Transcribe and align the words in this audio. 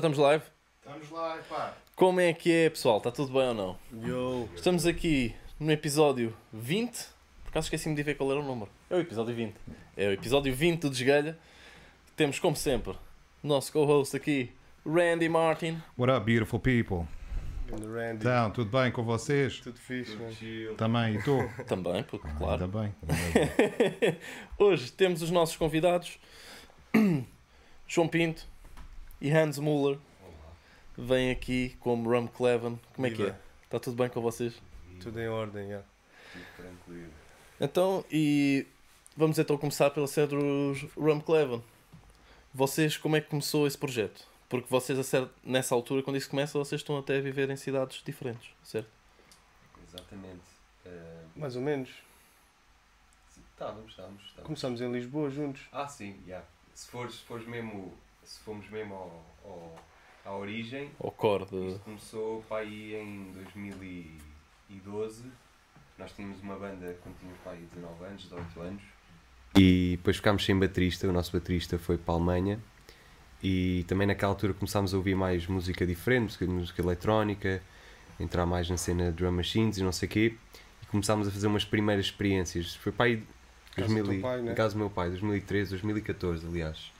Estamos 0.00 0.16
live? 0.16 0.42
Estamos 0.80 1.10
lá, 1.10 1.38
pá. 1.46 1.74
Como 1.94 2.20
é 2.20 2.32
que 2.32 2.50
é, 2.50 2.70
pessoal? 2.70 2.96
Está 2.96 3.10
tudo 3.10 3.34
bem 3.34 3.48
ou 3.48 3.52
não? 3.52 3.78
Yo. 3.92 4.48
Estamos 4.56 4.86
aqui 4.86 5.36
no 5.58 5.70
episódio 5.70 6.34
20. 6.54 7.06
Por 7.44 7.50
acaso 7.50 7.66
esqueci-me 7.66 7.94
de 7.94 8.02
ver 8.02 8.14
qual 8.14 8.30
era 8.30 8.40
o 8.40 8.42
número. 8.42 8.70
É 8.88 8.94
o 8.94 9.00
episódio 9.00 9.34
20. 9.34 9.54
É 9.98 10.08
o 10.08 10.12
episódio 10.12 10.54
20 10.54 10.80
do 10.80 10.88
Desgalha. 10.88 11.38
Temos, 12.16 12.38
como 12.38 12.56
sempre, 12.56 12.92
o 13.44 13.46
nosso 13.46 13.70
co-host 13.70 14.16
aqui, 14.16 14.50
Randy 14.86 15.28
Martin. 15.28 15.82
What 15.98 16.10
up, 16.10 16.24
beautiful 16.24 16.58
people? 16.58 17.06
Randy. 17.70 18.26
Então, 18.26 18.50
tudo 18.52 18.70
bem 18.70 18.90
com 18.90 19.02
vocês? 19.02 19.60
Tudo 19.60 19.78
fixe, 19.78 20.16
mano. 20.16 20.76
Também, 20.78 21.16
e 21.16 21.22
tu? 21.22 21.36
Também, 21.68 22.02
porque, 22.04 22.26
claro. 22.38 22.66
Bem. 22.68 22.94
ainda 23.02 24.00
bem. 24.00 24.18
Hoje 24.58 24.90
temos 24.92 25.20
os 25.20 25.30
nossos 25.30 25.56
convidados, 25.56 26.18
João 27.86 28.08
Pinto 28.08 28.48
e 29.20 29.30
Hans 29.30 29.58
Muller. 29.58 29.98
Vêm 30.96 31.30
aqui 31.30 31.76
como 31.80 32.10
Rum 32.10 32.26
Cleven. 32.26 32.78
Como 32.94 33.06
é 33.06 33.10
que 33.10 33.22
é? 33.22 33.36
Está 33.64 33.78
tudo 33.78 33.96
bem 33.96 34.08
com 34.08 34.20
vocês? 34.20 34.54
Tudo 35.00 35.20
em 35.20 35.28
ordem, 35.28 35.70
já. 35.70 35.82
Tranquilo. 36.56 37.12
Então, 37.60 38.04
e 38.10 38.66
vamos 39.16 39.38
então 39.38 39.56
começar 39.56 39.90
pela 39.90 40.06
série 40.06 40.28
dos 40.28 40.82
Rum 40.96 41.20
Cleven. 41.20 41.62
Vocês, 42.52 42.96
como 42.96 43.16
é 43.16 43.20
que 43.20 43.28
começou 43.28 43.66
esse 43.66 43.78
projeto? 43.78 44.26
Porque 44.48 44.66
vocês, 44.68 44.98
nessa 45.44 45.74
altura, 45.74 46.02
quando 46.02 46.16
isso 46.16 46.28
começa, 46.28 46.58
vocês 46.58 46.80
estão 46.80 46.98
até 46.98 47.18
a 47.18 47.20
viver 47.20 47.48
em 47.50 47.56
cidades 47.56 48.02
diferentes, 48.04 48.50
certo? 48.64 48.88
Exatamente. 49.86 50.42
Eh, 50.84 51.24
Mais 51.36 51.54
ou 51.54 51.62
menos. 51.62 51.90
Estávamos, 53.52 53.90
estávamos, 53.90 54.22
estávamos. 54.22 54.46
Começamos 54.46 54.80
em 54.80 54.90
Lisboa 54.90 55.30
juntos. 55.30 55.62
Ah, 55.70 55.86
sim, 55.86 56.18
já. 56.26 56.42
Se 56.74 56.88
fores, 56.88 57.14
se 57.14 57.22
fores 57.24 57.46
mesmo, 57.46 57.94
se 58.24 58.40
formos 58.40 58.68
mesmo 58.70 58.94
ao, 58.94 59.24
ao- 59.44 59.76
à 60.24 60.36
origem, 60.36 60.90
Ao 61.02 61.10
core 61.10 61.46
de... 61.46 61.66
isto 61.68 61.80
começou 61.80 62.42
para 62.48 62.58
aí 62.58 62.94
em 62.94 63.32
2012. 63.32 65.24
Nós 65.98 66.12
tínhamos 66.12 66.40
uma 66.40 66.56
banda 66.56 66.96
quando 67.02 67.18
tínhamos 67.18 67.38
para 67.40 67.52
aí 67.52 67.66
19 67.74 68.04
anos, 68.04 68.22
18 68.22 68.60
anos. 68.60 68.82
E 69.56 69.96
depois 69.96 70.16
ficámos 70.16 70.44
sem 70.44 70.58
baterista, 70.58 71.08
o 71.08 71.12
nosso 71.12 71.32
baterista 71.32 71.78
foi 71.78 71.98
para 71.98 72.14
a 72.14 72.16
Alemanha. 72.16 72.58
E 73.42 73.84
também 73.88 74.06
naquela 74.06 74.32
altura 74.32 74.52
começámos 74.54 74.92
a 74.94 74.96
ouvir 74.96 75.14
mais 75.14 75.46
música 75.46 75.86
diferente, 75.86 76.22
música, 76.24 76.46
música 76.46 76.82
eletrónica, 76.82 77.62
entrar 78.18 78.44
mais 78.46 78.68
na 78.68 78.76
cena 78.76 79.06
de 79.06 79.12
drum 79.12 79.32
machines 79.32 79.78
e 79.78 79.82
não 79.82 79.92
sei 79.92 80.06
o 80.08 80.10
quê. 80.10 80.34
E 80.82 80.86
começámos 80.86 81.26
a 81.26 81.30
fazer 81.30 81.46
umas 81.46 81.64
primeiras 81.64 82.06
experiências. 82.06 82.74
Foi 82.76 82.92
para 82.92 83.06
aí 83.06 83.16
Casa 83.74 83.88
do 83.88 83.94
2000 83.94 84.04
teu 84.04 84.14
e- 84.14 84.20
pai, 84.20 84.42
né? 84.42 84.52
em 84.52 84.54
casa 84.54 84.74
do 84.74 84.78
meu 84.78 84.90
pai, 84.90 85.08
2013, 85.08 85.70
2014, 85.70 86.46
aliás. 86.46 86.92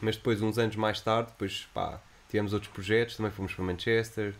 Mas 0.00 0.16
depois, 0.16 0.40
uns 0.42 0.58
anos 0.58 0.76
mais 0.76 1.00
tarde, 1.00 1.30
depois, 1.30 1.66
pá, 1.74 2.00
tivemos 2.28 2.52
outros 2.52 2.70
projetos, 2.72 3.16
também 3.16 3.32
fomos 3.32 3.52
para 3.54 3.64
Manchester. 3.64 4.34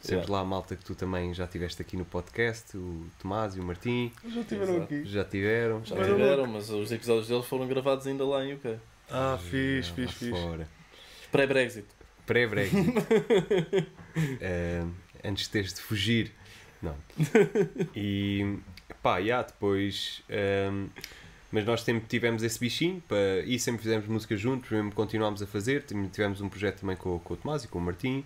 Sempre 0.00 0.16
Yeah. 0.24 0.32
lá 0.32 0.40
a 0.40 0.44
malta 0.44 0.74
que 0.74 0.84
tu 0.84 0.96
também 0.96 1.32
já 1.32 1.46
tiveste 1.46 1.80
aqui 1.80 1.96
no 1.96 2.04
podcast, 2.04 2.76
o 2.76 3.06
Tomás 3.20 3.54
e 3.54 3.60
o 3.60 3.62
Martim, 3.62 4.12
Já 4.26 4.40
estiveram 4.40 4.74
Exato. 4.74 4.82
aqui. 4.94 5.04
já 5.04 5.24
tiveram. 5.24 5.84
Já 5.84 5.94
Mas 5.94 6.06
tiveram, 6.08 6.46
mas 6.48 6.70
os 6.70 6.90
episódios 6.90 7.28
deles 7.28 7.46
foram 7.46 7.68
gravados 7.68 8.04
ainda 8.08 8.24
lá 8.26 8.44
em 8.44 8.54
UK. 8.54 8.78
Ah, 9.08 9.18
lá 9.32 9.38
fixe. 9.38 10.28
Fora. 10.30 10.66
Pré-Brexit. 11.30 11.86
Pré-Brexit. 12.26 12.94
Ahm, 14.42 14.90
antes 15.24 15.44
de 15.44 15.50
teres 15.50 15.72
de 15.74 15.80
fugir. 15.80 16.32
Não. 16.82 16.96
E 17.94 18.58
pá, 19.02 19.20
já, 19.22 19.40
depois. 19.42 20.22
ahm, 20.28 20.88
mas 21.52 21.64
nós 21.64 21.82
sempre 21.82 22.08
tivemos 22.08 22.42
esse 22.42 22.58
bichinho 22.58 23.02
para, 23.06 23.40
e 23.44 23.58
sempre 23.58 23.82
fizemos 23.82 24.06
música 24.06 24.36
juntos, 24.36 24.70
mesmo 24.70 24.92
continuámos 24.92 25.42
a 25.42 25.46
fazer. 25.46 25.84
Tivemos 26.10 26.40
um 26.40 26.48
projeto 26.48 26.80
também 26.80 26.96
com, 26.96 27.18
com 27.18 27.34
o 27.34 27.36
Tomás 27.36 27.64
e 27.64 27.68
com 27.68 27.78
o 27.78 27.82
Martim. 27.82 28.24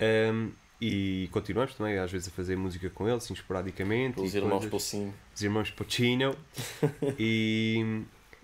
Ahm, 0.00 0.50
e 0.80 1.28
continuamos 1.30 1.74
também, 1.74 1.98
às 1.98 2.10
vezes, 2.10 2.28
a 2.28 2.30
fazer 2.30 2.56
música 2.56 2.88
com 2.90 3.08
eles, 3.08 3.24
assim, 3.24 3.34
esporadicamente. 3.34 4.20
E 4.20 4.36
irmãos. 4.36 4.66
Pocinho. 4.66 5.14
Os 5.34 5.42
irmãos 5.42 5.70
Pocino. 5.70 6.34
e 7.18 8.02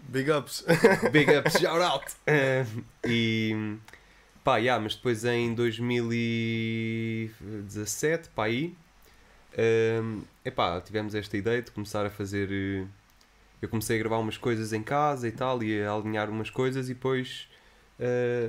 Big 0.08 0.30
ups. 0.30 0.64
Big 1.10 1.34
up, 1.34 1.50
shout 1.50 1.82
out! 1.82 2.04
Um, 2.28 2.84
e 3.04 3.76
pá, 4.44 4.58
yeah, 4.58 4.80
mas 4.82 4.94
depois 4.94 5.24
em 5.24 5.54
2017, 5.54 8.28
pá, 8.28 8.44
aí, 8.44 8.76
um, 10.00 10.22
epá, 10.44 10.80
tivemos 10.80 11.12
esta 11.14 11.36
ideia 11.36 11.60
de 11.60 11.72
começar 11.72 12.06
a 12.06 12.10
fazer. 12.10 12.86
Eu 13.66 13.70
comecei 13.70 13.96
a 13.96 13.98
gravar 13.98 14.18
umas 14.18 14.38
coisas 14.38 14.72
em 14.72 14.80
casa 14.80 15.26
e 15.26 15.32
tal, 15.32 15.60
e 15.60 15.82
a 15.82 15.92
alinhar 15.92 16.30
umas 16.30 16.48
coisas, 16.48 16.88
e 16.88 16.94
depois 16.94 17.48
eh, 17.98 18.48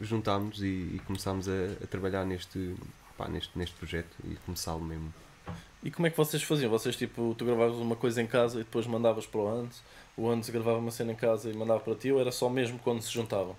juntámos 0.00 0.60
e, 0.60 0.66
e 0.66 1.00
começámos 1.06 1.48
a, 1.48 1.52
a 1.80 1.86
trabalhar 1.86 2.24
neste, 2.24 2.74
pá, 3.16 3.28
neste, 3.28 3.56
neste 3.56 3.76
projeto 3.76 4.16
e 4.24 4.34
começá-lo 4.44 4.80
mesmo. 4.80 5.14
E 5.84 5.92
como 5.92 6.08
é 6.08 6.10
que 6.10 6.16
vocês 6.16 6.42
faziam? 6.42 6.68
Vocês, 6.68 6.96
tipo, 6.96 7.36
tu 7.38 7.44
gravavas 7.44 7.76
uma 7.76 7.94
coisa 7.94 8.20
em 8.20 8.26
casa 8.26 8.56
e 8.56 8.64
depois 8.64 8.84
mandavas 8.84 9.28
para 9.28 9.40
o 9.40 9.48
Hans? 9.48 9.80
O 10.16 10.28
Hans 10.28 10.50
gravava 10.50 10.78
uma 10.78 10.90
cena 10.90 11.12
em 11.12 11.16
casa 11.16 11.48
e 11.48 11.56
mandava 11.56 11.78
para 11.78 11.94
ti? 11.94 12.10
Ou 12.10 12.20
era 12.20 12.32
só 12.32 12.50
mesmo 12.50 12.80
quando 12.80 13.02
se 13.02 13.12
juntavam? 13.12 13.54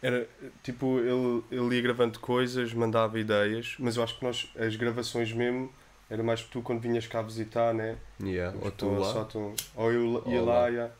Era 0.00 0.26
tipo, 0.62 0.98
ele, 0.98 1.44
ele 1.50 1.76
ia 1.76 1.82
gravando 1.82 2.18
coisas, 2.20 2.72
mandava 2.72 3.20
ideias, 3.20 3.76
mas 3.78 3.98
eu 3.98 4.02
acho 4.02 4.18
que 4.18 4.24
nós, 4.24 4.50
as 4.58 4.76
gravações 4.76 5.30
mesmo, 5.30 5.70
era 6.10 6.22
mais 6.22 6.42
tu 6.42 6.60
quando 6.60 6.80
vinhas 6.80 7.06
cá 7.06 7.22
visitar, 7.22 7.72
né? 7.72 7.96
Yeah, 8.22 8.56
ou 8.60 8.70
tu 8.70 8.90
lá. 8.90 9.12
só 9.12 9.24
tu- 9.24 9.54
ou 9.76 9.92
eu 9.92 10.22
ia 10.26 10.42
lá, 10.42 10.60
lá. 10.62 10.72
já. 10.72 10.90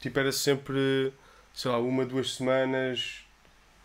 Tipo, 0.00 0.18
era 0.20 0.30
sempre, 0.32 1.12
sei 1.54 1.70
lá, 1.70 1.78
uma, 1.78 2.04
duas 2.04 2.34
semanas 2.34 3.24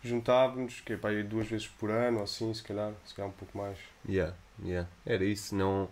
juntávamos, 0.02 0.80
que 0.80 0.92
é 0.92 0.96
para 0.96 1.10
aí 1.10 1.22
duas 1.22 1.48
vezes 1.48 1.66
por 1.66 1.90
ano, 1.90 2.18
ou 2.18 2.24
assim, 2.24 2.52
se 2.54 2.62
calhar, 2.62 2.92
se 3.04 3.14
calhar 3.14 3.28
um 3.30 3.34
pouco 3.34 3.56
mais. 3.56 3.78
Yeah, 4.08 4.34
yeah. 4.64 4.88
Era 5.04 5.24
isso. 5.24 5.54
Não, 5.54 5.88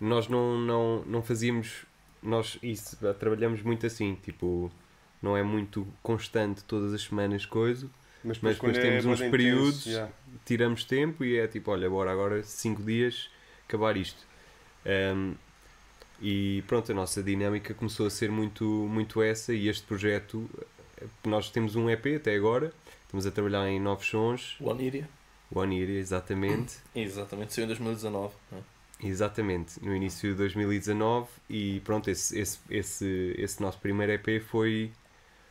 nós 0.00 0.28
não, 0.28 0.58
não, 0.58 1.02
não 1.04 1.22
fazíamos. 1.22 1.84
Nós 2.22 2.58
isso, 2.62 2.96
trabalhamos 3.14 3.62
muito 3.62 3.86
assim. 3.86 4.14
Tipo, 4.22 4.70
não 5.22 5.36
é 5.36 5.42
muito 5.42 5.86
constante 6.02 6.62
todas 6.64 6.92
as 6.92 7.02
semanas 7.02 7.46
coisa. 7.46 7.86
Mas 8.22 8.38
Mas 8.42 8.54
depois 8.56 8.58
quando 8.58 8.82
temos 8.82 9.04
bué 9.06 9.12
uns 9.14 9.30
períodos- 9.30 9.86
intenso, 9.86 9.90
já. 9.90 10.08
Tiramos 10.44 10.84
tempo 10.84 11.24
e 11.24 11.38
é 11.38 11.46
tipo, 11.48 11.70
olha, 11.70 11.88
bora 11.88 12.12
agora 12.12 12.42
5 12.42 12.82
dias 12.82 13.30
acabar 13.70 13.96
isto. 13.96 14.26
Um, 14.84 15.34
e 16.20 16.62
pronto, 16.66 16.90
a 16.90 16.94
nossa 16.94 17.22
dinâmica 17.22 17.72
começou 17.72 18.06
a 18.06 18.10
ser 18.10 18.30
muito, 18.30 18.64
muito 18.64 19.22
essa. 19.22 19.54
E 19.54 19.68
este 19.68 19.86
projeto, 19.86 20.50
nós 21.24 21.50
temos 21.50 21.76
um 21.76 21.88
EP 21.88 22.16
até 22.16 22.34
agora. 22.34 22.72
Estamos 23.04 23.26
a 23.26 23.30
trabalhar 23.30 23.68
em 23.68 23.80
novos 23.80 24.06
sons. 24.06 24.56
One 24.60 24.84
Iria? 24.84 25.08
One 25.52 25.76
Year, 25.76 25.90
exatamente. 25.90 26.76
Exatamente, 26.94 27.52
saiu 27.52 27.64
em 27.64 27.68
2019. 27.68 28.34
não 28.52 28.58
é? 28.58 28.62
Exatamente, 29.02 29.82
no 29.82 29.96
início 29.96 30.30
de 30.30 30.36
2019 30.36 31.26
e 31.48 31.80
pronto, 31.80 32.10
esse, 32.10 32.38
esse, 32.38 32.58
esse, 32.68 33.34
esse 33.38 33.60
nosso 33.60 33.78
primeiro 33.78 34.12
EP 34.12 34.42
foi, 34.42 34.92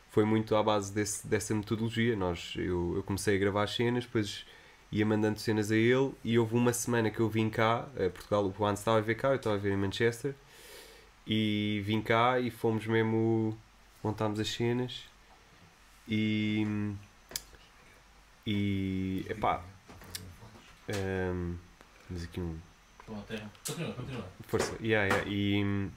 foi 0.08 0.24
muito 0.24 0.54
à 0.54 0.62
base 0.62 0.92
desse, 0.92 1.26
dessa 1.26 1.52
metodologia. 1.52 2.14
Nós, 2.14 2.54
eu, 2.56 2.94
eu 2.96 3.02
comecei 3.02 3.34
a 3.36 3.38
gravar 3.38 3.64
as 3.64 3.74
cenas, 3.74 4.04
depois 4.04 4.46
ia 4.92 5.06
mandando 5.06 5.38
cenas 5.38 5.70
a 5.70 5.76
ele 5.76 6.12
e 6.24 6.38
houve 6.38 6.54
uma 6.54 6.72
semana 6.72 7.10
que 7.10 7.20
eu 7.20 7.28
vim 7.28 7.48
cá, 7.48 7.86
a 7.94 8.10
Portugal, 8.10 8.44
o 8.44 8.54
Juan 8.56 8.74
estava 8.74 8.98
a 8.98 9.00
ver 9.00 9.14
cá, 9.14 9.28
eu 9.28 9.36
estava 9.36 9.56
a 9.56 9.58
ver 9.58 9.72
em 9.72 9.76
Manchester 9.76 10.34
e 11.26 11.82
vim 11.84 12.00
cá 12.00 12.40
e 12.40 12.50
fomos 12.50 12.86
mesmo, 12.86 13.56
montámos 14.02 14.40
as 14.40 14.48
cenas 14.48 15.04
e, 16.08 16.66
e 18.46 19.24
epá, 19.28 19.62
um, 20.88 21.56
temos 22.08 22.24
aqui 22.24 22.40
um 22.40 22.58
Continua, 23.64 23.92
continua. 23.94 24.24
Força, 24.46 24.76
yeah, 24.80 25.12
yeah. 25.12 25.28
E, 25.28 25.90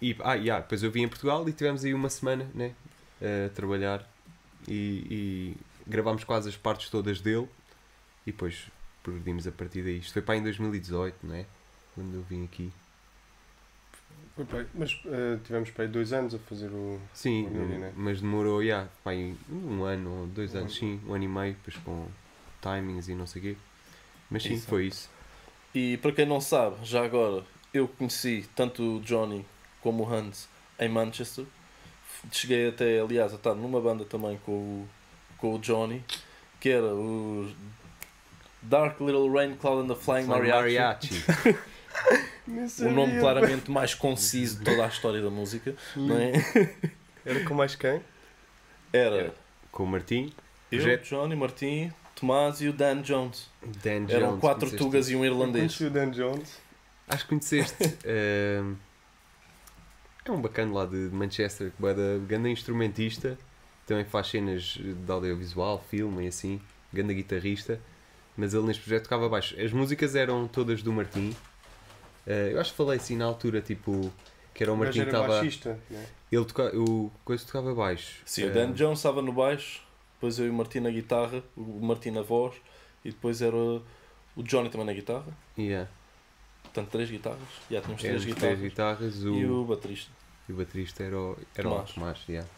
e 0.00 0.16
ah, 0.22 0.34
yeah, 0.34 0.62
depois 0.62 0.82
eu 0.84 0.90
vim 0.90 1.04
a 1.04 1.08
Portugal 1.08 1.48
e 1.48 1.52
tivemos 1.52 1.84
aí 1.84 1.92
uma 1.92 2.08
semana 2.08 2.48
né, 2.54 2.74
a 3.20 3.48
trabalhar 3.50 4.08
e, 4.68 5.06
e 5.10 5.56
gravámos 5.86 6.24
quase 6.24 6.48
as 6.48 6.56
partes 6.56 6.88
todas 6.90 7.20
dele 7.20 7.48
e 8.26 8.32
depois 8.32 8.66
progredimos 9.02 9.46
a 9.46 9.52
partir 9.52 9.82
daí. 9.82 9.98
Isto 9.98 10.12
foi 10.14 10.22
para 10.22 10.34
aí 10.34 10.40
em 10.40 10.44
2018, 10.44 11.16
não 11.26 11.34
é? 11.34 11.46
Quando 11.94 12.14
eu 12.14 12.22
vim 12.22 12.44
aqui. 12.44 12.72
Foi 14.34 14.44
para 14.44 14.60
aí. 14.60 14.66
Mas 14.74 15.00
eh, 15.06 15.38
tivemos 15.44 15.70
para 15.70 15.84
aí 15.84 15.88
dois 15.90 16.12
anos 16.12 16.34
a 16.34 16.38
fazer 16.40 16.68
o. 16.68 17.00
Sim, 17.12 17.48
Por 17.50 17.60
aí, 17.60 17.78
né? 17.78 17.92
mas 17.96 18.20
demorou 18.20 18.62
yeah, 18.62 18.88
para 19.02 19.12
aí 19.12 19.36
um 19.50 19.84
ano 19.84 20.10
ou 20.22 20.26
dois 20.26 20.54
Um 20.54 20.58
anos, 20.58 20.72
ano. 20.72 20.80
sim, 20.80 21.00
um 21.06 21.14
ano 21.14 21.24
e 21.24 21.28
meio, 21.28 21.54
depois 21.54 21.76
com 21.84 22.08
timings 22.60 23.08
e 23.08 23.14
não 23.14 23.26
sei 23.26 23.40
o 23.40 23.44
quê. 23.44 23.56
Mas 24.30 24.42
sim, 24.42 24.54
Isso. 24.54 24.66
foi 24.66 24.86
isso. 24.86 25.08
E 25.74 25.96
para 25.98 26.12
quem 26.12 26.26
não 26.26 26.40
sabe, 26.40 26.76
já 26.84 27.04
agora, 27.04 27.44
eu 27.72 27.86
conheci 27.86 28.48
tanto 28.56 28.96
o 28.96 29.00
Johnny 29.00 29.44
como 29.82 30.02
o 30.04 30.12
Hans 30.12 30.48
em 30.78 30.88
Manchester. 30.88 31.44
Cheguei 32.32 32.68
até, 32.68 33.00
aliás, 33.00 33.32
a 33.32 33.36
estar 33.36 33.54
numa 33.54 33.80
banda 33.80 34.04
também 34.04 34.38
com 34.46 34.52
o, 34.52 34.88
com 35.44 35.56
o 35.56 35.58
Johnny, 35.58 36.02
que 36.58 36.70
era 36.70 36.86
o 36.94 37.52
Dark 38.62 38.98
Little 38.98 39.30
Rain 39.30 39.54
Cloud 39.56 39.82
and 39.82 39.94
the 39.94 40.00
Flying 40.00 40.24
Mariachi. 40.24 41.22
O 42.80 42.90
nome 42.90 43.18
claramente 43.20 43.70
mais 43.70 43.94
conciso 43.94 44.58
de 44.58 44.64
toda 44.64 44.84
a 44.84 44.88
história 44.88 45.22
da 45.22 45.30
música, 45.30 45.74
não 45.96 46.18
é? 46.18 46.32
Era 47.24 47.42
com 47.44 47.54
mais 47.54 47.74
quem? 47.74 48.02
Era 48.92 49.16
Era. 49.16 49.34
com 49.72 49.84
o 49.84 49.86
Martim. 49.86 50.30
Eu, 50.70 50.80
Projeto- 50.80 51.04
Johnny, 51.08 51.34
Martim, 51.36 51.92
Tomás 52.14 52.60
e 52.60 52.68
o 52.68 52.72
Dan 52.72 53.00
Jones. 53.00 53.48
Dan 53.82 54.04
Eram 54.08 54.28
Jones, 54.28 54.40
quatro 54.40 54.60
conheceste? 54.66 54.76
tugas 54.76 55.08
e 55.08 55.16
um 55.16 55.24
Eu 55.24 55.32
irlandês. 55.32 55.74
conheci 55.76 55.84
o 55.84 55.90
Dan 55.90 56.10
Jones. 56.10 56.58
Acho 57.08 57.22
que 57.24 57.28
conheceste. 57.30 57.84
Ahm, 58.04 58.74
é 60.26 60.30
um 60.32 60.40
bacana 60.42 60.72
lá 60.74 60.84
de 60.84 60.96
Manchester, 61.12 61.72
que 61.78 61.86
é 61.86 61.94
da 61.94 62.18
ganda 62.26 62.50
instrumentista, 62.50 63.38
também 63.86 64.04
faz 64.04 64.28
cenas 64.28 64.78
de 64.78 65.12
audiovisual, 65.12 65.84
filme 65.90 66.24
e 66.24 66.28
assim, 66.28 66.60
ganda 66.92 67.12
guitarrista, 67.12 67.80
mas 68.36 68.54
ele 68.54 68.64
neste 68.64 68.82
projeto 68.82 69.04
tocava 69.04 69.28
baixo. 69.28 69.54
As 69.60 69.72
músicas 69.72 70.14
eram 70.14 70.46
todas 70.48 70.82
do 70.82 70.92
Martim. 70.92 71.34
Ah, 72.26 72.30
eu 72.30 72.60
acho 72.60 72.70
que 72.70 72.76
falei 72.76 72.96
assim 72.96 73.16
na 73.16 73.24
altura, 73.26 73.60
tipo, 73.60 74.12
que 74.54 74.62
era 74.62 74.72
o 74.72 74.76
Martim 74.76 74.94
que 74.94 75.00
era 75.00 75.10
estava. 75.10 75.28
baixista. 75.28 75.78
né? 75.90 76.06
Ele 76.32 76.44
toca, 76.44 76.76
o 76.76 77.12
coisa 77.24 77.44
tocava 77.44 77.74
baixo. 77.74 78.22
Sim, 78.24 78.44
o 78.44 78.48
Ah, 78.48 78.52
Dan 78.52 78.72
Jones 78.72 78.98
estava 78.98 79.20
no 79.22 79.32
baixo, 79.32 79.82
depois 80.14 80.38
eu 80.38 80.46
e 80.46 80.50
o 80.50 80.54
Martim 80.54 80.80
na 80.80 80.90
guitarra, 80.90 81.42
o 81.56 81.80
Martim 81.86 82.10
na 82.10 82.22
voz, 82.22 82.54
e 83.04 83.10
depois 83.10 83.40
era 83.42 83.54
o 83.56 83.82
Johnny 84.38 84.68
também 84.70 84.86
na 84.86 84.92
guitarra. 84.94 85.26
yeah. 85.58 85.88
Portanto, 86.64 86.90
três 86.90 87.08
guitarras. 87.10 87.38
Já 87.70 87.80
tínhamos 87.82 88.02
Éramos 88.02 88.22
três 88.24 88.36
três 88.36 88.58
guitarras. 88.58 89.14
guitarras, 89.14 89.24
o, 89.24 89.34
E 89.38 89.46
o 89.46 89.64
baterista. 89.64 90.10
E 90.48 90.52
o 90.52 90.56
baterista 90.56 91.04
era 91.04 91.16
o, 91.16 91.38
era 91.54 91.68
Tomás. 91.68 91.90
o 91.90 91.94
Tomás. 91.94 92.18
yeah. 92.28 92.48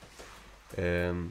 Ahm, 0.78 1.28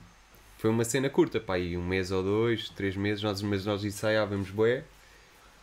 foi 0.58 0.70
uma 0.70 0.84
cena 0.86 1.10
curta, 1.10 1.40
pá, 1.40 1.56
aí 1.56 1.78
um 1.78 1.86
mês 1.86 2.12
ou 2.12 2.24
dois, 2.24 2.70
três 2.70 2.96
meses, 2.96 3.22
nós, 3.24 3.42
mas 3.42 3.66
nós 3.66 3.84
ensaiávamos 3.84 4.50
bué 4.50 4.84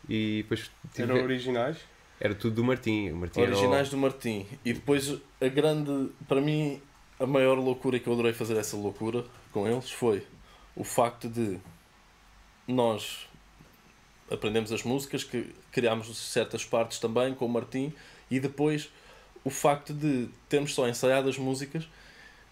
e 0.09 0.43
depois 0.43 0.71
tive- 0.93 1.03
Eram 1.13 1.23
originais. 1.25 1.79
era 2.21 2.35
tudo 2.35 2.57
do 2.57 2.65
Martim. 2.65 3.11
O 3.11 3.17
Martim 3.17 3.41
era 3.41 3.51
o- 3.51 3.55
Originais 3.57 3.89
do 3.89 3.97
Martim. 3.97 4.47
E 4.65 4.73
depois 4.73 5.19
a 5.41 5.49
grande, 5.49 6.11
para 6.29 6.41
mim, 6.41 6.81
a 7.19 7.27
maior 7.27 7.59
loucura 7.59 7.99
que 7.99 8.07
eu 8.09 8.13
adorei 8.13 8.33
fazer 8.33 8.57
essa 8.57 8.77
loucura 8.77 9.25
com 9.53 9.67
eles 9.67 9.91
foi 9.91 10.25
o 10.77 10.85
facto 10.85 11.29
de 11.29 11.59
nós 12.69 13.27
aprendemos 14.31 14.73
as 14.73 14.83
músicas, 14.83 15.25
que 15.25 15.53
criámos 15.71 16.17
certas 16.17 16.65
partes 16.65 16.99
também 16.99 17.35
com 17.35 17.45
o 17.47 17.49
Martim 17.49 17.93
e 18.31 18.39
depois 18.41 18.89
o 19.45 19.51
facto 19.51 19.93
de 19.93 20.29
termos 20.49 20.75
só 20.75 20.89
ensaiado 20.89 21.29
as 21.29 21.37
músicas 21.37 21.89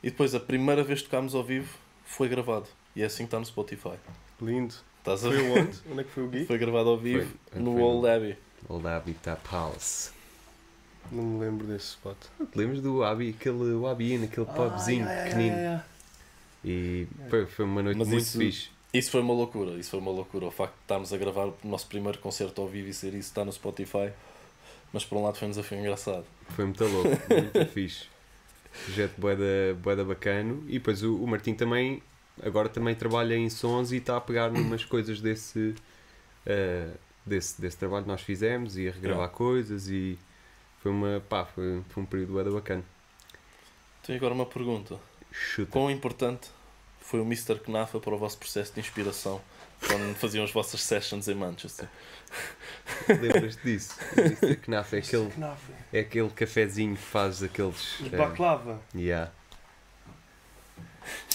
e 0.03 0.11
depois 0.11 0.35
a 0.35 0.41
primeira 0.41 0.83
vez 0.83 1.01
que 1.01 1.07
tocámos 1.09 1.35
ao 1.35 1.43
vivo 1.45 1.73
foi 2.05 2.29
gravado. 2.29 2.67
E 2.97 3.03
é 3.03 3.07
assim 3.07 3.19
que 3.25 3.29
está 3.29 3.39
no 3.39 3.47
Spotify. 3.47 3.95
Lindo. 4.41 4.75
Estás 4.99 5.25
a 5.25 5.29
Foi 5.29 5.37
ver? 5.39 5.61
onde? 5.63 5.79
Onde 5.91 6.01
é 6.01 6.05
que 6.05 6.11
foi 6.11 6.23
o 6.25 6.31
gig? 6.31 6.47
Foi 6.47 6.59
gravado 6.59 6.89
ao 6.91 6.99
vivo 6.99 7.31
Foi- 7.51 7.61
no 7.63 7.73
foi 7.75 7.83
Old 7.83 8.09
Abbey. 8.09 8.37
Old 8.69 8.87
Habitat 8.87 9.41
House. 9.51 10.13
Não 11.11 11.23
me 11.25 11.41
lembro 11.41 11.67
desse 11.67 11.87
spot. 11.91 12.17
Te 12.39 12.59
lembras 12.59 12.81
do 12.83 13.03
Abi, 13.03 13.31
aquele 13.31 13.73
o 13.75 13.87
Abi, 13.87 14.19
naquele 14.19 14.47
pubzinho 14.47 15.07
pequenino? 15.07 15.83
E 16.65 17.07
foi, 17.31 17.47
foi 17.47 17.65
uma 17.65 17.83
noite 17.83 17.97
Mas 17.99 18.09
muito 18.09 18.23
isso- 18.23 18.39
fixe. 18.39 18.69
Isso 18.93 19.11
foi 19.13 19.21
uma 19.21 19.33
loucura, 19.33 19.73
isso 19.79 19.91
foi 19.91 20.01
uma 20.01 20.11
loucura. 20.11 20.47
O 20.47 20.51
facto 20.51 20.75
de 20.75 20.81
estarmos 20.83 21.13
a 21.13 21.17
gravar 21.17 21.47
o 21.47 21.55
nosso 21.65 21.87
primeiro 21.87 22.19
concerto 22.19 22.61
ao 22.61 22.67
vivo 22.69 22.89
e 22.89 22.93
ser 22.95 23.09
isso 23.11 23.29
está 23.29 23.45
no 23.45 23.53
Spotify. 23.53 24.11
Mas 24.93 25.05
por 25.05 25.17
um 25.17 25.23
lado 25.23 25.39
foi 25.39 25.47
um 25.47 25.51
desafio 25.53 25.79
engraçado. 25.79 26.25
Foi 26.51 26.65
muito 26.65 26.85
louco, 26.85 27.09
muito 27.09 27.67
fixe. 27.73 28.07
Projeto 28.85 29.19
boeda, 29.19 29.75
boeda 29.83 30.05
bacano. 30.05 30.65
E 30.69 30.75
depois 30.75 31.03
o, 31.03 31.17
o 31.17 31.27
Martim 31.27 31.55
também, 31.55 32.03
agora 32.43 32.69
também 32.69 32.95
trabalha 32.95 33.35
em 33.35 33.51
sons 33.51 33.93
e 33.93 33.97
está 33.97 34.17
a 34.17 34.21
pegar 34.21 34.51
numas 34.51 34.85
coisas 34.87 35.21
desse, 35.21 35.75
eh, 36.47 36.91
desse, 37.25 37.61
desse 37.61 37.77
trabalho 37.77 38.05
que 38.05 38.11
nós 38.11 38.23
fizemos 38.23 38.77
e 38.77 38.89
a 38.89 38.93
regravar 38.93 39.29
coisas 39.31 39.89
e 39.89 40.19
foi 40.81 40.91
uma, 40.91 41.23
pá, 41.29 41.45
foi, 41.45 41.83
foi 41.89 42.03
um 42.03 42.07
período 42.07 42.33
boeda 42.33 42.51
bacana. 42.51 42.85
Tenho 44.03 44.19
agora 44.19 44.35
uma 44.35 44.47
pergunta. 44.47 44.99
Chuta. 45.31 45.71
Quão 45.71 45.91
importante 45.91 46.49
foi 47.01 47.21
o 47.21 47.25
Mr. 47.25 47.59
Knafa 47.59 48.01
para 48.01 48.15
o 48.15 48.19
vosso 48.19 48.39
processo 48.39 48.73
de 48.73 48.81
inspiração 48.81 49.41
quando 49.87 50.15
faziam 50.17 50.45
as 50.45 50.51
vossas 50.53 50.83
sessions 50.83 51.29
em 51.29 51.35
Manchester? 51.35 51.89
Lembras-te 53.09 53.63
disso? 53.63 53.97
Mr. 54.17 54.57
Knaf 54.57 54.95
é 54.95 54.99
aquele, 54.99 55.29
é 55.93 56.01
aquele 56.01 56.31
cafezinho 56.31 56.95
que 56.97 57.03
faz 57.03 57.43
aqueles. 57.43 58.01
Os 58.01 58.13
eh, 58.13 58.17
Baklava. 58.17 58.81
yeah. 58.95 59.31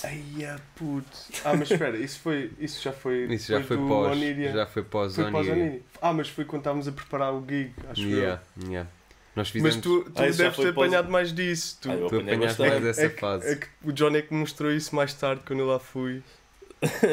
Ai, 0.04 0.24
a 0.46 0.60
puto. 0.76 1.18
Ah, 1.44 1.54
mas 1.56 1.70
espera, 1.72 1.98
isso, 1.98 2.20
foi, 2.20 2.52
isso 2.60 2.82
já 2.82 2.94
foi. 2.94 3.26
Isso 3.34 3.52
já 3.52 3.62
foi 3.64 3.78
pós. 3.78 4.12
Oniria. 4.16 4.54
Já 4.54 4.66
foi 4.66 4.84
pós 4.84 5.16
Foi 5.16 5.32
pós 5.32 5.48
Oniria. 5.48 5.82
Ah, 6.02 6.14
mas 6.14 6.30
foi 6.30 6.46
quando 6.46 6.62
estávamos 6.62 6.88
a 6.88 6.92
preparar 6.92 7.34
o 7.34 7.44
gig, 7.48 7.74
acho 7.90 8.02
Yeah, 8.02 8.42
yeah. 8.64 8.90
Nós 9.36 9.50
fizemos. 9.50 9.76
Mas 9.76 9.84
tu, 9.84 10.04
tu 10.04 10.12
Ah, 10.16 10.22
deves 10.22 10.56
foi 10.56 10.66
ter 10.66 10.74
pós- 10.74 10.86
apanhado 10.88 11.12
mais 11.12 11.34
disso. 11.34 11.78
Tu, 11.82 11.92
Ah, 11.92 11.96
Tu 12.08 12.16
apanhaste 12.20 12.62
mais 12.62 12.84
dessa 12.84 13.02
é, 13.06 13.10
que, 13.10 13.20
fase. 13.20 13.48
é 13.52 13.56
que 13.56 13.68
o 13.84 13.92
Johnny 13.92 14.18
é 14.20 14.22
que 14.22 14.34
me 14.34 14.40
mostrou 14.40 14.72
isso 14.72 14.96
mais 14.96 15.14
tarde 15.14 15.42
quando 15.46 15.60
eu 15.60 15.66
lá 15.68 15.80
fui. 15.80 16.24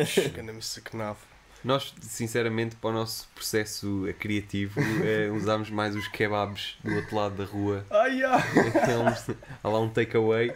Chegando 0.06 0.50
a 0.50 0.52
Mr. 0.52 0.80
Knafe. 0.82 1.26
Nós, 1.64 1.94
sinceramente, 2.02 2.74
para 2.74 2.90
o 2.90 2.92
nosso 2.92 3.28
processo 3.36 4.08
criativo, 4.18 4.80
eh, 5.04 5.30
usámos 5.30 5.70
mais 5.70 5.94
os 5.94 6.08
kebabs 6.08 6.76
do 6.82 6.92
outro 6.96 7.14
lado 7.14 7.36
da 7.36 7.44
rua. 7.44 7.86
Ai, 7.88 8.24
ai. 8.24 8.40
Aqueles- 8.68 9.36
Há 9.62 9.68
lá 9.68 9.78
um 9.78 9.88
takeaway 9.88 10.52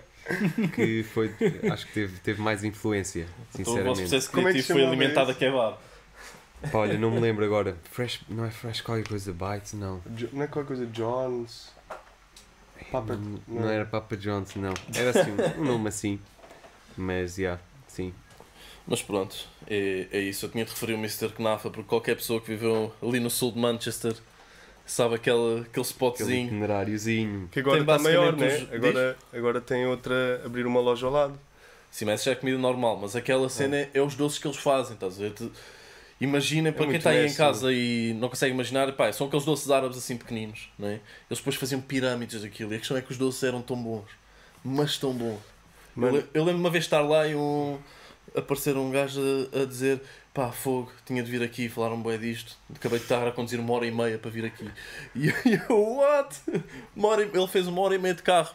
que 0.74 1.04
foi, 1.04 1.32
acho 1.70 1.86
que 1.86 1.92
teve, 1.92 2.18
teve 2.18 2.42
mais 2.42 2.64
influência, 2.64 3.20
Então 3.20 3.74
o 3.74 3.84
vosso 3.84 4.00
sinceramente. 4.00 4.00
processo 4.00 4.30
Como 4.32 4.48
é 4.48 4.52
que 4.52 4.58
criativo 4.62 4.72
foi 4.74 4.82
chamava 4.82 4.96
alimentado 4.96 5.30
a 5.30 5.34
kebab. 5.34 5.76
Pá, 6.72 6.78
olha, 6.78 6.98
não 6.98 7.12
me 7.12 7.20
lembro 7.20 7.44
agora. 7.44 7.76
Fresh, 7.92 8.22
não 8.28 8.44
é 8.44 8.50
Fresh 8.50 8.80
qualquer 8.80 9.06
coisa 9.06 9.32
Bites, 9.32 9.74
não. 9.74 10.02
Jo- 10.16 10.30
Não 10.32 10.42
é 10.42 10.46
qualquer 10.48 10.66
coisa 10.68 10.86
Jones. 10.86 11.70
Papa. 12.90 13.14
não, 13.14 13.40
não. 13.46 13.62
não 13.62 13.68
era 13.70 13.84
Papa 13.86 14.16
John's, 14.16 14.56
não. 14.56 14.74
Era 14.94 15.10
assim, 15.10 15.30
um 15.58 15.64
nome 15.64 15.88
assim. 15.88 16.18
Mas, 16.96 17.36
já, 17.36 17.42
yeah. 17.42 17.62
Mas 18.86 19.02
pronto, 19.02 19.36
é, 19.68 20.06
é 20.12 20.20
isso. 20.20 20.46
Eu 20.46 20.50
tinha 20.50 20.64
de 20.64 20.70
referir 20.70 20.94
o 20.94 20.98
Mr. 20.98 21.28
Knafa 21.30 21.70
porque 21.70 21.88
qualquer 21.88 22.14
pessoa 22.16 22.40
que 22.40 22.46
viveu 22.48 22.92
ali 23.02 23.18
no 23.18 23.28
sul 23.30 23.50
de 23.52 23.58
Manchester 23.58 24.14
sabe 24.84 25.16
aquele, 25.16 25.36
aquele 25.60 25.60
Aquele 25.68 25.84
spotzinho. 25.86 26.46
itineráriozinho. 26.46 27.48
Que 27.50 27.58
agora 27.60 27.76
Tem 27.84 27.94
está 27.94 27.98
maior, 28.02 28.36
né? 28.36 28.46
os- 28.46 28.72
Agora, 28.72 29.16
agora 29.32 29.60
tem 29.60 29.86
outra. 29.86 30.40
abrir 30.44 30.64
uma 30.66 30.78
loja 30.80 31.06
ao 31.06 31.12
lado. 31.12 31.38
Sim, 31.90 32.04
mas 32.04 32.22
já 32.22 32.32
é 32.32 32.34
comida 32.34 32.58
normal, 32.58 32.96
mas 33.00 33.16
aquela 33.16 33.48
cena 33.48 33.76
é, 33.76 33.90
é 33.94 34.02
os 34.02 34.14
doces 34.14 34.38
que 34.38 34.46
eles 34.46 34.58
fazem, 34.58 34.94
estás 34.94 35.16
a 35.16 35.22
ver? 35.22 35.32
Imaginem, 36.20 36.72
para 36.72 36.86
quem 36.86 36.96
está 36.96 37.10
aí 37.10 37.26
em 37.26 37.34
casa 37.34 37.72
e 37.72 38.14
não 38.18 38.28
consegue 38.28 38.52
imaginar, 38.54 38.90
pá, 38.92 39.12
são 39.12 39.26
aqueles 39.26 39.44
doces 39.44 39.70
árabes 39.70 39.98
assim 39.98 40.16
pequeninos, 40.16 40.70
não 40.78 40.88
é? 40.88 40.92
Eles 41.28 41.38
depois 41.38 41.56
faziam 41.56 41.80
pirâmides 41.80 42.40
daquilo 42.42 42.72
e 42.72 42.76
a 42.76 42.78
questão 42.78 42.96
é 42.96 43.02
que 43.02 43.10
os 43.12 43.18
doces 43.18 43.42
eram 43.42 43.60
tão 43.60 43.76
bons, 43.76 44.04
mas 44.64 44.96
tão 44.98 45.12
bons. 45.12 45.38
Eu, 45.96 46.02
Mano, 46.02 46.16
le- 46.18 46.24
eu 46.32 46.44
lembro 46.44 46.60
uma 46.60 46.70
vez 46.70 46.84
de 46.84 46.88
estar 46.88 47.00
lá 47.02 47.26
e 47.26 47.34
um, 47.34 47.78
aparecer 48.38 48.76
um 48.76 48.90
gajo 48.90 49.20
a, 49.54 49.62
a 49.62 49.64
dizer 49.64 50.00
pá, 50.34 50.52
fogo, 50.52 50.92
tinha 51.06 51.22
de 51.22 51.30
vir 51.30 51.42
aqui, 51.42 51.68
falaram 51.68 52.00
bué 52.00 52.18
disto, 52.18 52.56
acabei 52.74 52.98
de 52.98 53.04
estar 53.04 53.26
a 53.26 53.32
conduzir 53.32 53.58
uma 53.58 53.72
hora 53.72 53.86
e 53.86 53.90
meia 53.90 54.18
para 54.18 54.30
vir 54.30 54.44
aqui. 54.44 54.70
E 55.14 55.28
eu, 55.28 55.82
what? 55.96 56.36
Uma 56.94 57.08
hora 57.08 57.22
e- 57.24 57.30
ele 57.32 57.46
fez 57.48 57.66
uma 57.66 57.80
hora 57.80 57.94
e 57.94 57.98
meia 57.98 58.14
de 58.14 58.22
carro 58.22 58.54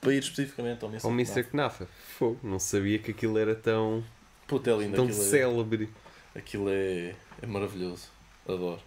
para 0.00 0.12
ir 0.14 0.18
especificamente 0.18 0.82
ao 0.84 0.90
Mr. 0.90 1.06
Ou 1.06 1.12
Mr. 1.12 1.44
Knafa. 1.44 1.86
Fogo, 2.18 2.40
não 2.42 2.58
sabia 2.58 2.98
que 2.98 3.10
aquilo 3.12 3.38
era 3.38 3.54
tão, 3.54 4.02
Puta, 4.48 4.70
é 4.70 4.76
lindo, 4.76 4.96
tão 4.96 5.04
aquilo, 5.06 5.20
é, 5.22 5.24
célebre. 5.24 5.88
aquilo 6.34 6.68
é, 6.68 7.14
é 7.42 7.46
maravilhoso, 7.46 8.08
adoro. 8.48 8.80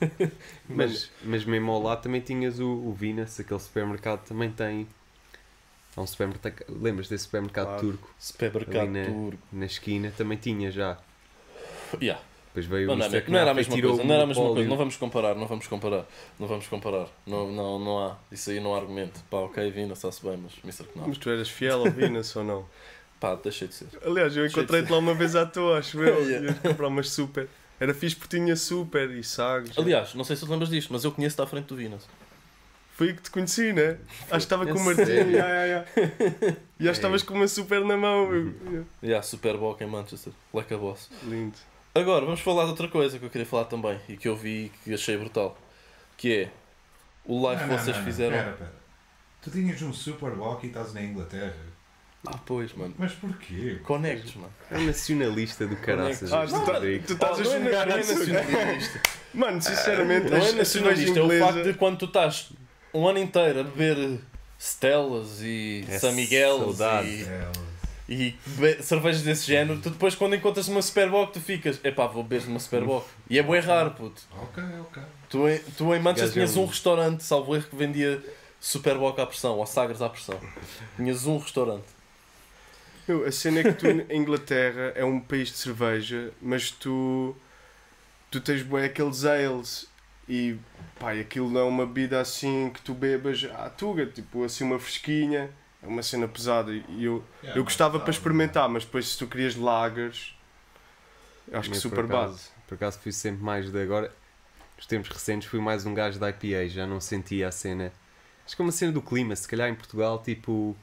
Mas, 0.68 1.10
mas 1.22 1.44
mesmo 1.44 1.70
ao 1.70 1.80
lado 1.80 2.02
também 2.02 2.20
tinhas 2.20 2.58
o, 2.58 2.66
o 2.68 2.92
Vinas, 2.92 3.38
aquele 3.38 3.60
supermercado 3.60 4.24
também 4.26 4.50
tem. 4.50 4.86
Há 5.96 6.00
um 6.00 6.06
supermercado. 6.06 6.64
Lembras 6.68 7.08
desse 7.08 7.24
supermercado 7.24 7.66
Claro. 7.66 7.80
turco? 7.80 8.14
Supermercado 8.18 8.88
na- 8.88 9.04
turco. 9.04 9.38
Na 9.52 9.66
esquina 9.66 10.12
também 10.16 10.38
tinha 10.38 10.70
já. 10.70 10.98
Yeah. 12.00 12.22
Depois 12.54 12.66
veio 12.66 12.86
Não, 12.88 12.94
o 12.94 12.96
não, 12.98 13.06
Mr. 13.06 13.24
não, 13.24 13.32
não 13.32 13.38
era 13.38 13.50
a 13.50 13.54
mesma 13.54 13.80
coisa, 13.80 14.04
não 14.04 14.14
era 14.14 14.22
a 14.24 14.26
mesma 14.26 14.44
coisa, 14.46 14.68
não 14.68 14.76
vamos 14.76 14.96
comparar, 14.96 15.34
não 15.34 15.46
vamos 15.46 15.66
comparar, 15.66 16.06
não 16.38 16.46
vamos 16.46 16.66
comparar, 16.66 17.08
não, 17.26 17.50
não, 17.50 17.78
não 17.78 17.98
há, 17.98 18.16
isso 18.30 18.50
aí 18.50 18.60
não 18.60 18.74
há 18.74 18.78
argumento. 18.78 19.20
Pá, 19.30 19.38
ok, 19.38 19.70
Vina, 19.70 19.94
está-se 19.94 20.22
bem, 20.22 20.36
mas 20.36 20.52
Mr. 20.62 20.84
Knopf, 20.92 21.08
mas 21.08 21.16
tu 21.18 21.30
eras 21.30 21.48
fiel 21.48 21.78
ao 21.78 21.90
Venus 21.90 22.36
ou 22.36 22.44
não? 22.44 22.66
pá, 23.18 23.36
deixei 23.36 23.68
de 23.68 23.74
ser. 23.74 23.86
Aliás, 24.04 24.36
eu 24.36 24.44
encontrei-te 24.46 24.90
lá 24.92 24.98
uma 24.98 25.14
vez 25.14 25.34
à 25.34 25.46
toa, 25.46 25.78
acho 25.78 26.02
eu. 26.02 26.22
Yeah. 26.28 26.48
Ias 26.48 26.58
comprar 26.58 26.88
umas 26.88 27.08
super. 27.10 27.48
Era 27.80 27.94
fixe 27.94 28.16
porque 28.16 28.36
tinha 28.36 28.54
super 28.54 29.10
e 29.10 29.24
sagres. 29.24 29.76
Aliás, 29.78 30.14
não 30.14 30.22
sei 30.22 30.36
se 30.36 30.44
te 30.44 30.50
lembras 30.50 30.68
disto, 30.68 30.92
mas 30.92 31.04
eu 31.04 31.10
conheço-te 31.12 31.40
à 31.40 31.46
frente 31.46 31.66
do 31.66 31.76
Vinas. 31.76 32.06
Foi 33.02 33.08
aí 33.08 33.14
que 33.16 33.22
te 33.22 33.30
conheci, 33.32 33.72
né? 33.72 33.96
Acho 34.30 34.30
que 34.30 34.36
estava 34.36 34.64
com 34.64 34.74
o 34.74 34.80
É 34.80 34.84
Martim. 34.94 35.10
Ya, 35.32 35.48
ya, 35.48 35.66
ya. 35.66 35.84
E 35.98 36.04
acho 36.38 36.56
que 36.78 36.88
estavas 36.90 37.22
com 37.24 37.34
uma 37.34 37.48
super 37.48 37.84
na 37.84 37.96
mão. 37.96 38.32
Eu- 38.32 38.54
eu- 38.72 38.86
Yeah, 39.02 39.20
Super 39.24 39.56
Bowl 39.56 39.76
em 39.80 39.86
Manchester, 39.86 40.32
like 40.54 40.72
a 40.72 40.78
boss. 40.78 41.10
Lindo. 41.24 41.56
Agora, 41.96 42.24
vamos 42.24 42.40
falar 42.40 42.62
de 42.64 42.70
outra 42.70 42.86
coisa 42.86 43.18
que 43.18 43.24
eu 43.24 43.30
queria 43.30 43.44
falar 43.46 43.64
também 43.64 43.98
e 44.08 44.16
que 44.16 44.28
eu 44.28 44.36
vi 44.36 44.66
e 44.66 44.72
que 44.84 44.94
achei 44.94 45.16
brutal. 45.16 45.58
Que 46.16 46.42
é 46.42 46.50
o 47.24 47.42
live 47.42 47.62
que 47.64 47.68
vocês 47.70 47.88
não, 47.88 47.96
não. 47.96 48.04
fizeram. 48.04 48.36
Pera, 48.36 48.52
pera. 48.52 48.72
Tu 49.42 49.50
tinhas 49.50 49.82
um 49.82 49.92
Super 49.92 50.38
Walk 50.38 50.64
e 50.64 50.68
estás 50.68 50.94
na 50.94 51.02
Inglaterra. 51.02 51.56
Ah, 52.24 52.38
pois, 52.46 52.72
mano. 52.74 52.94
Mas 52.96 53.10
porquê? 53.14 53.80
Conectes, 53.82 54.36
mano. 54.36 54.52
É 54.70 54.78
nacionalista 54.78 55.66
do 55.66 55.74
caraças. 55.76 56.32
Ah, 56.32 56.46
tu, 56.46 56.52
tá- 57.16 57.32
estás 57.32 57.40
a 57.40 57.58
não, 57.58 57.66
é, 57.66 57.72
jogar 57.72 57.88
é 57.90 58.00
isso. 58.00 58.18
nacionalista. 58.18 59.00
Mano, 59.34 59.60
sinceramente, 59.60 60.30
Não 60.30 60.36
é 60.36 60.52
nacionalista, 60.52 61.18
é 61.18 61.22
o 61.22 61.38
facto 61.40 61.62
de 61.64 61.74
quando 61.74 61.98
tu 61.98 62.04
estás 62.04 62.52
um 62.94 63.06
ano 63.08 63.18
inteiro 63.18 63.60
a 63.60 63.64
beber 63.64 64.18
Stellas 64.60 65.40
e 65.42 65.84
É 65.88 65.98
San 65.98 66.12
Miguel 66.12 66.74
e, 67.04 67.22
É, 67.24 67.48
e 68.08 68.82
cervejas 68.82 69.22
desse 69.22 69.46
género, 69.46 69.80
tu 69.80 69.90
depois 69.90 70.14
quando 70.14 70.34
encontras 70.34 70.68
uma 70.68 70.82
Superboc 70.82 71.32
tu 71.32 71.40
ficas, 71.40 71.80
epá, 71.84 72.06
vou 72.06 72.22
beber 72.22 72.46
uma 72.48 72.58
Superboc. 72.60 73.06
E 73.28 73.38
é 73.38 73.42
bué 73.42 73.60
raro, 73.60 73.92
puto. 73.92 74.22
Ok, 74.40 74.62
ok. 74.80 75.02
Tu 75.30 75.48
em, 75.48 75.58
tu 75.76 75.94
em 75.94 76.00
Manchester 76.00 76.30
é 76.30 76.32
tinhas 76.32 76.56
um- 76.56 76.66
restaurante, 76.66 77.24
salvo 77.24 77.54
erro, 77.56 77.66
que 77.68 77.76
vendia 77.76 78.22
Superboc 78.60 79.18
à 79.20 79.26
pressão, 79.26 79.58
ou 79.58 79.66
Sagres 79.66 80.02
à 80.02 80.08
pressão. 80.08 80.38
Tinhas 80.96 81.26
um 81.26 81.38
restaurante. 81.38 81.84
Meu, 83.08 83.26
a 83.26 83.32
cena 83.32 83.60
é 83.60 83.62
que 83.64 83.72
tu, 83.72 83.86
em 83.88 84.06
Inglaterra, 84.20 84.92
é 84.94 85.04
um 85.04 85.18
país 85.18 85.48
de 85.48 85.56
cerveja, 85.56 86.30
mas 86.40 86.70
tu, 86.70 87.34
tu 88.30 88.40
tens 88.40 88.62
bué 88.62 88.84
aqueles 88.84 89.24
ales 89.24 89.88
e 90.28 90.56
pá, 90.98 91.12
aquilo 91.12 91.50
não 91.50 91.60
é 91.60 91.64
uma 91.64 91.86
bebida 91.86 92.20
assim 92.20 92.70
que 92.70 92.80
tu 92.80 92.94
bebas 92.94 93.48
à 93.54 93.68
tuga, 93.68 94.06
tipo 94.06 94.44
assim 94.44 94.64
uma 94.64 94.78
fresquinha, 94.78 95.50
é 95.82 95.86
uma 95.86 96.02
cena 96.02 96.28
pesada 96.28 96.72
e 96.72 97.04
eu, 97.04 97.24
Yeah, 97.42 97.58
eu 97.58 97.64
gostava 97.64 97.98
para 97.98 98.10
experimentar, 98.10 98.68
mas 98.68 98.84
depois 98.84 99.08
se 99.08 99.18
tu 99.18 99.26
querias 99.26 99.56
lagers, 99.56 100.36
eu 101.48 101.58
acho 101.58 101.70
que 101.70 101.76
super 101.76 102.04
acaso, 102.04 102.32
base. 102.32 102.48
Por 102.68 102.74
acaso 102.74 102.98
fui 103.00 103.12
sempre 103.12 103.42
mais 103.42 103.70
de 103.70 103.82
agora. 103.82 104.12
Nos 104.76 104.86
tempos 104.86 105.10
recentes 105.10 105.48
fui 105.48 105.60
mais 105.60 105.84
um 105.84 105.94
gajo 105.94 106.18
da 106.18 106.30
IPA, 106.30 106.68
já 106.68 106.86
não 106.86 107.00
sentia 107.00 107.48
a 107.48 107.52
cena. 107.52 107.92
Acho 108.44 108.56
que 108.56 108.62
é 108.62 108.64
uma 108.64 108.72
cena 108.72 108.92
do 108.92 109.02
clima, 109.02 109.36
se 109.36 109.46
calhar 109.46 109.68
em 109.68 109.74
Portugal, 109.74 110.20
tipo, 110.22 110.76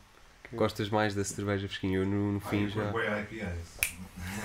gostas 0.53 0.89
mais 0.89 1.15
da 1.15 1.23
cerveja 1.23 1.67
fresquinha. 1.67 1.97
Eu 1.97 2.05
no, 2.05 2.33
no 2.33 2.39
fim 2.39 2.69
já. 2.69 2.91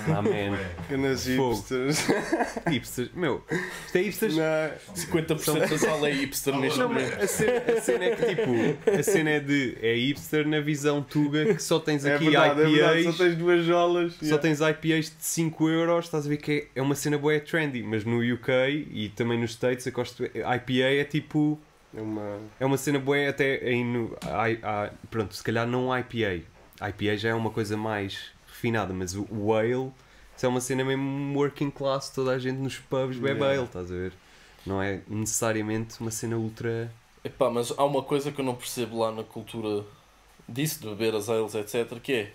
Ah, 0.07 0.21
man. 0.21 0.23
Bué. 0.23 0.69
Pequenas 0.87 1.27
Fogo. 1.27 1.55
hipsters. 1.55 2.07
Hipsters, 2.69 3.09
meu, 3.13 3.43
isto 3.85 3.97
é 3.97 4.01
hipsters. 4.01 4.35
Não, 4.35 4.45
50% 4.95 5.69
da 5.69 5.77
sala 5.77 6.09
é 6.09 6.13
hipster 6.13 6.55
neste 6.57 6.79
Não, 6.79 6.89
momento. 6.89 7.13
a 7.21 7.27
cena, 7.27 7.63
a 7.77 7.81
cena 7.81 8.05
é 8.05 8.15
que 8.15 8.25
tipo, 8.25 8.89
a 8.91 9.03
cena 9.03 9.29
é 9.31 9.39
de 9.39 9.77
é 9.81 9.95
hipster 9.95 10.47
na 10.47 10.59
visão 10.59 11.01
Tuga 11.01 11.53
que 11.53 11.61
só 11.61 11.79
tens 11.79 12.05
é 12.05 12.15
aqui 12.15 12.25
verdade, 12.25 12.61
é 12.61 12.65
verdade, 12.65 13.01
IPAs, 13.01 13.15
só 13.15 13.23
tens 13.23 13.35
duas 13.35 13.65
jolas. 13.65 14.13
só 14.13 14.25
yeah. 14.25 14.41
tens 14.41 14.59
IPAs 14.59 15.05
de 15.05 15.15
5 15.19 15.69
euros, 15.69 16.05
estás 16.05 16.25
a 16.25 16.29
ver 16.29 16.37
que 16.37 16.69
é, 16.75 16.79
é 16.79 16.81
uma 16.81 16.95
cena 16.95 17.17
boa 17.17 17.39
trendy, 17.39 17.83
mas 17.83 18.03
no 18.03 18.19
UK 18.19 18.87
e 18.91 19.09
também 19.09 19.39
nos 19.39 19.51
States 19.51 19.87
gosto, 19.87 20.23
IPA 20.25 20.83
é 20.83 21.03
tipo 21.03 21.59
É 21.95 22.01
uma... 22.01 22.39
é 22.59 22.65
uma 22.65 22.77
cena 22.77 22.99
boa 22.99 23.29
até 23.29 23.61
ai- 24.31 24.91
pronto, 25.09 25.33
se 25.35 25.43
calhar 25.43 25.65
não 25.65 25.95
IPA. 25.97 26.43
IPA 26.81 27.17
já 27.17 27.29
é 27.29 27.33
uma 27.33 27.49
coisa 27.49 27.77
mais 27.77 28.31
refinada, 28.47 28.93
mas 28.93 29.15
o, 29.15 29.25
o 29.31 29.53
ale 29.53 29.91
isso 30.35 30.45
é 30.45 30.49
uma 30.49 30.59
cena 30.59 30.83
mesmo 30.83 31.33
working 31.37 31.71
class, 31.71 32.09
toda 32.09 32.31
a 32.31 32.39
gente 32.39 32.57
nos 32.57 32.77
pubs 32.77 33.17
bebe 33.17 33.39
Yeah. 33.39 33.57
ale, 33.57 33.65
estás 33.65 33.89
a 33.89 33.95
ver? 33.95 34.13
Não 34.65 34.81
é 34.81 35.01
necessariamente 35.07 36.01
uma 36.01 36.11
cena 36.11 36.35
ultra 36.35 36.91
Epá, 37.23 37.49
mas 37.49 37.71
há 37.75 37.83
uma 37.83 38.03
coisa 38.03 38.31
que 38.31 38.39
eu 38.41 38.45
não 38.45 38.53
percebo 38.55 38.99
lá 38.99 39.11
na 39.11 39.23
cultura 39.23 39.85
disso, 40.47 40.81
de 40.81 40.89
beber 40.89 41.15
as 41.15 41.29
ales, 41.29 41.55
etc, 41.55 41.99
que 41.99 42.13
é 42.13 42.33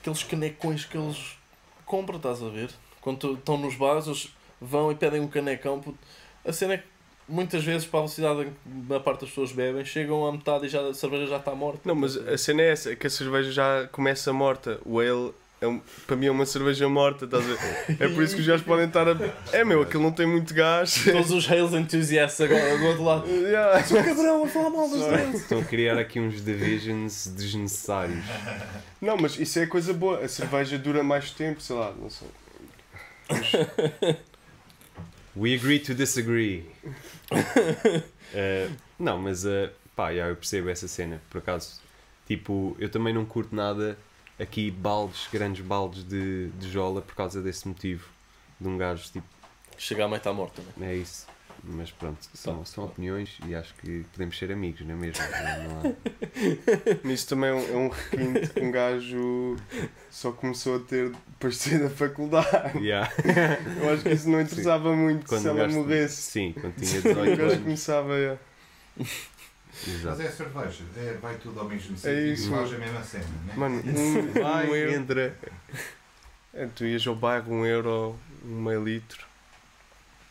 aqueles 0.00 0.22
canecões 0.22 0.84
que 0.84 0.98
eles 0.98 1.38
compram, 1.86 2.16
estás 2.16 2.42
a 2.42 2.48
ver? 2.48 2.70
Quando 3.00 3.34
estão 3.34 3.56
nos 3.56 3.74
bares, 3.76 4.06
eles 4.06 4.28
vão 4.60 4.90
e 4.92 4.94
pedem 4.94 5.20
um 5.20 5.28
canecão. 5.28 5.82
A 6.44 6.52
cena 6.52 6.74
é 6.74 6.78
que 6.78 6.84
muitas 7.28 7.64
vezes, 7.64 7.86
para 7.86 8.00
a 8.00 8.02
velocidade 8.02 8.40
em 8.42 8.84
que 8.86 8.94
a 8.94 9.00
parte 9.00 9.20
das 9.20 9.30
pessoas 9.30 9.52
bebem, 9.52 9.84
chegam 9.84 10.26
à 10.26 10.32
metade 10.32 10.66
e 10.66 10.68
já, 10.68 10.80
a 10.80 10.94
cerveja 10.94 11.26
já 11.26 11.36
está 11.38 11.54
morta. 11.54 11.80
Não, 11.84 11.94
mas 11.94 12.16
a 12.16 12.38
cena 12.38 12.62
é 12.62 12.70
essa, 12.70 12.94
que 12.94 13.06
a 13.06 13.10
cerveja 13.10 13.50
já 13.50 13.88
começa 13.90 14.32
morta. 14.32 14.78
O 14.84 15.00
ale, 15.00 15.32
é 15.60 15.66
um- 15.66 15.80
para 16.06 16.16
mim, 16.16 16.26
é 16.26 16.30
uma 16.30 16.46
cerveja 16.46 16.88
morta, 16.88 17.24
estás 17.24 17.44
a 17.44 17.54
ver? 17.54 17.96
É 17.98 18.08
por 18.08 18.22
isso 18.22 18.34
que 18.34 18.40
os 18.42 18.46
gajos 18.46 18.64
podem 18.64 18.86
estar 18.86 19.08
a... 19.08 19.16
É, 19.52 19.64
meu, 19.64 19.82
aquilo 19.82 20.02
não 20.02 20.12
tem 20.12 20.26
muito 20.26 20.52
gás. 20.54 21.02
Todos 21.04 21.30
os 21.30 21.50
Hales 21.50 21.72
enthusiasts 21.72 22.40
agora 22.40 22.78
do 22.78 22.84
outro 22.86 23.02
lado. 23.04 23.26
Yeah. 23.28 23.82
Sou 23.84 24.02
cabrão 24.04 24.44
a 24.44 24.48
falar 24.48 24.70
mal. 24.70 24.84
Hales. 24.86 25.40
Estão 25.42 25.60
a 25.60 25.64
criar 25.64 25.98
aqui 25.98 26.20
uns 26.20 26.44
divisions 26.44 27.26
desnecessários. 27.28 28.24
Não, 29.00 29.16
mas 29.16 29.38
isso 29.38 29.58
é 29.58 29.66
coisa 29.66 29.92
boa. 29.92 30.20
A 30.20 30.28
cerveja 30.28 30.78
dura 30.78 31.02
mais 31.02 31.30
tempo, 31.30 31.60
sei 31.60 31.74
lá, 31.74 31.92
não 31.98 32.10
sei. 32.10 32.28
We 35.36 35.54
agree 35.54 35.78
to 35.80 35.94
disagree. 35.94 36.64
Eh, 38.34 38.68
não, 38.98 39.18
mas 39.18 39.46
eh, 39.46 39.70
pá, 39.94 40.12
já, 40.12 40.26
eu 40.26 40.36
percebo 40.36 40.68
essa 40.68 40.88
cena. 40.88 41.22
Por 41.30 41.38
acaso, 41.38 41.80
tipo, 42.26 42.76
eu 42.78 42.90
também 42.90 43.14
não 43.14 43.24
curto 43.24 43.54
nada 43.54 43.96
aqui 44.38 44.68
baldes, 44.68 45.28
grandes 45.32 45.64
baldes 45.64 46.02
de, 46.02 46.48
de 46.48 46.68
jola 46.68 47.00
por 47.00 47.14
causa 47.14 47.40
desse 47.40 47.66
motivo. 47.68 48.08
De 48.60 48.66
um 48.66 48.76
gajo, 48.76 49.04
tipo, 49.12 49.26
Chegar 49.78 50.08
mãe 50.08 50.18
está 50.18 50.32
morta, 50.32 50.62
né? 50.76 50.92
é 50.92 50.96
isso. 50.96 51.26
Mas 51.68 51.90
pronto, 51.90 52.18
são, 52.32 52.64
são 52.64 52.84
opiniões 52.84 53.38
e 53.46 53.54
acho 53.54 53.74
que 53.74 54.04
podemos 54.12 54.38
ser 54.38 54.52
amigos, 54.52 54.82
não 54.86 54.94
é 54.94 54.96
mesmo? 54.98 55.22
Não, 55.22 55.80
há- 55.80 55.96
Mas 57.02 57.12
isso 57.12 57.28
também 57.28 57.50
é 57.50 57.54
um, 57.54 57.58
é 57.58 57.76
um 57.76 57.88
requinte 57.88 58.50
que 58.50 58.60
um 58.60 58.70
gajo 58.70 59.56
só 60.10 60.30
começou 60.30 60.76
a 60.76 60.78
ter 60.80 61.10
depois 61.10 61.54
de 61.54 61.60
sair 61.60 61.80
da 61.80 61.90
faculdade. 61.90 62.78
Yeah. 62.78 63.10
Eu 63.82 63.90
acho 63.92 64.02
que 64.04 64.10
isso 64.12 64.28
não 64.30 64.40
interessava 64.40 64.94
muito 64.94 65.26
Quando 65.26 65.42
se 65.42 65.48
o 65.48 65.50
ela 65.50 65.58
gajo- 65.66 65.74
morresse. 65.80 66.22
Sim, 66.22 66.54
quando 66.60 66.74
tinha 66.76 67.00
O 67.00 67.02
18 67.02 67.30
gajo 67.36 67.42
anos. 67.42 67.62
começava 67.62 68.12
a... 68.14 68.36
Mas 68.98 69.88
Exato. 69.88 70.22
é 70.22 70.30
cerveja, 70.30 70.84
é, 70.96 71.12
vai 71.20 71.34
tudo 71.36 71.60
ao 71.60 71.68
mesmo 71.68 71.96
sítio 71.96 72.10
É 72.10 72.20
e 72.28 72.32
isso. 72.32 72.48
faz 72.50 72.72
a 72.72 72.78
mesma 72.78 73.02
cena, 73.02 73.26
né? 73.44 73.54
Mano, 73.56 73.82
um, 73.84 74.18
um 74.18 74.32
Vai, 74.42 74.68
euro... 74.70 74.92
entra. 74.92 75.36
É, 76.54 76.66
tu 76.74 76.86
ias 76.86 77.06
ao 77.06 77.14
bairro, 77.14 77.52
um 77.52 77.66
euro, 77.66 78.16
um 78.44 78.62
meio 78.62 78.82
litro. 78.82 79.26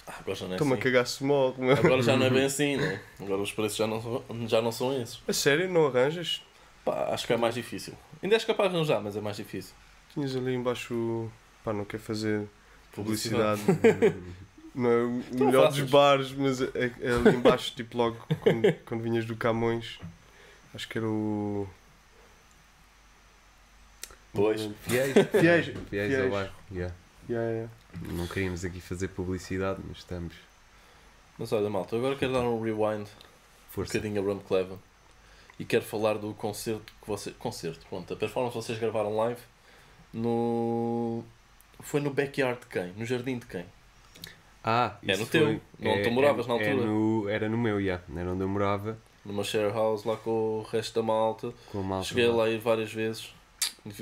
Agora 0.07 0.35
já 0.35 0.45
não 0.45 0.51
é 0.51 0.55
Estou-me 0.55 0.74
a 0.74 0.75
assim. 0.75 0.83
cagar-se 0.83 1.24
morre, 1.24 1.55
meu. 1.62 1.74
Agora 1.75 2.01
já 2.01 2.15
não 2.15 2.25
é 2.25 2.29
bem 2.29 2.45
assim, 2.45 2.77
né? 2.77 3.01
Agora 3.19 3.41
os 3.41 3.51
preços 3.51 3.77
já 3.77 3.88
não, 3.88 4.01
são- 4.01 4.47
já 4.47 4.62
não 4.62 4.71
são 4.71 5.01
esses. 5.01 5.19
A 5.27 5.33
sério, 5.33 5.67
não 5.69 5.88
arranjas? 5.88 6.41
Pá, 6.83 7.09
acho 7.12 7.25
que 7.25 7.33
é 7.33 7.38
mais 7.38 7.55
difícil. 7.55 7.93
Ainda 8.21 8.35
és 8.35 8.45
capaz 8.45 8.69
de 8.69 8.75
arranjar, 8.77 9.01
mas 9.01 9.15
é 9.15 9.21
mais 9.21 9.38
difícil. 9.38 9.74
Tinhas 10.13 10.35
ali 10.35 10.53
embaixo... 10.53 11.29
Pá, 11.63 11.74
não 11.74 11.83
quer 11.85 12.00
fazer 12.00 12.47
publicidade. 12.93 13.62
Publicidade. 13.63 14.15
Não 14.75 14.91
é 14.91 15.03
o 15.03 15.24
não 15.31 15.45
melhor 15.45 15.67
faças. 15.67 15.79
dos 15.79 15.89
bares, 15.89 16.31
mas 16.33 16.59
é, 16.62 16.91
é 17.00 17.12
ali 17.13 17.38
embaixo, 17.38 17.74
tipo 17.74 17.97
logo 17.97 18.17
quando, 18.41 18.74
quando 18.83 19.01
vinhas 19.03 19.24
do 19.24 19.33
Camões. 19.33 19.97
Acho 20.74 20.85
que 20.89 20.97
era 20.97 21.07
o... 21.07 21.65
Pois. 24.33 24.69
Fiéis. 24.81 25.13
Fiéis. 25.31 25.65
Fiéis 25.89 26.13
ao 26.13 26.19
Fiéis. 26.19 26.31
bairro. 26.31 26.51
Yeah. 26.71 26.93
Yeah, 27.29 27.50
yeah. 27.51 27.71
Não 28.02 28.28
queríamos 28.28 28.64
aqui 28.66 28.80
fazer 28.82 29.08
publicidade, 29.10 29.80
mas 29.88 29.98
estamos. 29.98 30.34
Mas 31.38 31.52
olha, 31.52 31.70
malta, 31.70 31.96
agora 31.96 32.16
quero 32.16 32.34
dar 32.34 32.42
um 32.42 32.62
rewind 32.62 33.04
um 33.04 33.08
Força. 33.70 33.94
bocadinho 33.98 34.22
a 34.22 34.25
Rum 34.25 34.40
Cleven 34.40 34.78
e 35.60 35.66
quero 35.66 35.84
falar 35.84 36.18
do 36.18 36.34
concerto 36.34 36.94
que 37.02 37.08
você. 37.08 37.32
Concerto, 37.32 37.86
pronto. 37.90 38.14
A 38.14 38.18
performance 38.18 38.58
que 38.58 38.64
vocês 38.64 38.80
gravaram 38.80 39.16
live 39.18 39.40
no. 40.14 41.24
Foi 41.82 42.00
no 42.00 42.10
backyard 42.12 42.60
de 42.62 42.68
quem? 42.68 42.94
No 42.98 43.06
jardim 43.06 43.38
de 43.38 43.46
quem? 43.46 43.66
Ah, 44.64 44.98
É 45.06 45.12
isso 45.12 45.22
no 45.22 45.28
teu, 45.28 45.46
foi- 45.46 45.62
não 45.80 46.02
tu 46.02 46.12
moravas 46.12 46.48
na 46.48 46.56
é 46.56 46.70
altura. 46.70 46.88
no- 46.88 47.30
era 47.30 47.48
no 47.50 47.58
meu, 47.58 47.84
já. 47.84 48.02
Era 48.16 48.32
onde 48.32 48.42
eu 48.42 48.48
morava. 48.48 48.98
Numa 49.24 49.44
share 49.44 49.72
house 49.74 50.04
lá 50.06 50.16
com 50.18 50.30
o 50.60 50.62
resto 50.72 50.96
da 50.96 51.04
malta. 51.06 51.54
Com 51.72 51.80
a 51.80 51.84
malta 51.84 52.06
Cheguei 52.08 52.28
lá 52.28 52.50
ir 52.50 52.60
várias 52.60 52.92
vezes. 52.92 53.32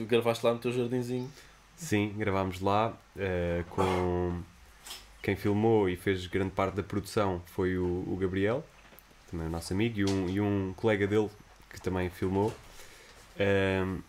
Gravaste 0.08 0.46
lá 0.46 0.54
no 0.54 0.60
teu 0.60 0.72
jardinzinho. 0.72 1.30
Sim, 1.76 2.14
gravámos 2.18 2.60
lá 2.62 2.94
eh, 3.18 3.64
com 3.70 4.42
quem 5.22 5.36
filmou 5.36 5.90
e 5.90 5.96
fez 5.96 6.28
grande 6.28 6.52
parte 6.52 6.76
da 6.76 6.84
produção 6.84 7.42
foi 7.48 7.78
o, 7.78 8.04
o 8.08 8.18
Gabriel, 8.20 8.64
também 9.30 9.48
o 9.48 9.50
nosso 9.50 9.74
amigo, 9.74 10.00
e 10.00 10.06
um, 10.06 10.30
e 10.30 10.42
um 10.42 10.74
colega 10.76 11.08
dele 11.08 11.30
que 11.70 11.82
também 11.82 12.10
filmou. 12.10 12.54
Ehm, 13.40 14.00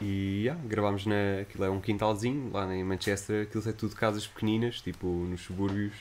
e 0.00 0.42
yeah, 0.44 0.60
gravámos 0.64 1.06
na. 1.06 1.40
Aquilo 1.42 1.64
é 1.64 1.70
um 1.70 1.80
quintalzinho 1.80 2.50
lá 2.52 2.74
em 2.74 2.82
Manchester, 2.84 3.42
aquilo 3.44 3.68
é 3.68 3.72
tudo 3.72 3.94
casas 3.94 4.26
pequeninas, 4.26 4.80
tipo 4.80 5.06
nos 5.06 5.42
subúrbios. 5.42 5.94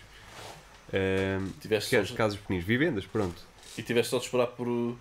Ehm, 0.92 1.50
Tiveste 1.62 1.90
quer 1.92 2.06
só, 2.06 2.16
casas 2.16 2.38
pequeninas, 2.40 2.66
vivendas, 2.68 3.06
pronto. 3.06 3.42
e 3.78 3.84
tiveste 3.84 4.10
só 4.12 4.18
de 4.18 4.26
esperar 4.26 4.48
por 4.48 4.68
uh, 4.68 4.98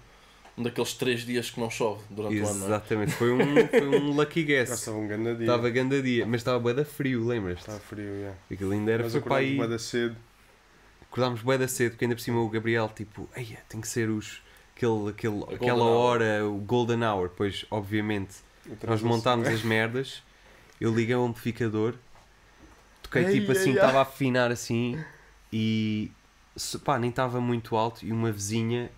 um 0.56 0.62
daqueles 0.62 0.94
três 0.94 1.22
dias 1.22 1.50
que 1.50 1.58
não 1.58 1.68
chove 1.68 2.02
durante 2.08 2.36
o 2.40 2.46
ano, 2.46 2.62
é? 2.62 2.66
Exatamente, 2.66 3.12
foi 3.12 3.32
um, 3.32 3.68
foi 3.68 3.88
um 3.88 4.10
lucky 4.14 4.44
guess. 4.44 4.70
estava 4.70 4.96
um 4.98 5.06
grande 5.08 5.34
dia. 5.36 5.40
Estava 5.40 5.70
grande 5.70 6.02
dia, 6.02 6.26
mas 6.26 6.40
estava 6.40 6.58
bué 6.58 6.74
da 6.74 6.84
frio, 6.84 7.26
lembras-te? 7.26 7.60
Estava 7.60 7.80
frio, 7.80 8.14
yeah. 8.14 8.38
Aquilo 8.50 8.72
ainda 8.72 8.92
era 8.92 9.02
Nós 9.02 9.12
foi 9.12 9.20
para 9.20 9.36
aí. 9.36 9.68
da 9.68 9.78
cedo. 9.78 10.16
Acordámos 11.02 11.42
bué 11.42 11.58
da 11.58 11.68
cedo, 11.68 11.92
porque 11.92 12.04
ainda 12.04 12.14
por 12.14 12.22
cima 12.22 12.40
o 12.40 12.48
Gabriel, 12.48 12.88
tipo, 12.94 13.28
Eia, 13.36 13.58
tem 13.68 13.80
que 13.80 13.88
ser 13.88 14.08
os, 14.08 14.42
aquele, 14.76 15.10
aquele, 15.10 15.42
aquela 15.54 15.84
hour." 15.84 16.20
hora, 16.20 16.46
o 16.46 16.58
golden 16.58 17.02
hour. 17.04 17.30
Pois, 17.36 17.66
obviamente, 17.70 18.36
nós 18.86 19.02
montámos 19.02 19.48
as 19.48 19.62
merdas, 19.62 20.22
eu 20.80 20.94
liguei 20.94 21.16
o 21.16 21.24
amplificador, 21.24 21.94
toquei 23.02 23.24
Ei, 23.24 23.40
tipo 23.40 23.52
ei, 23.52 23.58
assim, 23.58 23.72
estava 23.72 23.98
a 23.98 24.02
afinar 24.02 24.50
assim, 24.50 25.02
e 25.52 26.10
pá, 26.84 26.98
nem 26.98 27.10
estava 27.10 27.40
muito 27.40 27.76
alto, 27.76 28.04
e 28.04 28.12
uma 28.12 28.30
vizinha 28.30 28.90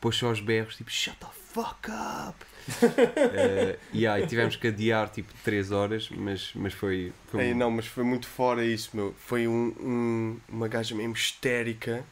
pôs 0.00 0.16
só 0.16 0.26
aos 0.28 0.40
berros, 0.40 0.76
tipo, 0.76 0.90
shut 0.90 1.16
the 1.18 1.26
fuck 1.52 1.90
up! 1.90 2.44
Eh, 3.32 3.78
e 3.92 4.06
aí 4.08 4.26
tivemos 4.26 4.56
que 4.56 4.66
adiar 4.66 5.08
tipo 5.08 5.32
3 5.44 5.70
horas, 5.70 6.08
mas, 6.10 6.50
mas 6.54 6.72
foi, 6.74 7.12
foi 7.30 7.44
Ei, 7.44 7.54
não, 7.54 7.70
mas 7.70 7.86
foi 7.86 8.02
muito 8.02 8.26
fora 8.26 8.64
isso, 8.64 8.90
meu. 8.92 9.14
Foi 9.24 9.46
um, 9.46 9.72
um- 9.80 10.40
uma 10.48 10.66
gaja 10.66 10.92
mesmo 10.94 11.14
histérica 11.14 12.04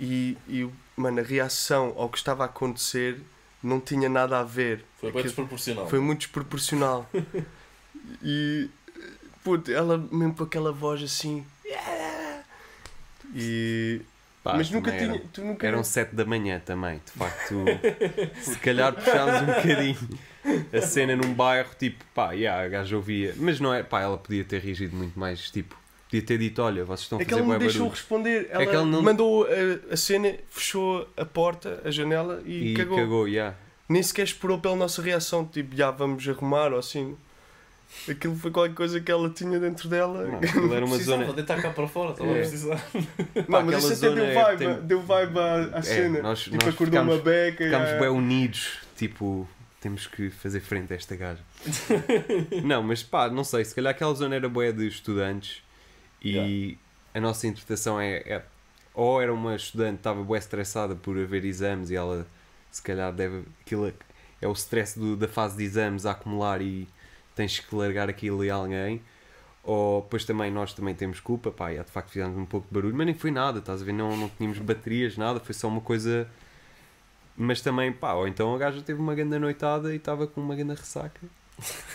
e, 0.00 0.36
e, 0.48 0.68
mano, 0.96 1.18
a 1.20 1.24
reação 1.24 1.92
ao 1.96 2.08
que 2.08 2.18
estava 2.18 2.44
a 2.44 2.46
acontecer 2.46 3.20
não 3.60 3.80
tinha 3.80 4.08
nada 4.08 4.38
a 4.38 4.44
ver. 4.44 4.84
Foi 5.00 5.10
bem 5.10 5.22
desproporcional. 5.24 5.88
Foi 5.88 5.98
muito 5.98 6.20
desproporcional. 6.20 7.10
e 8.22 8.68
puto, 9.42 9.72
ela 9.72 9.98
mesmo 9.98 10.34
com 10.36 10.44
aquela 10.44 10.70
voz 10.70 11.02
assim. 11.02 11.44
E. 13.34 14.00
Pá, 14.50 14.56
mas 14.56 14.70
nunca 14.70 14.90
tinha. 14.92 15.04
Eram, 15.14 15.44
nunca. 15.46 15.66
eram 15.66 15.82
7 15.84 16.14
da 16.14 16.24
manhã 16.24 16.60
também, 16.64 17.00
de 17.04 17.12
facto. 17.12 17.64
se 18.40 18.58
calhar 18.58 18.92
puxámos 18.92 19.42
um 19.42 19.46
bocadinho 19.46 19.98
a 20.72 20.80
cena 20.80 21.16
num 21.16 21.34
bairro, 21.34 21.70
tipo, 21.78 22.04
pá, 22.14 22.32
yeah, 22.32 22.62
a 22.64 22.68
gaja 22.68 22.94
ouvia. 22.96 23.34
Mas 23.36 23.58
não 23.58 23.74
é, 23.74 23.82
pá, 23.82 24.00
ela 24.02 24.16
podia 24.16 24.44
ter 24.44 24.60
reagido 24.60 24.94
muito 24.96 25.18
mais, 25.18 25.50
tipo, 25.50 25.76
podia 26.08 26.22
ter 26.22 26.38
dito: 26.38 26.62
olha, 26.62 26.84
vocês 26.84 27.00
estão 27.02 27.18
a 27.18 27.22
É 27.22 27.24
que 27.24 27.30
fazer 27.30 27.42
ela 27.42 27.52
não 27.52 27.58
deixou 27.58 27.78
barulho. 27.80 27.90
responder. 27.94 28.46
Ela, 28.50 28.66
que 28.66 28.74
ela 28.74 28.84
não- 28.84 29.02
mandou 29.02 29.44
a, 29.46 29.92
a 29.92 29.96
cena, 29.96 30.32
fechou 30.48 31.08
a 31.16 31.24
porta, 31.24 31.80
a 31.84 31.90
janela 31.90 32.40
e, 32.44 32.72
E 32.72 32.74
cagou. 32.74 32.96
cagou, 32.96 33.28
yeah. 33.28 33.56
Nem 33.88 34.02
sequer 34.02 34.24
esperou 34.24 34.58
pela 34.58 34.74
nossa 34.76 35.00
reação, 35.02 35.44
tipo, 35.44 35.74
já 35.76 35.90
vamos 35.90 36.28
arrumar 36.28 36.72
ou 36.72 36.78
assim. 36.78 37.16
Aquilo 38.08 38.36
foi 38.36 38.50
qualquer 38.50 38.74
coisa 38.74 39.00
que 39.00 39.10
ela 39.10 39.30
tinha 39.30 39.58
dentro 39.58 39.88
dela. 39.88 40.24
Não, 40.26 40.38
aquilo 40.40 40.72
era 40.74 40.84
uma 40.84 40.98
zona. 40.98 41.32
deitar 41.32 41.60
cá 41.62 41.70
para 41.70 41.88
fora, 41.88 42.12
estava 42.12 42.30
a 42.30 42.34
É. 42.34 42.38
precisar. 42.40 42.84
Não, 43.48 43.62
mas 43.64 43.78
isso 43.78 43.86
até 43.88 43.94
zona 43.96 44.14
deu 44.16 44.24
é 44.26 44.34
vibe, 44.44 44.58
tem- 44.58 44.80
deu 44.86 45.00
vibe 45.02 45.38
à, 45.38 45.54
à 45.78 45.82
cena. 45.82 46.22
nós- 46.22 46.42
tipo, 46.44 46.56
nós 46.56 46.74
acordou 46.74 47.02
uma 47.02 47.16
ficámos- 47.16 47.24
beca. 47.24 47.64
Ficámos 47.64 47.88
já- 47.90 47.98
bem 48.00 48.08
unidos, 48.08 48.78
tipo, 48.96 49.48
temos 49.80 50.06
que 50.06 50.30
fazer 50.30 50.60
frente 50.60 50.92
a 50.92 50.96
esta 50.96 51.16
gaja. 51.16 51.40
não, 52.64 52.82
mas 52.82 53.02
pá, 53.02 53.28
não 53.30 53.44
sei, 53.44 53.64
se 53.64 53.74
calhar 53.74 53.90
aquela 53.92 54.14
zona 54.14 54.34
era 54.34 54.48
boa 54.48 54.72
de 54.72 54.86
estudantes 54.86 55.62
e 56.22 56.76
a 57.14 57.20
nossa 57.20 57.46
interpretação 57.46 58.00
é, 58.00 58.16
é- 58.26 58.42
ou 58.94 59.20
era 59.22 59.32
uma 59.32 59.54
estudante 59.54 59.92
que 59.94 60.00
estava 60.00 60.22
bué 60.22 60.38
estressada 60.38 60.94
por 60.94 61.18
haver 61.18 61.44
exames 61.44 61.90
e 61.90 61.96
ela 61.96 62.26
se 62.70 62.82
calhar 62.82 63.12
deve 63.12 63.44
aquilo 63.64 63.92
é 64.42 64.46
o 64.48 64.52
stress 64.52 64.98
do- 64.98 65.16
da 65.16 65.28
fase 65.28 65.56
de 65.56 65.64
exames 65.64 66.04
a 66.04 66.10
acumular 66.12 66.60
e 66.60 66.86
tens 67.36 67.60
que 67.60 67.74
largar 67.74 68.08
aquilo 68.08 68.42
a 68.50 68.54
alguém 68.54 69.00
ou 69.62 70.02
depois 70.02 70.24
também 70.24 70.50
nós 70.50 70.72
também 70.72 70.94
temos 70.94 71.20
culpa 71.20 71.52
pá, 71.52 71.72
e, 71.72 71.78
de 71.78 71.90
facto 71.90 72.10
fizemos 72.10 72.36
um 72.36 72.46
pouco 72.46 72.66
de 72.66 72.74
barulho 72.74 72.96
mas 72.96 73.06
nem 73.06 73.14
foi 73.14 73.30
nada, 73.30 73.60
estás 73.60 73.82
a 73.82 73.84
ver, 73.84 73.92
não, 73.92 74.16
não 74.16 74.28
tínhamos 74.28 74.58
baterias 74.58 75.16
nada, 75.16 75.38
foi 75.38 75.54
só 75.54 75.68
uma 75.68 75.80
coisa 75.80 76.28
mas 77.36 77.60
também, 77.60 77.92
pá, 77.92 78.14
ou 78.14 78.26
então 78.26 78.52
a 78.54 78.58
gaja 78.58 78.82
teve 78.82 78.98
uma 78.98 79.14
grande 79.14 79.38
noitada 79.38 79.92
e 79.92 79.96
estava 79.96 80.26
com 80.26 80.40
uma 80.40 80.56
grande 80.56 80.74
ressaca 80.74 81.20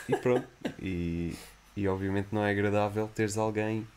e 0.07 0.15
pronto. 0.15 0.48
E, 0.81 1.36
e 1.75 1.88
obviamente 1.88 2.29
não 2.31 2.43
é 2.43 2.50
agradável 2.51 3.07
teres 3.13 3.38
alguém 3.38 3.88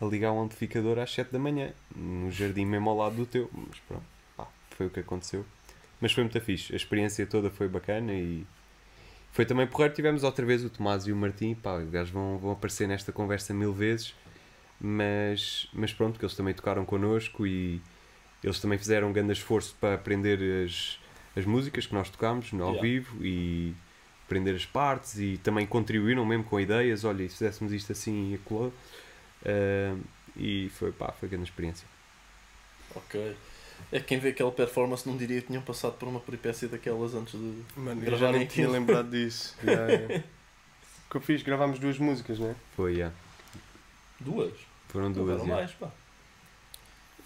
a 0.00 0.04
ligar 0.06 0.32
um 0.32 0.42
amplificador 0.42 0.98
às 0.98 1.12
7 1.12 1.30
da 1.30 1.38
manhã, 1.38 1.72
no 1.94 2.30
jardim 2.30 2.64
mesmo 2.64 2.88
ao 2.88 2.96
lado 2.96 3.16
do 3.16 3.26
teu. 3.26 3.50
Mas 3.52 3.78
pronto, 3.80 4.04
pá, 4.36 4.46
foi 4.70 4.86
o 4.86 4.90
que 4.90 5.00
aconteceu. 5.00 5.44
Mas 6.00 6.12
foi 6.12 6.24
muito 6.24 6.40
fixe, 6.40 6.72
a 6.72 6.76
experiência 6.76 7.26
toda 7.26 7.50
foi 7.50 7.68
bacana 7.68 8.12
e 8.12 8.46
foi 9.34 9.44
também 9.44 9.66
porreiro. 9.66 9.92
Tivemos 9.92 10.22
outra 10.22 10.46
vez 10.46 10.64
o 10.64 10.70
Tomás 10.70 11.06
e 11.06 11.12
o 11.12 11.16
Martim, 11.16 11.54
pá, 11.54 11.74
os 11.74 11.90
gajos 11.90 12.10
vão, 12.10 12.38
vão 12.38 12.52
aparecer 12.52 12.86
nesta 12.86 13.12
conversa 13.12 13.52
mil 13.52 13.72
vezes, 13.72 14.14
mas, 14.80 15.68
mas 15.72 15.92
pronto, 15.92 16.18
que 16.18 16.24
eles 16.24 16.36
também 16.36 16.54
tocaram 16.54 16.84
connosco 16.84 17.44
e 17.44 17.82
eles 18.42 18.60
também 18.60 18.78
fizeram 18.78 19.08
um 19.08 19.12
grande 19.12 19.32
esforço 19.32 19.76
para 19.80 19.94
aprender 19.96 20.64
as, 20.64 21.00
as 21.36 21.44
músicas 21.44 21.84
que 21.84 21.92
nós 21.92 22.08
tocámos 22.08 22.52
ao 22.54 22.74
Yeah. 22.74 22.80
vivo 22.80 23.24
e 23.24 23.74
aprender 24.24 24.54
as 24.54 24.64
partes 24.64 25.18
e 25.18 25.36
também 25.42 25.66
contribuíram 25.66 26.24
mesmo 26.24 26.44
com 26.44 26.60
ideias, 26.60 27.04
olha, 27.04 27.24
e 27.24 27.28
se 27.28 27.36
fizéssemos 27.38 27.72
isto 27.72 27.90
assim 27.90 28.30
e 28.30 28.34
acolá. 28.36 28.70
Ah, 29.44 29.96
e 30.36 30.70
foi, 30.70 30.92
pá, 30.92 31.12
foi 31.12 31.28
grande 31.28 31.44
experiência. 31.48 31.86
Ok. 32.94 33.36
É 33.92 34.00
que 34.00 34.06
quem 34.06 34.18
vê 34.18 34.30
aquela 34.30 34.50
performance 34.50 35.08
não 35.08 35.16
diria 35.16 35.40
que 35.40 35.48
tinham 35.48 35.62
passado 35.62 35.94
por 35.94 36.08
uma 36.08 36.20
peripécia 36.20 36.68
daquelas 36.68 37.14
antes 37.14 37.38
de. 37.38 37.62
Mano, 37.76 38.04
eu 38.04 38.16
já 38.16 38.32
nem 38.32 38.46
tinha 38.46 38.68
lembrado 38.68 39.10
disso. 39.10 39.56
Já. 39.62 40.22
O 41.06 41.10
que 41.10 41.16
eu 41.16 41.20
fiz, 41.20 41.42
gravámos 41.42 41.78
duas 41.78 41.98
músicas, 41.98 42.38
não 42.38 42.50
é? 42.50 42.54
Foi, 42.74 42.94
yeah. 42.94 43.14
Duas? 44.18 44.52
foram 44.88 45.10
duas. 45.12 45.40
yeah. 45.40 45.54
mais, 45.54 45.72
pá. 45.72 45.90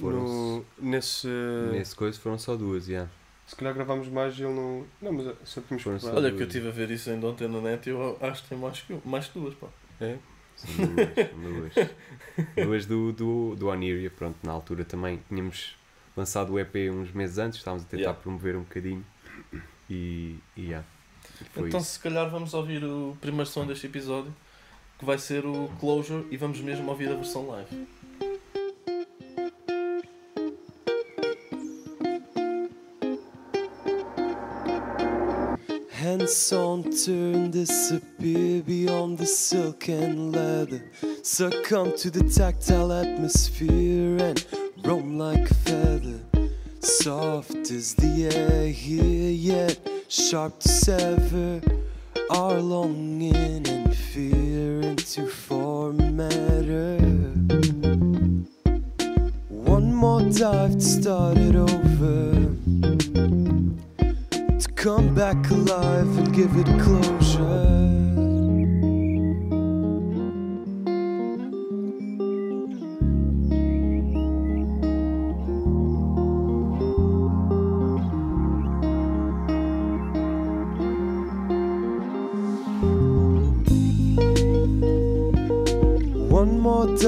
Foram 0.00 0.22
No, 0.22 0.66
nesse. 0.78 1.28
Nesse 1.72 1.94
coisa 1.94 2.18
foram 2.18 2.38
só 2.38 2.56
duas, 2.56 2.88
yeah. 2.88 3.10
Se 3.46 3.56
calhar 3.56 3.74
gravámos 3.74 4.08
mais 4.08 4.38
e 4.38 4.42
ele 4.42 4.52
não. 4.52 4.86
Não, 5.00 5.12
mas 5.12 5.34
só 5.44 5.60
tínhamos 5.60 5.82
Foram 5.82 5.98
preparado. 5.98 6.24
Olha 6.24 6.34
que 6.34 6.42
eu 6.42 6.46
estive 6.46 6.68
a 6.68 6.70
ver 6.70 6.90
isso 6.90 7.10
ainda 7.10 7.26
ontem 7.26 7.48
na 7.48 7.60
net 7.60 7.88
e 7.88 7.92
eu 7.92 8.18
acho 8.20 8.42
que 8.42 8.48
tem 8.50 8.58
mais 8.58 8.80
que, 8.80 9.00
mais 9.04 9.26
que 9.26 9.38
duas, 9.38 9.54
pá. 9.54 9.68
É? 10.00 10.18
São 10.56 10.86
duas, 10.86 11.30
são 11.30 11.40
duas. 11.40 11.74
duas 12.66 12.86
do, 12.86 13.12
do, 13.12 13.56
do 13.56 13.68
Oniria, 13.68 14.10
pronto, 14.10 14.36
na 14.42 14.52
altura 14.52 14.84
também 14.84 15.22
tínhamos 15.28 15.77
lançado 16.18 16.52
o 16.52 16.58
EP 16.58 16.74
uns 16.92 17.12
meses 17.12 17.38
antes, 17.38 17.58
estávamos 17.58 17.84
a 17.84 17.88
tentar 17.88 18.02
Yeah. 18.02 18.20
promover 18.20 18.56
um 18.56 18.60
bocadinho 18.62 19.04
e, 19.88 20.36
e 20.56 20.62
yeah, 20.66 20.84
foi 21.52 21.68
então 21.68 21.80
isso. 21.80 21.90
se 21.92 22.00
calhar 22.00 22.28
vamos 22.30 22.52
ouvir 22.54 22.84
o 22.84 23.16
primeiro 23.20 23.48
som 23.48 23.66
deste 23.66 23.86
episódio, 23.86 24.34
que 24.98 25.04
vai 25.04 25.16
ser 25.18 25.46
o 25.46 25.68
Closure, 25.80 26.26
e 26.30 26.36
vamos 26.36 26.60
mesmo 26.60 26.90
ouvir 26.90 27.08
a 27.10 27.14
versão 27.14 27.46
live. 27.48 27.86
Hands 35.90 36.52
on 36.52 36.84
turn, 36.90 37.50
disappear 37.50 38.62
beyond 38.62 39.18
the 39.18 39.26
silk 39.26 39.88
and 39.88 40.32
leather. 40.32 40.82
Succumb 41.22 41.92
to 41.96 42.10
the 42.10 42.22
tactile 42.24 42.92
atmosphere 42.92 44.16
and 44.22 44.44
roam 44.84 45.18
like 45.18 45.50
a. 45.50 45.67
Soft 47.08 47.70
as 47.70 47.94
the 47.94 48.28
air 48.36 48.68
here, 48.68 49.30
yet 49.30 49.78
sharp 50.08 50.60
to 50.60 50.68
sever 50.68 51.62
our 52.28 52.60
longing 52.60 53.66
and 53.66 53.96
fear 53.96 54.82
into 54.82 55.26
form 55.26 56.14
matter. 56.14 56.98
One 59.48 59.94
more 59.94 60.20
dive 60.20 60.74
to 60.74 60.80
start 60.82 61.38
it 61.38 61.56
over 61.56 62.32
to 64.58 64.68
come 64.74 65.14
back 65.14 65.48
alive 65.48 66.18
and 66.18 66.34
give 66.34 66.54
it 66.56 66.66
closure. 66.78 67.77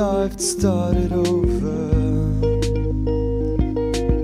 One 0.01 0.13
more 0.13 0.29
dive 0.29 0.37
to 0.37 0.43
start 0.43 0.97
it 0.97 1.13
over 1.13 1.91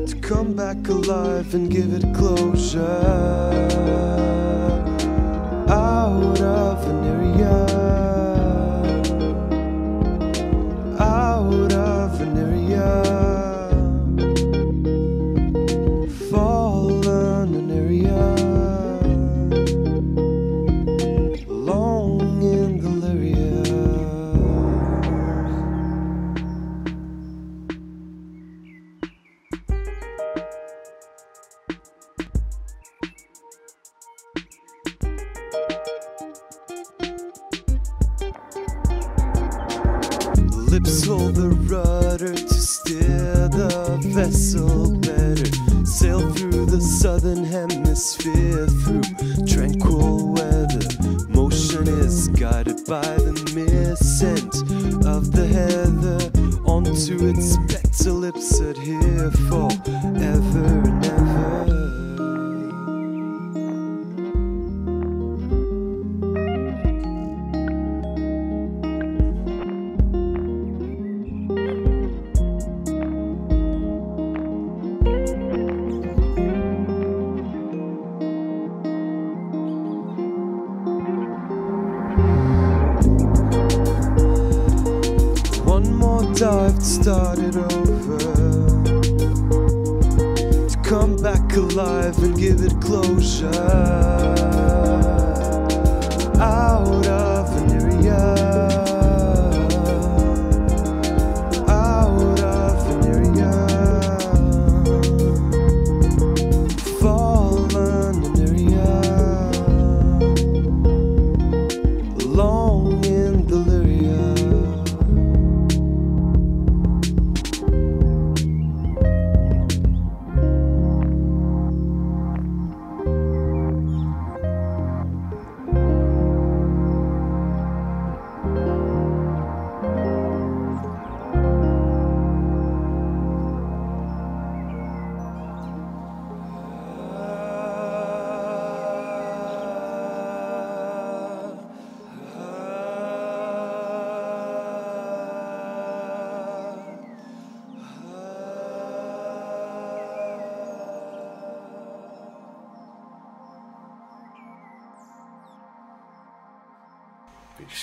to 0.07 0.17
come 0.23 0.55
back 0.55 0.89
alive 0.89 1.53
and 1.55 1.71
give 1.71 1.93
it 1.93 2.15
closure. 2.15 2.81
Out 5.69 6.41
of 6.41 6.87
an 6.89 7.05
area, 7.05 7.86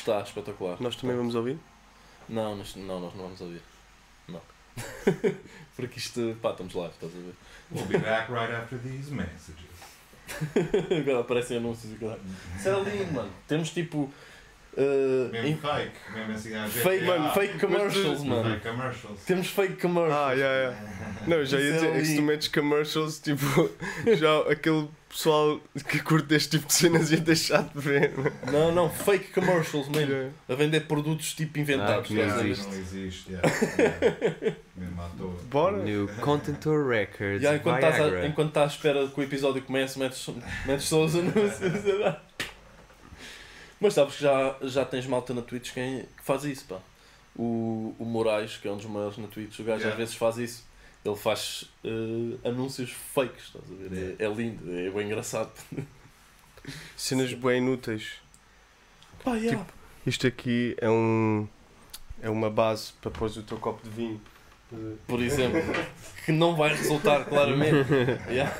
Está 0.03 0.19
espetacular. 0.19 0.81
Nós 0.81 0.97
também 0.97 1.15
vamos 1.15 1.33
ouvir? 1.33 1.57
Não, 2.27 2.57
nós, 2.57 2.75
não, 2.75 2.99
nós 2.99 3.15
não 3.15 3.23
vamos 3.23 3.39
ouvir. 3.39 3.61
Não. 4.27 4.41
Porque 5.77 5.97
isto, 5.97 6.37
pá, 6.41 6.51
estamos 6.51 6.73
live, 6.73 6.93
estás 6.93 7.13
a 7.15 7.19
ver? 7.19 7.33
We'll 7.71 7.85
be 7.85 7.97
back 7.99 8.29
right 8.29 8.53
after 8.53 8.77
these 8.79 9.09
messages. 9.09 9.63
Agora 10.99 11.21
aparecem 11.21 11.55
anúncios 11.55 11.93
e 11.93 11.95
caralho. 11.95 12.19
Isso 12.53 12.67
era 12.67 12.79
lindo, 12.79 13.13
mano. 13.13 13.31
Temos 13.47 13.69
tipo. 13.69 14.11
Uh, 14.77 15.29
Mesmo 15.31 15.57
fake, 15.57 15.91
mesmo 16.13 16.33
assim 16.33 16.81
fake, 16.81 17.09
Ah, 17.09 17.31
fake 17.33 17.59
commercials, 17.59 18.23
mano. 18.23 18.49
Fake 18.49 18.69
commercials. 18.69 19.19
Temos 19.25 19.47
fake 19.47 19.81
commercials. 19.81 20.21
Ah, 20.21 20.31
yeah, 20.33 20.55
yeah. 20.55 20.77
Não, 21.27 21.45
já 21.45 21.59
ia 21.59 21.69
é 21.69 21.71
dizer, 21.73 21.95
é 21.95 22.01
que 22.01 22.15
tu 22.15 22.21
metes 22.21 22.47
commercials, 22.47 23.19
tipo, 23.19 23.69
já 24.17 24.39
aquele 24.51 24.87
pessoal 25.07 25.59
que 25.87 25.99
curte 25.99 26.33
este 26.33 26.57
tipo 26.57 26.65
de 26.67 26.73
cenas 26.73 27.11
ia 27.11 27.19
deixar 27.19 27.63
de 27.63 27.79
ver. 27.79 28.11
mano. 28.17 28.31
Não, 28.51 28.71
não, 28.71 28.89
fake 28.89 29.31
commercials 29.31 29.87
mesmo. 29.89 30.11
Yeah. 30.11 30.33
A 30.49 30.55
vender 30.55 30.81
produtos 30.81 31.33
tipo 31.33 31.59
inventados. 31.59 32.09
Ah, 32.11 32.13
não 32.13 32.39
existe. 32.41 32.67
Não 32.67 32.73
existe. 32.73 33.31
yeah, 33.31 33.49
yeah. 33.77 34.57
Mesmo 34.75 35.01
à 35.01 35.09
toa. 35.09 35.35
Bora? 35.51 35.77
New 35.83 36.09
Contentor 36.19 36.87
Records. 36.87 37.43
Já, 37.43 37.55
enquanto, 37.55 37.75
estás 37.75 37.95
a, 37.95 38.03
Viagra. 38.03 38.27
enquanto 38.27 38.47
estás 38.47 38.71
à 38.71 38.75
espera 38.75 39.07
que 39.07 39.19
o 39.19 39.23
episódio 39.23 39.61
comece, 39.61 39.99
metes, 39.99 40.27
metes 40.65 40.85
só 40.85 41.03
os 41.03 41.15
anúncios. 41.15 41.59
Mas 43.83 43.95
sabes 43.95 44.15
que 44.15 44.23
já, 44.23 44.55
já 44.61 44.85
tens 44.85 45.05
malta 45.05 45.33
na 45.33 45.41
Twitch 45.41 45.73
quem, 45.73 46.03
que 46.03 46.23
faz 46.23 46.45
isso, 46.45 46.63
pá. 46.69 46.79
O, 47.35 47.93
o 47.99 48.05
Moraes, 48.05 48.55
que 48.55 48.65
é 48.65 48.71
um 48.71 48.77
dos 48.77 48.85
maiores 48.85 49.17
na 49.17 49.27
Twitch, 49.27 49.59
o 49.59 49.63
gajo 49.65 49.79
Yeah. 49.79 49.91
às 49.91 49.97
vezes 49.97 50.15
faz 50.15 50.37
isso. 50.37 50.65
Ele 51.03 51.17
faz 51.17 51.69
eh, 51.83 52.47
anúncios 52.47 52.91
fakes, 52.91 53.47
estás 53.47 53.65
a 53.69 53.75
ver? 53.75 54.15
É, 54.17 54.23
é 54.23 54.29
lindo, 54.29 54.73
é 54.73 54.89
bem 54.89 55.07
engraçado. 55.07 55.51
Cenas 56.95 57.33
bem 57.33 57.57
inúteis. 57.57 58.13
Pá, 59.21 59.35
yeah. 59.35 59.67
Isto 60.07 60.27
aqui 60.27 60.77
é 60.79 60.89
um. 60.89 61.45
É 62.21 62.29
uma 62.29 62.49
base 62.49 62.93
para 63.01 63.11
pôr 63.11 63.29
o 63.29 63.43
teu 63.43 63.57
copo 63.57 63.83
de 63.83 63.89
vinho. 63.89 64.21
por 65.05 65.19
exemplo, 65.21 65.59
que 66.23 66.31
não 66.31 66.55
vai 66.55 66.69
resultar 66.69 67.25
claramente. 67.25 67.89
Yeah. 68.31 68.57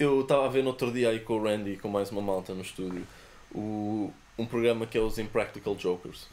Eu 0.00 0.22
estava 0.22 0.46
a 0.46 0.48
ver 0.48 0.64
no 0.64 0.70
outro 0.70 0.90
dia 0.90 1.10
aí 1.10 1.20
com 1.20 1.34
o 1.34 1.44
Randy 1.44 1.76
com 1.76 1.86
mais 1.88 2.10
uma 2.10 2.20
malta 2.20 2.52
no 2.54 2.62
estúdio 2.62 3.06
o, 3.54 4.12
um 4.38 4.46
programa 4.46 4.86
que 4.86 4.96
é 4.98 5.00
os 5.00 5.18
Impractical 5.18 5.74
Jokers. 5.76 6.26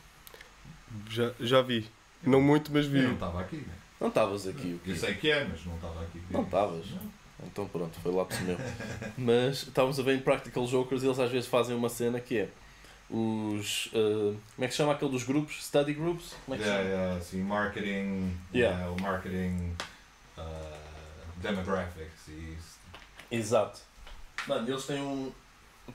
Já, 1.10 1.32
já 1.40 1.62
vi. 1.62 1.88
Não 2.24 2.42
muito, 2.42 2.72
mas 2.72 2.86
Eu 2.86 2.92
vi. 2.92 3.02
não 3.02 3.14
estava 3.14 3.42
aqui, 3.42 3.58
né? 3.58 3.74
Não 4.00 4.08
estavas 4.08 4.48
aqui, 4.48 4.74
o 4.74 4.80
quê? 4.80 4.92
Eu 4.92 4.96
sei 4.96 5.14
que 5.16 5.30
é, 5.30 5.44
mas 5.46 5.66
não 5.66 5.76
estava 5.76 6.02
aqui. 6.02 6.22
Não 6.32 6.44
estavas. 6.44 6.86
Então 7.44 7.68
pronto, 7.68 7.98
foi 8.02 8.12
lápis 8.14 8.40
meu. 8.44 8.58
Mas 9.18 9.64
estávamos 9.64 10.00
a 10.00 10.04
ver 10.04 10.16
Impractical 10.16 10.66
Jokers 10.68 11.04
e 11.04 11.06
eles 11.06 11.20
às 11.20 11.30
vezes 11.32 11.48
fazem 11.50 11.76
uma 11.76 11.90
cena 11.90 12.20
que 12.20 12.38
é 12.40 12.50
os. 13.10 13.90
eh, 13.94 14.36
como 14.56 14.66
é 14.66 14.68
que 14.68 14.72
se 14.72 14.78
chama 14.78 14.94
aquele 14.94 15.12
dos 15.12 15.24
grupos? 15.24 15.64
Study 15.66 15.94
groups? 15.94 16.36
Como 16.46 16.56
é 16.56 16.58
que 16.58 16.64
se 16.64 16.70
Yeah, 16.70 16.90
chama? 16.90 17.02
yeah, 17.04 17.18
assim, 17.20 17.42
marketing, 17.44 18.38
Yeah. 18.54 18.90
o 18.92 19.02
marketing 19.02 19.76
uh, 20.38 20.78
demographics 21.38 22.28
e 22.28 22.56
isso. 22.58 22.80
Exato. 23.32 23.80
Mano, 24.48 24.68
eles 24.70 24.86
têm 24.86 25.02
um, 25.02 25.32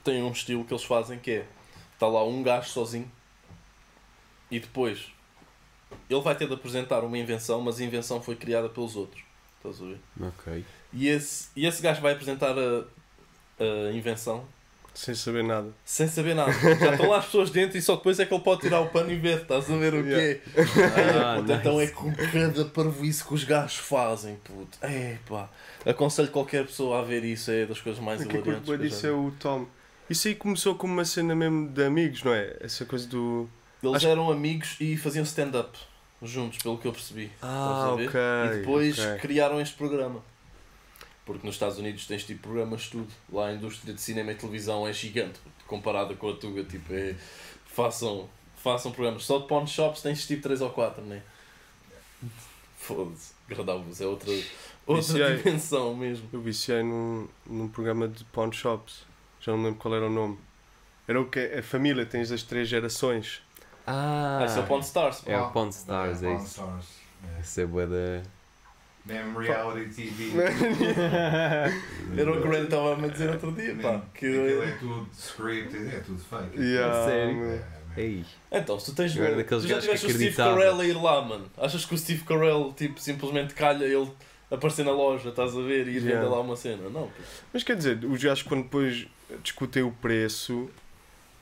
têm 0.02 0.22
um 0.22 0.32
estilo 0.32 0.64
que 0.64 0.72
eles 0.72 0.84
fazem 0.84 1.18
que 1.18 1.30
é 1.30 1.46
está 1.94 2.06
lá 2.06 2.24
um 2.24 2.42
gajo 2.42 2.68
sozinho 2.68 3.10
e 4.50 4.58
depois 4.60 5.06
ele 6.10 6.20
vai 6.20 6.34
ter 6.34 6.46
de 6.48 6.54
apresentar 6.54 7.00
uma 7.04 7.16
invenção, 7.18 7.60
mas 7.60 7.80
a 7.80 7.84
invenção 7.84 8.20
foi 8.20 8.34
criada 8.36 8.68
pelos 8.68 8.96
outros. 8.96 9.22
Estás 9.58 9.80
a 9.80 9.84
ver? 9.86 10.00
Ok. 10.20 10.64
E 10.92 11.08
esse, 11.08 11.48
e 11.56 11.66
esse 11.66 11.80
gajo 11.80 12.00
vai 12.02 12.12
apresentar 12.12 12.54
a, 12.58 12.84
a 13.88 13.92
invenção 13.92 14.44
Sem 14.92 15.14
saber 15.14 15.42
nada. 15.44 15.68
sem 15.84 16.06
saber 16.08 16.34
nada. 16.34 16.52
Já 16.52 16.92
estão 16.92 17.08
lá 17.08 17.18
as 17.18 17.24
pessoas 17.26 17.50
dentro 17.50 17.78
e 17.78 17.82
só 17.82 17.96
depois 17.96 18.18
é 18.20 18.26
que 18.26 18.34
ele 18.34 18.42
pode 18.42 18.60
tirar 18.62 18.80
o 18.80 18.88
pano 18.90 19.10
e 19.10 19.16
ver, 19.16 19.42
estás 19.42 19.70
a 19.70 19.76
ver 19.76 19.94
o 19.94 20.02
quê? 20.04 20.40
Ah, 21.16 21.34
Ai, 21.34 21.40
puta, 21.40 21.54
Então 21.54 21.80
é 21.80 21.84
nice. 21.84 21.92
com 21.94 22.12
cada 22.14 22.64
parvoíce 22.66 23.24
que 23.24 23.34
os 23.34 23.44
gajos 23.44 23.76
fazem, 23.78 24.36
puto. 24.44 24.76
É 24.82 25.18
pá. 25.28 25.48
Aconselho 25.86 26.28
qualquer 26.30 26.66
pessoa 26.66 27.00
a 27.00 27.02
ver 27.02 27.24
isso, 27.24 27.50
é 27.50 27.64
das 27.66 27.80
coisas 27.80 28.02
mais 28.02 28.20
O 28.20 28.26
que 28.28 28.36
hilariantes. 28.36 28.68
bem 28.68 28.78
que 28.78 28.84
eu 28.84 28.88
disso 28.88 29.02
já 29.02 29.08
é 29.08 29.12
o 29.12 29.32
Tom. 29.40 29.66
Isso 30.08 30.28
aí 30.28 30.34
começou 30.34 30.74
como 30.74 30.92
uma 30.92 31.04
cena 31.04 31.34
mesmo 31.34 31.68
de 31.68 31.82
amigos, 31.84 32.22
não 32.22 32.32
é? 32.34 32.56
Essa 32.60 32.84
coisa 32.84 33.06
do. 33.08 33.48
Eles 33.82 33.96
Acho- 33.96 34.08
eram 34.08 34.30
amigos 34.30 34.76
e 34.80 34.96
faziam 34.96 35.22
stand-up 35.24 35.78
juntos, 36.22 36.58
pelo 36.58 36.78
que 36.78 36.86
eu 36.86 36.92
percebi. 36.92 37.30
Ah, 37.42 37.46
Estás 37.76 37.92
a 37.92 37.94
ver? 37.96 38.08
ok. 38.08 38.20
E 38.20 38.58
depois 38.60 38.98
ok. 38.98 39.18
criaram 39.20 39.60
este 39.60 39.76
programa. 39.76 40.22
Porque 41.26 41.46
nos 41.46 41.54
Estados 41.56 41.78
Unidos 41.78 42.06
tens 42.06 42.24
tipo 42.24 42.42
programas 42.42 42.82
de 42.82 42.90
tudo. 42.90 43.08
Lá 43.32 43.48
a 43.48 43.52
indústria 43.54 43.94
de 43.94 44.00
cinema 44.00 44.32
e 44.32 44.34
televisão 44.34 44.86
é 44.86 44.92
gigante 44.92 45.38
comparada 45.66 46.14
com 46.14 46.28
a 46.30 46.34
tua. 46.36 46.62
Tipo, 46.64 46.92
é, 46.94 47.14
façam, 47.66 48.28
façam 48.62 48.92
programas. 48.92 49.24
Só 49.24 49.38
de 49.38 49.46
pawn 49.48 49.66
shops 49.66 50.02
tens 50.02 50.26
tipo 50.26 50.42
3 50.42 50.60
ou 50.60 50.70
4, 50.70 51.02
né? 51.02 51.22
Foda-se. 52.78 53.32
Gradavos 53.48 54.00
é 54.00 54.06
outra, 54.06 54.30
outra 54.86 55.02
Viciei. 55.02 55.36
dimensão 55.36 55.94
mesmo. 55.94 56.28
Eu 56.32 56.40
viciei 56.40 56.82
num, 56.82 57.28
num 57.46 57.68
programa 57.68 58.06
de 58.08 58.24
pawn 58.24 58.50
shops. 58.52 59.06
Já 59.44 59.52
não 59.52 59.58
me 59.58 59.64
lembro 59.66 59.78
qual 59.80 59.94
era 59.94 60.06
o 60.06 60.10
nome. 60.10 60.38
Era 61.06 61.20
o 61.20 61.26
que? 61.26 61.38
A 61.38 61.62
família, 61.62 62.06
tens 62.06 62.32
as 62.32 62.42
três 62.42 62.66
gerações. 62.66 63.42
Ah, 63.86 64.42
isso 64.46 64.58
é 64.58 64.62
o 64.62 64.66
Pawn 64.66 64.80
Stars. 64.80 65.20
pá. 65.20 65.32
É 65.32 65.38
o 65.38 65.50
Pawn 65.50 65.68
Stars, 65.68 66.22
é 66.22 66.26
Pawn 66.28 66.36
isso. 66.36 66.46
Stars. 66.46 66.86
Isso 67.42 67.60
é 67.60 67.66
bué 67.66 67.86
da... 67.86 68.22
Mesmo 69.04 69.38
reality 69.38 69.90
TV. 69.90 70.32
Era 72.16 72.30
o 72.32 72.40
que 72.40 72.46
o 72.46 72.50
Grant 72.50 72.64
estava 72.64 72.94
a 72.94 72.96
me 72.96 73.10
dizer 73.10 73.28
outro 73.30 73.52
dia, 73.52 73.74
pá. 73.76 74.00
Que... 74.14 74.26
Aquilo 74.26 74.62
é 74.62 74.72
tudo 74.78 75.08
script, 75.12 75.76
é 75.76 76.00
tudo 76.00 76.18
fake. 76.18 76.58
Yeah, 76.58 77.04
Sério? 77.04 77.42
É, 77.44 77.54
é. 77.54 78.00
Ei, 78.00 78.24
Então, 78.50 78.80
se 78.80 78.86
tu 78.90 78.96
tens. 78.96 79.14
Eu 79.14 79.24
era 79.26 79.36
daqueles 79.36 79.64
tu 79.64 79.68
já 79.68 79.74
gajos 79.76 80.00
que 80.00 80.06
o 80.06 80.10
Steve. 80.10 80.34
Carell 80.34 80.80
a 80.80 80.84
ir 80.86 80.94
lá, 80.96 81.20
mano. 81.20 81.44
Achas 81.58 81.84
que 81.84 81.94
o 81.94 81.98
Steve 81.98 82.24
Carell, 82.24 82.72
tipo, 82.74 82.98
simplesmente 82.98 83.52
calha 83.52 83.84
ele 83.84 84.10
aparecer 84.50 84.84
na 84.86 84.92
loja, 84.92 85.28
estás 85.28 85.54
a 85.56 85.60
ver, 85.60 85.86
e 85.86 85.90
ir 85.90 86.02
Yeah. 86.02 86.20
vender 86.22 86.34
lá 86.34 86.40
uma 86.40 86.56
cena? 86.56 86.88
Não, 86.88 87.02
pô. 87.02 87.22
Mas 87.52 87.62
quer 87.62 87.76
dizer, 87.76 88.02
os 88.04 88.22
gajos 88.22 88.42
quando 88.42 88.62
depois 88.64 89.06
discutem 89.42 89.82
o 89.82 89.90
preço, 89.92 90.68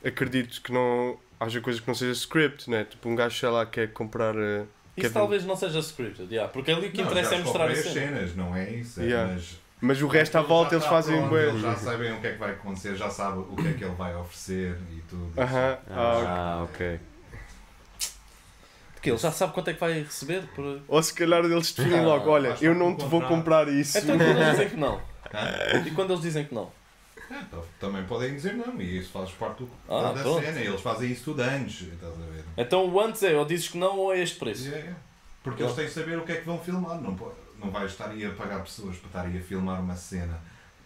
acredito 0.03 0.61
que 0.61 0.71
não 0.71 1.17
haja 1.39 1.59
coisa 1.61 1.81
que 1.81 1.87
não 1.87 1.95
seja 1.95 2.11
script, 2.13 2.69
né? 2.69 2.83
Tipo, 2.85 3.09
um 3.09 3.15
gajo, 3.15 3.37
sei 3.39 3.49
lá, 3.49 3.65
quer 3.65 3.91
comprar. 3.93 4.35
eh, 4.35 4.61
Isso 4.95 5.01
Kevin- 5.07 5.13
talvez 5.13 5.45
não 5.45 5.55
seja 5.55 5.79
scripted, 5.79 6.29
yeah, 6.31 6.51
porque 6.51 6.71
ali 6.71 6.87
o 6.87 6.91
que 6.91 6.97
Não, 7.01 7.05
interessa 7.05 7.31
já 7.31 7.35
é 7.37 7.39
mostrar 7.43 7.69
as 7.69 7.77
cena. 7.79 7.93
cenas, 7.93 8.35
não 8.35 8.55
é 8.55 8.69
isso. 8.71 9.01
é- 9.01 9.05
Yeah. 9.05 9.33
Mas 9.33 9.57
Mas 9.81 10.01
o 10.01 10.07
resto 10.07 10.37
à 10.37 10.41
volta 10.41 10.75
eles 10.75 10.83
está 10.85 10.95
fazem 10.95 11.17
pronto, 11.17 11.29
bué. 11.29 11.47
Eles 11.49 11.61
já 11.61 11.75
sabem 11.75 12.13
o 12.13 12.21
que 12.21 12.27
é 12.27 12.31
que 12.31 12.37
vai 12.37 12.51
acontecer, 12.51 12.95
já 12.95 13.09
sabem 13.09 13.39
o 13.49 13.55
que 13.55 13.67
é 13.67 13.73
que 13.73 13.83
ele 13.83 13.95
vai 13.95 14.15
oferecer 14.15 14.77
e 14.91 15.01
tudo. 15.09 15.33
Aham. 15.37 15.77
Ah, 15.89 16.59
ah, 16.59 16.63
ok. 16.63 16.99
Porque 18.93 19.09
ele 19.09 19.17
já 19.17 19.31
sabe 19.33 19.51
quanto 19.53 19.69
é 19.69 19.73
que 19.73 19.79
vai 19.81 19.93
receber. 20.03 20.43
Por... 20.55 20.81
Ou 20.87 21.03
se 21.03 21.13
calhar 21.13 21.43
eles 21.43 21.73
definem 21.73 22.05
logo, 22.05 22.29
olha, 22.29 22.55
eu 22.61 22.73
não 22.73 22.95
te 22.95 23.03
vou 23.05 23.21
comprar 23.23 23.67
isso. 23.67 23.97
Então 23.97 24.17
quando 24.17 24.37
eles 24.37 24.51
dizem 24.51 24.69
que 24.69 24.75
não? 24.77 25.01
E 25.85 25.91
quando 25.91 26.11
eles 26.13 26.21
dizem 26.21 26.45
que 26.45 26.53
não? 26.55 26.71
Então, 27.41 27.63
também 27.79 28.03
podem 28.05 28.33
dizer 28.35 28.53
não, 28.53 28.79
e 28.81 28.97
isso 28.99 29.11
faz 29.11 29.31
parte 29.31 29.63
do, 29.63 29.69
Ah, 29.89 30.11
da 30.13 30.21
pronto. 30.21 30.43
cena. 30.43 30.59
Eles 30.59 30.81
fazem 30.81 31.11
isso 31.11 31.23
tudo 31.25 31.41
antes, 31.41 31.81
estás 31.93 32.13
a 32.13 32.25
ver? 32.31 32.43
Então 32.57 32.87
o 32.89 32.99
antes 33.01 33.23
é, 33.23 33.35
ou 33.37 33.45
dizes 33.45 33.69
que 33.69 33.77
não, 33.77 33.97
ou 33.97 34.13
é 34.13 34.19
este 34.21 34.37
preço. 34.37 34.63
Yeah, 34.63 34.79
yeah. 34.83 34.99
Porque 35.43 35.61
eles 35.63 35.75
têm 35.75 35.85
que 35.85 35.91
saber 35.93 36.17
o 36.17 36.23
que 36.23 36.31
é 36.31 36.35
que 36.37 36.45
vão 36.45 36.57
filmar. 36.59 36.99
Não, 37.01 37.17
não 37.59 37.71
vais 37.71 37.91
estar 37.91 38.09
aí 38.09 38.25
a 38.25 38.31
pagar 38.31 38.61
pessoas 38.63 38.95
para 38.97 39.07
estar 39.07 39.21
aí 39.25 39.37
a 39.37 39.41
filmar 39.41 39.81
uma 39.81 39.95
cena 39.95 40.39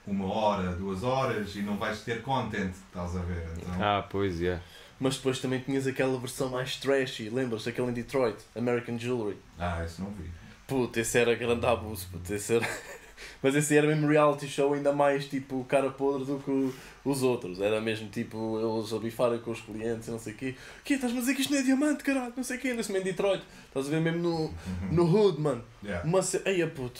uma 0.05 0.25
hora, 0.33 0.71
duas 0.71 1.03
horas 1.03 1.53
e 1.57 1.61
não 1.61 1.75
vais 1.77 1.99
ter 1.99 2.21
content, 2.21 2.71
estás 2.71 3.13
a 3.17 3.19
ver? 3.19 3.45
Então, 3.57 3.73
Ah, 3.77 4.01
pois, 4.09 4.41
é. 4.41 4.57
Mas 4.99 5.17
depois 5.17 5.37
também 5.39 5.59
tinhas 5.59 5.85
aquela 5.85 6.17
versão 6.17 6.47
mais 6.49 6.77
trashy, 6.77 7.29
lembras? 7.29 7.67
Aquele 7.67 7.89
em 7.89 7.93
Detroit, 7.93 8.37
American 8.55 8.97
Jewelry. 8.97 9.37
ah, 9.59 9.83
isso 9.85 10.01
não 10.01 10.09
vi. 10.11 10.29
Puta, 10.65 11.01
esse 11.01 11.17
era 11.19 11.35
grande 11.35 11.65
abuso, 11.65 12.07
puta, 12.11 12.33
esse 12.33 12.55
era... 12.55 12.65
Mas 13.41 13.55
esse 13.55 13.77
era 13.77 13.87
mesmo 13.87 14.07
reality 14.07 14.47
show 14.47 14.73
ainda 14.73 14.91
mais 14.91 15.27
tipo 15.27 15.63
cara 15.65 15.89
podre 15.91 16.25
do 16.25 16.39
que 16.39 16.49
o- 16.49 16.73
os 17.05 17.21
outros. 17.23 17.61
Era 17.61 17.79
mesmo 17.79 18.09
tipo 18.09 18.59
eles 18.59 18.91
a 18.93 18.99
bifarem 18.99 19.39
com 19.39 19.51
os 19.51 19.61
clientes 19.61 20.07
e 20.07 20.11
não 20.11 20.19
sei 20.19 20.33
o 20.33 20.35
quê. 20.35 20.55
Que 20.83 20.95
estás-me 20.95 21.19
a 21.19 21.21
dizer 21.21 21.35
que 21.35 21.41
isto 21.41 21.53
não 21.53 21.59
é 21.59 21.63
diamante, 21.63 22.03
caralho, 22.03 22.33
não 22.35 22.43
sei 22.43 22.57
o 22.57 22.59
quê. 22.59 22.73
Nesse 22.73 22.91
mesmo 22.91 23.07
em 23.07 23.11
Detroit. 23.11 23.43
Estás 23.67 23.87
a 23.87 23.89
ver 23.89 24.01
mesmo 24.01 24.19
no, 24.21 24.53
no 24.91 25.03
hood, 25.05 25.39
mano. 25.39 25.63
Yeah. 25.83 26.05
Uma 26.07 26.21
ce... 26.21 26.41
Eia 26.45 26.67
puto. 26.67 26.99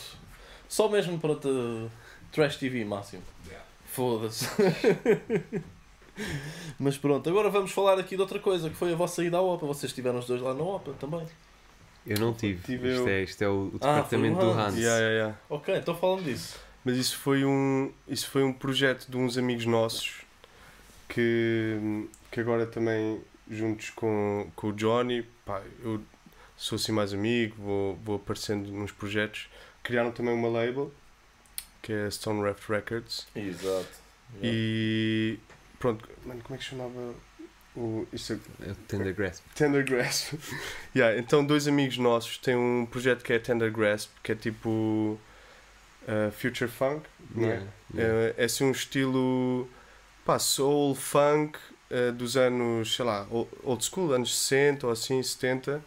Só 0.68 0.88
mesmo 0.88 1.18
para 1.18 1.34
te... 1.34 1.48
Trash 2.30 2.56
TV 2.56 2.84
máximo. 2.84 3.22
Yeah. 3.46 3.64
Foda-se. 3.86 4.46
Mas 6.78 6.98
pronto, 6.98 7.28
agora 7.28 7.48
vamos 7.48 7.70
falar 7.70 7.98
aqui 7.98 8.16
de 8.16 8.22
outra 8.22 8.38
coisa, 8.38 8.68
que 8.68 8.76
foi 8.76 8.92
a 8.92 8.96
vossa 8.96 9.24
ida 9.24 9.38
à 9.38 9.40
OPA. 9.40 9.66
Vocês 9.66 9.90
estiveram 9.90 10.18
os 10.18 10.26
dois 10.26 10.40
lá 10.40 10.54
na 10.54 10.62
OPA 10.62 10.92
também. 11.00 11.24
Eu 12.08 12.18
não 12.18 12.32
tive. 12.34 12.62
Tive 12.64 12.88
isto, 12.92 13.00
eu. 13.02 13.08
é, 13.08 13.22
isto 13.22 13.42
é 13.42 13.48
o, 13.48 13.52
o 13.52 13.72
Ah, 13.80 13.94
departamento 13.96 14.38
do 14.40 14.50
Hans. 14.50 14.74
Yeah, 14.76 14.98
yeah, 14.98 15.10
yeah. 15.10 15.38
Ok, 15.50 15.76
então 15.76 15.94
falando 15.96 16.24
disso. 16.24 16.58
Mas 16.84 16.96
isso 16.96 17.16
foi 17.18 17.44
um, 17.44 17.92
isso 18.06 18.28
foi 18.30 18.42
um 18.42 18.52
projeto 18.52 19.06
de 19.10 19.16
uns 19.16 19.36
amigos 19.36 19.66
nossos 19.66 20.22
que, 21.08 22.06
que 22.30 22.40
agora 22.40 22.66
também 22.66 23.20
juntos 23.50 23.90
com, 23.90 24.50
com 24.54 24.68
o 24.68 24.72
Johnny, 24.72 25.22
pá, 25.44 25.62
eu 25.82 26.00
sou 26.56 26.76
assim 26.76 26.92
mais 26.92 27.12
amigo, 27.12 27.56
vou, 27.58 27.96
vou 27.96 28.16
aparecendo 28.16 28.70
nos 28.70 28.92
projetos. 28.92 29.48
Criaram 29.82 30.10
também 30.12 30.34
uma 30.34 30.48
label 30.48 30.92
que 31.82 31.92
é 31.92 32.06
a 32.06 32.10
Stone 32.10 32.42
Raft 32.42 32.68
Records 32.68 33.26
Exato. 33.34 33.88
e 34.42 35.38
pronto, 35.78 36.06
mano, 36.26 36.40
como 36.42 36.56
é 36.56 36.58
que 36.58 36.64
chamava 36.64 37.14
o, 37.78 38.08
isso 38.12 38.32
é- 38.60 38.70
É 38.70 38.74
Tender 38.86 39.14
Grasp. 39.14 39.44
Tender 39.54 39.84
Grasp. 39.84 40.34
yeah, 40.94 41.18
então, 41.18 41.44
dois 41.44 41.66
amigos 41.68 41.98
nossos 41.98 42.38
têm 42.38 42.56
um 42.56 42.86
projeto 42.86 43.22
que 43.22 43.32
é 43.32 43.38
Tender 43.38 43.72
Grasp, 43.72 44.10
que 44.22 44.32
é 44.32 44.34
tipo 44.34 45.18
uh, 46.08 46.32
Future 46.32 46.70
Funk. 46.70 47.02
não 47.34 47.44
é? 47.44 47.46
Yeah, 47.48 47.66
yeah. 47.94 48.14
É, 48.38 48.42
é 48.42 48.44
assim 48.44 48.64
um 48.64 48.70
estilo 48.72 49.68
pá, 50.24 50.38
soul, 50.38 50.94
funk 50.94 51.58
uh, 51.90 52.12
dos 52.12 52.36
anos, 52.36 52.94
sei 52.94 53.04
lá, 53.04 53.26
ol- 53.30 53.48
old 53.62 53.84
school, 53.84 54.12
anos 54.12 54.36
60 54.38 54.86
ou 54.86 54.92
assim, 54.92 55.22
70. 55.22 55.82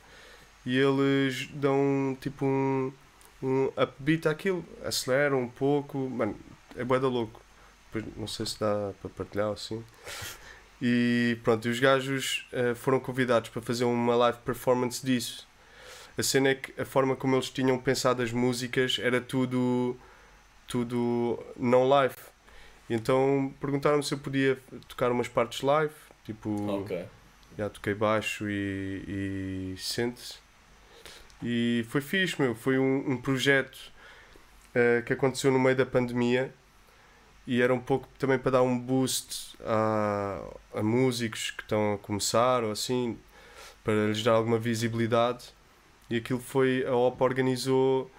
E 0.65 0.77
eles 0.77 1.47
dão 1.53 2.15
tipo 2.21 2.45
um, 2.45 2.93
um 3.41 3.65
upbeat 3.75 4.27
àquilo, 4.27 4.63
aceleram 4.85 5.41
um 5.41 5.47
pouco. 5.49 5.97
Mano, 6.09 6.35
é 6.75 6.83
bué 6.83 6.99
da 6.99 7.07
louco. 7.07 7.41
Não 8.15 8.27
sei 8.27 8.45
se 8.45 8.59
dá 8.59 8.91
para 9.01 9.09
partilhar 9.09 9.51
assim. 9.51 9.83
E 10.81 11.37
pronto, 11.43 11.67
e 11.67 11.71
os 11.71 11.79
gajos 11.79 12.47
eh, 12.51 12.73
foram 12.73 12.99
convidados 12.99 13.49
para 13.49 13.61
fazer 13.61 13.83
uma 13.83 14.15
live 14.15 14.39
performance 14.39 15.05
disso. 15.05 15.47
A 16.17 16.23
cena 16.23 16.49
é 16.49 16.55
que 16.55 16.79
a 16.81 16.85
forma 16.85 17.15
como 17.15 17.35
eles 17.35 17.49
tinham 17.49 17.77
pensado 17.77 18.21
as 18.23 18.31
músicas 18.31 18.97
era 18.99 19.21
tudo, 19.21 19.95
tudo 20.67 21.39
não 21.55 21.87
live. 21.87 22.15
E 22.89 22.93
então 22.95 23.53
perguntaram-me 23.59 24.03
se 24.03 24.13
eu 24.13 24.17
podia 24.17 24.57
tocar 24.87 25.11
umas 25.11 25.27
partes 25.27 25.61
live, 25.61 25.93
tipo, 26.25 26.49
Ok. 26.81 27.05
já 27.57 27.69
toquei 27.69 27.93
baixo 27.93 28.49
e, 28.49 29.73
e 29.75 29.75
synths. 29.77 30.39
E 31.43 31.85
foi 31.89 32.01
fixe, 32.01 32.41
meu. 32.41 32.53
Foi 32.55 32.77
um, 32.77 33.11
um 33.11 33.17
projeto 33.17 33.77
eh, 34.75 35.03
que 35.05 35.13
aconteceu 35.13 35.51
no 35.51 35.59
meio 35.59 35.75
da 35.75 35.85
pandemia 35.85 36.53
e 37.51 37.61
era 37.61 37.73
um 37.73 37.79
pouco 37.81 38.07
também 38.17 38.39
para 38.39 38.51
dar 38.51 38.61
um 38.61 38.79
boost 38.79 39.57
a, 39.65 40.41
a 40.73 40.81
músicos 40.81 41.51
que 41.51 41.63
estão 41.63 41.95
a 41.95 41.97
começar 41.97 42.63
ou 42.63 42.71
assim, 42.71 43.17
para 43.83 44.07
lhes 44.07 44.23
dar 44.23 44.31
alguma 44.31 44.57
visibilidade. 44.57 45.43
E 46.09 46.15
aquilo 46.15 46.39
foi, 46.39 46.85
a 46.87 46.95
OPA 46.95 47.25
organizou 47.25 48.09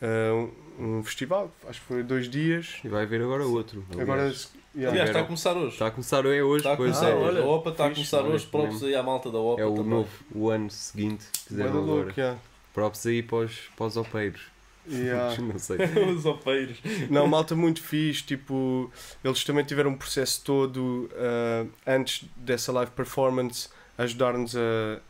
eh, 0.00 0.32
um, 0.78 0.98
um 0.98 1.04
festival, 1.04 1.50
acho 1.68 1.80
que 1.82 1.86
foi 1.86 2.02
dois 2.02 2.30
dias. 2.30 2.78
E 2.82 2.88
vai 2.88 3.02
haver 3.02 3.20
agora 3.20 3.44
outro. 3.44 3.84
Agora, 3.98 4.22
aliás. 4.22 4.50
yeah, 4.74 4.90
Aliás, 4.90 5.10
está 5.10 5.20
a 5.20 5.24
começar 5.24 5.52
hoje. 5.54 5.72
Está 5.74 5.86
a 5.88 5.90
começar 5.90 6.24
é 6.24 6.42
hoje, 6.42 6.56
Está 6.60 6.72
a 6.72 6.76
pois 6.78 6.96
começar 6.96 7.10
é. 7.10 7.14
hoje. 7.14 7.28
olha, 7.28 7.42
a 7.42 7.46
OPA 7.46 7.70
está 7.70 7.86
a 7.86 7.90
começar 7.90 8.22
hoje. 8.22 8.46
Props 8.46 8.72
mesmo. 8.72 8.86
aí 8.88 8.94
à 8.94 9.02
malta 9.02 9.30
da 9.30 9.38
OPA 9.38 9.60
É 9.60 9.66
o 9.66 9.74
também. 9.74 9.90
novo, 9.90 10.10
o 10.34 10.48
ano 10.48 10.70
seguinte 10.70 11.26
fizeram 11.46 11.68
agora. 11.70 11.84
louco, 11.84 12.12
yeah. 12.18 12.38
Props 12.72 13.06
aí 13.06 13.22
para 13.22 13.36
os, 13.36 13.54
para 13.76 13.86
os 13.86 13.96
opeiros. 13.98 14.51
Yeah. 14.88 15.40
não 15.40 15.58
sei. 15.58 15.78
Os 16.10 16.26
opeiros. 16.26 16.78
Não, 17.08 17.26
malta 17.26 17.54
muito 17.54 17.80
fixe, 17.82 18.22
tipo, 18.22 18.90
eles 19.22 19.44
também 19.44 19.64
tiveram 19.64 19.90
um 19.90 19.96
processo 19.96 20.42
todo 20.44 21.08
ah, 21.14 21.66
antes 21.86 22.28
dessa 22.36 22.72
live 22.72 22.90
performance, 22.90 23.68
ajudar-nos 23.96 24.56
a, 24.56 25.00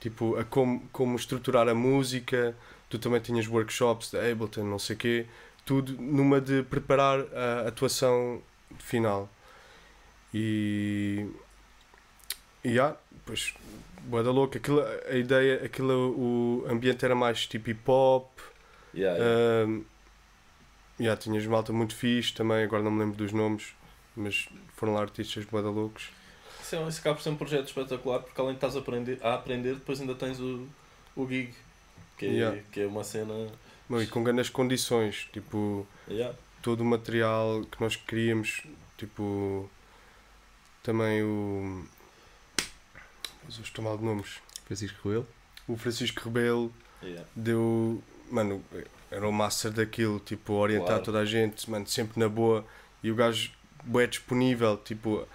tipo, 0.00 0.36
a 0.36 0.44
como, 0.44 0.80
como 0.92 1.16
estruturar 1.16 1.68
a 1.68 1.74
música, 1.74 2.56
tu 2.88 2.98
também 2.98 3.20
tinhas 3.20 3.46
workshops 3.46 4.10
de 4.10 4.18
Ableton, 4.18 4.64
não 4.64 4.78
sei 4.78 4.96
quê, 4.96 5.26
tudo 5.64 5.92
numa 6.00 6.40
de 6.40 6.62
preparar 6.64 7.20
a 7.20 7.68
atuação 7.68 8.42
final. 8.78 9.28
E, 10.34 11.26
e 12.64 12.78
ah, 12.78 12.96
pois, 13.24 13.54
boa 14.02 14.22
da 14.22 14.30
louca, 14.30 14.58
aquilo, 14.58 14.82
a 15.08 15.14
ideia, 15.14 15.64
aquilo, 15.64 16.14
o 16.16 16.66
ambiente 16.68 17.04
era 17.04 17.14
mais 17.14 17.46
tipo 17.46 17.70
hip 17.70 17.82
hop, 17.88 18.28
Yeah, 18.94 19.18
yeah. 19.18 19.66
um, 19.68 19.84
yeah, 20.98 21.20
tinhas 21.20 21.46
malta 21.46 21.72
muito 21.72 21.94
fixe 21.94 22.32
também, 22.34 22.64
agora 22.64 22.82
não 22.82 22.90
me 22.90 23.00
lembro 23.00 23.16
dos 23.16 23.32
nomes, 23.32 23.74
mas 24.16 24.48
foram 24.76 24.94
lá 24.94 25.00
artistas 25.02 25.44
bué 25.44 25.62
da 25.62 25.70
loucos. 25.70 26.10
Isso, 26.62 26.76
é, 26.76 26.88
isso 26.88 27.00
acaba 27.00 27.16
por 27.16 27.22
ser 27.22 27.30
um 27.30 27.36
projeto 27.36 27.66
espetacular 27.68 28.20
porque 28.20 28.40
além 28.40 28.52
de 28.52 28.56
estás 28.58 28.76
a 28.76 28.80
aprender, 28.80 29.18
a 29.22 29.34
aprender 29.34 29.74
depois 29.74 30.00
ainda 30.00 30.14
tens 30.14 30.38
o, 30.40 30.66
o 31.16 31.26
gig. 31.28 31.52
Que 32.16 32.26
é, 32.26 32.30
Yeah. 32.30 32.62
que 32.70 32.80
é 32.82 32.86
uma 32.86 33.02
cena. 33.02 33.32
Meu, 33.88 34.02
e 34.02 34.06
com 34.06 34.22
grandes 34.22 34.50
condições, 34.50 35.28
tipo, 35.32 35.86
Yeah. 36.08 36.36
todo 36.62 36.82
o 36.82 36.84
material 36.84 37.64
que 37.64 37.80
nós 37.80 37.96
queríamos, 37.96 38.62
tipo, 38.98 39.68
também 40.82 41.22
o. 41.22 41.84
Mas 43.44 43.56
eu 43.56 43.62
estou 43.64 43.82
mal 43.84 43.96
de 43.96 44.04
nomes. 44.04 44.38
Francisco 44.66 45.08
Rebelo. 45.08 45.26
O 45.66 45.76
Francisco 45.76 46.22
Rebelo 46.24 46.72
Yeah. 47.02 47.26
deu. 47.34 48.02
Mano, 48.30 48.62
era 49.10 49.28
o 49.28 49.32
master 49.32 49.72
daquilo, 49.72 50.20
tipo, 50.20 50.52
orientar 50.54 50.86
Claro. 50.86 51.02
toda 51.04 51.18
a 51.20 51.24
gente, 51.24 51.68
mano, 51.70 51.86
sempre 51.86 52.18
na 52.20 52.28
boa. 52.28 52.64
E 53.02 53.10
o 53.10 53.14
gajo, 53.14 53.50
bué 53.84 54.06
disponível, 54.06 54.76
tipo, 54.76 55.26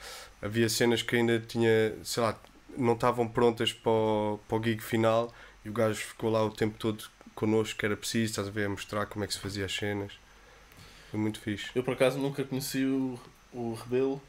havia 0.42 0.70
cenas 0.70 1.02
que 1.02 1.16
ainda 1.16 1.40
tinha, 1.40 1.94
sei 2.04 2.24
lá, 2.24 2.38
não 2.78 2.94
estavam 2.94 3.28
prontas 3.28 3.74
para 3.74 3.92
o, 3.92 4.40
para 4.48 4.58
o 4.58 4.64
gig 4.64 4.82
final. 4.82 5.34
E 5.64 5.70
o 5.70 5.74
gajo 5.74 6.00
ficou 6.00 6.30
lá 6.30 6.44
o 6.46 6.52
tempo 6.52 6.78
todo 6.78 7.04
connosco, 7.34 7.78
que 7.80 7.86
era 7.86 7.98
preciso, 7.98 8.32
estás 8.32 8.48
a 8.48 8.52
ver, 8.52 8.66
a 8.66 8.70
mostrar 8.70 9.06
como 9.08 9.26
é 9.26 9.28
que 9.28 9.34
se 9.34 9.40
fazia 9.40 9.66
as 9.66 9.76
cenas. 9.76 10.14
Foi 11.12 11.20
muito 11.20 11.40
fixe. 11.40 11.70
Eu 11.76 11.84
por 11.84 11.94
acaso 11.96 12.18
nunca 12.18 12.44
conheci 12.44 12.86
o, 12.86 13.20
o 13.52 13.74
Rebelo 13.74 14.22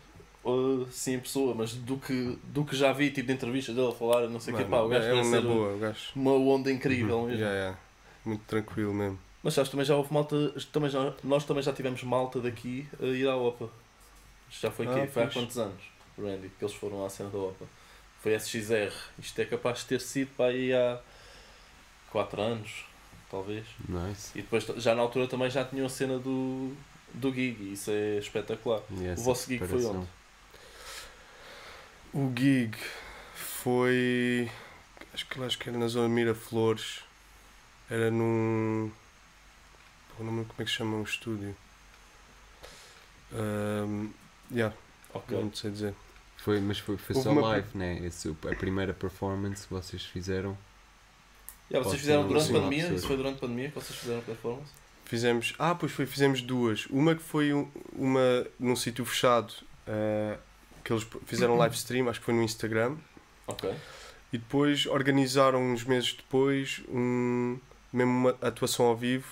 sim 0.92 1.14
em 1.14 1.20
pessoa, 1.20 1.54
mas 1.54 1.72
do 1.74 1.96
que, 1.98 2.38
do 2.44 2.64
que 2.64 2.76
já 2.76 2.92
vi 2.92 3.10
tipo 3.10 3.26
de 3.26 3.32
entrevistas 3.34 3.74
dele 3.74 3.88
a 3.88 3.92
falar, 3.92 4.28
não 4.28 4.38
sei 4.38 4.54
o 4.54 4.56
que, 4.56 4.64
pá, 4.64 4.80
o 4.80 4.88
gajo 4.88 5.06
é 5.08 5.14
um 5.14 5.24
ser 5.24 5.42
boa, 5.42 5.74
o 5.74 5.78
gajo. 5.78 6.00
uma 6.14 6.32
onda 6.34 6.70
incrível 6.70 7.18
Uhum. 7.18 7.26
mesmo. 7.26 7.40
Yeah, 7.40 7.56
yeah. 7.56 7.78
Muito 8.26 8.44
tranquilo 8.44 8.92
mesmo. 8.92 9.18
Mas 9.42 9.54
sabes, 9.54 9.70
também 9.70 9.86
já 9.86 9.94
houve 9.94 10.12
malta, 10.12 10.52
também 10.72 10.90
já, 10.90 11.14
nós 11.22 11.44
também 11.44 11.62
já 11.62 11.72
tivemos 11.72 12.02
malta 12.02 12.40
daqui 12.40 12.86
a 13.00 13.06
ir 13.06 13.28
à 13.28 13.36
OPA. 13.36 13.70
Isto 14.50 14.62
já 14.62 14.70
foi, 14.72 14.86
Ah, 14.88 14.96
aqui, 14.96 15.06
foi 15.12 15.22
há 15.22 15.28
quantos 15.28 15.56
anos, 15.56 15.82
Randy, 16.18 16.48
que 16.58 16.64
eles 16.64 16.74
foram 16.74 17.06
à 17.06 17.08
cena 17.08 17.30
da 17.30 17.38
OPA? 17.38 17.64
Foi 18.20 18.34
SXR. 18.34 18.92
Isto 19.20 19.40
é 19.40 19.44
capaz 19.44 19.78
de 19.80 19.84
ter 19.86 20.00
sido 20.00 20.30
para 20.36 20.46
aí 20.46 20.74
há 20.74 20.98
4 22.10 22.42
anos, 22.42 22.84
talvez. 23.30 23.64
Nice. 23.88 24.36
E 24.36 24.42
depois, 24.42 24.64
já 24.64 24.94
na 24.96 25.02
altura, 25.02 25.28
também 25.28 25.48
já 25.48 25.64
tinham 25.64 25.86
a 25.86 25.88
cena 25.88 26.18
do, 26.18 26.74
do 27.14 27.32
gig, 27.32 27.56
e 27.62 27.72
isso 27.74 27.92
é 27.92 28.18
espetacular. 28.18 28.82
E 28.90 29.06
essa 29.06 29.22
vosso 29.22 29.46
gig 29.46 29.64
foi 29.64 29.84
onde? 29.84 30.08
O 32.12 32.32
gig 32.36 32.76
foi. 33.34 34.50
Acho 35.14 35.26
que, 35.26 35.42
acho 35.44 35.58
que 35.58 35.68
era 35.68 35.78
na 35.78 35.86
zona 35.86 36.08
Miraflores. 36.08 37.05
Era 37.90 38.10
num. 38.10 38.90
Como 40.16 40.40
é 40.58 40.64
que 40.64 40.70
se 40.70 40.76
chama 40.76 40.96
o 40.96 41.02
estúdio. 41.02 41.54
Um, 43.32 44.10
yeah, 44.50 44.74
Ok. 45.12 45.36
não 45.38 45.52
sei 45.54 45.70
dizer. 45.70 45.94
Foi, 46.38 46.60
mas 46.60 46.78
foi, 46.78 46.96
foi 46.96 47.14
só 47.16 47.32
live, 47.32 47.66
né? 47.74 47.98
Esse, 48.04 48.28
a 48.50 48.54
primeira 48.54 48.94
performance 48.94 49.66
que 49.66 49.72
vocês 49.74 50.04
fizeram. 50.04 50.56
Já, 51.70 51.80
vocês 51.80 52.00
fizeram 52.00 52.26
durante 52.28 52.50
a 52.50 52.52
pandemia? 52.54 52.92
Isso 52.92 53.06
foi 53.06 53.16
durante 53.16 53.36
a 53.36 53.40
pandemia 53.40 53.68
que 53.68 53.74
vocês 53.74 53.98
fizeram 53.98 54.20
a 54.20 54.22
performance? 54.22 54.70
Fizemos. 55.04 55.54
Ah, 55.58 55.74
pois 55.74 55.90
foi, 55.92 56.06
fizemos 56.06 56.40
duas. 56.40 56.86
Uma 56.86 57.14
que 57.14 57.22
foi 57.22 57.52
um- 57.52 57.68
uma 57.92 58.46
num 58.58 58.76
sítio 58.76 59.04
fechado, 59.04 59.52
eh, 59.86 60.38
que 60.84 60.92
eles 60.92 61.06
fizeram 61.26 61.56
live 61.58 61.74
stream, 61.74 62.08
acho 62.08 62.20
que 62.20 62.24
foi 62.26 62.34
no 62.34 62.42
Instagram. 62.42 62.96
Ok. 63.46 63.72
E 64.32 64.38
depois 64.38 64.86
organizaram 64.86 65.60
uns 65.72 65.82
meses 65.84 66.12
depois 66.14 66.80
um, 66.88 67.58
mesmo 67.92 68.12
uma 68.12 68.30
atuação 68.42 68.86
ao 68.86 68.96
vivo. 68.96 69.26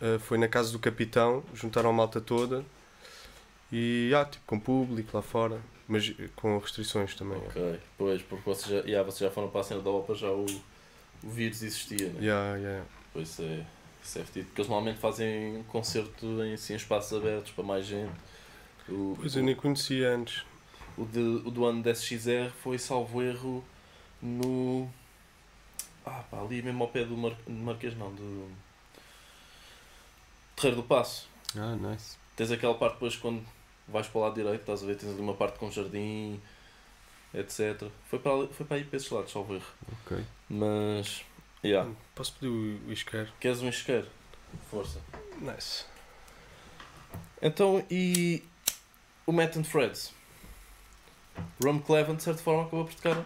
eh, 0.00 0.18
foi 0.18 0.38
na 0.38 0.48
casa 0.48 0.72
do 0.72 0.78
capitão, 0.78 1.42
juntaram 1.54 1.90
a 1.90 1.92
malta 1.92 2.20
toda. 2.20 2.64
E 3.72 4.12
ah, 4.14 4.24
tipo, 4.24 4.44
com 4.46 4.58
público 4.58 5.16
lá 5.16 5.22
fora, 5.22 5.60
mas 5.88 6.12
eh, 6.18 6.28
com 6.36 6.58
restrições 6.58 7.14
também. 7.14 7.38
Ok. 7.38 7.80
Pois, 7.98 8.22
porque 8.22 8.44
vocês 8.44 8.68
já, 8.70 8.76
yeah, 8.88 9.02
vocês 9.04 9.20
já 9.20 9.30
foram 9.30 9.48
para 9.50 9.60
a 9.60 9.64
cena 9.64 9.80
da 9.82 9.90
OPA, 9.90 10.14
já 10.14 10.30
o, 10.30 10.44
o 11.22 11.30
vírus 11.30 11.62
existia, 11.62 12.08
né? 12.10 12.18
Yeah, 12.20 12.56
yeah. 12.56 12.84
Pois 13.12 13.38
é, 13.40 13.64
isso 14.02 14.18
é 14.18 14.24
fedido. 14.24 14.46
Porque 14.46 14.60
eles 14.62 14.68
normalmente 14.68 14.98
fazem 15.00 15.58
um 15.58 15.62
concerto 15.64 16.26
em, 16.44 16.54
assim, 16.54 16.72
em 16.72 16.76
espaços 16.76 17.16
abertos 17.16 17.52
para 17.52 17.64
mais 17.64 17.86
gente. 17.86 18.12
O, 18.88 19.16
Pois 19.20 19.36
eu 19.36 19.42
nem 19.42 19.54
conhecia 19.54 20.10
antes. 20.14 20.44
o, 20.96 21.04
de, 21.04 21.18
o 21.20 21.50
do 21.50 21.64
ano 21.64 21.82
da 21.82 21.92
SXR 21.94 22.50
foi, 22.62 22.78
salvo 22.78 23.22
erro, 23.22 23.64
no. 24.22 24.90
Ah, 26.04 26.24
pá, 26.30 26.40
ali 26.40 26.62
mesmo 26.62 26.82
ao 26.82 26.88
pé 26.88 27.04
do 27.04 27.16
Mar, 27.16 27.36
Marquês, 27.46 27.96
não, 27.96 28.12
do. 28.14 28.50
Terreiro 30.56 30.82
do 30.82 30.86
Passo. 30.86 31.28
Ah, 31.56 31.76
nice. 31.76 32.16
Tens 32.36 32.50
aquela 32.50 32.74
parte 32.74 32.94
depois 32.94 33.16
quando 33.16 33.44
vais 33.88 34.06
para 34.06 34.18
o 34.18 34.22
lado 34.22 34.34
direito, 34.34 34.60
estás 34.60 34.82
a 34.82 34.86
ver? 34.86 34.96
Tens 34.96 35.12
ali 35.12 35.20
uma 35.20 35.34
parte 35.34 35.58
com 35.58 35.70
jardim, 35.70 36.40
etc. 37.34 37.88
Foi 38.08 38.18
para, 38.18 38.32
ali, 38.32 38.48
foi 38.52 38.66
para 38.66 38.76
aí 38.76 38.84
para 38.84 38.96
esses 38.96 39.10
lados, 39.10 39.32
salvo 39.32 39.54
erro. 39.54 39.66
Ok. 40.04 40.24
Mas. 40.48 41.24
Yeah. 41.62 41.90
Posso 42.14 42.34
pedir 42.34 42.48
o 42.48 42.88
o 42.88 42.92
isqueiro? 42.92 43.30
Queres 43.38 43.60
um 43.60 43.68
isqueiro? 43.68 44.08
Força. 44.70 45.00
Nice. 45.40 45.84
Então, 47.42 47.84
e 47.90 48.42
o 49.26 49.32
Matt 49.32 49.56
and 49.56 49.64
Freds? 49.64 50.12
Rum 51.62 51.78
Cleven, 51.78 52.16
de 52.16 52.22
certa 52.22 52.42
forma, 52.42 52.62
acabou 52.62 52.84
por 52.84 52.94
tocar 52.94 53.24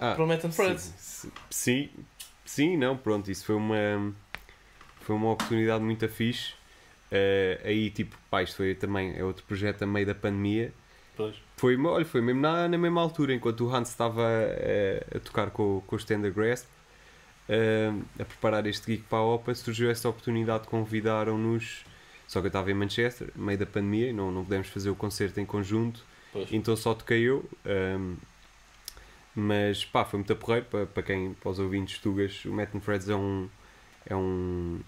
Ah, 0.00 0.16
and 0.18 0.52
Freds. 0.52 0.92
Sim, 0.98 1.30
sim, 1.50 1.90
sim, 2.44 2.76
não, 2.76 2.96
pronto, 2.96 3.30
isso 3.30 3.44
foi 3.44 3.54
uma 3.54 4.12
foi 5.00 5.14
uma 5.14 5.30
oportunidade 5.30 5.82
muito 5.84 6.06
fixe. 6.08 6.54
Eh, 7.10 7.60
aí, 7.64 7.90
tipo, 7.90 8.16
pá, 8.28 8.42
isto 8.42 8.56
foi 8.56 8.74
também 8.74 9.16
é 9.16 9.22
outro 9.24 9.44
projeto 9.44 9.82
a 9.82 9.86
meio 9.86 10.04
da 10.04 10.14
pandemia. 10.14 10.72
Pois. 11.16 11.36
Foi, 11.56 11.76
olha, 11.80 12.04
foi 12.04 12.20
mesmo 12.20 12.40
na, 12.40 12.68
na 12.68 12.76
mesma 12.76 13.00
altura, 13.00 13.32
enquanto 13.32 13.64
o 13.64 13.74
Hans 13.74 13.88
estava 13.88 14.24
eh, 14.28 15.06
a 15.14 15.18
tocar 15.20 15.50
com, 15.50 15.80
com 15.86 15.96
o 15.96 15.98
Standard 15.98 16.34
Grasp, 16.34 16.66
eh, 17.48 17.92
a 18.20 18.24
preparar 18.24 18.66
este 18.66 18.92
gig 18.92 19.04
para 19.08 19.18
a 19.18 19.22
OPA, 19.24 19.54
surgiu 19.54 19.90
essa 19.90 20.08
oportunidade, 20.08 20.66
convidaram-nos, 20.66 21.84
só 22.26 22.40
que 22.40 22.46
eu 22.46 22.48
estava 22.48 22.70
em 22.70 22.74
Manchester, 22.74 23.30
meio 23.36 23.58
da 23.58 23.64
pandemia, 23.66 24.10
e 24.10 24.12
não, 24.12 24.30
não 24.32 24.42
pudemos 24.44 24.68
fazer 24.68 24.90
o 24.90 24.96
concerto 24.96 25.40
em 25.40 25.46
conjunto, 25.46 26.04
Pois. 26.32 26.52
então 26.52 26.76
só 26.76 26.92
toquei 26.94 27.22
eu. 27.22 27.48
ehm, 27.64 28.16
mas 29.36 29.84
pá, 29.84 30.04
foi 30.04 30.18
muito 30.18 30.34
porreiro 30.34 30.66
para, 30.66 30.86
para 30.86 31.02
quem, 31.02 31.34
para 31.34 31.50
os 31.50 31.58
ouvintes 31.58 31.98
tugas. 32.00 32.44
O 32.46 32.52
Matt 32.52 32.74
and 32.74 32.80
Freds 32.80 33.08
é 33.08 33.14
um, 33.14 33.48
é 34.06 34.16
um, 34.16 34.80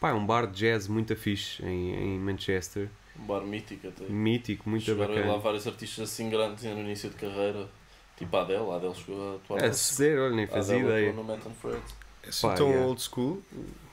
pá, 0.00 0.08
é 0.10 0.14
um 0.14 0.24
bar 0.26 0.46
de 0.46 0.54
jazz 0.58 0.88
muito 0.88 1.14
fixe 1.14 1.62
em, 1.64 1.94
em 1.94 2.18
Manchester, 2.18 2.88
Um 3.18 3.26
bar 3.26 3.42
mítico 3.42 3.88
até. 3.88 4.04
mítico, 4.06 4.68
muito 4.70 4.84
Chegaram 4.84 5.12
aí 5.12 5.18
lá 5.20 5.26
bacana. 5.26 5.42
vários 5.42 5.66
artistas 5.66 6.10
assim 6.10 6.30
grandes 6.30 6.64
no 6.64 6.80
início 6.80 7.10
de 7.10 7.16
carreira. 7.16 7.68
Tipo 8.16 8.36
a 8.36 8.40
Adele, 8.40 8.70
a 8.70 8.74
Adele 8.76 8.94
chegou 8.96 9.32
a 9.32 9.36
atuar 9.36 9.62
lá. 9.62 9.72
sério, 9.72 10.24
olha, 10.24 10.34
nem 10.34 10.44
A 10.44 10.48
fazia 10.48 10.74
Adele 10.76 10.88
ideia. 10.88 11.12
no 11.12 11.22
Matt 11.22 11.46
and 11.46 11.54
Freds. 11.60 11.94
É 12.24 12.28
assim 12.30 12.48
Pá, 12.48 12.54
tão 12.54 12.68
yeah. 12.68 12.86
old 12.86 13.00
school. 13.00 13.42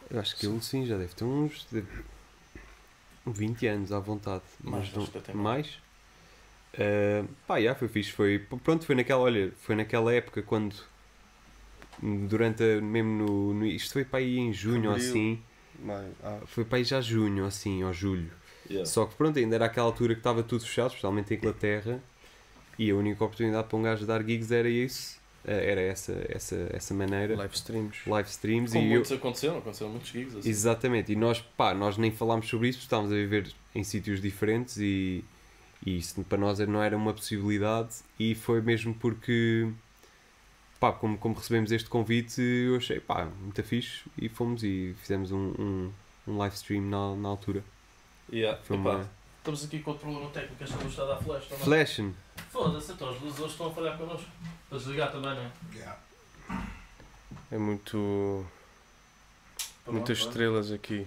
Eu 0.10 0.20
acho 0.20 0.36
que 0.38 0.46
ele 0.48 0.62
sim 0.62 0.86
já 0.86 0.98
deve 0.98 1.14
ter 1.14 1.24
uns 1.26 1.68
de 1.72 1.84
20 3.26 3.68
anos 3.68 3.92
à 3.92 4.00
vontade. 4.00 4.44
Mais, 4.64 4.92
Mas 4.96 5.12
não- 5.34 5.36
mais. 5.36 5.80
Eh, 6.78 7.24
pá, 7.48 7.62
já 7.62 7.74
foi 7.76 7.88
fixe. 7.88 8.12
Foi, 8.12 8.40
pronto, 8.64 8.86
foi 8.86 8.96
naquela, 8.96 9.22
olha, 9.22 9.52
foi 9.62 9.76
naquela 9.76 10.14
época 10.14 10.42
quando 10.42 10.76
durante 12.02 12.64
a, 12.64 12.82
mesmo 12.82 13.12
no, 13.26 13.54
no- 13.54 13.66
isto 13.66 13.94
foi 13.94 14.04
para 14.06 14.20
aí 14.20 14.38
em 14.38 14.52
junho 14.54 14.92
Abril. 14.92 15.06
assim. 15.10 15.40
Ah, 16.24 16.40
Foi 16.46 16.64
para 16.64 16.78
aí 16.78 16.84
já 16.84 17.02
junho 17.02 17.46
assim, 17.46 17.84
ou 17.84 17.92
julho. 17.94 18.32
Yeah. 18.70 18.86
Só 18.86 19.06
que 19.06 19.16
pronto, 19.16 19.38
ainda 19.38 19.56
era 19.56 19.66
aquela 19.66 19.86
altura 19.88 20.14
que 20.14 20.20
estava 20.20 20.42
tudo 20.42 20.62
fechado, 20.66 20.88
especialmente 20.88 21.34
em 21.34 21.38
Inglaterra, 21.38 22.02
e 22.80 22.90
a 22.90 22.96
única 22.96 23.24
oportunidade 23.24 23.68
para 23.68 23.78
um 23.78 23.84
gajo 23.84 24.06
dar 24.06 24.24
gigs 24.24 24.52
era 24.52 24.68
isso, 24.70 25.20
eh, 25.46 25.72
era 25.72 25.82
essa, 25.82 26.26
essa, 26.30 26.70
essa 26.74 26.94
maneira, 26.94 27.36
live 27.36 27.54
streams. 27.54 27.98
live 28.08 28.30
streams, 28.30 28.72
Como 28.74 28.84
e 28.84 28.88
eu, 28.88 28.94
muitos 28.96 29.12
aconteceram, 29.12 29.58
aconteceram 29.60 29.92
muitos 29.92 30.10
gigs 30.10 30.36
assim. 30.36 30.50
Exatamente, 30.50 31.12
e 31.12 31.16
nós, 31.16 31.42
pá, 31.42 31.74
nós 31.74 31.98
nem 31.98 32.12
falámos 32.12 32.48
sobre 32.50 32.70
isso, 32.70 32.80
porque 32.80 32.86
estávamos 32.88 33.12
a 33.12 33.16
viver 33.16 33.52
em 33.76 33.84
sítios 33.84 34.20
diferentes 34.22 34.78
e, 34.78 35.24
e 35.86 35.98
isso 35.98 36.24
para 36.24 36.38
nós 36.38 36.60
não 36.60 36.82
era 36.82 36.98
uma 36.98 37.14
possibilidade 37.14 37.98
e 38.20 38.34
foi 38.34 38.62
mesmo 38.62 38.94
porque, 38.96 39.72
pá, 40.80 40.92
como, 40.92 41.18
como 41.18 41.36
recebemos 41.36 41.72
este 41.72 41.88
convite, 41.90 42.42
eu 42.42 42.78
achei, 42.78 43.00
pá, 43.00 43.26
muito 43.26 43.62
fixe 43.64 44.04
e 44.18 44.28
fomos 44.28 44.64
e 44.64 44.96
fizemos 45.00 45.32
um, 45.32 45.54
um, 45.60 45.92
um 46.28 46.38
live 46.38 46.56
stream 46.56 46.84
na, 46.84 47.16
na 47.16 47.30
altura. 47.30 47.64
Yeah. 48.32 48.60
Foi 48.64 48.78
Epá, 48.78 48.96
uma... 48.96 49.12
Estamos 49.38 49.64
aqui 49.64 49.80
com 49.80 49.92
outro 49.92 50.08
problema 50.08 50.32
técnico, 50.32 50.64
esta 50.64 50.76
luz 50.78 50.88
está 50.88 51.04
a 51.04 51.06
dar 51.06 51.18
flash 51.18 51.48
também. 51.48 51.64
Flashing! 51.64 52.16
Foda-se, 52.50 52.92
então 52.92 53.10
as 53.10 53.22
luzes 53.22 53.40
hoje 53.40 53.52
estão 53.52 53.68
a 53.68 53.72
falhar 53.72 53.98
connosco. 53.98 54.28
Para 54.68 54.78
desligar 54.80 55.12
também, 55.12 55.36
não 55.36 55.44
é? 55.44 55.52
Yeah. 55.76 56.00
É 57.52 57.58
muito. 57.60 58.46
Muitas 59.88 60.18
Pronto, 60.18 60.30
estrelas 60.30 60.72
aqui. 60.72 61.06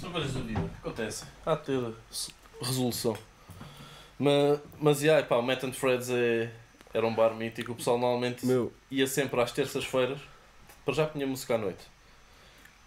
São 0.00 0.12
coisas 0.12 0.32
da 0.32 0.40
vida, 0.40 0.70
acontece. 0.78 1.24
Há 1.44 1.56
de 1.56 1.64
ter 1.64 1.94
resolução. 2.60 3.18
Mas, 4.18 4.60
mas 4.80 5.02
yeah, 5.02 5.24
pá, 5.26 5.36
o 5.36 5.42
Matt 5.42 5.62
and 5.64 5.72
Freds 5.72 6.10
é, 6.10 6.50
era 6.92 7.06
um 7.06 7.14
bar 7.14 7.34
mítico. 7.34 7.72
O 7.72 7.74
pessoal 7.76 7.98
normalmente 7.98 8.44
Meu, 8.44 8.72
ia 8.90 9.06
sempre 9.06 9.40
às 9.40 9.52
terças-feiras. 9.52 10.18
Para 10.84 10.94
já 10.94 11.06
tinha 11.06 11.26
música 11.26 11.54
à 11.54 11.58
noite. 11.58 11.84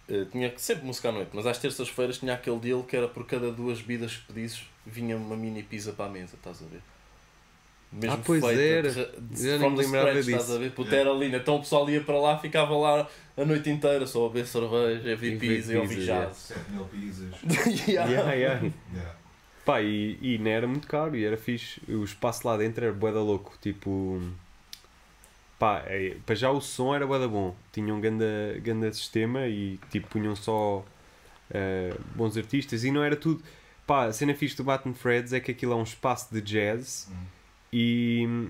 Eh, 0.08 0.26
tinha 0.30 0.52
sempre 0.58 0.84
música 0.84 1.08
à 1.08 1.12
noite, 1.12 1.30
mas 1.32 1.46
às 1.46 1.58
terças-feiras 1.58 2.18
tinha 2.18 2.34
aquele 2.34 2.58
deal 2.58 2.82
que 2.82 2.96
era 2.96 3.06
por 3.08 3.24
cada 3.24 3.50
duas 3.52 3.80
bebidas 3.80 4.16
que 4.16 4.32
pedisses 4.32 4.64
vinha 4.84 5.16
uma 5.16 5.36
mini 5.36 5.62
pizza 5.62 5.92
para 5.92 6.06
a 6.06 6.08
mesa, 6.08 6.34
estás 6.34 6.60
a 6.60 6.66
ver? 6.66 6.80
Mesmo 7.92 8.16
Ah, 8.16 8.22
pois 8.24 8.42
feita, 8.44 8.60
era. 8.62 8.90
de- 8.90 9.20
de- 9.20 9.50
Já 9.52 9.58
from 9.58 9.70
me 9.70 9.76
the 9.76 9.82
scratch, 9.84 10.14
disso. 10.16 10.30
Estás 10.30 10.50
a 10.50 10.58
ver? 10.58 10.72
Puta, 10.72 10.96
era 10.96 11.10
lindo. 11.12 11.36
Então 11.36 11.56
o 11.56 11.60
pessoal 11.60 11.88
ia 11.88 12.00
para 12.02 12.18
lá, 12.18 12.38
ficava 12.38 12.74
lá 12.76 13.06
a 13.36 13.44
noite 13.44 13.70
inteira 13.70 14.06
só 14.06 14.26
a 14.26 14.28
beber 14.28 14.46
cerveja, 14.46 15.12
a 15.12 15.16
ver 15.16 15.32
E 15.34 15.38
pizza 15.38 15.72
e 15.72 15.76
a 15.76 15.80
ouvir 15.80 15.94
pizza, 15.96 16.06
jazz. 16.12 16.36
7 16.36 16.70
mil 16.72 16.84
pizzas. 16.86 17.34
Yeah. 17.88 18.10
Yeah, 18.10 18.32
yeah. 18.34 18.60
Yeah. 18.92 19.14
Pá, 19.64 19.80
e, 19.80 20.18
e 20.20 20.38
não 20.38 20.50
era 20.50 20.66
muito 20.66 20.86
caro 20.88 21.14
e 21.16 21.24
era 21.24 21.36
fixe. 21.36 21.80
O 21.88 22.02
espaço 22.04 22.46
lá 22.46 22.56
dentro 22.56 22.84
era 22.84 22.92
bué 22.92 23.12
da 23.12 23.20
louco. 23.20 23.54
Tipo, 23.60 24.20
pá, 25.58 25.82
é, 25.86 26.16
para 26.26 26.34
já 26.34 26.50
o 26.50 26.60
som 26.60 26.94
era 26.94 27.06
bué 27.06 27.18
da 27.18 27.28
bom. 27.28 27.54
Tinham 27.72 27.96
um 27.96 28.00
ganda, 28.00 28.24
ganda 28.62 28.92
sistema 28.92 29.46
e 29.46 29.78
tipo, 29.90 30.08
punham 30.08 30.34
só 30.34 30.84
eh, 31.50 31.94
bons 32.16 32.36
artistas 32.36 32.82
e 32.84 32.90
não 32.90 33.02
era 33.04 33.14
tudo. 33.16 33.42
Pá, 33.86 34.06
a 34.06 34.12
cena 34.12 34.34
fixe 34.34 34.56
do 34.56 34.64
Baton 34.64 34.94
Freds 34.94 35.32
é 35.32 35.40
que 35.40 35.50
aquilo 35.52 35.72
é 35.72 35.76
um 35.76 35.82
espaço 35.82 36.32
de 36.32 36.40
jazz 36.40 37.08
Hum. 37.10 37.16
e. 37.72 38.48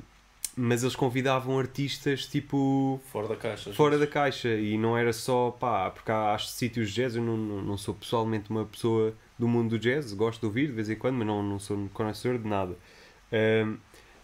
Mas 0.55 0.83
eles 0.83 0.95
convidavam 0.95 1.59
artistas 1.59 2.27
tipo 2.27 3.01
Fora 3.11 3.27
da 3.27 3.37
caixa. 3.37 3.73
fora 3.73 3.97
da 3.97 4.07
caixa 4.07 4.51
e 4.51 4.77
não 4.77 4.99
era 4.99 5.11
só 5.11 5.51
pá, 5.51 5.89
porque 5.91 6.13
há, 6.13 6.35
há 6.35 6.39
sítios 6.39 6.91
de 6.91 6.97
jazz, 6.97 7.17
eu 7.17 7.23
não, 7.23 7.39
não, 7.39 7.63
não 7.63 7.79
sou 7.79 7.95
pessoalmente 7.95 8.51
uma 8.51 8.67
pessoa 8.67 9.15
do 9.43 9.49
mundo 9.49 9.71
do 9.71 9.79
jazz, 9.79 10.13
gosto 10.13 10.39
de 10.39 10.47
ouvir 10.47 10.69
de 10.69 10.73
vez 10.73 10.89
em 10.89 10.95
quando, 10.95 11.17
mas 11.17 11.27
não, 11.27 11.43
não 11.43 11.59
sou 11.59 11.89
conhecedor 11.93 12.39
de 12.39 12.49
nada. 12.49 12.79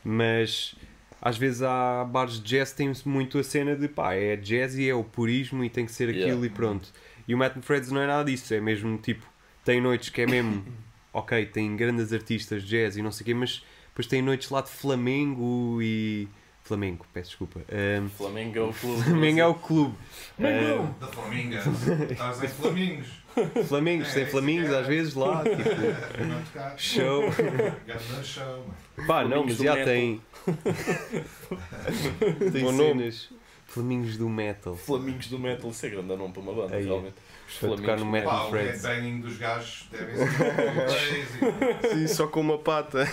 Mas 0.04 0.76
às 1.20 1.36
vezes 1.36 1.62
há 1.62 2.04
bares 2.04 2.34
de 2.34 2.42
jazz 2.42 2.72
têm 2.72 2.92
muito 3.04 3.36
a 3.36 3.42
cena 3.42 3.74
de 3.74 3.88
pá, 3.88 4.14
é 4.14 4.36
jazz 4.36 4.76
e 4.76 4.88
é 4.88 4.94
o 4.94 5.02
purismo 5.02 5.64
e 5.64 5.68
tem 5.68 5.84
que 5.84 5.90
ser 5.90 6.08
aquilo 6.08 6.26
Yeah. 6.26 6.46
e 6.46 6.50
pronto. 6.50 6.92
E 7.26 7.34
o 7.34 7.38
Matt 7.38 7.56
Freds 7.62 7.90
não 7.90 8.00
é 8.00 8.06
nada 8.06 8.30
disso, 8.30 8.54
é 8.54 8.60
mesmo 8.60 8.96
tipo, 8.98 9.26
tem 9.64 9.80
noites 9.80 10.08
que 10.08 10.22
é 10.22 10.26
mesmo, 10.26 10.64
ok, 11.12 11.46
tem 11.46 11.74
grandes 11.76 12.12
artistas 12.12 12.62
de 12.62 12.68
jazz 12.68 12.96
e 12.96 13.02
não 13.02 13.10
sei 13.10 13.24
o 13.24 13.26
quê, 13.26 13.34
mas 13.34 13.64
depois 13.88 14.06
tem 14.06 14.22
noites 14.22 14.48
lá 14.50 14.60
de 14.60 14.70
Flamengo 14.70 15.82
e. 15.82 16.28
Flamengo, 16.68 17.06
peço 17.14 17.30
desculpa. 17.30 17.60
Ahm, 17.72 18.08
Flamengo 18.10 18.58
é 18.58 18.62
o 18.62 18.72
clube. 18.72 19.02
Flamengo 19.02 19.40
é 19.40 19.46
o 19.46 19.54
clube. 19.54 19.94
Ahm, 20.38 20.92
Da 21.00 21.06
Flaminga. 21.06 21.62
Estás 22.10 22.42
em 22.44 22.48
Flamingos. 22.48 23.06
Flamingos, 23.68 24.08
É, 24.08 24.12
tem 24.14 24.22
isso 24.24 24.32
flamingos 24.32 24.70
é. 24.70 24.78
às 24.80 24.86
vezes 24.86 25.14
lá, 25.14 25.42
tipo, 25.48 25.62
show. 26.76 27.22
Show, 28.22 28.64
mano. 28.96 29.06
Pá, 29.06 29.22
não, 29.22 29.30
Flamingos 29.44 29.58
mas 29.58 29.64
já 29.64 29.84
tem. 29.84 30.20
tem 32.52 32.64
Bom 32.64 32.72
nome. 32.72 33.12
cenas. 33.12 33.30
Flamingos 33.66 34.16
do 34.16 34.28
metal. 34.30 34.74
Flamingos 34.76 35.26
do 35.28 35.38
metal, 35.38 35.70
isso 35.70 35.84
é 35.86 35.90
grande 35.90 36.08
nome 36.16 36.32
para 36.32 36.42
uma 36.42 36.54
banda, 36.54 36.74
Aí, 36.74 36.84
realmente. 36.86 37.14
para 37.60 37.68
tocar 37.76 37.98
no 37.98 38.04
do 38.06 38.10
metal. 38.10 38.30
Pá, 38.30 38.44
o 38.46 38.50
Freds. 38.50 38.82
headbanging 38.84 39.20
dos 39.20 39.36
gajos 39.36 39.86
deve 39.92 40.16
ser 40.16 41.86
sim, 41.94 42.06
só 42.08 42.26
com 42.26 42.40
uma 42.40 42.58
pata. 42.58 43.04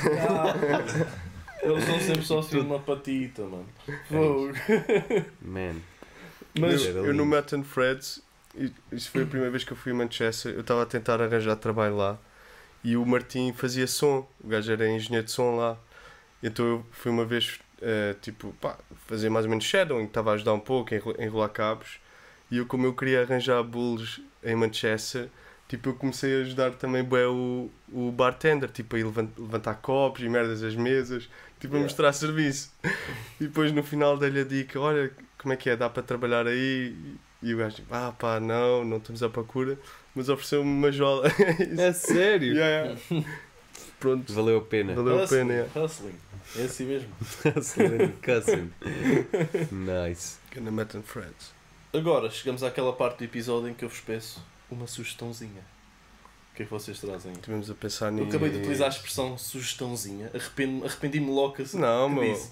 Eles 1.66 1.84
são 1.84 2.00
sempre 2.00 2.26
só 2.26 2.40
assim 2.40 2.60
uma 2.60 2.80
patita, 2.80 3.44
mano. 3.44 3.68
Fogo. 4.08 4.54
Man. 5.42 5.76
Mas 6.58 6.86
Era 6.86 7.00
eu 7.00 7.14
no. 7.14 7.26
Matt 7.26 7.54
and 7.54 7.64
Freds 7.64 8.24
isso 8.92 9.12
foi 9.12 9.24
a 9.24 9.26
primeira 9.26 9.52
vez 9.52 9.64
que 9.64 9.74
eu 9.74 9.78
fui 9.78 9.92
a 9.92 9.96
Manchester. 9.96 10.54
Eu 10.54 10.62
estava 10.62 10.84
a 10.84 10.86
tentar 10.86 11.22
arranjar 11.22 11.56
trabalho 11.58 11.98
lá 11.98 12.18
e 12.84 12.96
o 12.96 13.06
Martim 13.06 13.52
fazia 13.54 13.88
som. 13.88 14.28
O 14.44 14.48
gajo 14.48 14.72
era 14.72 14.88
engenheiro 14.88 15.26
de 15.26 15.32
som 15.32 15.56
lá. 15.56 15.78
Então 16.42 16.66
eu 16.66 16.86
fui 16.92 17.12
uma 17.12 17.26
vez, 17.26 17.60
eh, 17.82 18.16
tipo, 18.22 18.54
pá, 18.62 18.78
fazer 19.08 19.30
mais 19.30 19.46
ou 19.46 19.50
menos 19.50 19.66
shadowing, 19.66 20.06
estava 20.06 20.32
a 20.32 20.34
ajudar 20.36 20.54
um 20.54 20.60
pouco, 20.60 20.94
enrolar 21.20 21.50
cabos. 21.50 22.00
E 22.52 22.58
eu, 22.58 22.66
como 22.66 22.86
eu 22.86 22.94
queria 22.94 23.24
arranjar 23.24 23.64
bulls 23.64 24.22
em 24.44 24.56
Manchester, 24.56 25.30
tipo, 25.68 25.90
eu 25.90 25.96
comecei 25.96 26.38
a 26.38 26.42
ajudar 26.42 26.72
também 26.74 27.04
bué, 27.04 27.28
o, 27.28 27.70
o 27.92 28.12
bartender, 28.12 28.70
tipo, 28.70 28.96
a 28.96 29.00
levantar 29.00 29.76
copos 29.76 30.22
e 30.22 30.30
merdas 30.30 30.62
às 30.64 30.76
mesas, 30.76 31.28
tipo, 31.66 31.78
a 31.78 31.80
mostrar 31.82 32.14
serviço. 32.14 32.72
E 33.40 33.44
depois 33.46 33.72
no 33.72 33.84
final 33.84 34.18
dei-lhe 34.18 34.40
a 34.42 34.44
dica: 34.44 34.80
olha, 34.80 35.12
como 35.38 35.54
é 35.54 35.58
que 35.58 35.70
é? 35.70 35.76
Dá 35.76 35.90
para 35.90 36.04
trabalhar 36.04 36.48
aí? 36.48 36.96
E 37.44 37.54
o 37.54 37.58
gajo, 37.58 37.84
ah 37.92 38.12
pá, 38.18 38.40
não, 38.40 38.84
não 38.84 38.98
estamos 38.98 39.22
à 39.22 39.30
procura, 39.30 39.78
mas 40.16 40.30
ofereceu-me 40.30 40.70
uma 40.70 40.92
jola. 40.92 41.30
É 41.78 41.94
sério? 41.94 42.54
Yeah, 42.56 42.98
yeah. 43.12 43.30
Pronto, 44.00 44.34
Valeu 44.34 44.58
a 44.58 44.62
pena. 44.62 44.94
valeu 44.94 45.20
a 45.20 45.24
Hustling, 45.24 45.38
pena. 45.40 45.54
yeah. 45.54 45.82
Hustling. 45.82 46.16
É 46.58 46.64
assim 46.64 46.86
mesmo. 46.86 47.10
Cousin. 48.24 48.70
Nice. 49.72 50.38
Gonna 50.54 50.72
met 50.72 50.96
and 50.98 51.04
friends. 51.04 51.54
Agora 51.94 52.30
chegamos 52.30 52.62
àquela 52.64 52.94
parte 52.94 53.20
do 53.20 53.24
episódio 53.26 53.70
em 53.70 53.74
que 53.74 53.84
eu 53.86 53.90
vos 53.90 54.00
peço 54.02 54.44
uma 54.70 54.86
sugestãozinha. 54.88 55.62
O 56.56 56.58
que 56.58 56.64
é 56.64 56.66
que 56.66 56.72
vocês 56.72 56.98
trazem? 57.02 57.34
Estivemos 57.34 57.70
a 57.70 57.74
pensar 57.76 58.06
Eu 58.08 58.12
nisso. 58.14 58.30
acabei 58.30 58.50
de 58.50 58.60
utilizar 58.60 58.88
a 58.88 58.90
expressão 58.90 59.38
sugestãozinha. 59.38 60.32
Arrependo- 60.34 60.86
Arrependi-me 60.86 61.30
logo 61.30 61.62
assim. 61.62 61.78
Não, 61.78 62.08
meu. 62.08 62.34
disse. 62.34 62.50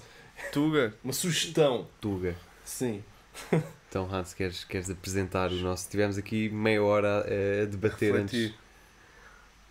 Tuga. 0.52 0.94
Uma 1.02 1.12
sugestão. 1.14 1.88
Tuga. 2.00 2.36
Sim. 2.64 3.02
Então, 3.88 4.12
Hans, 4.12 4.34
queres, 4.34 4.64
queres 4.64 4.90
apresentar 4.90 5.52
o 5.52 5.54
nosso? 5.54 5.88
Tivemos 5.88 6.18
aqui 6.18 6.48
meia 6.48 6.82
hora 6.82 7.20
a, 7.20 7.62
a 7.62 7.64
debater 7.66 8.12
refletir. 8.12 8.46
antes. 8.46 8.54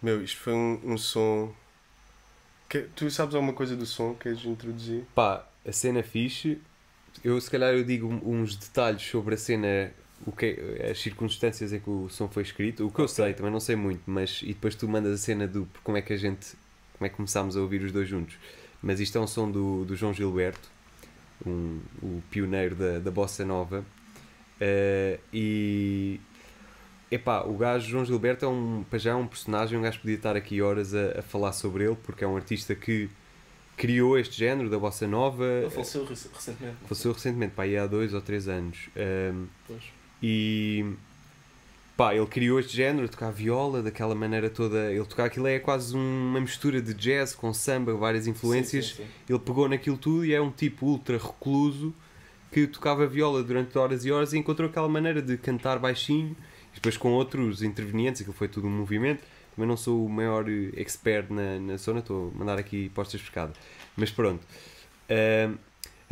Meu, 0.02 0.24
isto 0.24 0.40
foi 0.40 0.54
um, 0.54 0.80
um 0.82 0.98
som. 0.98 1.54
Que, 2.70 2.84
tu 2.96 3.12
sabes 3.12 3.36
alguma 3.36 3.52
coisa 3.52 3.76
do 3.76 3.86
som 3.86 4.14
que 4.14 4.24
queres 4.24 4.46
introduzir? 4.46 5.04
Pá, 5.14 5.46
a 5.68 5.72
cena 5.74 6.02
fixe. 6.02 6.58
Eu, 7.22 7.40
se 7.42 7.52
calhar, 7.52 7.74
eu 7.74 7.84
digo 7.84 8.08
uns 8.08 8.56
detalhes 8.56 9.02
sobre 9.02 9.36
a 9.36 9.38
cena, 9.38 9.92
o 10.26 10.32
que, 10.32 10.58
as 10.90 11.00
circunstâncias 11.00 11.74
em 11.74 11.80
que 11.80 11.90
o 11.90 12.10
som 12.10 12.28
foi 12.28 12.44
escrito. 12.44 12.86
O 12.86 12.92
que 12.92 13.00
eu 13.00 13.08
sei, 13.08 13.34
também 13.34 13.52
não 13.52 13.60
sei 13.60 13.76
muito, 13.76 14.02
mas. 14.06 14.42
E 14.44 14.48
depois 14.48 14.76
tu 14.76 14.88
mandas 14.88 15.14
a 15.14 15.18
cena 15.18 15.48
do 15.48 15.68
como 15.84 15.98
é 15.98 16.02
que 16.02 16.14
a 16.14 16.18
gente. 16.18 16.56
Como 16.98 17.06
é 17.06 17.10
que 17.10 17.16
começámos 17.16 17.58
a 17.58 17.62
ouvir 17.62 17.82
os 17.82 17.92
dois 17.92 18.08
juntos. 18.08 18.38
Mas 18.82 19.00
isto 19.00 19.18
é 19.18 19.22
um 19.22 19.28
som 19.28 19.50
do, 19.50 19.86
do 19.86 19.96
João 19.96 20.14
Gilberto, 20.14 20.70
um, 21.46 21.80
o 22.02 22.22
pioneiro 22.30 22.76
da, 22.76 23.00
da 23.00 23.12
Bossa 23.12 23.44
Nova. 23.46 23.86
Eh, 24.60 25.20
e. 25.34 26.20
Epá, 27.12 27.44
o 27.44 27.56
gajo 27.56 27.88
João 27.90 28.04
Gilberto 28.04 28.44
é 28.44 28.48
um, 28.48 28.84
para 28.90 28.98
já 28.98 29.12
é 29.12 29.16
um 29.16 29.28
personagem, 29.28 29.78
um 29.78 29.82
gajo 29.84 30.00
podia 30.00 30.16
estar 30.16 30.36
aqui 30.36 30.62
horas 30.64 30.96
a, 30.96 31.20
a 31.20 31.22
falar 31.22 31.54
sobre 31.54 31.84
ele, 31.84 31.96
porque 32.02 32.24
é 32.24 32.28
um 32.28 32.36
artista 32.36 32.74
que 32.74 33.08
criou 33.78 34.18
este 34.18 34.36
género 34.36 34.68
da 34.70 34.80
bossa 34.80 35.08
nova. 35.08 35.46
Ele 35.46 35.70
faleceu 35.70 36.06
rec- 36.06 36.34
recentemente. 36.34 36.78
Faleceu 36.84 37.12
recentemente, 37.14 37.54
pá, 37.54 37.64
aí 37.64 37.78
há 37.78 37.86
dois 37.86 38.14
ou 38.16 38.22
três 38.22 38.48
anos. 38.48 38.90
Pois. 39.68 39.84
E 40.26 40.86
pá, 41.98 42.16
ele 42.16 42.26
criou 42.26 42.58
este 42.58 42.78
género, 42.78 43.10
tocar 43.10 43.30
viola 43.30 43.84
daquela 43.84 44.16
maneira 44.16 44.50
toda. 44.50 44.90
Ele 44.90 45.04
tocar 45.04 45.26
aquilo 45.26 45.48
é 45.48 45.60
quase 45.60 45.94
uma 45.94 46.40
mistura 46.40 46.82
de 46.82 46.94
jazz 46.94 47.36
com 47.36 47.54
samba, 47.54 47.94
várias 47.94 48.26
influências. 48.26 48.86
Sim, 48.86 48.96
sim, 48.96 49.04
sim. 49.04 49.10
Ele 49.28 49.40
pegou 49.40 49.68
naquilo 49.68 49.98
tudo 49.98 50.26
e 50.26 50.34
é 50.34 50.42
um 50.42 50.50
tipo 50.50 50.86
ultra 50.86 51.18
recluso 51.18 51.94
que 52.54 52.66
tocava 52.68 53.06
viola 53.06 53.44
durante 53.44 53.78
horas 53.78 54.06
e 54.06 54.12
horas 54.12 54.32
e 54.32 54.38
encontrou 54.38 54.70
aquela 54.70 54.88
maneira 54.88 55.22
de 55.22 55.36
cantar 55.38 55.78
baixinho 55.78 56.38
e 56.72 56.76
depois 56.76 56.96
com 56.96 57.12
outros 57.12 57.62
intervenientes, 57.62 58.22
aquilo 58.22 58.36
foi 58.36 58.48
tudo 58.48 58.68
um 58.68 58.72
movimento. 58.72 59.22
Também 59.54 59.68
não 59.68 59.76
sou 59.76 60.06
o 60.06 60.10
maior 60.10 60.50
eh, 60.50 60.72
expert 60.78 61.30
na, 61.30 61.60
na 61.60 61.78
zona, 61.78 62.00
estou 62.00 62.32
a 62.34 62.38
mandar 62.38 62.58
aqui 62.58 62.90
postas 62.90 63.22
pescada. 63.22 63.54
Mas 63.98 64.10
pronto. 64.10 64.44
Ahm, 65.10 65.58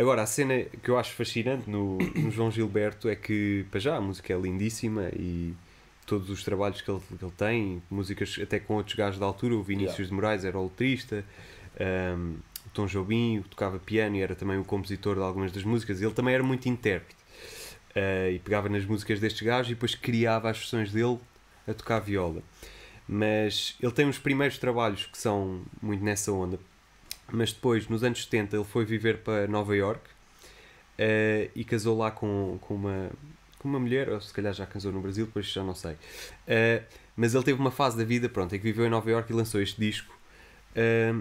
agora, 0.01 0.21
a 0.21 0.25
cena 0.25 0.63
que 0.83 0.89
eu 0.89 0.97
acho 0.97 1.13
fascinante 1.13 1.69
no, 1.69 1.97
no 1.97 2.31
João 2.31 2.51
Gilberto 2.51 3.07
é 3.09 3.15
que, 3.15 3.65
para 3.71 3.79
já, 3.79 3.95
a 3.95 4.01
música 4.01 4.33
é 4.33 4.37
lindíssima 4.37 5.09
e 5.13 5.53
todos 6.05 6.29
os 6.29 6.43
trabalhos 6.43 6.81
que 6.81 6.91
ele, 6.91 6.99
que 6.99 7.23
ele 7.23 7.33
tem, 7.37 7.83
músicas 7.89 8.39
até 8.41 8.59
com 8.59 8.75
outros 8.75 8.95
gajos 8.95 9.19
da 9.19 9.25
altura, 9.25 9.55
o 9.55 9.63
Vinícius 9.63 9.99
Yeah. 9.99 10.09
de 10.09 10.13
Moraes 10.13 10.45
era 10.45 10.57
o 10.57 10.63
letrista, 10.63 11.23
ahm, 11.79 12.35
o 12.65 12.69
Tom 12.73 12.85
Jobim 12.85 13.43
tocava 13.49 13.79
piano 13.79 14.15
e 14.17 14.21
era 14.21 14.35
também 14.35 14.57
o 14.57 14.63
compositor 14.63 15.15
de 15.15 15.21
algumas 15.21 15.51
das 15.51 15.63
músicas, 15.63 16.01
ele 16.01 16.13
também 16.13 16.33
era 16.33 16.43
muito 16.43 16.67
intérprete. 16.67 17.21
Ah, 17.95 18.29
e 18.29 18.39
pegava 18.39 18.69
nas 18.69 18.85
músicas 18.85 19.19
destes 19.19 19.41
gajos 19.41 19.71
e 19.71 19.75
depois 19.75 19.95
criava 19.95 20.49
as 20.49 20.57
versões 20.57 20.91
dele 20.91 21.19
a 21.67 21.73
tocar 21.73 21.99
viola. 21.99 22.41
Mas 23.07 23.75
ele 23.81 23.91
tem 23.91 24.05
uns 24.05 24.17
primeiros 24.17 24.57
trabalhos 24.57 25.05
que 25.05 25.17
são 25.17 25.61
muito 25.81 26.03
nessa 26.03 26.31
onda. 26.31 26.59
Mas 27.31 27.51
depois, 27.53 27.87
nos 27.87 28.03
anos 28.03 28.23
70, 28.23 28.55
ele 28.55 28.65
foi 28.65 28.85
viver 28.85 29.19
para 29.19 29.47
Nova 29.47 29.75
York 29.75 30.01
eh, 30.97 31.49
e 31.55 31.63
casou 31.63 31.97
lá 31.97 32.11
com, 32.11 32.57
com, 32.61 32.75
uma, 32.75 33.09
com 33.57 33.67
uma 33.69 33.79
mulher, 33.79 34.09
ou 34.09 34.19
se 34.19 34.33
calhar 34.33 34.53
já 34.53 34.65
casou 34.65 34.91
no 34.91 35.01
Brasil, 35.01 35.25
depois 35.25 35.45
já 35.45 35.63
não 35.63 35.75
sei. 35.75 35.95
Eh, 36.47 36.83
mas 37.15 37.33
ele 37.33 37.43
teve 37.43 37.59
uma 37.59 37.71
fase 37.71 37.97
da 37.97 38.03
vida, 38.03 38.27
pronto, 38.27 38.55
em 38.55 38.59
que 38.59 38.63
viveu 38.63 38.85
em 38.85 38.89
Nova 38.89 39.09
York 39.09 39.31
e 39.31 39.35
lançou 39.35 39.61
este 39.61 39.79
disco. 39.79 40.13
Eh, 40.75 41.13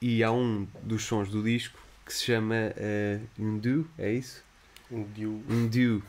e 0.00 0.22
há 0.22 0.30
um 0.30 0.66
dos 0.82 1.04
sons 1.04 1.28
do 1.28 1.42
disco 1.42 1.78
que 2.06 2.14
se 2.14 2.24
chama 2.24 2.54
uh, 2.76 3.42
Undu, 3.42 3.86
é 3.98 4.12
isso? 4.12 4.42
Undu. 5.50 6.02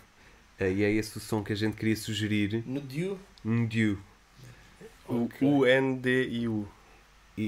Eh, 0.60 0.72
e 0.72 0.84
é 0.84 0.92
esse 0.92 1.18
o 1.18 1.20
som 1.20 1.44
que 1.44 1.52
a 1.52 1.56
gente 1.56 1.76
queria 1.76 1.96
sugerir. 1.96 2.64
Undu. 3.44 4.00
O 5.08 5.24
Ok. 5.26 5.48
U-N-D-I-U. 5.48 6.68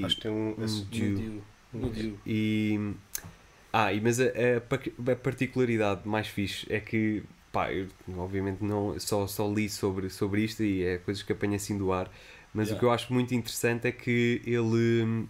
Acho 0.04 0.16
que 0.16 0.22
tem 0.22 0.30
um. 0.30 0.54
Dew. 0.90 1.42
No 1.72 1.88
Dew. 1.90 2.18
E. 2.26 2.92
Ah, 3.72 3.92
e, 3.92 4.00
mas 4.00 4.20
a, 4.20 4.24
a 4.26 4.60
pa- 4.60 5.12
a 5.12 5.16
particularidade 5.16 6.06
mais 6.06 6.26
fixe 6.28 6.66
é 6.70 6.78
que, 6.78 7.22
pá, 7.50 7.72
eu 7.72 7.88
obviamente 8.18 8.62
não, 8.62 8.98
só, 9.00 9.26
só 9.26 9.50
li 9.50 9.68
sobre, 9.68 10.10
sobre 10.10 10.42
isto 10.44 10.62
e 10.62 10.84
é 10.84 10.98
coisas 10.98 11.22
que 11.22 11.32
apanho 11.32 11.54
assim 11.54 11.78
do 11.78 11.90
ar, 11.92 12.10
mas 12.52 12.68
Yeah. 12.68 12.76
o 12.76 12.78
que 12.78 12.84
eu 12.84 12.90
acho 12.92 13.12
muito 13.12 13.34
interessante 13.34 13.86
é 13.88 13.92
que 13.92 14.42
ele. 14.46 15.26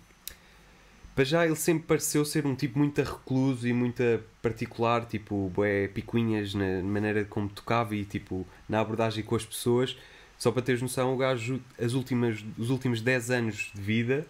Para 1.15 1.25
já, 1.25 1.45
ele 1.45 1.57
sempre 1.57 1.85
pareceu 1.87 2.25
ser 2.25 2.47
um 2.47 2.55
tipo 2.55 2.79
muito 2.79 3.03
recluso 3.03 3.69
e 3.69 3.73
muito 3.73 4.03
particular, 4.41 5.05
tipo, 5.05 5.51
bué 5.55 5.87
picuinhas 5.89 6.55
na 6.55 6.83
maneira 6.83 7.23
como 7.27 7.51
tocava 7.51 7.95
e, 7.95 8.03
tipo, 8.05 8.47
na 8.67 8.81
abordagem 8.81 9.23
com 9.23 9.37
as 9.37 9.45
pessoas. 9.45 9.95
Só 10.39 10.51
para 10.51 10.63
teres 10.63 10.81
noção, 10.81 11.15
o 11.15 11.17
gajo, 11.19 11.61
as 11.79 11.93
últimas, 11.93 12.43
os 12.59 12.71
últimos 12.71 13.03
10 13.03 13.31
anos 13.31 13.71
de 13.75 13.81
vida, 13.81 14.27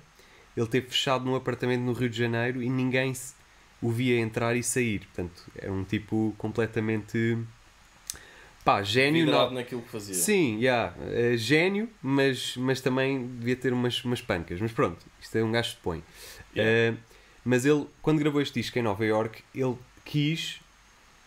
ele 0.57 0.67
teve 0.67 0.89
fechado 0.89 1.25
num 1.25 1.35
apartamento 1.35 1.81
no 1.83 1.93
Rio 1.93 2.09
de 2.11 2.17
Janeiro 2.19 2.63
e 2.63 2.69
ninguém 2.69 3.15
se- 3.15 3.35
o 3.81 3.91
via 3.91 4.19
entrar 4.21 4.55
e 4.57 4.63
sair. 4.63 5.01
Portanto, 5.01 5.43
era 5.57 5.73
um 5.73 5.83
tipo 5.85 6.35
completamente. 6.39 7.37
pá, 8.65 8.83
gênio. 8.83 9.27
Não- 9.27 9.51
naquilo 9.51 9.83
que 9.83 9.89
fazia. 9.91 10.15
Sim, 10.15 10.59
yeah, 10.61 10.95
é 11.11 11.37
gênio, 11.37 11.89
mas, 12.01 12.57
mas 12.57 12.81
também 12.81 13.27
devia 13.27 13.57
ter 13.57 13.73
umas, 13.73 14.05
umas 14.05 14.21
pancas. 14.23 14.61
Mas 14.61 14.71
pronto, 14.73 15.05
isto 15.21 15.37
é 15.37 15.43
um 15.43 15.51
gajo 15.51 15.77
que 15.77 15.83
põe. 15.83 16.03
Yeah. 16.55 16.97
mas 17.45 17.65
ele, 17.65 17.87
quando 18.03 18.19
gravou 18.21 18.41
este 18.43 18.61
disco 18.61 18.79
em 18.79 18.83
Nova 18.83 19.05
York, 19.05 19.43
ele 19.55 19.77
quis 20.05 20.61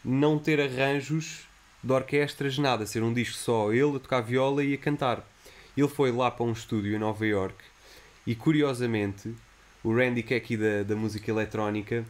não 0.04 0.38
ter 0.38 0.62
arranjos 0.62 1.48
de 1.84 1.92
orquestras, 1.92 2.58
nada, 2.58 2.86
ser 2.86 3.02
um 3.04 3.12
disco 3.14 3.36
só 3.36 3.74
ele 3.74 3.98
a 3.98 4.00
tocar 4.00 4.22
viola 4.22 4.64
e 4.64 4.76
a 4.76 4.78
cantar. 4.78 5.28
Ele 5.76 5.88
foi 5.90 6.12
lá 6.12 6.32
para 6.32 6.46
um 6.46 6.52
estúdio 6.54 6.96
em 6.96 7.00
Nova 7.00 7.26
York 7.26 7.56
e 8.26 8.36
curiosamente 8.36 9.34
o 9.84 9.96
Randy 9.96 10.24
que 10.24 10.34
é 10.34 10.38
aqui 10.38 10.58
da, 10.58 10.84
da 10.84 10.96
música 10.96 11.30
eletrónica, 11.30 12.04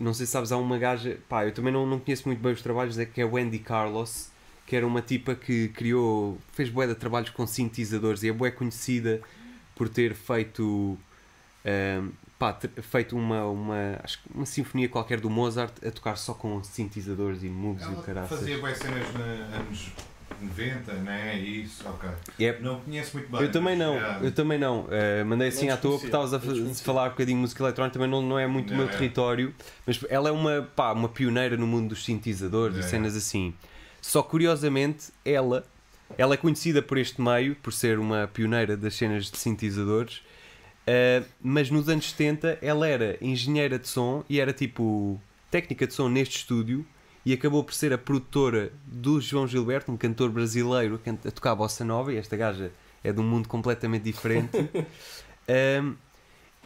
não 0.00 0.14
sei 0.14 0.26
se 0.26 0.32
sabes, 0.32 0.50
há 0.50 0.56
uma 0.56 0.78
gaja, 0.78 1.18
pá, 1.28 1.44
eu 1.44 1.52
também 1.52 1.72
não, 1.72 1.86
não 1.86 2.00
conheço 2.00 2.26
muito 2.26 2.42
bem 2.42 2.52
os 2.52 2.62
trabalhos, 2.62 2.98
é 2.98 3.04
que 3.04 3.20
é 3.20 3.24
Wendy 3.24 3.58
Carlos, 3.58 4.30
que 4.66 4.74
era 4.74 4.86
uma 4.86 5.02
tipa 5.02 5.34
que 5.34 5.68
criou, 5.68 6.38
fez 6.52 6.70
bué 6.70 6.86
de 6.86 6.94
trabalhos 6.94 7.30
com 7.30 7.46
sintetizadores 7.46 8.22
e 8.22 8.28
é 8.28 8.32
bué 8.32 8.50
conhecida 8.50 9.20
por 9.74 9.88
ter 9.88 10.14
feito 10.14 10.98
ahm, 11.64 12.10
pá, 12.38 12.52
ter 12.52 12.70
feito 12.82 13.16
uma, 13.16 13.44
uma, 13.46 14.00
acho 14.02 14.22
que 14.22 14.28
uma 14.34 14.46
sinfonia 14.46 14.88
qualquer 14.88 15.20
do 15.20 15.28
Mozart 15.28 15.74
a 15.86 15.90
tocar 15.90 16.16
só 16.16 16.34
com 16.34 16.62
sintetizadores 16.64 17.42
e 17.42 17.48
moves 17.48 17.86
e 17.86 17.90
o 17.90 18.26
fazia 18.26 18.58
boas 18.58 18.78
cenas 18.78 19.06
nos 19.12 19.54
anos 19.54 19.92
90, 20.40 20.92
né? 20.94 21.38
Isso, 21.38 21.86
ok. 21.88 22.08
Yep. 22.40 22.62
Não 22.62 22.80
conheço 22.80 23.16
muito 23.16 23.30
bem. 23.30 23.42
Eu 23.42 23.50
também 23.50 23.76
não, 23.76 23.96
ah, 23.98 24.18
eu 24.22 24.32
também 24.32 24.58
não. 24.58 24.82
Uh, 24.82 25.24
mandei 25.26 25.48
assim 25.48 25.66
Não 25.66 25.74
à 25.74 25.76
toa 25.76 25.92
porque 25.92 26.06
estavas 26.06 26.32
a 26.34 26.40
falar 26.84 27.06
um 27.06 27.10
bocadinho 27.10 27.38
de 27.38 27.42
música 27.42 27.62
eletrónica, 27.62 27.92
também 27.94 28.08
não, 28.08 28.22
não 28.22 28.38
é 28.38 28.46
muito 28.46 28.72
o 28.72 28.76
meu 28.76 28.86
é. 28.86 28.90
território, 28.90 29.54
mas 29.86 30.00
ela 30.08 30.28
é 30.28 30.32
uma, 30.32 30.68
pá, 30.74 30.92
uma 30.92 31.08
pioneira 31.08 31.56
no 31.56 31.66
mundo 31.66 31.90
dos 31.90 32.04
sintetizadores 32.04 32.76
e 32.76 32.80
É. 32.80 32.82
cenas 32.82 33.16
assim. 33.16 33.54
Só 34.00 34.22
curiosamente, 34.22 35.12
ela, 35.24 35.64
ela 36.18 36.34
é 36.34 36.36
conhecida 36.36 36.82
por 36.82 36.98
este 36.98 37.20
meio, 37.20 37.54
por 37.56 37.72
ser 37.72 37.98
uma 37.98 38.28
pioneira 38.32 38.76
das 38.76 38.94
cenas 38.94 39.30
de 39.30 39.38
sintetizadores, 39.38 40.16
uh, 40.86 41.24
mas 41.40 41.70
nos 41.70 41.88
anos 41.88 42.10
70 42.10 42.58
ela 42.60 42.86
era 42.88 43.16
engenheira 43.20 43.78
de 43.78 43.88
som 43.88 44.24
e 44.28 44.40
era 44.40 44.52
tipo 44.52 45.20
técnica 45.50 45.86
de 45.86 45.94
som 45.94 46.08
neste 46.08 46.38
estúdio 46.38 46.84
e 47.24 47.32
acabou 47.32 47.62
por 47.62 47.74
ser 47.74 47.92
a 47.92 47.98
produtora 47.98 48.72
do 48.84 49.20
João 49.20 49.46
Gilberto, 49.46 49.92
um 49.92 49.96
cantor 49.96 50.30
brasileiro 50.30 51.00
a 51.06 51.30
tocar 51.30 51.54
bossa 51.54 51.84
nova, 51.84 52.12
e 52.12 52.16
esta 52.16 52.36
gaja 52.36 52.72
é 53.02 53.12
de 53.12 53.20
um 53.20 53.24
mundo 53.24 53.48
completamente 53.48 54.04
diferente. 54.04 54.50
Um, 55.48 55.96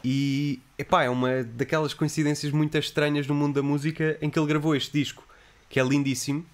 e 0.04 0.60
epá, 0.78 1.04
é 1.04 1.08
uma 1.08 1.42
daquelas 1.42 1.94
coincidências 1.94 2.52
muito 2.52 2.76
estranhas 2.76 3.26
no 3.26 3.34
mundo 3.34 3.54
da 3.54 3.62
música 3.62 4.18
em 4.20 4.28
que 4.28 4.38
ele 4.38 4.46
gravou 4.46 4.76
este 4.76 4.92
disco, 4.92 5.26
que 5.68 5.80
é 5.80 5.82
lindíssimo, 5.82 6.44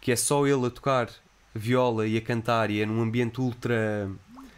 que 0.00 0.10
é 0.10 0.16
só 0.16 0.44
ele 0.44 0.66
a 0.66 0.70
tocar 0.70 1.08
viola 1.54 2.06
e 2.06 2.16
a 2.16 2.20
cantar, 2.20 2.68
e 2.68 2.80
é 2.80 2.84
num 2.84 3.00
ambiente 3.00 3.40
ultra 3.40 4.10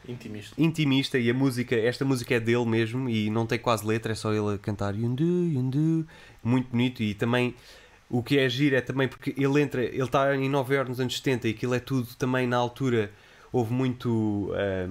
Intimista. 0.09 0.55
intimista 0.59 1.19
e 1.19 1.31
a 1.31 1.35
música, 1.35 1.77
esta 1.77 2.05
música 2.05 2.35
é 2.35 2.41
dele 2.41 2.65
mesmo 2.65 3.09
e 3.09 3.31
não 3.31 3.47
tem 3.47 3.59
quase 3.59 3.87
letra, 3.87 4.13
é 4.13 4.15
só 4.15 4.33
ele 4.33 4.55
a 4.55 4.59
cantar 4.59 4.97
Yundu, 4.97 5.25
Yundu, 5.25 6.07
muito 6.43 6.71
bonito 6.71 7.03
e 7.03 7.15
também 7.15 7.55
o 8.11 8.23
que 8.23 8.39
é 8.39 8.49
giro 8.49 8.77
é 8.77 8.81
também 8.81 9.09
porque 9.09 9.35
ele 9.37 9.63
entra, 9.63 9.83
ele 9.83 10.03
está 10.03 10.37
em 10.37 10.49
Nova 10.49 10.75
Iorque 10.75 10.91
nos 10.91 11.01
anos 11.01 11.17
70 11.17 11.49
e 11.49 11.51
aquilo 11.53 11.75
é 11.75 11.81
tudo 11.81 12.09
também 12.17 12.47
na 12.47 12.57
altura 12.57 13.11
houve 13.53 13.73
muito 13.73 14.53
ah, 14.55 14.89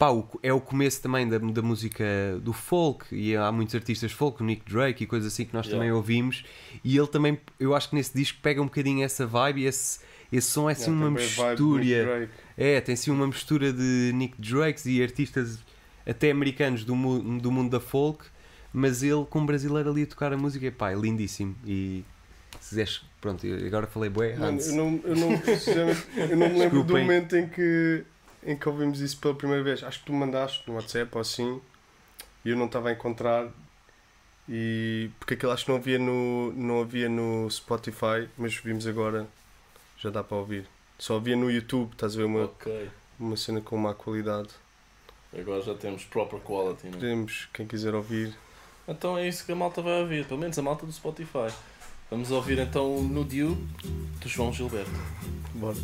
pá, 0.00 0.08
é 0.42 0.50
o 0.50 0.60
começo 0.62 1.02
também 1.02 1.28
da, 1.28 1.36
da 1.36 1.60
música 1.60 2.04
do 2.42 2.54
folk 2.54 3.14
e 3.14 3.36
há 3.36 3.52
muitos 3.52 3.74
artistas 3.74 4.10
folk, 4.10 4.42
o 4.42 4.46
Nick 4.46 4.64
Drake 4.64 5.04
e 5.04 5.06
coisas 5.06 5.30
assim 5.30 5.44
que 5.44 5.52
nós 5.52 5.66
Yeah. 5.66 5.78
também 5.78 5.92
ouvimos. 5.94 6.42
E 6.82 6.96
ele 6.96 7.06
também, 7.06 7.38
eu 7.58 7.74
acho 7.74 7.90
que 7.90 7.94
nesse 7.94 8.16
disco 8.16 8.38
pega 8.40 8.62
um 8.62 8.64
bocadinho 8.64 9.04
essa 9.04 9.26
vibe 9.26 9.60
e 9.60 9.66
esse, 9.66 10.00
esse 10.32 10.50
som 10.50 10.70
é 10.70 10.72
assim 10.72 10.90
Yeah, 10.90 11.04
uma 11.06 11.10
mistura. 11.10 12.30
É, 12.56 12.80
tem 12.80 12.94
assim 12.94 13.10
uma 13.10 13.26
mistura 13.26 13.74
de 13.74 14.10
Nick 14.14 14.40
Drakes 14.40 14.86
e 14.86 15.02
artistas 15.02 15.58
até 16.06 16.30
americanos 16.30 16.82
do, 16.82 16.94
do 17.38 17.52
mundo 17.52 17.70
da 17.70 17.78
folk, 17.78 18.24
mas 18.72 19.02
ele 19.02 19.24
com 19.28 19.40
um 19.40 19.46
brasileiro 19.46 19.90
ali 19.90 20.02
a 20.02 20.06
tocar 20.06 20.32
a 20.32 20.36
música, 20.36 20.66
é 20.66 20.70
pá, 20.70 20.90
é 20.92 20.94
lindíssimo. 20.94 21.54
E 21.66 22.04
se 22.60 22.68
quiseres, 22.70 23.02
pronto, 23.20 23.46
eu 23.46 23.66
agora 23.66 23.86
falei 23.86 24.10
bué, 24.10 24.34
Hans. 24.34 24.68
eu 24.68 24.76
não, 24.76 25.00
eu 25.04 25.16
não, 25.16 25.30
eu 26.30 26.36
não 26.36 26.48
me 26.48 26.58
lembro 26.58 26.82
do 26.84 26.96
momento 26.96 27.36
em 27.36 27.48
que, 27.48 28.04
em 28.44 28.56
que 28.56 28.68
ouvimos 28.68 29.00
isso 29.00 29.18
pela 29.18 29.34
primeira 29.34 29.62
vez. 29.62 29.82
Acho 29.82 30.00
que 30.00 30.06
tu 30.06 30.12
mandaste 30.12 30.62
no 30.66 30.74
WhatsApp 30.74 31.10
ou 31.14 31.20
assim 31.20 31.60
e 32.44 32.50
eu 32.50 32.56
não 32.56 32.66
estava 32.66 32.88
a 32.88 32.92
encontrar. 32.92 33.48
E 34.48 35.10
porque 35.18 35.34
aquilo 35.34 35.52
acho 35.52 35.64
que 35.64 35.70
não 35.70 35.78
havia 35.78 35.98
no, 35.98 36.52
não 36.54 36.80
havia 36.80 37.08
no 37.08 37.48
Spotify, 37.50 38.28
mas 38.36 38.54
vimos 38.56 38.86
agora, 38.86 39.26
já 39.98 40.10
dá 40.10 40.24
para 40.24 40.36
ouvir. 40.36 40.66
Só 40.98 41.16
havia 41.16 41.36
no 41.36 41.50
YouTube, 41.50 41.92
estás 41.92 42.14
a 42.14 42.18
ver 42.18 42.24
uma, 42.24 42.44
Ok. 42.44 42.90
uma 43.18 43.36
cena 43.36 43.60
com 43.60 43.76
má 43.76 43.94
qualidade. 43.94 44.48
Agora 45.38 45.62
já 45.62 45.74
temos 45.74 46.04
proper 46.04 46.40
quality, 46.40 46.86
né? 46.86 46.92
Podemos, 46.94 47.48
quem 47.52 47.66
quiser 47.66 47.94
ouvir. 47.94 48.34
Então 48.90 49.16
é 49.16 49.28
isso 49.28 49.46
que 49.46 49.52
a 49.52 49.56
malta 49.56 49.80
vai 49.80 50.00
ouvir, 50.00 50.26
pelo 50.26 50.40
menos 50.40 50.58
a 50.58 50.62
malta 50.62 50.84
do 50.84 50.92
Spotify. 50.92 51.52
Vamos 52.10 52.32
ouvir 52.32 52.58
então 52.58 53.00
No 53.04 53.24
Dew 53.24 53.56
do 54.20 54.28
João 54.28 54.52
Gilberto. 54.52 54.90
Bora. 55.54 55.76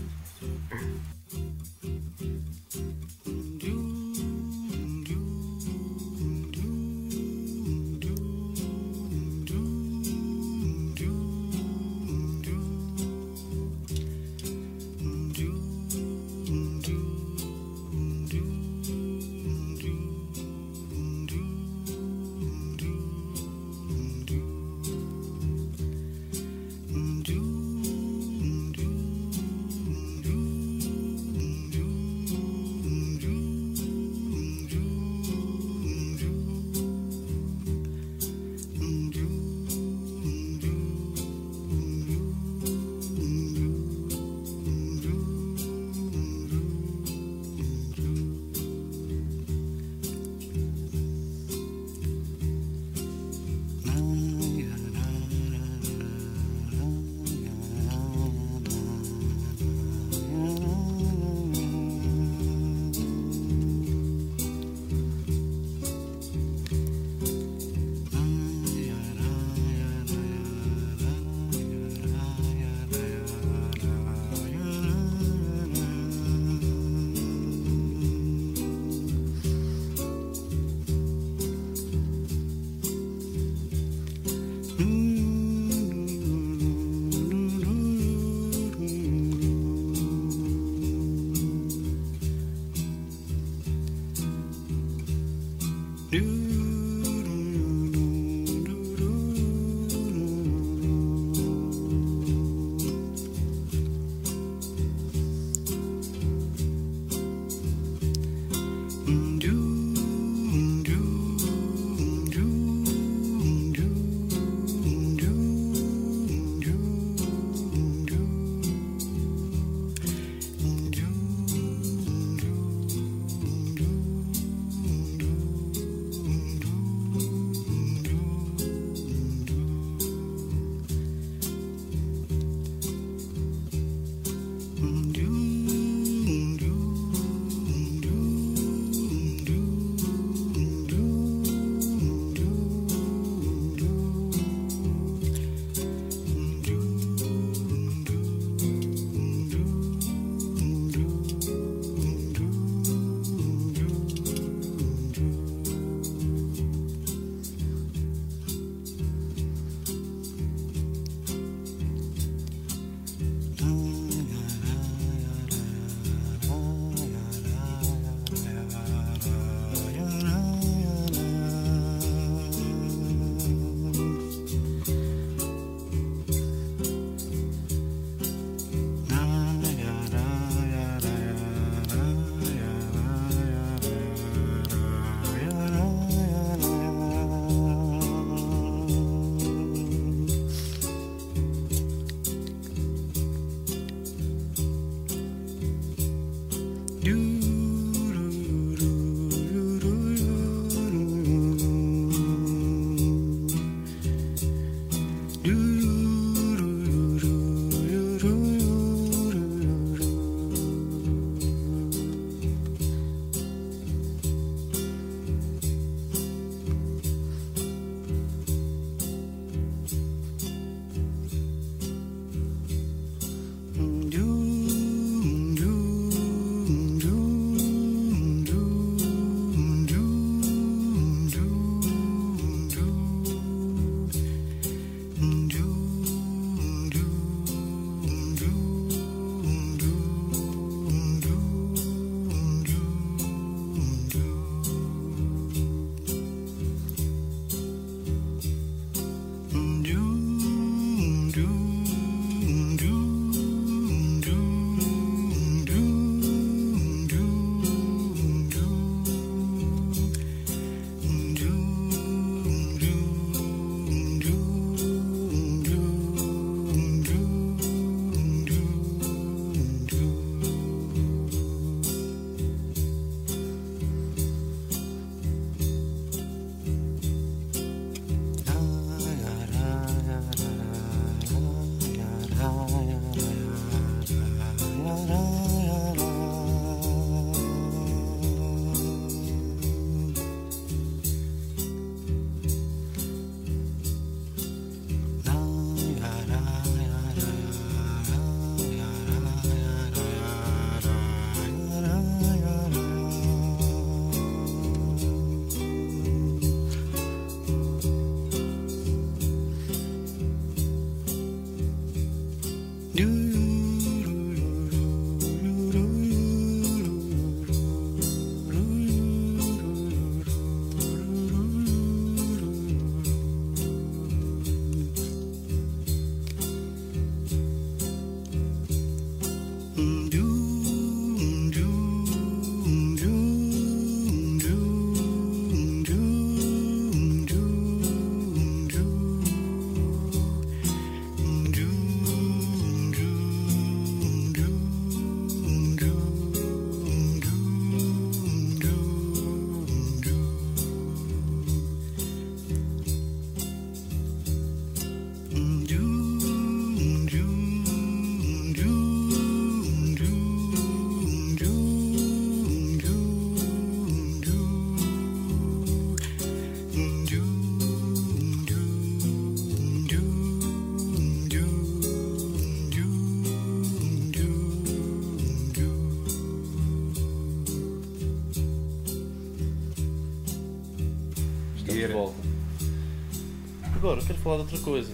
Agora, 383.97 384.09
quero 384.09 384.19
falar 384.19 384.37
de 384.37 384.43
outra 384.43 384.59
coisa. 384.59 384.93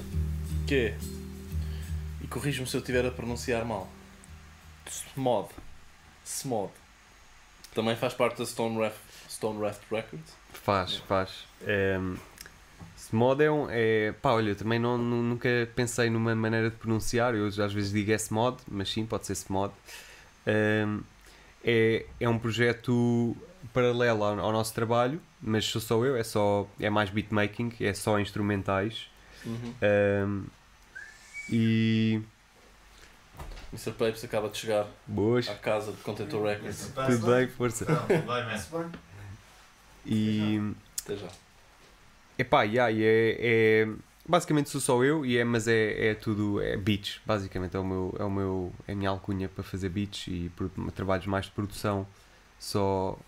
Que 0.65 0.75
é. 0.77 0.99
E 2.21 2.27
corrijo-me 2.29 2.69
se 2.69 2.77
eu 2.77 2.81
estiver 2.81 3.05
a 3.05 3.11
pronunciar 3.11 3.65
mal. 3.65 3.89
Smod. 4.87 5.49
Smod. 6.25 6.71
Também 7.75 7.97
faz 7.97 8.15
parte 8.15 8.39
da 8.39 8.47
Stone 8.47 8.79
Raft, 8.79 9.01
Stone 9.29 9.61
Raft 9.61 9.81
Records. 9.91 10.33
Faz, 10.53 10.97
faz. 10.99 11.31
Um, 11.99 12.17
Smod 12.97 13.43
é 13.43 13.51
um. 13.51 13.67
É, 13.69 14.13
pá, 14.23 14.35
olha, 14.35 14.55
também 14.55 14.79
não, 14.79 14.97
nu- 14.97 15.23
nunca 15.23 15.49
pensei 15.75 16.09
numa 16.09 16.33
maneira 16.37 16.71
de 16.71 16.77
pronunciar. 16.77 17.35
Eu 17.35 17.49
às 17.49 17.73
vezes 17.73 17.91
digo 17.91 18.13
S-Mod, 18.13 18.59
mas 18.69 18.89
sim, 18.89 19.05
pode 19.05 19.27
ser 19.27 19.33
Smod. 19.33 19.73
Um, 20.47 21.01
é, 21.65 22.07
é 22.21 22.29
um 22.29 22.39
projeto 22.39 23.37
paralelo 23.75 24.23
ao, 24.23 24.39
ao 24.39 24.53
nosso 24.53 24.73
trabalho, 24.73 25.21
mas 25.43 25.65
sou 25.65 25.81
só 25.81 26.05
eu, 26.05 26.17
é, 26.17 26.23
só, 26.23 26.67
é 26.79 26.89
mais 26.89 27.11
beatmaking, 27.11 27.73
é 27.81 27.93
só 27.93 28.19
instrumentais. 28.21 29.09
Uhum. 29.45 29.75
Um, 29.83 30.45
e. 31.51 32.23
Mr. 33.73 33.93
Papes 33.93 34.23
acaba 34.23 34.49
de 34.51 34.59
chegar 34.59 34.87
Boas, 35.07 35.49
à 35.49 35.55
casa 35.55 35.93
de 35.93 35.99
Contentor 35.99 36.45
Records. 36.45 36.93
tudo 36.95 37.27
bem, 37.27 37.49
força. 37.49 37.87
Vai, 38.27 38.45
man. 38.71 38.93
E. 40.07 40.75
Até 41.03 41.17
já. 41.17 41.29
Epá, 42.39 42.63
yeah, 42.63 42.91
e 42.91 43.03
é, 43.03 43.37
é- 43.41 43.89
Basicamente 44.25 44.71
sou 44.71 44.81
só 44.81 45.03
eu, 45.03 45.27
e 45.27 45.37
é, 45.37 45.43
mas 45.43 45.67
é, 45.67 46.11
é 46.11 46.15
tudo. 46.15 46.61
É 46.61 46.77
beats, 46.77 47.21
basicamente. 47.27 47.77
É, 47.77 47.81
o 47.81 47.85
meu, 47.85 48.15
é, 48.19 48.25
o 48.25 48.31
meu, 48.31 48.73
é 48.87 48.93
a 48.93 48.95
minha 48.95 49.11
alcunha 49.11 49.49
para 49.49 49.65
fazer 49.65 49.89
beats 49.89 50.29
e 50.29 50.51
trabalhos 50.95 51.27
mais 51.27 51.47
de 51.47 51.51
produção. 51.51 52.07
Só. 52.59 53.19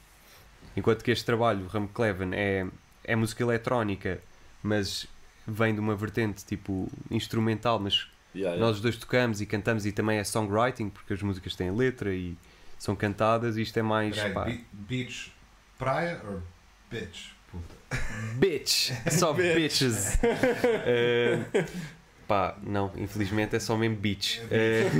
Enquanto 0.76 1.02
que 1.04 1.10
este 1.10 1.24
trabalho, 1.24 1.66
Ram 1.68 1.86
Cleven, 1.86 2.30
é, 2.34 2.66
é 3.04 3.14
música 3.16 3.42
eletrónica, 3.42 4.20
mas 4.62 5.06
vem 5.46 5.74
de 5.74 5.80
uma 5.80 5.94
vertente 5.94 6.44
tipo 6.44 6.90
instrumental, 7.10 7.78
mas 7.78 8.08
Yeah, 8.34 8.56
yeah. 8.56 8.58
nós 8.66 8.76
os 8.78 8.82
dois 8.82 8.96
tocamos 8.96 9.40
e 9.40 9.46
cantamos 9.46 9.86
e 9.86 9.92
também 9.92 10.18
é 10.18 10.24
songwriting, 10.24 10.88
porque 10.90 11.12
as 11.12 11.22
músicas 11.22 11.54
têm 11.54 11.70
letra 11.70 12.12
e 12.12 12.36
são 12.76 12.96
cantadas, 12.96 13.56
e 13.56 13.62
isto 13.62 13.78
é 13.78 13.82
mais. 13.82 14.16
Peraí, 14.16 14.32
pá, 14.32 14.44
be- 14.44 14.64
beach, 14.72 15.32
praia 15.78 16.20
ou 16.26 16.42
bitch? 16.90 17.28
Puta. 17.52 17.74
Bitch! 18.34 18.90
Só 19.08 19.32
bitches! 19.32 20.18
Eh, 20.84 21.38
pá, 22.26 22.58
não, 22.64 22.90
infelizmente 22.96 23.54
é 23.54 23.60
só 23.60 23.76
mesmo 23.76 23.94
bitch. 23.98 24.40
Eh, 24.50 24.90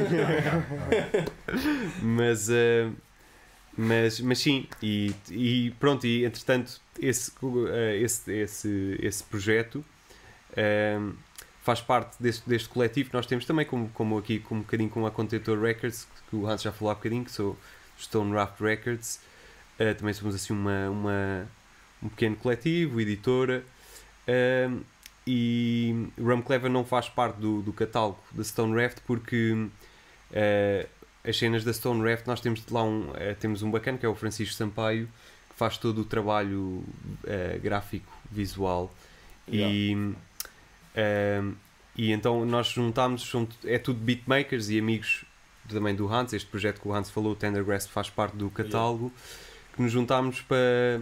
mas, 2.00 2.48
eh, 2.48 2.88
mas, 3.76 4.20
mas 4.20 4.38
sim, 4.38 4.66
e, 4.82 5.14
e 5.30 5.70
pronto, 5.80 6.06
e 6.06 6.24
entretanto, 6.24 6.80
esse, 7.00 7.32
eh, 7.70 7.98
esse, 7.98 8.32
esse, 8.32 8.98
esse 9.00 9.24
projeto 9.24 9.84
eh, 10.56 10.98
faz 11.62 11.80
parte 11.80 12.22
deste, 12.22 12.48
deste 12.48 12.68
coletivo 12.68 13.10
que 13.10 13.16
nós 13.16 13.26
temos 13.26 13.44
também, 13.44 13.66
como, 13.66 13.88
como 13.90 14.18
aqui, 14.18 14.38
como 14.38 14.60
um 14.60 14.62
bocadinho 14.62 14.90
com 14.90 15.06
a 15.06 15.10
Contentor 15.10 15.60
Records, 15.60 16.06
que 16.28 16.36
o 16.36 16.46
Hans 16.46 16.62
já 16.62 16.72
falou 16.72 16.92
há 16.92 16.94
bocadinho, 16.94 17.24
que 17.24 17.32
sou 17.32 17.56
Stone 17.98 18.32
Raft 18.32 18.60
Records. 18.60 19.20
Eh, 19.78 19.94
também 19.94 20.14
somos 20.14 20.34
assim 20.34 20.52
uma, 20.52 20.90
uma, 20.90 21.48
um 22.02 22.08
pequeno 22.08 22.36
coletivo, 22.36 23.00
editora. 23.00 23.64
Ahm, 24.28 24.82
e 25.26 26.10
Rum 26.20 26.42
Clever 26.42 26.70
não 26.70 26.84
faz 26.84 27.08
parte 27.08 27.40
do, 27.40 27.62
do 27.62 27.72
catálogo 27.72 28.18
da 28.32 28.44
Stone 28.44 28.80
Raft 28.80 28.98
porque 29.06 29.68
eh, 30.32 30.86
as 31.26 31.36
cenas 31.36 31.64
da 31.64 31.72
Stone 31.72 32.02
Raft 32.08 32.26
nós 32.26 32.40
temos 32.40 32.62
lá 32.70 32.82
um, 32.84 33.10
eh, 33.14 33.34
temos 33.34 33.62
um 33.62 33.70
bacana 33.70 33.96
que 33.96 34.04
é 34.04 34.08
o 34.08 34.14
Francisco 34.14 34.54
Sampaio 34.54 35.08
que 35.48 35.56
faz 35.56 35.78
todo 35.78 36.02
o 36.02 36.04
trabalho 36.04 36.84
eh, 37.24 37.58
gráfico 37.62 38.12
visual. 38.30 38.92
E, 39.48 39.92
ahm, 40.96 41.52
e 41.96 42.12
então 42.12 42.44
nós 42.44 42.68
juntámos 42.68 43.30
é 43.64 43.78
tudo 43.78 44.00
beatmakers 44.00 44.68
e 44.68 44.78
amigos 44.78 45.24
também 45.68 45.94
do 45.94 46.12
Hans, 46.12 46.32
este 46.32 46.48
projeto 46.48 46.80
que 46.80 46.88
o 46.88 46.94
Hans 46.94 47.10
falou, 47.10 47.32
o 47.32 47.36
Tendergrass 47.36 47.86
faz 47.86 48.10
parte 48.10 48.36
do 48.36 48.50
catálogo 48.50 49.12
que 49.74 49.82
nos 49.82 49.90
juntámos 49.90 50.40
para 50.42 51.00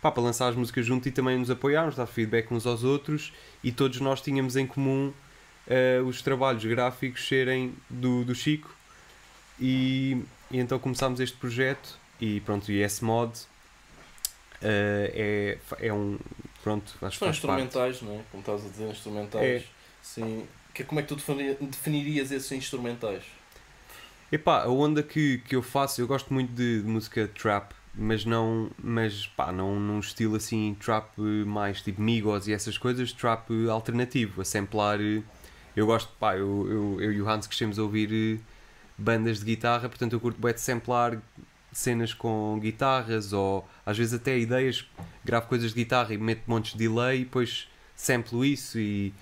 pá, 0.00 0.10
para 0.10 0.22
lançar 0.22 0.48
as 0.48 0.56
músicas 0.56 0.84
junto 0.84 1.08
e 1.08 1.12
também 1.12 1.38
nos 1.38 1.50
apoiarmos, 1.50 1.96
dar 1.96 2.06
feedback 2.06 2.52
uns 2.52 2.66
aos 2.66 2.82
outros. 2.82 3.32
E 3.62 3.70
todos 3.70 4.00
nós 4.00 4.20
tínhamos 4.20 4.56
em 4.56 4.66
comum 4.66 5.12
eh, 5.66 6.00
os 6.04 6.20
trabalhos 6.20 6.64
gráficos 6.64 7.26
serem 7.26 7.74
do, 7.88 8.24
do 8.24 8.34
Chico 8.34 8.74
e, 9.60 10.22
e 10.50 10.58
então 10.58 10.78
começámos 10.78 11.20
este 11.20 11.36
projeto 11.36 11.98
e 12.20 12.40
pronto, 12.40 12.70
e 12.70 12.80
esse 12.80 13.04
mod 13.04 13.32
é, 14.60 15.58
é 15.80 15.92
um 15.92 16.18
pronto, 16.62 16.92
acho 17.02 17.18
São 17.18 17.28
faz 17.28 17.40
parte. 17.40 17.62
instrumentais, 17.64 18.02
não 18.02 18.14
é? 18.14 18.20
Como 18.30 18.40
estás 18.40 18.64
a 18.64 18.68
dizer, 18.68 18.88
instrumentais. 18.90 19.62
É. 19.62 19.64
Sim. 20.02 20.46
Que, 20.74 20.84
como 20.84 21.00
é 21.00 21.02
que 21.02 21.08
tu 21.08 21.16
defini- 21.16 21.54
definirias 21.60 22.30
esses 22.30 22.50
instrumentais? 22.52 23.24
Epá, 24.30 24.62
a 24.62 24.68
onda 24.68 25.02
que, 25.02 25.38
que 25.46 25.54
eu 25.54 25.62
faço, 25.62 26.00
eu 26.00 26.06
gosto 26.06 26.32
muito 26.32 26.52
de, 26.52 26.80
de 26.82 26.88
música 26.88 27.28
trap, 27.28 27.72
mas 27.94 28.24
não, 28.24 28.70
mas 28.82 29.26
pá, 29.26 29.52
não 29.52 29.78
num 29.78 29.98
estilo 30.00 30.36
assim 30.36 30.74
trap 30.80 31.10
eh, 31.18 31.44
mais 31.44 31.82
tipo 31.82 32.00
Migos 32.00 32.48
e 32.48 32.52
essas 32.54 32.78
coisas, 32.78 33.12
trap 33.12 33.50
eh, 33.50 33.68
alternativo, 33.70 34.40
a 34.40 34.44
samplar. 34.44 34.98
eh, 35.00 35.20
Eu 35.76 35.84
gosto, 35.86 36.10
pá, 36.18 36.36
eu, 36.36 36.66
eu, 36.70 37.00
eu 37.02 37.12
e 37.12 37.20
o 37.20 37.28
Hans 37.28 37.46
crescemos 37.46 37.78
a 37.78 37.82
ouvir 37.82 38.10
eh, 38.40 38.40
bandas 39.02 39.40
de 39.40 39.44
guitarra, 39.44 39.88
portanto 39.88 40.12
eu 40.12 40.20
curto 40.20 40.40
bem 40.40 40.54
de 40.54 40.60
samplar 40.60 41.20
cenas 41.72 42.12
com 42.12 42.58
guitarras 42.60 43.32
ou 43.32 43.66
às 43.84 43.96
vezes 43.96 44.14
até 44.14 44.38
ideias, 44.38 44.86
gravo 45.24 45.48
coisas 45.48 45.70
de 45.70 45.76
guitarra 45.76 46.12
e 46.12 46.18
meto 46.18 46.42
montes 46.46 46.72
de 46.72 46.78
delay 46.78 47.22
e 47.22 47.24
depois 47.24 47.68
samplo 47.96 48.44
isso 48.44 48.78
e 48.78 49.12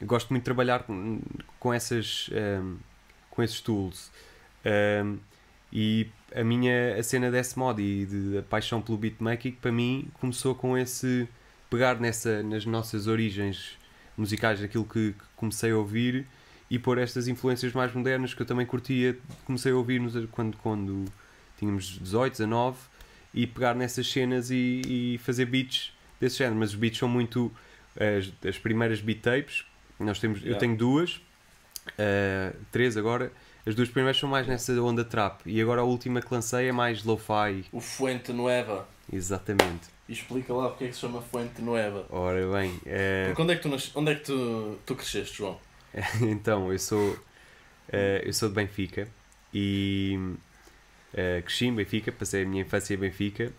eu 0.00 0.06
gosto 0.06 0.30
muito 0.30 0.42
de 0.42 0.44
trabalhar 0.44 0.82
com, 0.84 1.20
com 1.58 1.72
essas 1.72 2.28
eh, 2.32 2.60
com 3.30 3.42
esses 3.42 3.60
tools. 3.60 4.10
Um, 4.64 5.18
e 5.72 6.06
a 6.34 6.44
minha 6.44 6.96
a 6.98 7.02
cena 7.02 7.30
desse 7.30 7.58
mod 7.58 7.82
e 7.82 8.04
de, 8.06 8.38
a 8.38 8.42
paixão 8.42 8.80
pelo 8.80 8.98
beatmaking 8.98 9.52
para 9.52 9.72
mim 9.72 10.08
começou 10.20 10.54
com 10.54 10.76
esse 10.76 11.26
pegar 11.70 11.98
nessa 11.98 12.42
nas 12.42 12.66
nossas 12.66 13.06
origens 13.06 13.78
musicais 14.16 14.60
daquilo 14.60 14.84
que, 14.84 15.12
que 15.12 15.24
comecei 15.34 15.72
a 15.72 15.76
ouvir 15.76 16.26
e 16.72 16.78
pôr 16.78 16.96
estas 16.96 17.28
influências 17.28 17.72
mais 17.74 17.92
modernas 17.92 18.32
que 18.32 18.40
eu 18.40 18.46
também 18.46 18.64
curtia 18.64 19.18
comecei 19.44 19.70
a 19.72 19.76
ouvir 19.76 20.00
nos, 20.00 20.14
quando, 20.30 20.56
quando 20.56 21.04
tínhamos 21.58 21.98
18, 22.00 22.32
19 22.32 22.78
e 23.34 23.46
pegar 23.46 23.74
nessas 23.74 24.10
cenas 24.10 24.50
e, 24.50 24.80
e 24.86 25.18
fazer 25.18 25.44
beats 25.44 25.92
desse 26.18 26.38
género, 26.38 26.56
mas 26.56 26.70
os 26.70 26.76
beats 26.76 26.98
são 26.98 27.08
muito 27.08 27.52
as, 27.94 28.32
as 28.48 28.58
primeiras 28.58 29.00
beat 29.02 29.20
tapes 29.20 29.64
nós 30.00 30.18
temos, 30.18 30.38
eu 30.40 30.44
Yeah. 30.44 30.60
tenho 30.60 30.76
duas 30.76 31.20
uh, 31.98 32.56
três 32.70 32.96
agora 32.96 33.30
as 33.66 33.74
duas 33.74 33.88
primeiras 33.88 34.18
são 34.18 34.28
mais 34.28 34.46
nessa 34.46 34.72
onda 34.82 35.04
trap 35.04 35.42
e 35.46 35.60
agora 35.60 35.82
a 35.82 35.84
última 35.84 36.20
que 36.20 36.32
lancei 36.32 36.68
é 36.68 36.72
mais 36.72 37.04
lo-fi 37.04 37.64
O 37.72 37.80
Fuente 37.80 38.32
Nueva. 38.32 38.88
exatamente 39.12 39.88
E 40.08 40.12
explica 40.14 40.52
lá 40.52 40.68
porque 40.70 40.84
é 40.84 40.88
que 40.88 40.94
se 40.94 41.00
chama 41.00 41.20
Fuente 41.22 41.60
Nueva. 41.62 42.06
ora 42.10 42.50
bem 42.50 42.80
eh, 42.86 43.26
Porque 43.26 43.42
onde 43.42 43.52
é 43.52 43.56
que 43.56 43.62
tu, 43.62 43.68
nas... 43.68 43.94
onde 43.94 44.10
é 44.12 44.14
que 44.16 44.24
tu, 44.24 44.78
tu 44.86 44.94
cresceste, 44.96 45.36
João? 45.38 45.58
então 46.22 46.72
eu 46.72 46.78
sou 46.78 47.18
Eh, 47.92 48.22
eu 48.24 48.32
sou 48.32 48.48
de 48.48 48.54
Benfica 48.54 49.08
e 49.52 50.18
eh, 51.12 51.42
cresci 51.44 51.66
em 51.66 51.74
Benfica, 51.74 52.10
passei 52.12 52.42
a 52.44 52.46
minha 52.46 52.62
infância 52.62 52.94
em 52.94 52.96
Benfica 52.96 53.52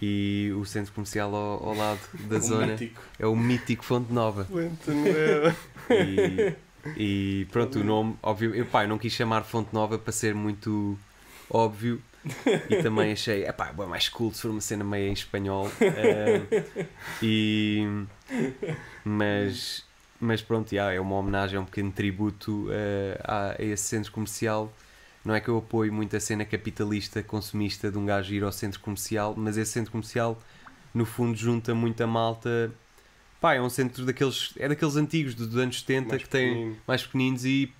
e 0.00 0.52
o 0.56 0.64
centro 0.64 0.92
comercial 0.92 1.34
ao, 1.34 1.68
ao 1.68 1.74
lado 1.74 2.00
da 2.28 2.36
O 2.36 2.40
zona 2.42 2.66
mítico. 2.66 3.02
é 3.18 3.26
o 3.26 3.34
mítico 3.36 3.84
Fonte 3.84 4.12
Nova. 4.12 4.46
E, 5.90 6.54
e 6.96 7.46
pronto, 7.50 7.80
o 7.80 7.84
nome, 7.84 8.16
óbvio, 8.22 8.54
eu, 8.54 8.66
pá, 8.66 8.84
eu 8.84 8.88
não 8.88 8.98
quis 8.98 9.12
chamar 9.12 9.42
Fonte 9.44 9.72
Nova 9.72 9.98
para 9.98 10.12
ser 10.12 10.34
muito 10.34 10.98
óbvio 11.48 12.02
e 12.68 12.82
também 12.82 13.12
achei, 13.12 13.44
é 13.44 13.52
pá, 13.52 13.72
é 13.76 13.86
mais 13.86 14.08
cool 14.08 14.32
se 14.32 14.42
for 14.42 14.50
uma 14.50 14.60
cena 14.60 14.84
meio 14.84 15.08
em 15.08 15.12
espanhol. 15.12 15.70
eh, 15.80 16.64
e, 17.22 17.86
mas, 19.04 19.84
mas 20.20 20.42
pronto, 20.42 20.74
já, 20.74 20.92
é 20.92 21.00
uma 21.00 21.16
homenagem, 21.16 21.56
é 21.56 21.60
um 21.60 21.64
pequeno 21.64 21.92
tributo 21.92 22.68
eh, 22.70 23.20
a, 23.22 23.56
a 23.58 23.62
esse 23.62 23.84
centro 23.84 24.10
comercial. 24.12 24.72
Não 25.24 25.34
é 25.34 25.40
que 25.40 25.48
eu 25.48 25.58
apoio 25.58 25.92
muito 25.92 26.16
a 26.16 26.20
cena 26.20 26.44
capitalista, 26.44 27.22
consumista 27.22 27.90
de 27.90 27.98
um 27.98 28.06
gajo 28.06 28.32
ir 28.32 28.42
ao 28.42 28.52
centro 28.52 28.80
comercial, 28.80 29.34
mas 29.36 29.56
esse 29.56 29.72
centro 29.72 29.92
comercial, 29.92 30.40
no 30.92 31.04
fundo, 31.04 31.36
junta 31.36 31.74
muita 31.74 32.06
malta. 32.06 32.72
Pá, 33.40 33.54
é 33.54 33.60
um 33.60 33.70
centro 33.70 34.04
daqueles, 34.04 34.54
é 34.56 34.68
daqueles 34.68 34.96
antigos 34.96 35.34
dos 35.34 35.56
anos 35.56 35.80
70 35.80 36.08
Mais 36.08 36.22
que 36.22 36.28
tem 36.28 36.76
mais 36.86 37.02
pequeninos 37.04 37.44
e 37.44 37.72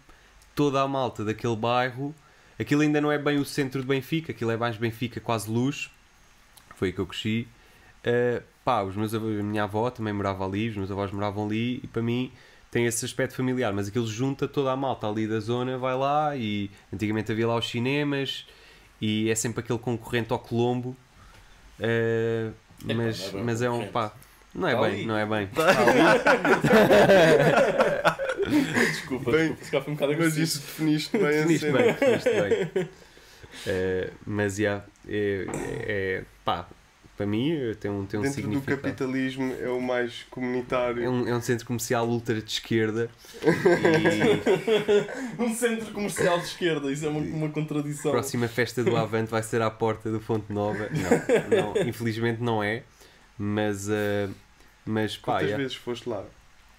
toda 0.55 0.80
a 0.80 0.86
malta 0.86 1.24
daquele 1.24 1.57
bairro. 1.57 2.14
Aquilo 2.59 2.82
ainda 2.82 3.01
não 3.01 3.11
é 3.11 3.18
bem 3.18 3.39
o 3.39 3.45
centro 3.45 3.80
de 3.80 3.86
Benfica, 3.86 4.32
aquilo 4.32 4.51
é 4.51 4.57
mais 4.57 4.76
Benfica, 4.76 5.20
quase 5.20 5.51
luz. 5.51 5.91
Foi 6.76 6.89
aí 6.89 6.93
que 6.93 7.01
eu 7.01 7.07
cresci. 7.07 7.49
Uh, 8.07 8.42
pá, 8.64 8.82
os 8.82 8.94
meus 8.96 9.14
avós, 9.14 9.38
a 9.38 9.42
minha 9.42 9.64
avó 9.64 9.90
também 9.90 10.12
morava 10.12 10.46
ali, 10.46 10.68
os 10.68 10.76
meus 10.76 10.90
avós 10.90 11.11
moravam 11.11 11.46
ali 11.46 11.80
e 11.82 11.86
para 11.86 12.03
mim 12.03 12.32
tem 12.70 12.86
esse 12.86 13.05
aspecto 13.05 13.34
familiar, 13.34 13.72
mas 13.72 13.88
aquilo 13.88 14.07
junta 14.07 14.46
toda 14.46 14.70
a 14.70 14.76
malta 14.76 15.07
ali 15.09 15.26
da 15.26 15.40
zona, 15.40 15.78
vai 15.78 15.96
lá 15.96 16.36
e 16.36 16.70
antigamente 16.92 17.32
havia 17.32 17.46
lá 17.49 17.57
os 17.57 17.68
cinemas 17.68 18.46
e 19.01 19.30
é 19.30 19.34
sempre 19.34 19.61
aquele 19.61 19.78
concorrente 19.78 20.32
ao 20.32 20.38
Colombo. 20.38 20.96
Uh, 21.80 22.53
mas, 22.84 23.28
é 23.28 23.30
bem 23.32 23.42
mas 23.44 23.62
é 23.62 23.70
um 23.70 23.86
pá, 23.88 24.12
não 24.55 24.68
é 24.68 24.74
Tá 24.74 24.80
bem, 24.82 24.92
ali. 24.92 25.07
não 25.07 25.16
é 25.16 25.26
bem. 25.26 25.49
Desculpa, 28.90 29.30
Bem, 29.32 29.53
desculpa, 29.55 29.64
se 29.64 29.70
calhar 29.70 29.84
foi 29.84 29.92
um 29.92 29.96
bocado 29.96 30.16
Mas 30.18 30.36
isso 30.36 30.59
definiste 30.61 31.12
bem 31.18 31.26
Definiste 31.26 31.61
cena. 31.66 31.78
bem, 31.78 31.92
definiste 31.94 32.30
bem. 32.30 32.88
Eh, 33.66 34.11
mas 34.26 34.57
já, 34.57 34.82
é, 35.09 35.46
é- 35.51 36.24
pá, 36.44 36.66
para 37.18 37.26
mim 37.26 37.74
tem 37.80 37.90
um, 37.90 38.06
tem 38.06 38.20
um 38.20 38.22
Dentro 38.22 38.22
do 38.22 38.30
significado. 38.46 38.80
capitalismo 38.80 39.52
é 39.60 39.68
o 39.68 39.82
mais 39.82 40.22
comunitário. 40.30 41.02
É 41.02 41.10
um, 41.10 41.26
é 41.26 41.34
um 41.34 41.40
centro 41.42 41.66
comercial 41.66 42.08
ultra 42.08 42.40
de 42.40 42.48
esquerda 42.50 43.10
e 43.42 45.38
Um 45.42 45.52
centro 45.52 45.92
comercial 45.92 46.38
de 46.38 46.44
esquerda, 46.44 46.92
isso 46.92 47.04
é 47.04 47.08
uma, 47.08 47.18
uma 47.20 47.46
a 47.48 47.50
contradição. 47.50 48.12
próxima 48.12 48.46
festa 48.46 48.84
do 48.84 48.96
Avante 48.96 49.30
vai 49.32 49.42
ser 49.42 49.60
à 49.60 49.68
porta 49.70 50.10
do 50.12 50.20
Fonte 50.20 50.52
Nova. 50.52 50.88
Não, 51.50 51.74
não, 51.74 51.88
infelizmente 51.88 52.40
não 52.40 52.62
é, 52.62 52.84
mas, 53.36 53.88
eh, 53.88 54.28
mas 54.86 55.16
pá, 55.16 55.38
Quantas 55.38 55.50
já. 55.50 55.56
vezes 55.56 55.74
foste 55.74 56.08
lá? 56.08 56.24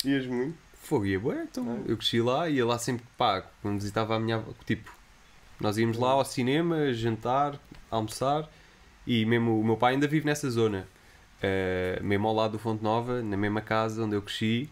Ias 0.05 0.25
muito? 0.25 0.55
Fogo 0.81 1.05
ia 1.05 1.19
bué, 1.19 1.43
então 1.43 1.83
eu 1.85 1.97
cresci 1.97 2.21
lá, 2.21 2.47
ia 2.49 2.65
lá 2.65 2.79
sempre, 2.79 3.05
pá, 3.17 3.43
quando 3.61 3.77
visitava 3.79 4.15
a 4.15 4.19
minha 4.19 4.41
tipo, 4.65 4.89
nós 5.59 5.77
íamos 5.77 5.97
lá 5.97 6.11
ao 6.11 6.23
cinema, 6.23 6.93
jantar, 6.93 7.59
almoçar, 7.91 8.49
e 9.10 9.26
mesmo 9.26 9.60
o 9.60 9.64
meu 9.64 9.76
pai 9.76 9.93
ainda 9.95 10.07
vive 10.07 10.26
nessa 10.26 10.49
zona, 10.49 10.88
eh, 11.41 11.99
mesmo 12.03 12.28
ao 12.28 12.34
lado 12.36 12.51
do 12.53 12.60
Fonte 12.60 12.84
Nova, 12.84 13.22
na 13.24 13.36
mesma 13.36 13.60
casa 13.62 14.03
onde 14.03 14.16
eu 14.16 14.22
cresci, 14.22 14.70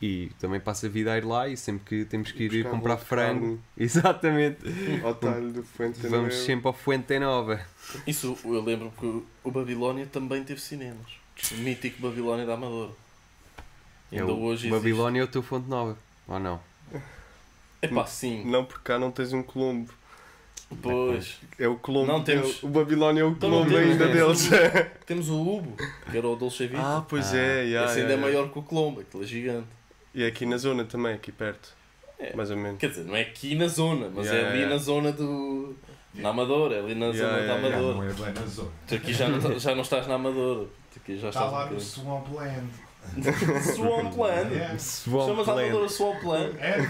e 0.00 0.30
também 0.40 0.58
passa 0.60 0.86
a 0.86 0.88
vida 0.88 1.12
a 1.12 1.18
ir 1.18 1.24
lá, 1.24 1.48
e 1.48 1.56
sempre 1.56 1.84
que 1.84 2.04
temos 2.06 2.30
que 2.32 2.44
ir 2.44 2.50
Buscar 2.50 2.70
comprar 2.70 2.94
de 2.96 3.04
frango, 3.04 3.60
exatamente, 3.76 4.58
Ao 5.04 5.14
talho 5.14 5.50
do 5.52 5.62
Fuente 5.64 5.98
vamos 6.06 6.32
Nova. 6.34 6.46
sempre 6.46 6.66
ao 6.68 6.72
Fuente 6.72 7.18
Nova. 7.18 7.60
Isso 8.06 8.38
eu 8.44 8.62
lembro 8.62 8.92
que 8.98 9.04
o- 9.44 9.50
Babilónia 9.50 10.06
também 10.06 10.42
teve 10.44 10.60
cinemas. 10.60 11.18
O 11.52 11.54
mítico 11.56 12.00
Babilónia 12.00 12.46
da 12.46 12.54
Amadora. 12.54 12.92
É 14.12 14.20
Ainda 14.20 14.32
o 14.32 14.42
hoje 14.42 14.70
Babilónia 14.70 15.20
é 15.20 15.24
o 15.24 15.26
teu 15.28 15.42
Fonte 15.42 15.68
Nova, 15.68 15.96
ou 16.28 16.38
não? 16.38 16.60
É 17.82 17.88
pá, 17.88 18.04
sim. 18.06 18.44
Não, 18.44 18.64
porque 18.64 18.82
cá 18.84 18.98
não 18.98 19.10
tens 19.10 19.32
um 19.32 19.42
Colombo. 19.42 19.92
Pois. 20.82 21.38
É 21.58 21.66
o 21.68 21.76
Colombo. 21.76 22.06
Não 22.12 22.22
temos. 22.22 22.46
dele. 22.46 22.58
O 22.62 22.68
Babilónia 22.68 23.20
é 23.22 23.24
o 23.24 23.30
Então 23.30 23.50
não 23.50 23.58
Colombo 23.64 23.74
temos, 23.76 23.90
ainda 23.92 24.06
né? 24.06 24.12
deles. 24.14 24.50
Temos 25.06 25.28
o 25.30 25.40
Ubo, 25.40 25.76
que 26.10 26.16
era 26.16 26.28
o 26.28 26.36
Dolce 26.36 26.66
Vita. 26.66 26.80
ah, 26.82 27.04
pois 27.08 27.32
Ah. 27.34 27.38
é. 27.38 27.64
Yeah, 27.64 27.90
Esse 27.90 28.00
ainda 28.00 28.12
yeah, 28.12 28.14
é 28.14 28.16
yeah. 28.16 28.22
maior 28.26 28.52
que 28.52 28.58
o 28.58 28.62
Colombo, 28.62 29.00
aquele 29.00 29.24
é 29.24 29.26
gigante. 29.26 29.66
E 30.14 30.22
é 30.22 30.26
aqui 30.26 30.46
na 30.46 30.56
zona 30.56 30.84
também, 30.84 31.14
aqui 31.14 31.30
perto. 31.32 31.74
É. 32.18 32.34
Mais 32.36 32.50
ou 32.50 32.56
menos. 32.56 32.78
Quer 32.78 32.90
dizer, 32.90 33.04
não 33.04 33.16
é 33.16 33.22
aqui 33.22 33.54
na 33.54 33.66
zona, 33.66 34.10
mas 34.14 34.26
Yeah, 34.26 34.42
é 34.42 34.50
ali 34.50 34.58
yeah. 34.58 34.74
na 34.76 34.82
zona 34.82 35.12
do. 35.12 35.74
Na 36.14 36.28
Amadora, 36.30 36.74
é 36.76 36.78
ali 36.80 36.94
na 36.94 37.06
Yeah, 37.06 37.18
zona 37.18 37.38
yeah, 37.40 37.60
da 37.60 37.68
Amadora. 37.68 37.94
não 37.96 38.02
é 38.04 38.12
bem 38.12 38.42
na 38.42 38.46
zona. 38.46 38.70
Tu 38.86 38.94
aqui 38.96 39.12
já 39.14 39.28
não, 39.28 39.58
já 39.58 39.74
não 39.74 39.82
estás 39.82 40.06
na 40.06 40.14
Amadora. 40.16 40.66
Tu 40.92 40.98
aqui 41.02 41.16
já 41.18 41.28
Está 41.30 41.44
estás 41.46 41.52
lá 41.52 41.66
um 41.66 41.74
no 41.74 41.80
Swampland. 41.80 42.70
bocadinho. 43.16 43.62
Swampland. 43.62 44.54
É, 44.54 44.78
Chamas 44.78 45.48
a 45.48 45.52
Amadora 45.52 45.88
Swampland. 45.88 46.56
era. 46.58 46.82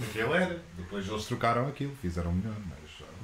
Aquele 0.00 0.32
era. 0.32 0.62
Depois 0.76 1.08
eles 1.08 1.24
trocaram 1.26 1.66
aquilo, 1.66 1.92
fizeram 2.00 2.30
melhor, 2.32 2.54
mas. 2.68 2.77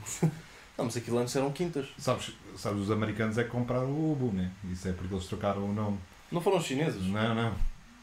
Não, 0.76 0.86
mas 0.86 0.96
aquilo 0.96 1.18
antes 1.18 1.34
eram 1.36 1.52
quintas. 1.52 1.86
Sabes, 1.96 2.32
sabes, 2.56 2.80
os 2.82 2.90
americanos 2.90 3.38
é 3.38 3.44
que 3.44 3.50
compraram 3.50 3.86
o 3.90 4.12
Ubu, 4.12 4.32
né? 4.32 4.50
Isso 4.72 4.88
é 4.88 4.92
porque 4.92 5.14
eles 5.14 5.26
trocaram 5.26 5.64
o 5.64 5.72
nome. 5.72 5.98
Não 6.32 6.40
foram 6.40 6.56
os 6.58 6.64
chineses, 6.64 7.00
Não, 7.06 7.32
não. 7.34 7.54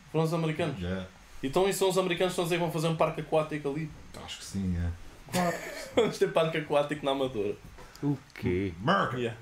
foram 0.09 0.23
os 0.23 0.33
americanos. 0.33 0.79
Já. 0.79 1.05
Então 1.43 1.67
isso 1.67 1.79
são 1.79 1.89
os 1.89 1.97
americanos 1.97 2.33
que 2.33 2.41
estão 2.41 2.43
a 2.43 2.45
dizer 2.45 2.55
que 2.55 2.61
vão 2.61 2.71
fazer 2.71 2.87
um 2.87 2.95
parque 2.95 3.19
aquático 3.21 3.69
ali. 3.69 3.91
Acho 4.23 4.37
que 4.37 4.45
sim, 4.45 4.77
é. 4.77 4.89
Vamos 5.95 6.17
ter 6.17 6.31
parque 6.31 6.59
aquático 6.59 7.03
na 7.05 7.11
Amadora. 7.11 7.55
O 8.01 8.17
quê? 8.35 8.73
America! 8.81 9.17
Yeah. 9.17 9.37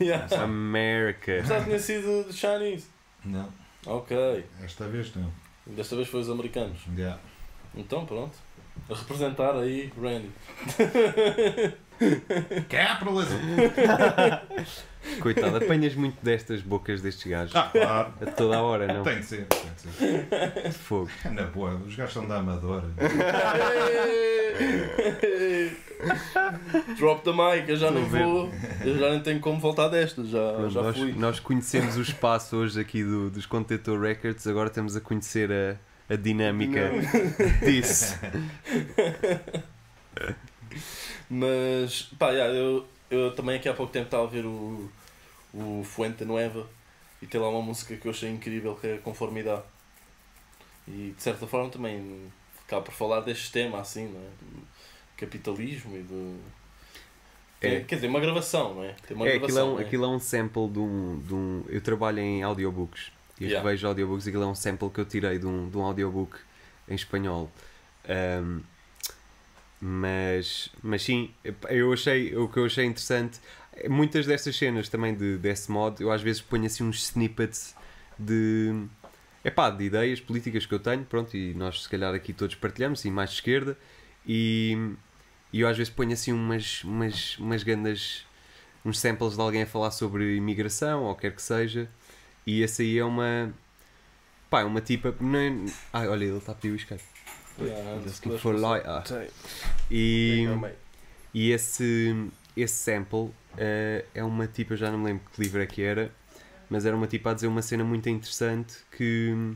yeah. 0.00 0.42
América. 0.42 1.44
Já 1.44 1.62
tinha 1.62 1.78
sido 1.78 2.24
de 2.28 2.32
Chinese. 2.36 2.86
Não, 3.24 3.48
Ok. 3.86 4.44
esta 4.64 4.88
vez 4.88 5.14
não. 5.14 5.30
Desta 5.64 5.94
vez 5.94 6.08
foi 6.08 6.20
os 6.22 6.28
americanos. 6.30 6.78
Já. 6.96 7.18
Então 7.74 8.04
pronto. 8.04 8.36
A 8.90 8.94
representar 8.94 9.54
aí 9.56 9.92
Randy. 10.00 10.30
Capitalism! 12.68 13.38
Coitado, 15.20 15.56
apanhas 15.56 15.94
muito 15.94 16.16
destas 16.22 16.60
bocas 16.62 17.00
destes 17.00 17.30
gajos. 17.30 17.54
Ah, 17.56 17.68
claro. 17.72 18.12
A 18.20 18.26
toda 18.26 18.56
a 18.56 18.62
hora, 18.62 18.86
não? 18.92 19.02
Tem 19.02 19.18
de 19.20 19.24
ser, 19.26 19.46
tem 19.46 19.60
de 19.74 19.80
ser. 19.80 20.72
Fogo. 20.72 21.10
Na 21.32 21.42
boa, 21.44 21.74
os 21.86 21.94
gajos 21.94 22.12
são 22.14 22.26
da 22.26 22.36
Amadora. 22.38 22.84
Drop 26.98 27.22
the 27.22 27.30
mic, 27.32 27.68
eu 27.68 27.76
já 27.76 27.88
Estou 27.88 28.04
ver. 28.06 28.24
vou. 28.24 28.50
Eu 28.84 28.98
já 28.98 29.10
nem 29.10 29.20
tenho 29.20 29.40
como 29.40 29.58
voltar 29.60 29.88
desta, 29.88 30.24
já, 30.24 30.52
Pronto, 30.54 30.70
já 30.70 30.82
nós, 30.82 30.96
fui. 30.96 31.12
nós 31.12 31.40
conhecemos 31.40 31.96
o 31.96 32.02
espaço 32.02 32.56
hoje 32.56 32.80
aqui 32.80 33.02
do, 33.04 33.30
dos 33.30 33.46
Contentor 33.46 34.00
Records, 34.00 34.46
agora 34.46 34.68
estamos 34.68 34.96
a 34.96 35.00
conhecer 35.00 35.50
a, 35.52 35.76
a 36.12 36.16
dinâmica 36.16 36.90
disso. 37.64 38.18
Mas, 41.28 42.02
pá, 42.18 42.30
yeah, 42.30 42.52
eu, 42.52 42.86
eu 43.10 43.34
também 43.34 43.56
aqui 43.56 43.68
há 43.68 43.74
pouco 43.74 43.92
tempo 43.92 44.06
estava 44.06 44.24
a 44.24 44.30
ver 44.30 44.44
o, 44.44 44.90
o 45.54 45.82
Fuente 45.84 46.24
Nueva 46.24 46.68
e 47.20 47.26
tem 47.26 47.40
lá 47.40 47.48
uma 47.48 47.62
música 47.62 47.96
que 47.96 48.06
eu 48.06 48.10
achei 48.10 48.28
incrível 48.30 48.74
que 48.76 48.86
é 48.86 48.98
Conformidade. 48.98 49.62
E 50.86 51.14
de 51.16 51.22
certa 51.22 51.46
forma 51.46 51.70
também 51.70 52.30
acaba 52.66 52.82
por 52.82 52.92
falar 52.92 53.20
deste 53.20 53.52
tema 53.52 53.80
assim, 53.80 54.08
não 54.08 54.20
é? 54.20 54.28
Do 54.40 54.62
capitalismo 55.16 55.96
e 55.96 56.02
do. 56.02 56.40
É. 57.60 57.76
É, 57.76 57.80
quer 57.84 57.94
dizer, 57.94 58.08
uma 58.08 58.18
gravação, 58.18 58.74
não 58.74 58.84
é? 58.84 58.94
Tem 59.06 59.16
uma 59.16 59.28
É, 59.28 59.36
aquilo 59.36 59.44
é, 59.46 59.52
gravação. 59.52 59.68
um, 59.70 59.74
não 59.74 59.80
é? 59.80 59.84
aquilo 59.84 60.04
é 60.04 60.08
um 60.08 60.18
sample 60.18 60.68
de 60.68 60.78
um, 60.80 61.18
de 61.20 61.34
um. 61.34 61.64
Eu 61.68 61.80
trabalho 61.80 62.18
em 62.18 62.42
audiobooks 62.42 63.12
e 63.42 63.48
Yeah. 63.48 63.68
revejo 63.68 63.88
audiobooks. 63.88 64.26
Aquilo 64.28 64.44
é 64.44 64.46
um 64.46 64.54
sample 64.54 64.90
que 64.90 65.00
eu 65.00 65.04
tirei 65.04 65.38
de 65.38 65.46
um, 65.46 65.68
de 65.68 65.76
um 65.76 65.82
audiobook 65.82 66.36
em 66.88 66.94
espanhol. 66.94 67.50
Ahm, 68.08 68.60
mas, 69.80 70.70
mas 70.82 71.02
sim, 71.02 71.34
eu 71.68 71.92
achei, 71.92 72.36
o 72.36 72.48
que 72.48 72.58
eu 72.58 72.66
achei 72.66 72.84
interessante, 72.84 73.40
muitas 73.88 74.26
destas 74.26 74.56
cenas 74.56 74.88
também 74.88 75.12
de, 75.12 75.36
desse 75.38 75.72
modo, 75.72 76.00
eu 76.00 76.12
às 76.12 76.22
vezes 76.22 76.40
ponho 76.40 76.66
assim 76.66 76.84
uns 76.84 77.02
snippets 77.02 77.74
de. 78.18 78.86
Epá, 79.44 79.70
de 79.70 79.82
ideias 79.82 80.20
políticas 80.20 80.64
que 80.66 80.72
eu 80.72 80.78
tenho, 80.78 81.04
pronto, 81.04 81.36
e 81.36 81.52
nós 81.54 81.82
se 81.82 81.88
calhar 81.88 82.14
aqui 82.14 82.32
todos 82.32 82.54
partilhamos, 82.54 83.04
e 83.04 83.10
mais 83.10 83.30
de 83.30 83.36
esquerda, 83.36 83.76
e, 84.24 84.94
e 85.52 85.60
eu 85.62 85.66
às 85.68 85.76
vezes 85.76 85.92
ponho 85.92 86.12
assim 86.12 86.32
umas, 86.32 86.84
umas, 86.84 87.36
umas 87.38 87.64
grandes 87.64 88.24
uns 88.84 89.00
samples 89.00 89.34
de 89.34 89.40
alguém 89.40 89.62
a 89.62 89.66
falar 89.66 89.90
sobre 89.90 90.36
imigração 90.36 91.04
ou 91.04 91.14
quer 91.16 91.34
que 91.34 91.42
seja 91.42 91.88
e 92.46 92.62
esse 92.62 92.82
aí 92.82 92.98
é 92.98 93.04
uma 93.04 93.52
pá, 94.50 94.60
é 94.60 94.64
uma 94.64 94.80
tipa 94.80 95.14
não 95.20 95.38
é... 95.38 95.52
ai 95.92 96.08
olha 96.08 96.24
ele 96.24 96.36
está 96.38 96.52
a 96.52 96.54
pedir 96.54 96.72
o 96.72 96.76
isqueiro 96.76 97.02
Yeah, 97.60 98.38
for 98.38 98.58
light. 98.58 98.86
Ah. 98.86 99.04
Sei. 99.04 99.28
e, 99.90 100.46
e 101.34 101.50
esse 101.50 102.30
esse 102.56 102.74
sample 102.74 103.30
eh, 103.58 104.06
é 104.14 104.24
uma 104.24 104.46
tipa 104.46 104.74
já 104.74 104.90
não 104.90 104.98
me 104.98 105.04
lembro 105.06 105.22
que 105.34 105.40
livro 105.40 105.60
é 105.60 105.66
que 105.66 105.82
era 105.82 106.10
mas 106.70 106.86
era 106.86 106.96
uma 106.96 107.06
tipa 107.06 107.30
a 107.30 107.34
dizer 107.34 107.46
uma 107.48 107.60
cena 107.60 107.84
muito 107.84 108.08
interessante 108.08 108.78
que 108.96 109.54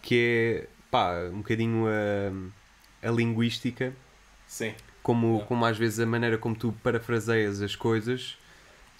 que 0.00 0.14
é 0.14 0.68
pá, 0.90 1.14
um 1.32 1.38
bocadinho 1.38 1.86
a, 1.88 3.08
a 3.08 3.10
linguística, 3.10 3.92
Sim. 4.46 4.72
como, 5.02 5.26
Yeah. 5.26 5.46
como 5.46 5.64
às 5.64 5.76
vezes 5.76 5.98
a 6.00 6.06
maneira 6.06 6.38
como 6.38 6.54
tu 6.54 6.72
parafraseias 6.82 7.60
as 7.60 7.74
coisas 7.74 8.38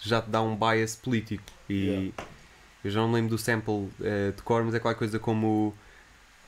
já 0.01 0.21
te 0.21 0.29
dá 0.29 0.43
um 0.43 0.57
bias 0.57 0.97
político. 0.97 1.45
E 1.71 1.75
Yeah. 1.87 2.13
Eu 2.87 2.91
já 2.91 3.01
não 3.01 3.09
me 3.09 3.15
lembro 3.15 3.31
do 3.31 3.39
sample 3.39 3.89
eh, 4.03 4.33
de 4.35 4.43
cor, 4.43 4.63
mas 4.65 4.75
é 4.75 4.79
qualquer 4.81 4.99
coisa 4.99 5.19
como 5.19 5.75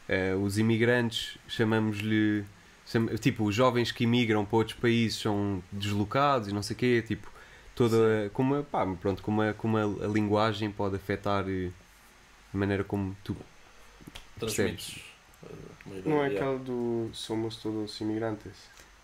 eh, 0.08 0.34
os 0.34 0.58
imigrantes, 0.58 1.38
chamamos-lhe. 1.48 2.44
cham- 2.86 3.06
tipo, 3.18 3.44
os 3.44 3.54
jovens 3.54 3.92
que 3.92 4.04
imigram 4.04 4.44
para 4.44 4.56
outros 4.56 4.76
países 4.78 5.18
são 5.20 5.62
deslocados 5.72 6.48
e 6.48 6.52
não 6.52 6.62
sei 6.62 6.74
o 6.74 6.78
quê, 6.78 7.04
tipo, 7.06 7.30
toda. 7.74 8.30
Como, 8.32 8.54
a- 8.56 8.62
pá, 8.62 8.86
pronto, 9.00 9.22
como, 9.22 9.42
a, 9.42 9.52
como 9.54 9.76
a, 9.76 9.82
a 9.82 10.08
linguagem 10.08 10.70
pode 10.70 10.96
afetar 10.96 11.44
eh, 11.48 11.70
a 12.52 12.56
maneira 12.56 12.84
como 12.84 13.16
tu. 13.24 13.36
Transmites. 14.38 15.00
Não 16.04 16.22
é 16.22 16.28
yeah. 16.28 16.46
aquele 16.52 16.64
do 16.64 17.10
Somos 17.12 17.56
Todos 17.56 18.00
Imigrantes? 18.00 18.52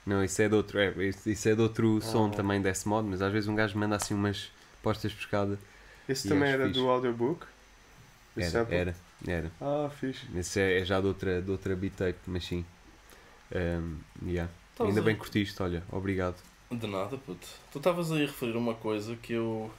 Não, 0.06 0.22
isso 0.22 0.40
é 0.42 0.48
de 0.48 0.54
outro, 0.54 0.78
é, 0.78 0.92
isso 1.26 1.48
é 1.48 1.54
de 1.54 1.60
outro 1.62 2.00
som 2.02 2.26
Ah. 2.26 2.36
também 2.36 2.60
desse 2.60 2.86
modo, 2.86 3.08
mas 3.08 3.22
às 3.22 3.32
vezes 3.32 3.48
um 3.48 3.54
gajo 3.54 3.76
manda 3.78 3.96
assim 3.96 4.12
umas 4.14 4.50
postas 4.82 5.10
de 5.12 5.16
pescada. 5.16 5.58
Esse 6.08 6.26
E 6.26 6.30
também 6.30 6.48
era 6.50 6.66
fixe. 6.68 6.80
do 6.80 6.88
audiobook? 6.88 7.46
Era, 8.36 8.66
era, 8.70 8.96
era. 9.26 9.50
Ah, 9.60 9.88
fixe. 9.90 10.26
Esse 10.36 10.60
é, 10.60 10.80
é 10.80 10.84
já 10.84 11.00
de 11.00 11.06
outra, 11.06 11.40
de 11.40 11.50
outra 11.50 11.74
beat 11.76 11.94
tape, 11.94 12.18
mas 12.26 12.44
sim. 12.44 12.64
Um, 13.54 13.98
yeah. 14.26 14.50
Ainda 14.80 15.00
a- 15.00 15.02
bem 15.02 15.14
que 15.14 15.20
curtiste, 15.20 15.62
olha, 15.62 15.82
obrigado. 15.90 16.36
De 16.70 16.86
nada, 16.86 17.16
puto. 17.18 17.46
Tu 17.70 17.78
estavas 17.78 18.10
aí 18.10 18.24
a 18.24 18.26
referir 18.26 18.56
uma 18.56 18.74
coisa 18.74 19.16
que 19.16 19.32
eu 19.34 19.70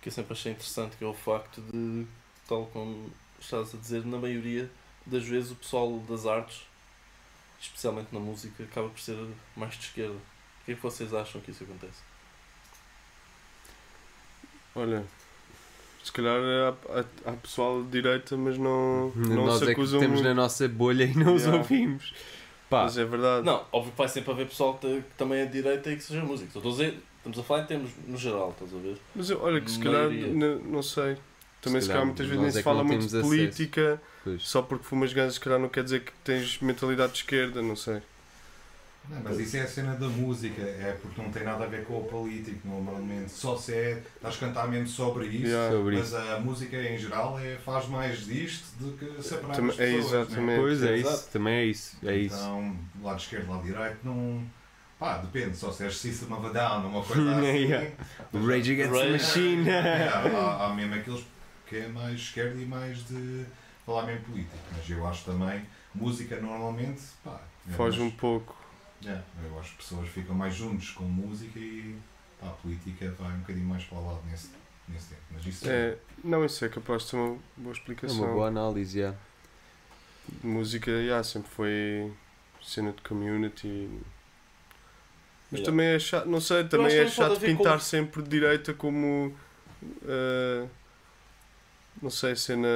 que 0.00 0.08
eu 0.08 0.12
sempre 0.12 0.32
achei 0.34 0.52
interessante, 0.52 0.96
que 0.96 1.04
é 1.04 1.06
o 1.06 1.14
facto 1.14 1.62
de, 1.62 2.06
tal 2.46 2.66
como 2.66 3.10
estás 3.40 3.74
a 3.74 3.78
dizer, 3.78 4.04
na 4.04 4.18
maioria 4.18 4.70
das 5.06 5.24
vezes 5.26 5.50
o 5.50 5.56
pessoal 5.56 5.98
das 6.00 6.26
artes, 6.26 6.62
especialmente 7.60 8.08
na 8.12 8.20
música, 8.20 8.64
acaba 8.64 8.88
por 8.88 9.00
ser 9.00 9.16
mais 9.56 9.74
de 9.74 9.84
esquerda. 9.86 10.14
O 10.14 10.64
que 10.66 10.72
é 10.72 10.74
que 10.74 10.82
vocês 10.82 11.12
acham 11.14 11.40
que 11.40 11.50
isso 11.50 11.64
acontece? 11.64 12.02
Olha, 14.74 15.04
se 16.02 16.12
calhar 16.12 16.36
há, 16.36 16.98
há- 17.00 17.30
há 17.30 17.32
pessoal 17.32 17.82
de 17.82 17.90
direita, 17.90 18.36
mas 18.36 18.58
não, 18.58 19.10
não 19.14 19.46
Nós 19.46 19.58
se 19.58 19.64
é 19.64 19.66
que 19.66 19.72
acusam 19.72 20.00
estamos 20.00 20.20
muito. 20.20 20.28
na 20.28 20.34
nossa 20.34 20.68
bolha 20.68 21.04
e 21.04 21.14
não 21.16 21.34
os 21.34 21.42
Yeah. 21.42 21.58
ouvimos. 21.58 22.12
Pá, 22.68 22.84
Mas 22.84 22.98
é 22.98 23.04
verdade. 23.04 23.44
Não, 23.46 23.64
óbvio 23.70 23.92
que 23.92 23.98
vai 23.98 24.08
sempre 24.08 24.32
haver 24.32 24.46
pessoal 24.48 24.74
que, 24.78 24.86
que 24.96 25.14
também 25.16 25.40
é 25.40 25.46
de 25.46 25.52
direita 25.52 25.90
e 25.90 25.96
que 25.96 26.02
seja 26.02 26.22
músico. 26.22 26.58
Estou 26.58 26.70
a 26.72 26.74
dizer, 26.74 26.98
estamos 27.18 27.38
a 27.38 27.42
falar 27.42 27.62
em 27.62 27.66
termos 27.66 27.90
no 28.06 28.16
geral, 28.16 28.50
estás 28.50 28.74
a 28.74 28.78
ver? 28.78 28.96
Mas 29.14 29.30
eu- 29.30 29.40
olha 29.42 29.60
que 29.60 29.70
se 29.70 29.78
calhar, 29.78 30.08
Maioria. 30.08 30.26
n- 30.28 30.60
não 30.64 30.82
sei. 30.82 31.16
Também 31.60 31.80
se, 31.80 31.86
Se 31.86 31.92
calhar 31.92 32.04
muitas 32.06 32.26
vezes 32.26 32.40
nem 32.40 32.48
é 32.48 32.50
se 32.52 32.58
que 32.58 32.62
fala 32.64 32.78
não 32.78 32.84
muito 32.84 33.08
temos 33.08 33.12
de 33.12 33.20
política, 33.22 34.02
pois. 34.22 34.42
só 34.46 34.60
porque 34.60 34.84
fumas 34.84 35.12
ganzas, 35.14 35.34
se 35.34 35.40
calhar 35.40 35.58
não 35.58 35.68
quer 35.68 35.84
dizer 35.84 36.00
que 36.00 36.12
tens 36.22 36.58
mentalidade 36.58 37.12
de 37.12 37.18
esquerda, 37.18 37.62
não 37.62 37.76
sei. 37.76 38.02
Não, 39.08 39.20
mas 39.22 39.38
isso 39.38 39.56
é 39.58 39.60
a 39.60 39.66
cena 39.66 39.94
da 39.96 40.08
música, 40.08 40.62
é 40.62 40.96
porque 41.00 41.20
não 41.20 41.30
tem 41.30 41.44
nada 41.44 41.64
a 41.64 41.66
ver 41.66 41.84
com 41.84 41.98
o 41.98 42.04
político, 42.04 42.66
normalmente. 42.66 43.30
Só 43.30 43.54
se 43.56 43.74
é, 43.74 44.02
estás 44.16 44.36
a 44.36 44.38
cantar 44.38 44.66
mesmo 44.68 44.86
sobre 44.88 45.26
isso, 45.26 45.46
Yeah. 45.46 45.76
Sobre 45.76 45.96
mas 45.98 46.06
isso. 46.06 46.16
a 46.16 46.40
música 46.40 46.76
em 46.82 46.96
geral 46.96 47.38
é, 47.38 47.56
faz 47.56 47.86
mais 47.88 48.24
disto 48.24 48.64
do 48.78 48.92
que 48.96 49.22
separar 49.22 49.54
Também- 49.56 49.70
as 49.72 49.80
é 49.80 49.92
pessoas. 49.96 50.12
né? 50.12 50.20
exatamente. 50.22 50.60
Pois 50.60 50.82
é 50.82 50.96
Exato. 50.96 51.14
isso, 51.16 51.28
também 51.30 51.54
é 51.54 51.64
isso. 51.66 51.96
É 52.02 52.16
isso. 52.16 52.34
Então, 52.36 52.76
lado 53.02 53.18
esquerdo, 53.20 53.50
lado 53.50 53.62
direito, 53.62 53.98
não. 54.04 54.42
Pá, 54.98 55.18
depende, 55.18 55.54
só 55.56 55.70
se 55.70 55.84
és 55.84 55.96
System 55.98 56.32
of 56.32 56.46
a 56.46 56.50
Down, 56.50 56.86
uma 56.88 57.02
coisa 57.02 57.30
assim. 57.36 57.44
Yeah. 57.58 57.90
Rage 58.32 58.72
Against 58.72 58.90
the 58.92 58.98
Rage. 59.00 59.12
Machine. 59.12 59.64
Yeah, 59.68 60.38
há, 60.38 60.64
há 60.66 60.74
mesmo 60.74 60.94
aqueles 60.94 61.24
que 61.66 61.76
é 61.76 61.88
mais 61.88 62.14
esquerdo 62.20 62.58
e 62.58 62.64
mais 62.64 63.06
de 63.06 63.44
falar 63.84 64.06
mesmo 64.06 64.24
político, 64.24 64.56
mas 64.74 64.88
eu 64.88 65.06
acho 65.06 65.24
também, 65.26 65.62
música 65.94 66.40
normalmente, 66.40 67.02
pá. 67.22 67.38
é 67.68 67.72
Foge 67.74 68.00
um 68.00 68.10
pouco. 68.10 68.56
Yeah, 69.04 69.22
eu 69.44 69.58
acho 69.60 69.70
que 69.72 69.76
pessoas 69.78 70.08
ficam 70.08 70.34
mais 70.34 70.54
juntos 70.54 70.90
com 70.90 71.04
música 71.04 71.58
e 71.58 71.96
pá, 72.40 72.46
a 72.48 72.50
política 72.50 73.10
vai 73.18 73.32
um 73.32 73.40
bocadinho 73.40 73.66
mais 73.66 73.84
para 73.84 73.98
o 73.98 74.06
lado 74.06 74.22
nesse, 74.30 74.50
nesse 74.88 75.08
tempo. 75.08 75.20
Mas 75.30 75.46
isso 75.46 75.68
É, 75.68 75.96
não, 76.22 76.44
isso 76.44 76.64
é 76.64 76.68
capaz 76.68 77.02
de 77.02 77.08
ser 77.10 77.16
uma 77.16 77.26
boa 77.28 77.38
É 77.56 77.62
uma 77.62 77.72
explicação. 77.72 78.32
boa 78.32 78.48
análise, 78.48 78.98
yeah. 78.98 79.16
Música, 80.42 80.90
yeah, 80.90 81.22
sempre 81.22 81.50
foi 81.50 82.12
cena 82.62 82.92
de 82.92 83.02
community. 83.02 83.88
Mas 85.50 85.60
Yeah. 85.60 85.64
também 85.70 85.86
é 85.88 85.98
chato, 85.98 86.26
não 86.26 86.40
sei, 86.40 86.64
também 86.64 86.86
acho 86.86 86.96
é 86.96 87.06
chato 87.08 87.40
pintar 87.40 87.74
com- 87.74 87.80
sempre 87.80 88.22
de 88.22 88.28
direita 88.28 88.72
como. 88.74 89.36
eh, 90.06 90.66
não 92.02 92.10
sei, 92.10 92.34
cena. 92.36 92.66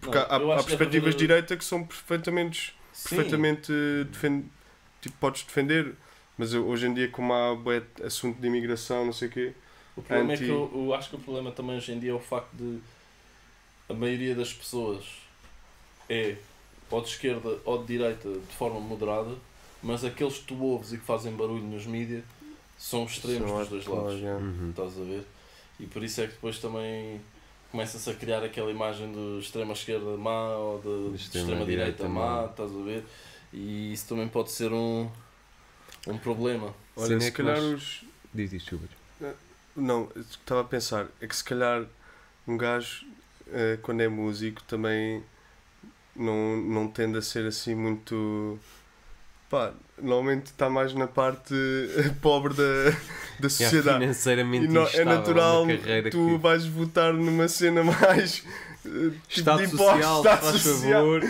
Porque 0.00 0.16
Não, 0.18 0.52
há, 0.52 0.60
há 0.60 0.62
perspectivas 0.62 1.14
de 1.14 1.18
direita 1.20 1.56
que 1.56 1.64
são 1.64 1.84
perfeitamente. 1.84 2.74
Sim. 2.92 3.16
perfeitamente 3.16 3.72
defen- 4.10 4.48
tipo, 5.04 5.16
podes 5.18 5.42
defender. 5.42 5.94
Mas 6.36 6.52
eu- 6.52 6.66
hoje 6.66 6.86
em 6.86 6.94
dia, 6.94 7.08
como 7.08 7.32
há 7.32 7.56
assunto 8.04 8.40
de 8.40 8.46
imigração, 8.46 9.04
não 9.04 9.12
sei 9.12 9.28
o 9.28 9.30
quê. 9.30 9.52
O 9.96 10.02
problema 10.02 10.32
é 10.32 10.34
anti- 10.34 10.44
que 10.44 10.50
eu, 10.50 10.70
eu 10.74 10.94
acho 10.94 11.10
que 11.10 11.16
o 11.16 11.20
problema 11.20 11.52
também 11.52 11.76
hoje 11.76 11.92
em 11.92 11.98
dia 12.00 12.10
é 12.10 12.14
o 12.14 12.18
facto 12.18 12.50
de 12.54 12.80
a 13.88 13.94
maioria 13.94 14.34
das 14.34 14.52
pessoas 14.52 15.04
é 16.08 16.36
ou 16.90 17.00
de 17.00 17.08
esquerda 17.08 17.58
ou 17.64 17.78
de 17.78 17.86
direita 17.86 18.28
de 18.30 18.56
forma 18.56 18.80
moderada, 18.80 19.34
mas 19.82 20.04
aqueles 20.04 20.38
que 20.38 20.44
tu 20.44 20.62
ouves 20.62 20.92
e 20.92 20.98
que 20.98 21.04
fazem 21.04 21.32
barulho 21.32 21.64
nos 21.64 21.86
mídias 21.86 22.22
são 22.78 23.04
extremos 23.04 23.50
São 23.50 23.58
dos 23.60 23.68
dois 23.68 23.86
lados. 23.86 24.20
Uhum. 24.20 24.70
Estás 24.70 24.98
a 24.98 25.04
ver? 25.04 25.24
E 25.80 25.86
por 25.86 26.02
isso 26.02 26.20
é 26.20 26.26
que 26.26 26.32
depois 26.34 26.58
também 26.58 27.20
começa-se 27.70 28.08
a 28.08 28.14
criar 28.14 28.42
aquela 28.44 28.70
imagem 28.70 29.12
de 29.12 29.38
extrema 29.40 29.72
esquerda 29.72 30.16
má 30.16 30.56
ou 30.56 30.78
de, 30.78 31.10
de 31.10 31.16
extrema 31.16 31.46
extrema, 31.46 31.64
direita, 31.64 31.92
direita 31.92 32.08
má, 32.08 32.42
má. 32.42 32.46
estás 32.46 32.70
a 32.70 32.82
ver? 32.82 33.04
E 33.56 33.92
isso 33.92 34.08
também 34.08 34.26
pode 34.26 34.50
ser 34.50 34.72
um, 34.72 35.08
um 36.08 36.18
problema. 36.18 36.74
Olha, 36.96 37.20
se 37.20 37.28
é 37.28 37.30
calhar 37.30 37.56
nós- 37.60 37.72
os. 37.72 38.04
Diz 38.34 38.52
isto, 38.52 38.70
Schubert. 38.70 38.90
Não, 39.76 40.08
eu 40.14 40.22
estava 40.22 40.60
a 40.60 40.64
pensar, 40.64 41.06
é 41.20 41.26
que 41.26 41.34
se 41.34 41.42
calhar 41.44 41.84
um 42.46 42.56
gajo, 42.56 43.06
eh, 43.52 43.78
quando 43.82 44.00
é 44.02 44.08
músico, 44.08 44.62
também 44.64 45.22
não, 46.14 46.56
não 46.56 46.88
tende 46.88 47.18
a 47.18 47.22
ser 47.22 47.46
assim 47.46 47.74
muito. 47.74 48.58
Pá, 49.50 49.72
normalmente 50.00 50.46
está 50.46 50.68
mais 50.70 50.94
na 50.94 51.06
parte 51.06 51.54
eh, 51.54 52.12
pobre 52.22 52.54
da, 52.54 52.62
da 52.62 52.68
Yeah, 52.90 52.96
sociedade. 53.50 53.98
financeiramente 54.00 54.64
E 54.64 54.68
no- 54.68 54.80
é 54.80 54.84
instável, 54.84 55.04
natural, 55.16 55.66
tu 56.10 56.26
que... 56.26 56.38
vais 56.38 56.66
votar 56.66 57.12
numa 57.12 57.46
cena 57.48 57.82
mais. 57.84 58.44
eh, 58.84 58.88
tipo 59.28 59.40
Estado 59.40 59.58
de 59.58 59.64
impostos, 59.74 59.86
social, 60.04 60.16
Estado 60.18 60.40
faz 60.40 60.60
social. 60.62 61.00
favor. 61.02 61.20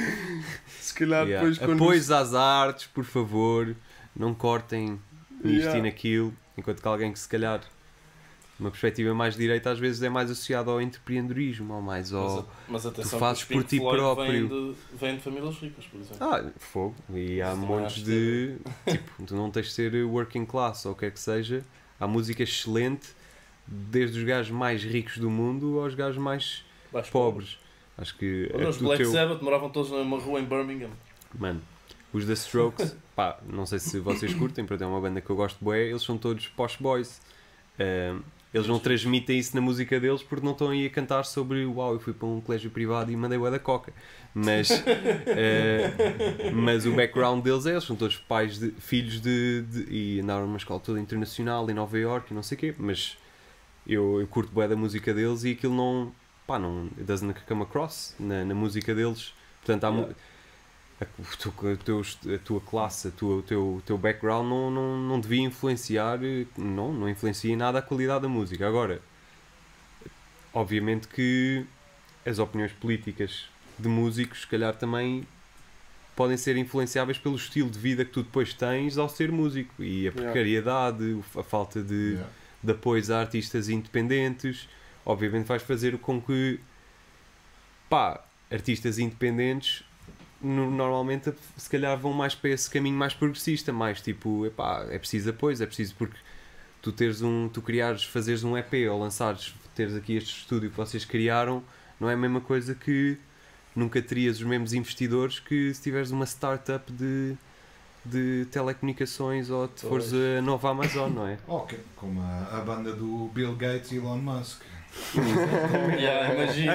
Se 0.95 0.99
calhar 1.01 1.27
Yeah. 1.27 1.47
depois 1.49 1.59
quando. 1.59 1.83
Apoios 1.83 2.11
às 2.11 2.35
artes, 2.35 2.87
por 2.87 3.05
favor. 3.05 3.75
Não 4.17 4.33
cortem 4.35 5.01
nisto 5.43 5.49
Yeah. 5.59 5.79
e 5.79 5.83
naquilo. 5.83 6.33
Enquanto 6.57 6.81
que 6.81 6.89
alguém 6.89 7.13
que 7.13 7.19
se 7.19 7.29
calhar 7.29 7.61
uma 8.61 8.71
perspectiva 8.71 9.13
mais 9.13 9.37
direita 9.37 9.71
às 9.73 9.79
vezes 9.81 10.01
é 10.03 10.09
mais 10.09 10.31
associada 10.31 10.71
ao 10.71 10.81
empreendedorismo 10.81 11.75
ou 11.75 11.83
mais 11.83 12.13
Mas, 12.13 12.23
ao... 12.23 12.39
a- 12.41 12.45
mas 12.69 12.87
atenção, 12.87 13.19
fazes 13.19 13.43
que 13.43 13.55
por 13.55 13.65
ti 13.65 13.79
Floyd 13.79 13.97
próprio. 13.99 14.49
Vêm 14.49 14.49
de, 14.49 14.75
vêm 14.97 15.17
de 15.17 15.23
famílias 15.23 15.57
ricas, 15.57 15.85
por 15.87 16.01
exemplo. 16.01 16.19
Ah, 16.21 16.45
fogo. 16.59 16.95
E 17.13 17.43
há 17.43 17.49
Isso 17.53 17.57
montes 17.61 18.05
de... 18.05 18.57
Tipo, 18.89 19.23
tu 19.27 19.35
não 19.35 19.51
tens 19.51 19.67
de 19.67 19.73
ser 19.73 20.05
working 20.05 20.47
class 20.47 20.87
ou 20.87 20.93
o 20.93 20.95
que 20.95 21.07
é 21.07 21.11
que 21.11 21.19
seja. 21.19 21.65
Há 21.99 22.07
música 22.07 22.45
excelente 22.45 23.09
desde 23.67 24.19
os 24.21 24.25
gajos 24.25 24.53
mais 24.53 24.85
ricos 24.85 25.19
do 25.19 25.29
mundo 25.29 25.81
aos 25.81 25.95
gajos 25.97 26.19
mais 26.23 26.65
Mais 26.93 27.11
pobres. 27.11 27.59
Acho 27.97 28.17
que 28.17 28.51
Olha, 28.55 28.65
é 28.65 28.69
os 28.69 28.79
Black 28.79 29.03
teu... 29.03 29.13
Sabbath 29.13 29.41
moravam 29.43 29.71
todos 29.71 29.91
numa 29.91 30.19
rua 30.19 30.41
em 30.41 30.45
Birmingham. 30.45 30.91
Mano, 31.39 31.61
os 32.13 32.25
The 32.27 32.33
Strokes, 32.33 32.97
pá, 33.15 33.39
não 33.49 33.67
sei 33.67 33.79
se 33.79 33.99
vocês 34.01 34.35
curtem, 34.35 34.65
porque 34.65 34.83
é 34.83 34.87
uma 34.87 35.01
banda 35.01 35.21
que 35.21 35.31
eu 35.31 35.37
gosto 35.37 35.59
de 35.59 35.65
bué, 35.65 35.89
eles 35.89 36.03
são 36.03 36.19
todos 36.19 36.49
posh 36.49 36.77
boys. 36.77 37.21
Ahm, 37.79 38.21
eles 38.53 38.69
não 38.69 38.79
transmitem 38.79 39.37
isso 39.37 39.53
na 39.57 39.61
música 39.61 39.99
deles 39.99 40.23
porque 40.23 40.45
não 40.45 40.53
estão 40.53 40.71
aí 40.71 40.87
a 40.87 40.91
cantar 40.91 41.25
sobre 41.25 41.67
uau, 41.67 41.95
eu 41.95 41.99
fui 41.99 42.13
para 42.13 42.29
um 42.29 42.41
colégio 42.41 42.71
privado 42.71 43.11
e 43.11 43.17
mandei 43.17 43.37
bué 43.37 43.51
da 43.51 43.59
coca. 43.59 43.93
Mas, 44.33 44.71
eh, 45.27 46.51
mas 46.53 46.87
o 46.87 46.93
background 46.93 47.43
deles 47.43 47.67
é, 47.67 47.73
eles 47.73 47.83
são 47.85 47.97
todos 47.97 48.17
pais 48.17 48.59
de 48.59 48.71
filhos 48.79 49.21
de, 49.21 49.63
de- 49.63 49.93
e 49.93 50.21
andaram 50.21 50.47
numa 50.47 50.57
escola 50.57 50.79
toda 50.79 51.01
internacional 51.01 51.69
em 51.69 51.75
Nova 51.75 51.99
York 51.99 52.31
e 52.33 52.35
não 52.35 52.43
sei 52.45 52.57
o 52.57 52.59
quê, 52.61 52.75
mas 52.79 53.17
eu, 53.87 54.21
eu 54.21 54.27
curto 54.29 54.53
bué 54.53 54.69
da 54.69 54.77
música 54.77 55.13
deles 55.13 55.43
e 55.43 55.51
aquilo 55.51 55.75
não, 55.75 56.13
pá, 56.47 56.59
não, 56.59 56.85
it 56.97 57.05
doesn't 57.05 57.35
come 57.47 57.63
across 57.63 58.15
na, 58.19 58.45
na 58.45 58.55
música 58.55 58.95
deles. 58.95 59.33
Portanto, 59.65 59.85
há, 59.85 59.91
Yeah. 59.91 60.15
a, 61.01 61.05
o 61.23 61.77
teu- 61.77 62.01
a 62.31 62.35
a 62.35 62.39
tua 62.39 62.61
classe, 62.61 63.09
a 63.09 63.11
tua, 63.11 63.37
o 63.37 63.43
teu, 63.43 63.83
teu 63.85 63.99
background 63.99 64.47
não, 64.49 64.71
não, 64.71 64.97
não 64.99 65.21
devia 65.21 65.41
influenciar, 65.43 66.19
não, 66.57 66.93
não 66.93 67.09
influencia 67.09 67.53
em 67.53 67.57
nada 67.57 67.79
a 67.79 67.83
qualidade 67.83 68.23
da 68.23 68.29
música. 68.29 68.67
Agora, 68.69 69.01
obviamente 70.53 71.09
que 71.09 71.65
as 72.25 72.39
opiniões 72.39 72.73
políticas 72.73 73.47
de 73.79 73.89
músicos, 73.89 74.43
se 74.43 74.47
calhar 74.47 74.75
também 74.77 75.27
podem 76.15 76.37
ser 76.37 76.57
influenciáveis 76.57 77.19
pelo 77.19 77.35
estilo 77.35 77.69
de 77.69 77.79
vida 77.79 78.05
que 78.05 78.13
tu 78.13 78.23
depois 78.23 78.55
tens 78.55 78.97
ao 78.97 79.09
ser 79.09 79.33
músico 79.33 79.83
e 79.83 80.07
a 80.07 80.13
precariedade, 80.13 81.21
a 81.37 81.43
falta 81.43 81.83
de, 81.83 82.13
Yeah. 82.13 82.31
de 82.63 82.71
apoios 82.73 83.11
a 83.11 83.21
artistas 83.21 83.69
independentes, 83.69 84.69
obviamente 85.05 85.47
vais 85.47 85.63
fazer 85.63 85.99
com 85.99 86.21
que 86.21 86.59
pá, 87.89 88.25
artistas 88.51 88.99
independentes 88.99 89.85
no- 90.41 90.71
normalmente 90.71 91.33
se 91.57 91.69
calhar 91.71 91.97
vão 91.99 92.13
mais 92.13 92.35
para 92.35 92.51
esse 92.51 92.69
caminho 92.71 92.97
mais 92.97 93.15
progressista, 93.15 93.73
mais 93.73 94.01
tipo, 94.01 94.45
epá, 94.47 94.87
é 94.91 94.99
preciso 94.99 95.31
apoio, 95.31 95.63
é 95.63 95.67
preciso 95.67 95.95
porque 95.97 96.17
tu 96.83 96.93
teres 96.93 97.23
um, 97.23 97.49
tu 97.49 97.63
criares, 97.63 98.05
fazeres 98.05 98.45
um 98.45 98.57
EP 98.57 98.73
ou 98.91 98.99
lançares, 99.01 99.55
teres 99.75 99.95
aqui 99.95 100.17
este 100.17 100.41
estúdio 100.41 100.71
que 100.71 100.77
vocês 100.77 101.05
criaram, 101.05 101.63
não 101.99 102.11
é 102.11 102.15
a 102.15 102.17
mesma 102.17 102.41
coisa 102.41 102.75
que 102.75 103.17
nunca 103.75 104.01
terias 104.03 104.37
os 104.37 104.43
mesmos 104.45 104.73
investidores 104.75 105.41
que 105.41 105.73
se 105.73 105.81
tiveres 105.83 106.11
uma 106.11 106.27
startup 106.27 106.93
de, 106.93 107.35
de 108.05 108.47
telecomunicações 108.51 109.49
ou 109.51 109.69
se 109.75 109.87
fores 109.87 110.13
a 110.13 110.43
nova 110.43 110.71
Amazon, 110.71 111.11
não 111.11 111.27
é? 111.27 111.39
Ok, 111.49 111.79
como 111.97 112.21
a, 112.21 112.59
a 112.59 112.61
banda 112.61 112.93
do 112.93 113.31
Bill 113.33 113.57
Gates 113.57 113.93
e 113.93 113.97
Elon 113.97 114.19
Musk. 114.19 114.61
Yeah, 115.99 116.35
imagino. 116.35 116.73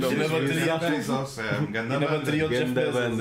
Não, 0.00 0.12
E 0.12 0.14
na 0.16 0.28
bateria- 0.28 0.72
é 1.74 1.82
na 1.82 1.98
bateria 2.00 2.46
o 2.46 2.48
Jeff 2.48 2.72
Bezos. 2.72 3.18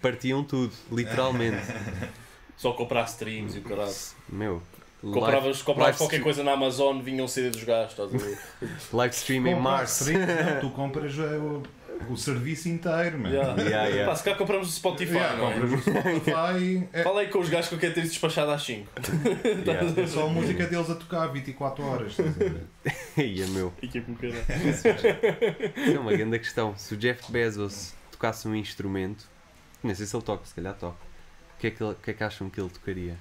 partiam 0.00 0.42
tudo, 0.44 0.72
literalmente. 0.90 1.58
Só 2.56 2.72
comprar 2.72 3.04
streams 3.04 3.56
e 3.56 3.58
o 3.60 3.62
caralho. 3.62 3.92
Meu, 4.28 4.62
Compravas, 5.02 5.44
live, 5.44 5.58
compravas 5.64 5.84
live 5.84 5.98
qualquer 5.98 6.20
coisa 6.22 6.42
na 6.44 6.52
Amazon, 6.52 7.00
vinha 7.00 7.24
um 7.24 7.28
CD 7.28 7.48
dos 7.48 7.64
gajos, 7.64 7.92
estás 7.92 8.14
a 8.14 8.18
ver? 8.18 8.38
live 8.92 9.14
stream 9.14 9.46
em 9.46 9.58
Mars. 9.58 10.06
não, 10.08 10.60
tu 10.60 10.68
compras 10.70 11.18
é, 11.18 11.38
o, 12.08 12.16
serviço 12.16 12.68
inteiro, 12.68 13.18
mano. 13.18 13.34
Yeah. 13.34 13.62
Yeah, 13.62 13.88
yeah. 13.88 14.10
Pá, 14.10 14.16
se 14.16 14.24
calhar 14.24 14.38
compramos 14.38 14.68
o 14.68 14.72
Spotify, 14.72 15.14
Yeah, 15.14 15.36
não 15.36 15.50
é? 15.50 15.52
compras 15.52 15.72
o 15.72 15.78
Spotify, 15.78 16.88
é, 16.92 17.02
Fala 17.02 17.20
aí 17.20 17.28
com 17.28 17.38
os 17.38 17.48
gajos 17.48 17.68
que 17.68 17.74
eu 17.74 17.78
quero 17.78 17.94
ter 17.94 18.00
isso 18.00 18.10
despachado 18.12 18.50
às 18.50 18.62
5. 18.62 18.88
Yeah. 19.66 20.00
é 20.00 20.06
só 20.06 20.26
a 20.26 20.30
música 20.30 20.66
deles 20.66 20.90
a 20.90 20.94
tocar 20.94 21.26
24 21.28 21.84
horas. 21.84 22.16
Ia, 23.16 23.46
meu. 23.48 23.72
E 23.82 23.88
que 23.88 23.98
é 23.98 25.98
uma 25.98 26.12
grande 26.12 26.38
questão. 26.38 26.74
Se 26.76 26.94
o 26.94 26.96
Jeff 26.96 27.30
Bezos 27.30 27.92
tocasse 28.10 28.48
um 28.48 28.54
instrumento, 28.54 29.26
nem 29.82 29.94
sei 29.94 30.06
se 30.06 30.16
ele 30.16 30.24
toca, 30.24 30.44
se 30.46 30.54
calhar 30.54 30.74
toca. 30.74 30.96
O 31.56 31.60
que 31.60 31.66
é 31.66 31.70
que, 31.70 31.82
ele- 31.82 31.96
que, 32.02 32.10
é 32.10 32.14
que 32.14 32.24
acham 32.24 32.48
que 32.48 32.60
ele 32.60 32.70
tocaria? 32.70 33.16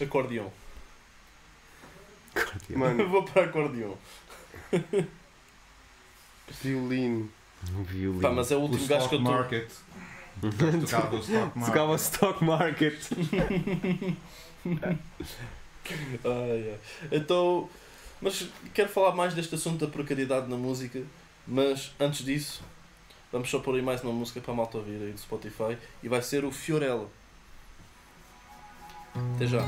Acordeão. 0.00 0.50
Mano, 2.70 3.06
Vou 3.08 3.22
para 3.22 3.44
acordeão. 3.44 3.96
Violino. 6.62 7.30
Um 7.72 7.82
violino. 7.82 8.20
Pá, 8.20 8.30
mas 8.30 8.50
é 8.50 8.56
o 8.56 8.60
O 8.60 8.62
último 8.62 8.86
gajo 8.86 9.08
que 9.08 9.14
eu 9.14 9.18
estou. 9.18 9.32
market. 9.34 9.70
Tocava 10.80 11.16
o 11.16 11.18
stock 11.18 11.58
market. 11.58 11.64
Tocava 11.66 11.94
stock 11.96 12.44
market. 12.44 13.00
Ah, 16.24 16.46
yeah. 16.46 16.78
Então, 17.12 17.68
mas 18.20 18.48
quero 18.72 18.88
falar 18.88 19.14
mais 19.14 19.34
deste 19.34 19.54
assunto 19.54 19.84
da 19.84 19.90
precariedade 19.90 20.48
na 20.48 20.56
música, 20.56 21.02
mas 21.46 21.92
antes 22.00 22.24
disso, 22.24 22.62
vamos 23.30 23.50
só 23.50 23.58
pôr 23.58 23.76
aí 23.76 23.82
mais 23.82 24.02
uma 24.02 24.12
música 24.12 24.40
para 24.40 24.52
a 24.52 24.56
malta 24.56 24.78
ouvir 24.78 25.02
aí 25.02 25.12
do 25.12 25.20
Spotify 25.20 25.76
e 26.02 26.08
vai 26.08 26.22
ser 26.22 26.44
o 26.44 26.50
Fiorella. 26.50 27.08
Até 29.36 29.46
já. 29.46 29.62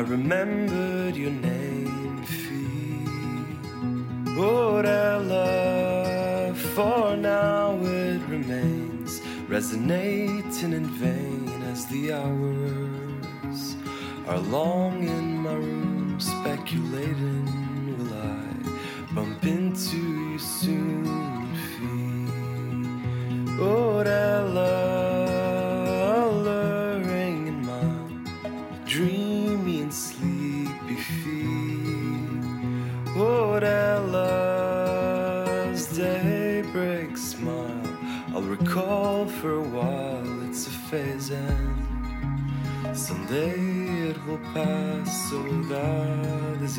I 0.00 0.02
remembered 0.02 1.14
your 1.14 1.30
name, 1.30 2.24
fee, 2.24 3.04
whatever 4.34 5.24
love, 5.24 6.58
For 6.58 7.14
now 7.18 7.78
it 7.82 8.22
remains, 8.26 9.20
resonating 9.46 10.72
in 10.72 10.86
vain 10.86 11.62
as 11.70 11.84
the 11.88 12.14
hours 12.14 13.76
are 14.26 14.38
long 14.38 15.06
in 15.06 15.36
my 15.36 15.52
room, 15.52 16.18
speculating. 16.18 17.44
Will 17.98 18.14
I 18.14 19.14
bump 19.14 19.44
into 19.44 19.98
you 19.98 20.38
soon, 20.38 20.99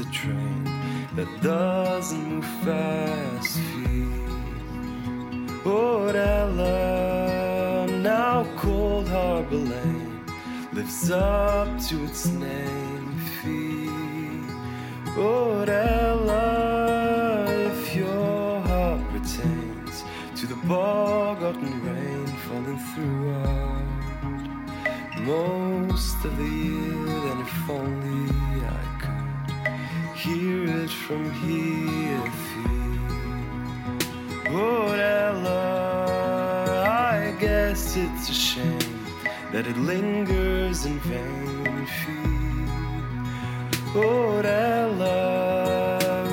a 0.01 0.05
train 0.11 0.63
that 1.15 1.27
doesn't 1.41 2.23
move 2.27 2.45
fast. 2.63 3.57
Feet. 3.57 4.07
Orella, 5.63 6.71
now 8.01 8.45
cold 8.57 9.07
harbor 9.07 9.55
lane 9.55 10.25
lives 10.73 11.11
up 11.11 11.67
to 11.87 12.03
its 12.05 12.25
name. 12.27 12.70
That 39.51 39.67
it 39.67 39.77
lingers 39.77 40.85
in 40.85 40.99
vain. 40.99 41.85
Fee. 41.85 42.21
Orella 43.93 44.79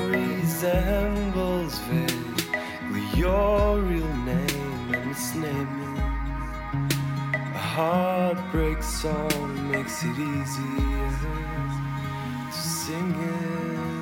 resembles 0.09 1.77
vaguely 1.79 3.03
your 3.15 3.79
real 3.81 4.13
name 4.23 4.93
and 4.93 5.03
misnaming. 5.11 5.97
A 7.33 7.57
heartbreak 7.75 8.81
song 8.81 9.71
makes 9.71 10.03
it 10.03 10.17
easier 10.17 11.11
to 12.51 12.57
sing 12.57 13.11
it 13.11 13.98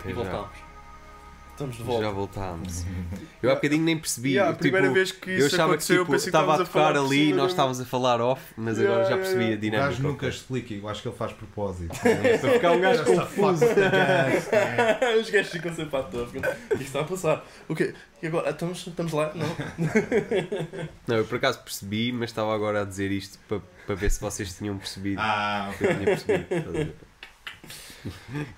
Até 0.00 0.10
E 0.10 0.14
já. 0.14 0.22
voltámos. 0.22 0.70
Estamos 1.52 1.76
de 1.76 1.82
volta. 1.82 2.04
Já 2.04 2.10
voltámos. 2.10 2.84
Eu 3.42 3.50
há 3.50 3.54
bocadinho 3.54 3.82
nem 3.84 3.98
percebi. 3.98 4.30
Yeah, 4.30 4.48
a 4.48 4.52
tipo, 4.54 4.62
primeira 4.62 4.90
vez 4.94 5.12
que 5.12 5.28
eu 5.30 5.36
isso 5.46 5.54
achava 5.56 5.72
aconteceu, 5.74 6.06
que 6.06 6.12
eu 6.14 6.16
tipo, 6.16 6.26
estava 6.26 6.54
a 6.54 6.56
tocar 6.64 6.96
ali 6.96 7.28
e 7.28 7.32
nós 7.34 7.50
estávamos 7.50 7.78
a 7.78 7.84
falar 7.84 8.18
off, 8.18 8.42
mas 8.56 8.78
Yeah, 8.78 8.96
agora 8.96 9.10
já 9.10 9.18
percebi 9.18 9.40
yeah. 9.42 9.54
a 9.54 9.58
O 9.58 9.60
dinâmica. 9.60 9.88
gajo 9.90 10.02
nunca 10.02 10.28
explica, 10.28 10.72
eu 10.72 10.88
acho 10.88 11.02
que 11.02 11.08
ele 11.08 11.16
faz 11.18 11.32
propósito. 11.34 11.90
Para 12.00 12.52
ficar 12.52 12.72
um 12.72 12.80
gajo 12.80 13.04
confuso. 13.04 13.66
né? 13.66 15.18
Os 15.20 15.28
gajos 15.28 15.52
ficam 15.52 15.74
sempre 15.74 15.96
à 15.98 16.02
toa. 16.02 16.22
O 16.22 16.30
que 16.30 16.38
é 16.38 16.56
está 16.80 17.00
a 17.00 17.04
passar? 17.04 17.44
O 17.68 17.74
quê? 17.74 17.94
E 18.22 18.26
agora? 18.28 18.48
Estamos, 18.48 18.86
estamos 18.86 19.12
lá? 19.12 19.30
Não. 19.34 19.46
Não, 21.06 21.16
eu 21.16 21.26
por 21.26 21.36
acaso 21.36 21.58
percebi, 21.62 22.10
mas 22.10 22.30
estava 22.30 22.54
agora 22.54 22.80
a 22.80 22.84
dizer 22.86 23.10
isto 23.12 23.38
para, 23.46 23.60
para 23.84 23.94
ver 23.96 24.10
se 24.10 24.18
vocês 24.18 24.56
tinham 24.56 24.78
percebido. 24.78 25.20
Ah, 25.20 25.70
o 25.74 25.76
que 25.76 25.84
eu 25.84 25.94
tinha 25.94 26.04
percebido. 26.06 26.94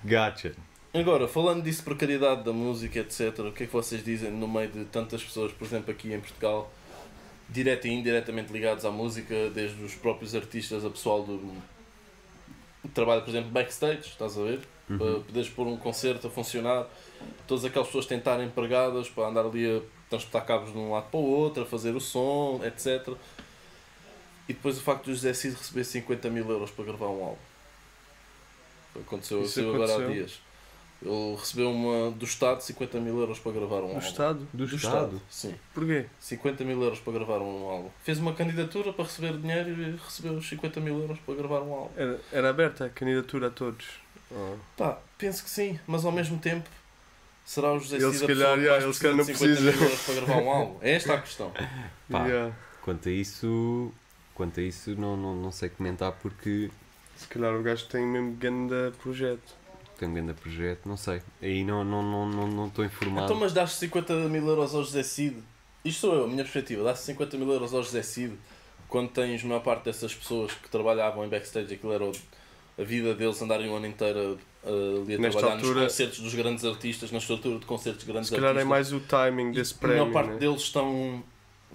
Gotcha. 0.05 0.53
Agora, 0.93 1.27
falando 1.27 1.63
disso, 1.63 1.83
precariedade 1.83 2.43
da 2.43 2.53
música, 2.53 2.99
etc., 2.99 3.39
o 3.39 3.51
que 3.51 3.63
é 3.63 3.65
que 3.67 3.73
vocês 3.73 4.03
dizem 4.03 4.29
no 4.31 4.47
meio 4.47 4.69
de 4.69 4.85
tantas 4.85 5.23
pessoas, 5.23 5.51
por 5.51 5.65
exemplo, 5.65 5.89
aqui 5.91 6.13
em 6.13 6.19
Portugal, 6.19 6.71
direta 7.49 7.87
e 7.87 7.91
indiretamente 7.91 8.53
ligados 8.53 8.85
à 8.85 8.91
música, 8.91 9.49
desde 9.49 9.81
os 9.83 9.95
próprios 9.95 10.35
artistas, 10.35 10.85
a 10.85 10.89
pessoal 10.89 11.23
do 11.23 11.51
trabalho, 12.93 13.21
por 13.23 13.29
exemplo, 13.31 13.49
backstage, 13.49 14.01
estás 14.09 14.37
a 14.37 14.43
ver? 14.43 14.59
Para 14.85 14.95
Uhum. 14.97 15.23
poderes 15.23 15.49
pôr 15.49 15.65
um 15.65 15.77
concerto 15.77 16.27
a 16.27 16.29
funcionar, 16.29 16.85
todas 17.47 17.63
aquelas 17.65 17.87
pessoas 17.87 18.05
tentarem 18.05 18.45
empregadas 18.47 19.09
para 19.09 19.27
andar 19.29 19.45
ali 19.45 19.77
a 19.77 19.81
transportar 20.09 20.45
cabos 20.45 20.71
de 20.73 20.77
um 20.77 20.91
lado 20.91 21.09
para 21.09 21.19
o 21.19 21.23
outro, 21.23 21.63
a 21.63 21.65
fazer 21.65 21.95
o 21.95 22.01
som, 22.01 22.59
etc. 22.63 23.15
E 24.47 24.53
depois 24.53 24.77
o 24.77 24.81
facto 24.81 25.05
de 25.05 25.13
José 25.13 25.33
Cid 25.33 25.55
receber 25.55 25.85
50 25.85 26.29
mil 26.29 26.47
euros 26.51 26.69
para 26.69 26.83
gravar 26.85 27.07
um 27.07 27.23
álbum. 27.23 27.37
Aconteceu, 28.99 29.41
Isso 29.41 29.59
aconteceu 29.61 29.69
agora 29.73 29.91
há 29.91 29.95
aconteceu? 29.95 30.13
dias. 30.13 30.39
Ele 31.05 31.35
recebeu 31.37 31.69
uma, 31.69 32.11
do 32.11 32.23
Estado 32.23 32.61
50 32.61 32.99
mil 32.99 33.19
euros 33.19 33.37
para 33.39 33.51
gravar 33.51 33.77
um 33.77 33.87
Do 33.87 33.95
álbum. 33.95 33.99
Estado? 33.99 34.47
Do, 34.53 34.63
Estado. 34.65 35.21
Sim. 35.29 35.53
Porquê? 35.73 36.05
50 36.19 36.63
mil 36.63 36.81
euros 36.81 36.99
para 36.99 37.13
gravar 37.13 37.39
um 37.39 37.67
álbum. 37.69 37.89
Fez 38.03 38.19
uma 38.19 38.33
candidatura 38.33 38.93
para 38.93 39.03
receber 39.05 39.37
dinheiro 39.37 39.69
e 39.69 39.95
recebeu 39.97 40.33
os 40.33 40.47
50 40.47 40.79
mil 40.79 40.97
euros 41.01 41.19
para 41.19 41.35
gravar 41.35 41.59
um 41.61 41.73
álbum. 41.73 41.91
Era, 41.97 42.19
era 42.31 42.49
aberta 42.49 42.85
a 42.85 42.89
candidatura 42.89 43.47
a 43.47 43.49
todos. 43.49 43.85
Oh. 44.31 44.55
Pá, 44.77 44.97
penso 45.17 45.43
que 45.43 45.49
sim, 45.49 45.77
mas 45.85 46.05
ao 46.05 46.11
mesmo 46.11 46.39
tempo 46.39 46.69
será 47.45 47.73
o 47.73 47.79
José 47.79 47.97
Ele 47.97 48.05
Cid 48.05 48.17
se 48.19 48.23
a 48.23 48.27
calhar, 48.27 48.37
pessoa 48.37 48.55
que 48.57 48.61
yeah, 48.63 48.83
ele 48.85 48.93
se 48.93 48.99
calhar 49.01 49.17
não 49.17 49.25
precisa 49.25 49.55
de 49.55 49.55
50 49.55 49.61
mil 49.61 49.71
precisa. 49.73 49.85
euros 49.85 50.05
para 50.05 50.15
gravar 50.15 50.41
um 50.41 50.49
álbum? 50.49 50.77
É 50.81 50.91
esta 50.93 51.13
a 51.13 51.21
questão. 51.21 51.51
Pá. 52.09 52.25
Yeah. 52.25 52.55
Quanto 52.81 53.09
a 53.09 53.11
isso, 53.11 53.91
quanto 54.33 54.59
a 54.59 54.63
isso 54.63 54.91
não, 54.95 55.15
não, 55.17 55.35
não 55.35 55.51
sei 55.51 55.69
comentar 55.69 56.13
porque 56.13 56.71
Se 57.17 57.27
calhar 57.27 57.53
o 57.53 57.61
gajo 57.61 57.85
tem 57.87 58.05
mesmo 58.05 58.31
grande 58.35 58.91
projeto. 59.01 59.62
Tem 60.03 60.09
um 60.09 60.13
grande 60.13 60.33
projeto, 60.33 60.87
não 60.87 60.97
sei. 60.97 61.21
Aí 61.41 61.63
não 61.63 61.83
estou 61.83 62.01
não, 62.03 62.29
não, 62.29 62.47
não 62.47 62.67
estou 62.67 62.83
informado. 62.85 63.25
Então, 63.27 63.37
mas 63.39 63.53
dás 63.53 63.71
50 63.73 64.13
mil 64.29 64.47
euros 64.47 64.73
ao 64.75 64.83
José 64.83 65.03
Cid. 65.03 65.35
Isto 65.85 66.01
sou 66.01 66.15
eu, 66.15 66.23
a 66.25 66.27
minha 66.27 66.43
perspectiva. 66.43 66.83
Dás 66.83 66.99
50 66.99 67.37
mil 67.37 67.51
euros 67.51 67.73
ao 67.73 67.83
José 67.83 68.01
Cid 68.03 68.33
quando 68.87 69.09
tens 69.09 69.43
a 69.43 69.47
maior 69.47 69.61
parte 69.61 69.85
dessas 69.85 70.13
pessoas 70.13 70.51
que 70.53 70.69
trabalhavam 70.69 71.25
em 71.25 71.29
backstage, 71.29 71.73
aquilo 71.73 71.93
era 71.93 72.11
a 72.77 72.83
vida 72.83 73.15
deles 73.15 73.41
andarem 73.41 73.67
o 73.69 73.75
ano 73.75 73.87
inteiro 73.87 74.37
uh, 74.63 75.01
ali 75.03 75.15
a 75.15 75.17
Nesta 75.17 75.39
trabalhar 75.39 75.55
altura- 75.61 75.81
nos 75.83 75.91
concertos 75.93 76.19
dos 76.19 76.35
grandes 76.35 76.63
artistas, 76.65 77.11
na 77.11 77.17
estrutura 77.17 77.57
de 77.59 77.65
concertos 77.65 78.05
de 78.05 78.11
grandes 78.11 78.29
Se 78.29 78.35
calhar 78.35 78.49
é 78.55 78.59
artistas. 78.61 78.69
mais 78.69 78.93
o 78.93 78.99
timing 78.99 79.49
E 79.49 79.53
desse 79.53 79.73
a 79.73 79.77
prémio. 79.77 79.99
maior 80.05 80.13
parte 80.13 80.31
né? 80.33 80.37
deles 80.37 80.61
estão, 80.61 81.23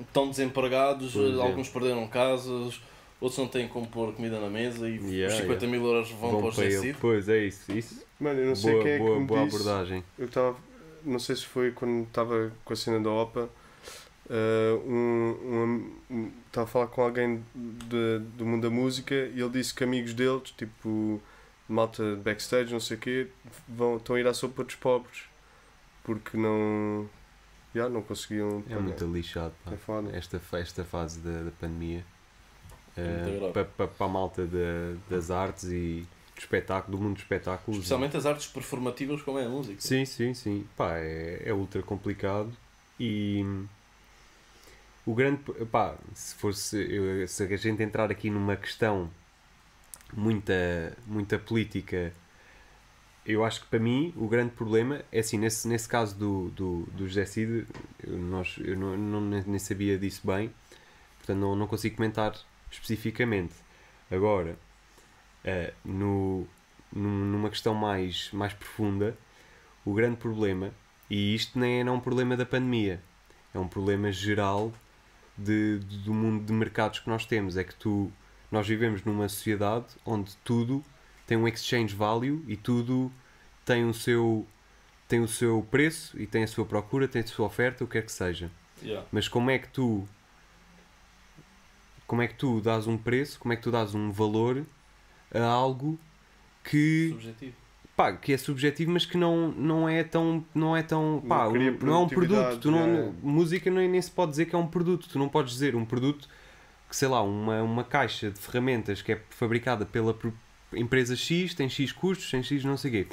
estão 0.01 0.29
desempregados, 0.31 1.15
é. 1.17 1.41
alguns 1.43 1.69
perderam 1.69 2.07
casas, 2.07 2.81
outros 3.21 3.39
não 3.39 3.49
têm 3.49 3.67
como 3.67 3.87
pôr 3.89 4.13
comida 4.13 4.39
na 4.39 4.49
mesa 4.49 4.89
e 4.89 4.97
Yeah, 4.99 5.35
os 5.35 5.41
50 5.41 5.67
mil 5.67 5.85
euros 5.85 6.11
vão, 6.13 6.31
Vão 6.31 6.41
para 6.41 6.49
o 6.49 6.53
José. 6.53 6.71
Cid. 6.81 6.97
Pois 7.01 7.29
é 7.29 7.45
isso. 7.47 7.73
isso. 7.73 8.07
Mano, 8.21 8.41
eu 8.41 8.47
não 8.47 8.57
sei 8.57 8.73
boa 8.73 8.83
quem 8.83 8.93
é 8.93 8.99
boa, 8.99 9.15
que 9.15 9.21
me 9.21 9.27
boa 9.27 9.45
disse. 9.45 9.57
abordagem. 9.57 10.05
Eu 10.19 10.27
estava. 10.27 10.57
Não 11.05 11.19
sei 11.19 11.37
se 11.37 11.47
foi 11.47 11.71
quando 11.73 12.03
estava 12.05 12.53
com 12.65 12.73
a 12.73 12.77
cena 12.77 13.01
da 13.01 13.11
OPA. 13.11 13.49
eh, 14.29 14.79
um, 14.85 15.91
um, 16.11 16.31
estava 16.47 16.65
a 16.65 16.71
falar 16.71 16.87
com 16.89 17.03
alguém 17.03 17.43
de, 17.55 18.19
do 18.37 18.45
mundo 18.45 18.63
da 18.69 18.71
música 18.71 19.15
e 19.15 19.41
ele 19.41 19.51
disse 19.51 19.73
que 19.73 19.85
amigos 19.85 20.13
deles, 20.15 20.51
tipo 20.51 21.21
malta 21.69 22.17
de 22.17 22.23
backstage, 22.23 22.73
não 22.73 22.81
sei 22.81 22.97
o 22.97 23.01
quê, 23.01 23.29
vão, 23.69 23.97
estão 23.99 24.17
a 24.17 24.21
ir 24.21 24.27
à 24.27 24.35
sopa 24.35 24.65
dos 24.65 24.75
pobres 24.75 25.23
porque 26.03 26.37
não. 26.37 27.09
já 27.75 27.89
não 27.89 28.03
conseguiam. 28.03 28.59
É 28.67 28.71
pagar. 28.71 28.81
muito 28.83 29.05
lixado. 29.07 29.55
pá. 29.65 29.73
É 29.73 29.77
foda. 29.77 30.11
Esta, 30.17 30.41
esta 30.55 30.85
fase 30.85 31.21
da, 31.21 31.43
da 31.45 31.51
pandemia 31.53 32.05
muito 32.97 33.39
grave. 33.39 33.53
para, 33.53 33.65
para, 33.65 33.87
para 33.89 34.07
a 34.07 34.09
malta 34.09 34.45
da- 34.47 34.97
das 35.09 35.31
artes 35.31 35.65
e 35.65 36.05
do 36.39 36.41
espetáculo, 36.41 36.97
do 36.97 37.03
mundo 37.03 37.15
dos 37.15 37.23
espetáculos. 37.23 37.79
Especialmente 37.79 38.17
as 38.17 38.25
artes 38.27 38.47
performativas 38.47 39.21
como 39.23 39.39
é 39.39 39.45
a 39.45 39.49
música. 39.49 39.81
Sim, 39.81 40.05
sim, 40.05 40.33
sim. 40.35 40.67
Pá, 40.77 40.97
é, 40.99 41.43
é 41.45 41.53
ultra 41.53 41.83
complicado 41.83 42.53
e 42.99 43.45
o 45.07 45.15
grande 45.15 45.41
pá, 45.71 45.97
se 46.15 46.35
fosse 46.35 47.27
se 47.29 47.43
a 47.43 47.57
gente 47.57 47.83
entrar 47.83 48.11
aqui 48.11 48.31
numa 48.31 48.57
questão 48.57 49.11
muita, 50.13 50.97
muita 51.07 51.39
política, 51.39 52.13
eu 53.27 53.45
acho 53.45 53.61
que 53.63 53.67
para 53.67 53.79
mim 53.79 54.13
o 54.17 54.27
grande 54.27 54.53
problema 54.53 55.03
é 55.13 55.21
assim, 55.21 55.39
nesse, 55.39 55.67
nesse 55.69 55.89
caso 55.89 56.17
do, 56.17 56.49
do, 56.51 56.83
do 56.93 57.07
José 57.07 57.25
Cid, 57.27 57.67
eu, 58.03 58.19
nós, 58.19 58.57
eu 58.59 58.77
não, 58.77 58.97
não- 58.97 59.21
nem 59.21 59.59
sabia 59.59 59.99
disso 59.99 60.27
bem, 60.27 60.51
portanto 61.19 61.39
não, 61.39 61.55
não 61.57 61.67
consigo 61.67 61.97
comentar 61.97 62.35
especificamente. 62.71 63.55
Agora, 64.11 64.57
eh, 65.45 65.73
no, 65.85 66.47
num- 66.93 67.25
numa 67.27 67.51
questão 67.51 67.75
mais, 67.75 68.31
mais 68.33 68.53
profunda, 68.53 69.17
o 69.85 69.93
grande 69.95 70.17
problema, 70.17 70.73
e 71.09 71.35
isto 71.35 71.59
nem 71.59 71.81
é 71.81 71.85
não 71.85 71.95
um 71.97 72.01
problema 72.01 72.37
da 72.37 72.45
pandemia, 72.47 73.01
é 73.55 73.59
um 73.59 73.69
problema 73.69 74.13
geral 74.13 74.73
de, 75.37 75.79
de- 75.81 75.99
do 75.99 76.13
mundo 76.13 76.45
de 76.45 76.53
mercados 76.53 76.99
que 77.01 77.09
nós 77.09 77.25
temos, 77.25 77.57
é 77.57 77.65
que 77.65 77.75
tu, 77.75 78.13
nós 78.51 78.67
vivemos 78.67 79.03
numa 79.05 79.29
sociedade 79.29 79.87
onde 80.05 80.37
tudo 80.45 80.85
tem 81.27 81.37
um 81.37 81.47
exchange 81.49 81.95
value 81.95 82.45
e 82.49 82.57
tudo 82.57 83.11
tem 83.65 83.85
o 83.85 83.93
seu 83.95 84.47
tem 85.07 85.21
o 85.21 85.29
seu 85.29 85.67
preço 85.71 86.21
e 86.21 86.27
tem 86.27 86.43
a 86.45 86.47
sua 86.47 86.67
procura, 86.67 87.09
tem 87.09 87.23
a 87.23 87.27
sua 87.27 87.47
oferta, 87.47 87.83
o 87.83 87.87
que 87.87 87.95
quer 87.95 88.03
que 88.05 88.13
seja. 88.13 88.51
Yeah. 88.83 89.07
Mas 89.11 89.27
como 89.27 89.51
é 89.51 89.59
que 89.59 89.69
tu 89.69 90.07
como 92.07 92.23
é 92.23 92.29
que 92.29 92.35
tu 92.35 92.61
dás 92.61 92.87
um 92.87 92.97
preço, 92.99 93.39
como 93.39 93.53
é 93.53 93.57
que 93.57 93.63
tu 93.63 93.71
dás 93.71 93.95
um 93.95 94.11
valor 94.11 94.65
a 95.35 95.43
algo 95.43 95.99
que, 96.65 97.09
Subjetivo. 97.11 97.53
pá, 97.97 98.13
que 98.13 98.33
é 98.33 98.37
subjetivo, 98.39 98.91
mas 98.93 99.05
que 99.07 99.17
não, 99.17 99.49
não 99.53 99.89
é 99.89 100.03
tão 100.05 100.45
não 100.55 100.77
é 100.77 100.83
tão 100.83 101.23
pá, 101.29 101.45
Não 101.45 101.53
um- 101.53 101.79
não 101.83 101.95
é 101.95 101.99
um 101.99 102.09
produto, 102.09 102.59
tu 102.61 102.71
não, 102.71 102.79
é. 102.81 103.11
música 103.23 103.71
nem, 103.71 103.89
nem 103.89 104.01
se 104.03 104.11
pode 104.11 104.31
dizer 104.33 104.47
que 104.47 104.55
é 104.55 104.59
um 104.59 104.67
produto, 104.67 105.09
tu 105.11 105.19
não 105.19 105.29
podes 105.29 105.53
dizer 105.53 105.75
um 105.75 105.85
produto 105.85 106.29
que 106.89 106.97
sei 106.97 107.09
lá, 107.09 107.23
uma, 107.23 107.63
uma 107.63 107.85
caixa 107.85 108.31
de 108.31 108.39
ferramentas 108.39 109.03
que 109.03 109.13
é 109.13 109.21
fabricada 109.31 109.85
pela 109.85 110.17
empresa 110.73 111.15
X, 111.17 111.55
tem 111.55 111.69
X 111.69 111.93
custos, 111.93 112.31
tem 112.31 112.43
X 112.43 112.65
não 112.65 112.77
sei 112.77 112.91
o 112.91 112.93
quê. 112.95 113.07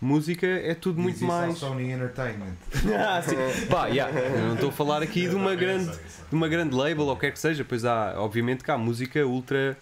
Música 0.00 0.46
é 0.46 0.74
tudo 0.74 1.00
muito 1.00 1.24
mais. 1.24 1.56
Sony 1.56 1.90
Entertainment. 1.90 2.54
Ah, 2.94 3.22
sim. 3.22 3.34
Pá, 3.68 3.86
yeah, 3.86 4.16
eu 4.16 4.46
não 4.48 4.54
estou 4.54 4.68
a 4.68 4.72
falar 4.72 5.02
aqui 5.02 5.26
de 5.28 5.34
uma 5.34 5.52
Eu 5.52 5.58
grande 5.58 5.90
de 5.90 6.34
uma 6.34 6.46
grande 6.48 6.74
label 6.76 7.06
ou 7.06 7.12
o 7.12 7.14
que 7.16 7.22
quer 7.22 7.32
que 7.32 7.38
seja, 7.38 7.64
pois 7.64 7.84
há, 7.84 8.14
obviamente 8.20 8.62
que 8.62 8.70
há 8.70 8.76
música 8.76 9.26
ultra, 9.26 9.76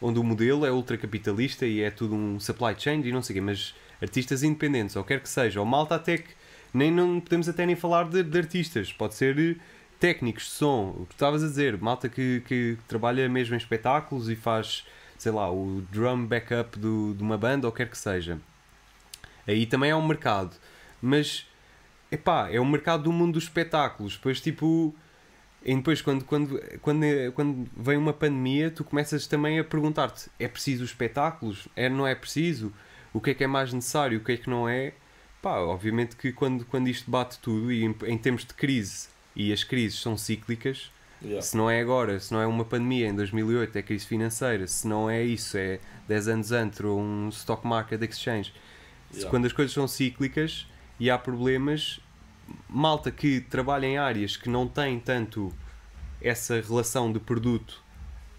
onde 0.00 0.18
o 0.18 0.24
modelo 0.24 0.64
é 0.64 0.70
ultra 0.70 0.96
capitalista 0.96 1.66
e 1.66 1.80
é 1.80 1.90
tudo 1.90 2.14
um 2.14 2.38
supply 2.38 2.74
chain 2.78 3.02
e 3.02 3.12
não 3.12 3.22
sei 3.22 3.34
o 3.34 3.36
quê, 3.38 3.40
mas 3.40 3.74
artistas 4.00 4.42
independentes, 4.42 4.96
ou 4.96 5.04
quer 5.04 5.20
que 5.20 5.28
seja, 5.28 5.60
ou 5.60 5.66
malta 5.66 5.96
até 5.96 6.18
que 6.18 6.30
nem 6.72 6.90
não 6.90 7.20
podemos 7.20 7.48
até 7.48 7.66
nem 7.66 7.74
falar 7.74 8.08
de, 8.08 8.22
de 8.22 8.38
artistas, 8.38 8.92
pode 8.92 9.14
ser 9.14 9.38
eh, 9.38 9.56
técnicos 9.98 10.44
de 10.44 10.50
som, 10.50 10.94
o 10.98 11.06
que 11.06 11.14
estavas 11.14 11.42
a 11.42 11.46
dizer, 11.46 11.76
malta 11.78 12.08
que, 12.08 12.42
que 12.46 12.76
trabalha 12.86 13.28
mesmo 13.28 13.54
em 13.54 13.58
espetáculos 13.58 14.28
e 14.28 14.36
faz, 14.36 14.86
sei 15.16 15.32
lá, 15.32 15.50
o 15.50 15.82
drum 15.90 16.24
backup 16.26 16.78
do, 16.78 17.14
de 17.14 17.22
uma 17.22 17.36
banda 17.36 17.66
ou 17.66 17.72
quer 17.72 17.88
que 17.88 17.98
seja. 17.98 18.38
Aí 19.46 19.66
também 19.66 19.90
é 19.90 19.96
um 19.96 20.06
mercado, 20.06 20.54
mas 21.02 21.46
epá, 22.12 22.50
é 22.50 22.60
um 22.60 22.66
mercado 22.66 23.04
do 23.04 23.12
mundo 23.12 23.34
dos 23.34 23.44
espetáculos, 23.44 24.16
depois 24.16 24.40
tipo 24.40 24.94
e 25.68 25.76
depois, 25.76 26.00
quando, 26.00 26.24
quando, 26.24 26.58
quando, 26.80 27.04
quando 27.34 27.68
vem 27.76 27.98
uma 27.98 28.14
pandemia, 28.14 28.70
tu 28.70 28.82
começas 28.82 29.26
também 29.26 29.58
a 29.58 29.64
perguntar-te: 29.64 30.30
é 30.38 30.48
preciso 30.48 30.82
os 30.82 30.90
espetáculos? 30.90 31.68
É, 31.76 31.90
não 31.90 32.06
é 32.06 32.14
preciso? 32.14 32.72
O 33.12 33.20
que 33.20 33.30
é 33.30 33.34
que 33.34 33.44
é 33.44 33.46
mais 33.46 33.70
necessário? 33.70 34.18
O 34.18 34.24
que 34.24 34.32
é 34.32 34.36
que 34.38 34.48
não 34.48 34.66
é? 34.66 34.94
Pá, 35.42 35.58
obviamente 35.58 36.16
que 36.16 36.32
quando, 36.32 36.64
quando 36.64 36.88
isto 36.88 37.10
bate 37.10 37.38
tudo, 37.40 37.70
e 37.70 37.84
em, 37.84 37.94
em 38.06 38.16
termos 38.16 38.46
de 38.46 38.54
crise, 38.54 39.08
e 39.36 39.52
as 39.52 39.62
crises 39.62 40.00
são 40.00 40.16
cíclicas, 40.16 40.90
Yeah. 41.20 41.42
se 41.42 41.56
não 41.56 41.68
é 41.68 41.80
agora, 41.80 42.20
se 42.20 42.32
não 42.32 42.40
é 42.40 42.46
uma 42.46 42.64
pandemia 42.64 43.08
em 43.08 43.14
2008, 43.14 43.76
é 43.76 43.82
crise 43.82 44.06
financeira, 44.06 44.68
se 44.68 44.86
não 44.86 45.10
é 45.10 45.20
isso, 45.20 45.58
é 45.58 45.80
10 46.06 46.28
anos 46.28 46.52
antes 46.52 46.80
ou 46.80 47.00
um 47.00 47.28
stock 47.30 47.66
market 47.66 48.00
exchange. 48.02 48.52
Yeah. 49.12 49.28
Quando 49.28 49.46
as 49.46 49.52
coisas 49.52 49.74
são 49.74 49.88
cíclicas 49.88 50.68
e 51.00 51.10
há 51.10 51.18
problemas, 51.18 51.98
malta 52.68 53.10
que 53.10 53.40
trabalha 53.40 53.86
em 53.86 53.98
áreas 53.98 54.36
que 54.36 54.48
não 54.48 54.66
têm 54.66 54.98
tanto 54.98 55.52
essa 56.20 56.60
relação 56.60 57.12
de 57.12 57.18
produto 57.18 57.82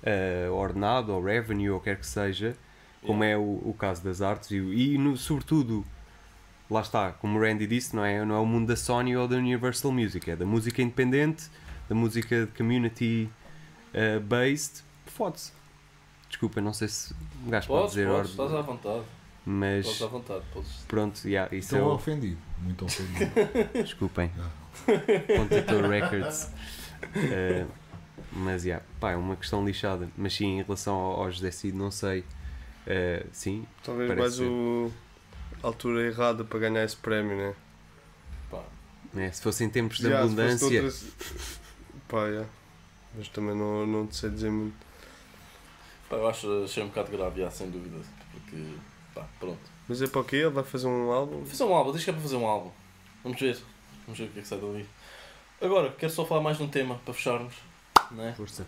eh, 0.04 0.48
ordenado 0.52 1.14
ou 1.14 1.24
revenue 1.24 1.70
ou 1.70 1.80
quer 1.80 1.98
que 1.98 2.06
seja, 2.06 2.56
como 3.02 3.24
é 3.24 3.38
o, 3.38 3.42
o 3.42 3.76
caso 3.78 4.04
das 4.04 4.22
artes 4.22 4.52
e, 4.52 4.58
e 4.58 4.98
no, 4.98 5.16
sobretudo 5.16 5.86
lá 6.70 6.82
está, 6.82 7.12
como 7.14 7.40
o 7.40 7.42
Randy 7.42 7.66
disse, 7.66 7.96
não 7.96 8.06
é, 8.06 8.24
não 8.24 8.36
é 8.36 8.40
o 8.40 8.46
mundo 8.46 8.68
da 8.68 8.76
Sony 8.76 9.16
ou 9.18 9.28
da 9.28 9.38
Universal 9.38 9.92
Music, 9.92 10.30
é 10.30 10.36
da 10.36 10.46
música 10.46 10.82
independente, 10.82 11.50
da 11.88 11.96
música 11.96 12.48
community 12.56 13.30
eh, 13.94 14.20
based. 14.20 14.84
Fode-se. 15.08 15.52
Desculpa, 16.28 16.62
não 16.62 16.74
sei 16.74 16.88
se 16.88 17.14
um 17.46 17.50
gajo 17.50 17.68
pode 17.68 17.88
dizer 17.90 18.08
podes, 18.08 18.20
ordem, 18.20 18.32
estás 18.32 18.54
à 18.54 18.62
vontade. 18.62 19.04
Mas 19.46 20.02
à 20.02 20.08
vontade. 20.08 20.44
Podes. 20.54 20.72
pronto, 20.88 21.28
yeah, 21.28 21.54
isso 21.56 21.76
Estou 21.76 21.90
é 21.90 21.92
o, 21.92 21.96
ofendido. 21.96 22.38
Muito 22.60 22.86
ofendido. 22.86 23.32
Desculpem. 23.74 24.32
Ah. 24.40 25.88
Records. 25.90 26.52
Eh, 27.16 27.66
mas 28.34 28.66
yeah, 28.66 28.84
pá, 29.00 29.12
é 29.12 29.16
uma 29.16 29.36
questão 29.36 29.66
lixada. 29.66 30.10
Mas 30.18 30.34
sim, 30.36 30.60
em 30.60 30.64
relação 30.64 30.96
ao, 30.96 31.24
ao 31.24 31.32
José 31.32 31.52
Cid, 31.52 31.76
não 31.76 31.92
sei. 31.92 32.24
Eh, 32.86 33.26
sim, 33.32 33.66
Talvez 33.84 34.08
Parece 34.08 34.22
mais 34.22 34.34
ser. 34.36 34.44
o 34.46 34.92
a 35.62 35.68
altura 35.68 36.08
errada 36.08 36.44
para 36.44 36.60
ganhar 36.60 36.84
esse 36.84 36.96
prémio, 36.96 37.36
né? 37.38 37.54
Pá, 38.50 38.64
né, 39.14 39.32
se 39.32 39.42
fosse 39.42 39.64
em 39.64 39.70
tempos 39.70 39.98
de 39.98 40.04
Já, 40.04 40.10
se 40.10 40.16
fosse 40.16 40.26
abundância. 40.26 40.66
outras- 40.84 41.06
Pá, 42.08 42.26
yeah. 42.28 42.50
Mas 43.16 43.28
também 43.28 43.56
não, 43.56 43.86
não 43.86 44.08
te 44.08 44.16
sei 44.16 44.30
dizer 44.30 44.50
muito. 44.52 44.76
pá, 46.10 46.16
eu 46.16 46.28
acho 46.30 46.64
achei 46.64 46.82
um 46.84 46.88
bocado 46.88 47.12
grave, 47.12 47.42
já, 47.42 47.52
sem 47.52 47.70
dúvida. 47.70 47.98
Porque, 48.32 48.56
pá, 49.14 49.28
pronto. 49.40 49.60
Mas 49.88 50.02
é 50.02 50.08
para 50.08 50.22
o 50.22 50.24
quê? 50.24 50.38
Ele 50.38 50.50
vai 50.50 50.64
fazer 50.64 50.88
um 50.88 51.12
álbum? 51.12 51.46
Fazer 51.46 51.64
um 51.64 51.74
álbum, 51.74 51.92
diz 51.94 52.04
que 52.04 52.10
é 52.10 52.14
para 52.14 52.22
fazer 52.22 52.36
um 52.36 52.46
álbum. 52.46 52.72
Vamos 53.24 53.40
ver. 53.40 53.58
Vamos 54.06 54.20
ver 54.20 54.26
o 54.26 54.30
que 54.32 54.40
é 54.40 54.42
que 54.42 54.48
sai 54.48 54.60
dali. 54.60 54.88
Agora, 55.62 55.92
quero 55.92 56.12
só 56.12 56.26
falar 56.26 56.42
mais 56.42 56.58
de 56.58 56.64
um 56.64 56.68
tema 56.70 56.96
para 57.04 57.14
fecharmos. 57.14 57.54
Né? 58.12 58.34
Força. 58.38 58.66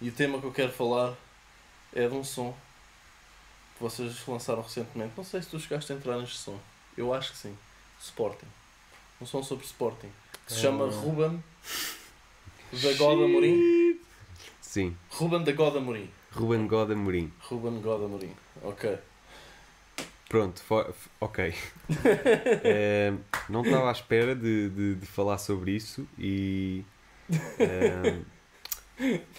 E 0.00 0.08
o 0.08 0.12
tema 0.12 0.40
que 0.40 0.46
eu 0.46 0.52
quero 0.52 0.72
falar 0.72 1.14
é 1.94 2.08
de 2.08 2.14
um 2.14 2.24
som 2.24 2.54
que 3.76 3.82
vocês 3.82 4.26
lançaram 4.26 4.62
recentemente. 4.62 5.12
Não 5.16 5.24
sei 5.24 5.42
se 5.42 5.48
tu 5.50 5.58
chegaste 5.60 5.92
a 5.92 5.96
entrar 5.96 6.18
neste 6.18 6.38
som. 6.38 6.58
Eu 6.96 7.12
acho 7.14 7.32
que 7.32 7.38
sim. 7.38 7.56
Sporting. 8.00 8.46
Um 9.20 9.26
som 9.26 9.42
sobre 9.42 9.64
Sporting. 9.66 10.10
Que 10.46 10.52
se 10.54 10.60
chama 10.60 10.86
Ah. 10.86 10.90
Ruben 10.90 11.42
da 12.72 12.92
Goda 12.94 13.24
Amorim. 13.24 14.00
Sim, 14.60 14.96
Ruben 15.10 15.42
da 15.44 15.52
Goda 15.52 15.78
Amorim. 15.78 16.10
Ruben 16.32 16.66
God 16.66 16.90
Amorim. 16.92 17.32
Ruben 17.40 17.80
Goda 17.80 18.04
Amorim. 18.06 18.34
Ok. 18.62 18.98
Pronto, 20.30 20.62
ok. 21.20 21.52
Eh, 22.64 23.12
não 23.50 23.62
estava 23.62 23.88
à 23.88 23.92
espera 23.92 24.32
de, 24.34 24.68
de, 24.70 24.94
de 24.94 25.06
falar 25.06 25.38
sobre 25.38 25.72
isso 25.72 26.06
e. 26.16 26.84
eh, 27.58 28.20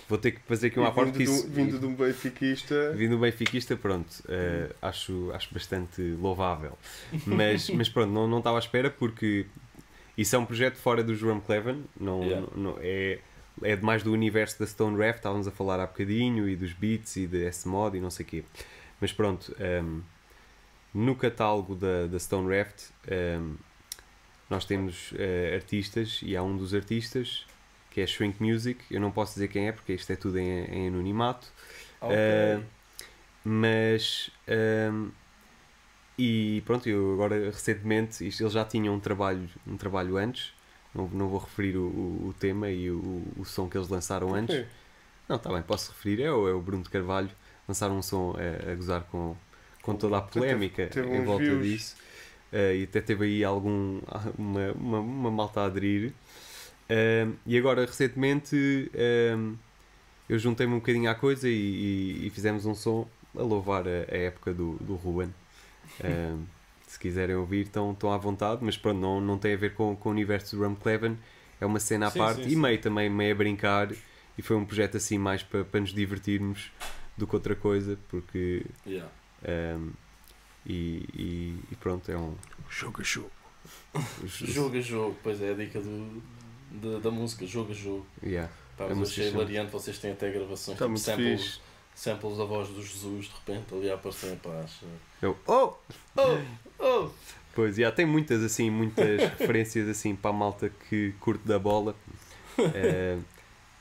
vou 0.10 0.18
ter 0.18 0.32
que 0.32 0.42
fazer 0.42 0.68
aqui 0.68 0.80
uma 0.80 0.92
parte 0.92 1.14
que 1.14 1.24
de 1.24 1.30
um- 1.30 1.34
isso. 1.34 1.48
vindo 1.48 1.80
de 1.80 1.86
um 1.86 1.96
benfiquista. 1.96 2.92
Vindo 2.92 3.16
um 3.16 3.20
benfiquista, 3.22 3.78
pronto, 3.78 4.12
eh, 4.28 4.70
acho, 4.82 5.32
acho 5.34 5.54
bastante 5.54 6.02
louvável. 6.20 6.78
Mas, 7.26 7.70
mas 7.70 7.88
pronto, 7.88 8.12
não, 8.12 8.28
não 8.28 8.40
estava 8.40 8.58
à 8.58 8.60
espera 8.60 8.90
porque 8.90 9.46
isso 10.18 10.36
é 10.36 10.40
um 10.40 10.46
projeto 10.46 10.76
fora 10.76 11.02
do 11.02 11.16
Jerome 11.16 11.40
Cleven, 11.40 11.86
não, 11.98 12.22
Yeah. 12.22 12.48
não- 12.54 12.64
não- 12.74 12.78
é, 12.82 13.20
é 13.64 13.78
mais 13.78 14.04
do 14.04 14.12
universo 14.12 14.60
da 14.60 14.68
Stone 14.68 14.98
Ref, 14.98 15.16
estávamos 15.18 15.48
a 15.48 15.52
falar 15.52 15.80
há 15.80 15.88
bocadinho, 15.88 16.50
e 16.50 16.56
dos 16.58 16.74
beats 16.74 17.16
e 17.16 17.28
de 17.28 17.46
S-Mod 17.46 17.98
e 17.98 18.02
não 18.02 18.10
sei 18.10 18.26
o 18.26 18.28
quê. 18.30 18.44
Mas 19.00 19.14
pronto, 19.14 19.56
no 20.94 21.16
catálogo 21.16 21.76
da, 21.76 22.08
da 22.08 22.20
Stone 22.20 22.56
Raft 22.56 22.90
ehm, 23.08 23.56
nós 24.50 24.66
temos 24.66 25.14
eh, 25.18 25.54
artistas 25.56 26.20
e 26.22 26.36
há 26.36 26.44
um 26.44 26.58
dos 26.58 26.74
artistas 26.74 27.46
que 27.90 28.02
é 28.02 28.08
Shrink 28.08 28.42
Music, 28.42 28.84
eu 28.90 29.00
não 29.00 29.12
posso 29.12 29.34
dizer 29.34 29.48
quem 29.48 29.68
é 29.68 29.72
porque 29.72 29.94
isto 29.94 30.12
é 30.12 30.16
tudo 30.16 30.38
em, 30.38 30.66
em 30.66 30.88
anonimato. 30.88 31.48
Ok. 32.00 32.16
Eh, 32.18 32.62
mas 33.44 34.30
ehm, 34.48 35.10
e 36.18 36.62
pronto, 36.66 36.88
eu 36.88 37.14
agora 37.14 37.36
recentemente 37.46 38.28
isto, 38.28 38.44
eles 38.44 38.54
já 38.54 38.64
tinham 38.66 38.94
um 38.94 39.00
trabalho, 39.00 39.50
um 39.66 39.78
trabalho 39.78 40.18
antes, 40.18 40.54
não, 40.94 41.08
não 41.08 41.28
vou 41.28 41.40
referir 41.40 41.78
o, 41.78 41.88
o, 41.88 42.28
o 42.30 42.36
tema 42.38 42.70
e 42.70 42.92
o, 42.92 43.24
o 43.38 43.46
som 43.46 43.70
que 43.70 43.78
eles 43.78 43.90
lançaram 43.90 44.36
antes. 44.36 44.66
Não, 45.28 45.38
está 45.38 45.50
bem, 45.50 45.62
posso 45.62 45.92
referir, 45.92 46.22
é 46.22 46.32
o, 46.32 46.48
é 46.48 46.54
o 46.54 46.62
Bruno 46.62 46.84
de 46.84 46.90
Carvalho 46.90 47.32
lançaram 47.68 47.98
um 47.98 48.02
som 48.02 48.36
a, 48.38 48.72
a 48.72 48.76
gozar 48.76 49.04
com, 49.04 49.36
com 49.82 49.96
toda 49.96 50.18
a 50.18 50.22
polémica 50.22 50.88
teve 50.88 51.08
em 51.16 51.20
uns 51.20 51.26
volta 51.26 51.56
views. 51.56 51.66
disso. 51.66 51.96
Eh, 52.52 52.78
e 52.78 52.84
até 52.84 53.02
teve 53.02 53.26
aí 53.26 53.44
algum, 53.44 54.00
uma, 54.38 54.72
uma, 54.74 55.00
uma 55.00 55.32
malta 55.32 55.62
a 55.62 55.66
aderir. 55.66 56.14
Ehm, 56.90 57.34
e 57.46 57.58
agora, 57.58 57.86
recentemente, 57.86 58.92
ehm, 58.94 59.54
eu 60.30 60.38
juntei-me 60.40 60.74
um 60.74 60.80
bocadinho 60.80 61.10
à 61.10 61.16
coisa 61.16 61.48
e, 61.48 61.54
e- 61.54 62.28
e 62.28 62.30
fizemos 62.30 62.66
um 62.66 62.76
som 62.76 63.08
a 63.38 63.42
louvar 63.42 63.88
a, 63.88 63.92
a 64.14 64.18
época 64.18 64.54
do, 64.54 64.74
do 64.82 64.96
Ruben. 64.96 65.34
Ehm, 66.04 66.44
se 66.88 67.00
quiserem 67.00 67.36
ouvir, 67.36 67.62
estão, 67.68 67.92
estão 67.94 68.12
à 68.12 68.18
vontade, 68.18 68.60
mas 68.64 68.78
pronto, 68.78 69.00
não, 69.00 69.22
não 69.22 69.38
tem 69.38 69.54
a 69.54 69.58
ver 69.58 69.74
com, 69.76 69.96
com 69.96 70.10
o 70.10 70.12
universo 70.12 70.56
do 70.58 70.64
Ram 70.64 70.76
Cleven, 70.76 71.18
é 71.60 71.66
uma 71.66 71.80
cena 71.80 72.08
à 72.08 72.12
Sim, 72.12 72.20
parte 72.20 72.44
sim, 72.44 72.50
e 72.50 72.56
sim. 72.56 72.58
meio 72.58 72.82
também 72.82 73.10
meio 73.10 73.34
a 73.34 73.38
brincar. 73.38 73.90
E 74.38 74.42
foi 74.42 74.56
um 74.58 74.66
projeto 74.66 74.98
assim 74.98 75.18
mais 75.18 75.44
para, 75.44 75.64
para 75.64 75.80
nos 75.82 75.94
divertirmos 75.94 76.72
do 77.18 77.28
que 77.28 77.36
outra 77.36 77.56
coisa, 77.56 77.98
porque. 78.10 78.64
Yeah. 78.86 79.10
Ehm, 79.44 79.90
e, 80.66 81.06
e- 81.14 81.60
e 81.72 81.76
pronto, 81.76 82.12
é 82.12 82.18
um. 82.18 82.36
Jogo 82.70 83.02
a 83.02 83.04
jogo. 83.04 83.32
Jogo 84.26 84.78
a 84.78 84.82
jogo, 84.82 85.18
pois 85.24 85.42
é 85.42 85.52
a 85.52 85.54
dica 85.54 85.80
do, 85.82 86.22
da, 86.72 87.00
da 87.00 87.12
música, 87.12 87.46
jogo 87.46 87.72
a 87.72 87.76
jogo. 87.76 88.06
Yeah. 88.24 88.52
Pá, 88.78 88.86
A 88.86 88.88
mas 88.88 88.92
eu 88.92 88.96
música 88.98 89.22
achei 89.22 89.32
chama- 89.32 89.44
hilariante, 89.44 89.72
vocês 89.72 89.98
têm 90.00 90.12
até 90.12 90.32
gravações, 90.32 90.76
Está 90.76 90.86
tipo 90.86 90.90
muito 90.90 91.02
samples, 91.02 91.42
fixe. 91.44 91.60
samples 91.96 92.38
da 92.38 92.46
voz 92.46 92.70
do 92.70 92.82
Jesus, 92.82 93.26
de 93.26 93.32
repente, 93.34 93.74
ali 93.74 93.90
a 93.92 93.96
aparecer, 93.96 94.36
pá, 94.38 94.50
acho... 94.64 94.86
Eu, 95.22 95.38
oh! 95.48 95.74
Oh, 96.16 96.40
oh! 96.80 97.10
Pois, 97.54 97.76
já 97.76 97.92
tem 97.92 98.06
muitas 98.06 98.42
assim, 98.44 98.70
muitas 98.70 99.20
referências 99.38 99.88
assim 99.90 100.16
para 100.16 100.30
a 100.32 100.34
malta 100.34 100.72
que 100.90 101.14
curte 101.20 101.46
da 101.48 101.60
bola. 101.60 101.96
Eh, 102.76 103.18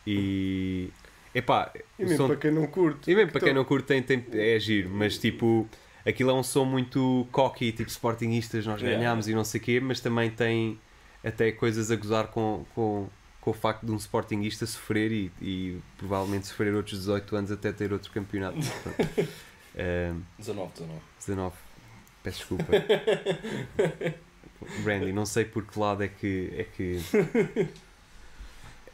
e 0.07 0.91
epá, 1.35 1.73
E 1.99 2.05
o 2.05 2.09
mesmo 2.09 2.17
som- 2.17 2.27
para 2.29 2.37
quem 2.37 2.51
não 2.51 2.67
curte. 2.67 3.11
e 3.11 3.15
mesmo 3.15 3.31
para 3.33 3.41
quem 3.41 3.51
Então- 3.51 3.63
não 3.63 3.69
curte 3.69 3.87
tem, 3.87 4.03
tem, 4.03 4.25
é 4.35 4.59
giro, 4.59 4.91
mas 4.91 5.19
tipo, 5.19 5.69
aquilo 6.07 6.31
é 6.31 6.35
um 6.35 6.43
som 6.43 6.65
muito 6.65 7.27
cocky, 7.33 7.73
tipo 7.73 7.89
sportingistas, 7.91 8.67
nós 8.67 8.81
Yeah. 8.81 8.99
ganhámos 8.99 9.29
e 9.29 9.35
não 9.35 9.45
sei 9.45 9.61
o 9.61 9.65
quê, 9.65 9.81
mas 9.81 10.01
também 10.01 10.31
tem 10.31 10.79
até 11.25 11.53
coisas 11.53 11.91
a 11.91 11.97
gozar 11.97 12.29
com, 12.29 12.65
com, 12.75 13.09
com 13.41 13.51
o 13.51 13.55
facto 13.55 13.85
de 13.87 13.93
um 13.93 13.97
sportinguista 13.97 14.67
sofrer 14.67 15.13
e, 15.13 15.31
e 15.41 15.79
provavelmente 15.99 16.47
sofrer 16.47 16.75
outros 16.75 16.99
18 17.01 17.37
anos 17.37 17.51
até 17.53 17.73
ter 17.73 17.93
outro 17.93 18.11
campeonato. 18.13 18.59
Eh, 19.77 20.13
19, 20.39 20.73
19. 20.73 21.01
19. 21.19 21.57
Peço 22.23 22.39
desculpa. 22.39 22.67
Randy, 24.85 25.13
não 25.13 25.25
sei 25.25 25.45
por 25.45 25.65
que 25.67 25.79
lado 25.79 26.03
é 26.03 26.09
que 26.09 26.53
é 26.57 26.65
que 26.65 27.01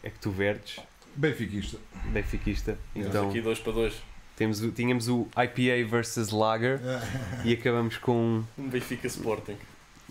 é 0.02 0.10
que 0.10 0.18
tu 0.20 0.30
vertes, 0.30 0.80
Benfiquista. 1.16 1.78
benfiquista. 2.06 2.78
Estamos 2.88 3.08
Então 3.08 3.28
aqui 3.30 3.40
2 3.40 3.58
para 3.60 3.72
2. 3.72 3.94
temos 4.36 4.60
o, 4.62 4.70
tínhamos 4.70 5.08
o 5.08 5.26
IPA 5.36 5.88
versus 5.88 6.30
Lager 6.30 6.80
e 7.44 7.52
acabamos 7.54 7.96
com 7.96 8.44
Um 8.58 8.68
Benfica 8.68 9.06
Sporting. 9.06 9.56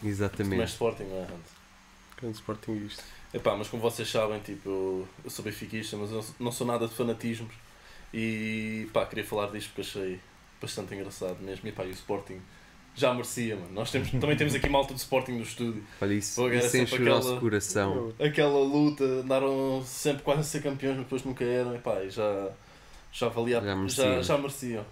Mais 0.02 0.14
exatamente. 0.14 0.64
Sporting, 0.70 1.04
não 1.04 1.18
é, 1.18 1.22
Hans? 1.22 1.56
Grande 2.20 2.38
sportinguista. 2.38 3.04
Epá, 3.34 3.56
mas 3.56 3.68
como 3.68 3.82
vocês 3.82 4.10
sabem, 4.10 4.40
tipo, 4.40 4.70
eu, 4.70 5.08
eu 5.24 5.30
sou 5.30 5.44
benfiquista, 5.44 5.98
mas 5.98 6.12
eu 6.12 6.26
não 6.40 6.52
sou 6.52 6.66
nada 6.66 6.88
de 6.88 6.94
fanatismos. 6.94 7.54
E 8.14 8.88
pá, 8.94 9.06
queria 9.06 9.26
falar 9.26 9.52
disto 9.52 9.68
porque 9.70 9.82
achei 9.82 10.20
bastante 10.62 10.96
engraçado 10.96 11.38
mesmo. 11.42 11.68
E 11.68 11.72
pá, 11.72 11.84
e 11.84 11.90
o 11.90 11.92
Sporting 11.92 12.40
já 12.96 13.14
merecia, 13.14 13.56
mano. 13.56 13.70
Nós 13.74 13.92
temos, 13.92 14.10
também 14.12 14.36
temos 14.38 14.56
aqui 14.56 14.70
malta 14.70 14.94
do 14.94 14.98
Sporting 14.98 15.34
no 15.34 15.44
estúdio. 15.44 15.84
Olha 16.02 16.14
isso, 16.14 16.42
Pô, 16.42 16.50
isso 16.50 16.66
enche 16.78 16.84
o 16.84 16.88
sempre 16.88 17.06
nosso 17.10 17.28
aquela- 17.28 17.40
coração. 17.42 18.14
Aquela 18.20 18.60
luta, 18.60 19.04
andaram 19.04 19.84
sempre 19.86 20.24
quase 20.24 20.42
a 20.42 20.44
ser 20.44 20.62
campeões, 20.64 20.96
mas 20.96 21.06
depois 21.06 21.24
nunca 21.24 21.44
eram. 21.44 21.76
E 21.76 21.80
pá, 21.80 22.02
e 22.04 22.10
já, 22.10 22.50
já 23.12 23.28
valia, 23.28 23.60
Já 23.62 23.66
já, 23.68 23.76
mereciam. 23.76 24.24
já, 24.24 24.38
mereciam. 24.38 24.86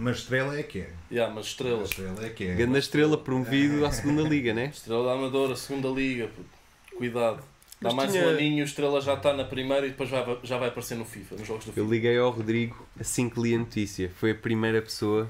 Mas 0.00 0.18
estrela 0.18 0.58
é 0.58 0.62
que 0.62 0.80
é. 0.80 0.90
Yeah, 1.10 1.34
mas 1.34 1.46
estrela. 1.46 1.82
Estrela 1.82 2.24
é 2.24 2.28
que 2.30 2.44
é. 2.44 2.54
Grande 2.54 2.78
estrela 2.78 3.16
promovido 3.18 3.84
à 3.84 3.90
segunda 3.92 4.22
liga, 4.22 4.54
né? 4.54 4.66
Estrela 4.72 5.04
da 5.06 5.12
Amadora, 5.12 5.54
segunda 5.56 5.88
liga, 5.88 6.28
puto. 6.28 6.48
cuidado. 6.96 7.42
Dá 7.80 7.90
Mas 7.90 7.94
mais 7.94 8.12
tinha- 8.12 8.26
um 8.26 8.30
aninho, 8.30 8.64
o 8.64 8.66
Estrela 8.66 9.00
já 9.00 9.14
está 9.14 9.32
na 9.32 9.44
primeira 9.44 9.86
e 9.86 9.90
depois 9.90 10.10
vai, 10.10 10.24
já 10.42 10.58
vai 10.58 10.68
aparecer 10.68 10.96
no 10.96 11.04
FIFA, 11.04 11.36
nos 11.36 11.46
jogos 11.46 11.64
do 11.64 11.68
Eu 11.70 11.84
FIFA. 11.84 11.94
liguei 11.94 12.18
ao 12.18 12.30
Rodrigo 12.30 12.84
assim 12.98 13.28
que 13.30 13.40
li 13.40 13.54
a 13.54 13.58
notícia. 13.58 14.10
Foi 14.16 14.32
a 14.32 14.34
primeira 14.34 14.82
pessoa. 14.82 15.28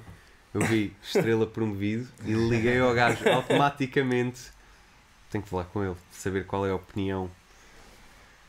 Eu 0.54 0.62
vi 0.62 0.94
estrela 1.02 1.46
promovido 1.46 2.08
e 2.24 2.32
liguei 2.32 2.78
ao 2.80 2.94
gajo 2.94 3.28
automaticamente. 3.28 4.40
Tenho 5.30 5.44
que 5.44 5.50
falar 5.50 5.64
com 5.64 5.84
ele, 5.84 5.96
saber 6.10 6.46
qual 6.46 6.66
é 6.66 6.70
a 6.70 6.74
opinião. 6.74 7.30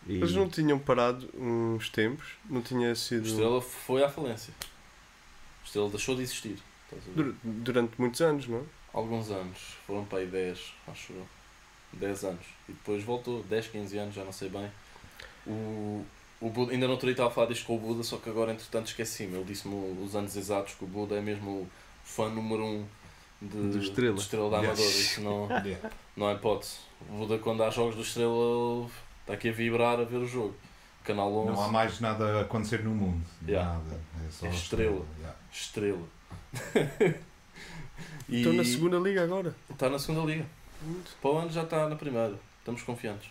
E 0.08 0.14
Eles 0.14 0.34
não 0.34 0.50
tinham 0.50 0.80
parado 0.80 1.30
uns 1.38 1.90
tempos? 1.90 2.26
Não 2.50 2.62
tinha 2.62 2.96
sido. 2.96 3.28
Estrela 3.28 3.62
foi 3.62 4.04
à 4.04 4.10
falência. 4.10 4.54
Estrela 5.64 5.90
deixou 5.90 6.16
de 6.16 6.22
existir. 6.24 6.58
dur- 7.16 7.36
Durante 7.44 7.94
muitos 8.00 8.22
anos, 8.22 8.48
não? 8.48 8.66
Alguns 8.94 9.30
anos, 9.30 9.76
foram 9.86 10.06
para 10.06 10.20
aí 10.20 10.26
10, 10.28 10.74
acho 10.88 11.14
eu. 11.14 11.28
10 11.94 12.24
anos. 12.24 12.46
E 12.68 12.72
depois 12.72 13.04
voltou, 13.04 13.44
10, 13.44 13.68
15 13.68 13.98
anos, 13.98 14.16
já 14.16 14.24
não 14.24 14.32
sei 14.32 14.50
bem. 14.50 14.72
O, 15.46 16.04
o 16.40 16.50
Buda, 16.50 16.72
ainda 16.72 16.88
não 16.88 16.98
teria 16.98 17.12
estava 17.14 17.30
a 17.30 17.32
falar 17.32 17.48
disto 17.48 17.66
com 17.66 17.76
o 17.76 17.80
Buda, 17.80 18.02
só 18.04 18.18
que 18.18 18.30
agora 18.30 18.52
entretanto 18.54 18.88
esqueci-me. 18.88 19.36
Ele 19.36 19.44
disse-me 19.44 19.76
os 20.02 20.16
anos 20.16 20.36
exatos 20.36 20.74
que 20.76 20.84
o 20.84 20.88
Buda 20.88 21.16
é 21.16 21.22
mesmo 21.22 21.70
fã 22.10 22.30
número 22.30 22.64
1 22.64 22.68
um 22.68 22.86
de, 23.42 23.48
Do 23.78 23.80
Estrela. 23.80 24.16
de 24.16 24.22
Estrela 24.22 24.50
da 24.50 24.58
Amadora. 24.58 24.82
Yes. 24.82 25.00
Isso 25.00 25.22
não, 25.22 25.48
Yeah. 25.66 25.90
não 26.18 26.28
há 26.28 26.34
hipótese. 26.34 26.78
Buda, 27.10 27.38
quando 27.38 27.64
há 27.64 27.70
jogos 27.70 27.96
do 27.96 28.02
Estrela, 28.02 28.90
está 29.22 29.34
aqui 29.34 29.50
a 29.50 29.52
vibrar 29.54 30.00
a 30.00 30.04
ver 30.04 30.18
o 30.18 30.28
jogo. 30.28 30.56
Canal 31.04 31.34
11, 31.34 31.52
Não 31.54 31.64
há 31.64 31.68
mais 31.70 32.00
nada 32.02 32.40
a 32.40 32.42
acontecer 32.42 32.84
no 32.84 32.92
mundo. 32.92 33.24
Yeah. 33.48 33.74
Nada. 33.74 34.00
É 34.28 34.32
só 34.32 34.46
É 34.48 34.50
estrela. 34.50 35.06
Yeah. 35.20 35.38
Estrela. 35.52 36.04
e 38.28 38.38
Estou 38.40 38.54
na 38.54 38.64
segunda 38.64 38.98
liga 38.98 39.24
agora. 39.24 39.56
Está 39.70 39.90
na 39.90 39.98
segunda 40.00 40.30
liga. 40.32 40.46
Para 41.22 41.32
o 41.32 41.38
ano 41.38 41.52
já 41.52 41.64
está 41.64 41.88
na 41.88 41.96
primeira. 41.96 42.38
Estamos 42.60 42.84
confiantes. 42.84 43.30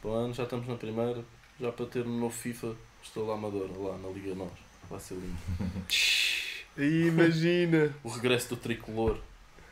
Para 0.00 0.10
o 0.10 0.14
ano 0.14 0.32
já 0.34 0.44
estamos 0.44 0.66
na 0.68 0.76
primeira. 0.76 1.24
Já 1.60 1.72
para 1.72 1.86
ter 1.86 2.06
um 2.06 2.20
novo 2.20 2.34
FIFA 2.34 2.74
Estrela 3.02 3.34
Amadora 3.34 3.72
lá 3.76 3.98
na 3.98 4.08
Liga 4.08 4.34
Nós. 4.34 4.52
Vai 4.88 5.00
ser 5.00 5.14
lindo. 5.14 5.36
Imagina. 6.78 7.92
O 8.04 8.08
regresso 8.08 8.50
do 8.50 8.56
tricolor 8.56 9.18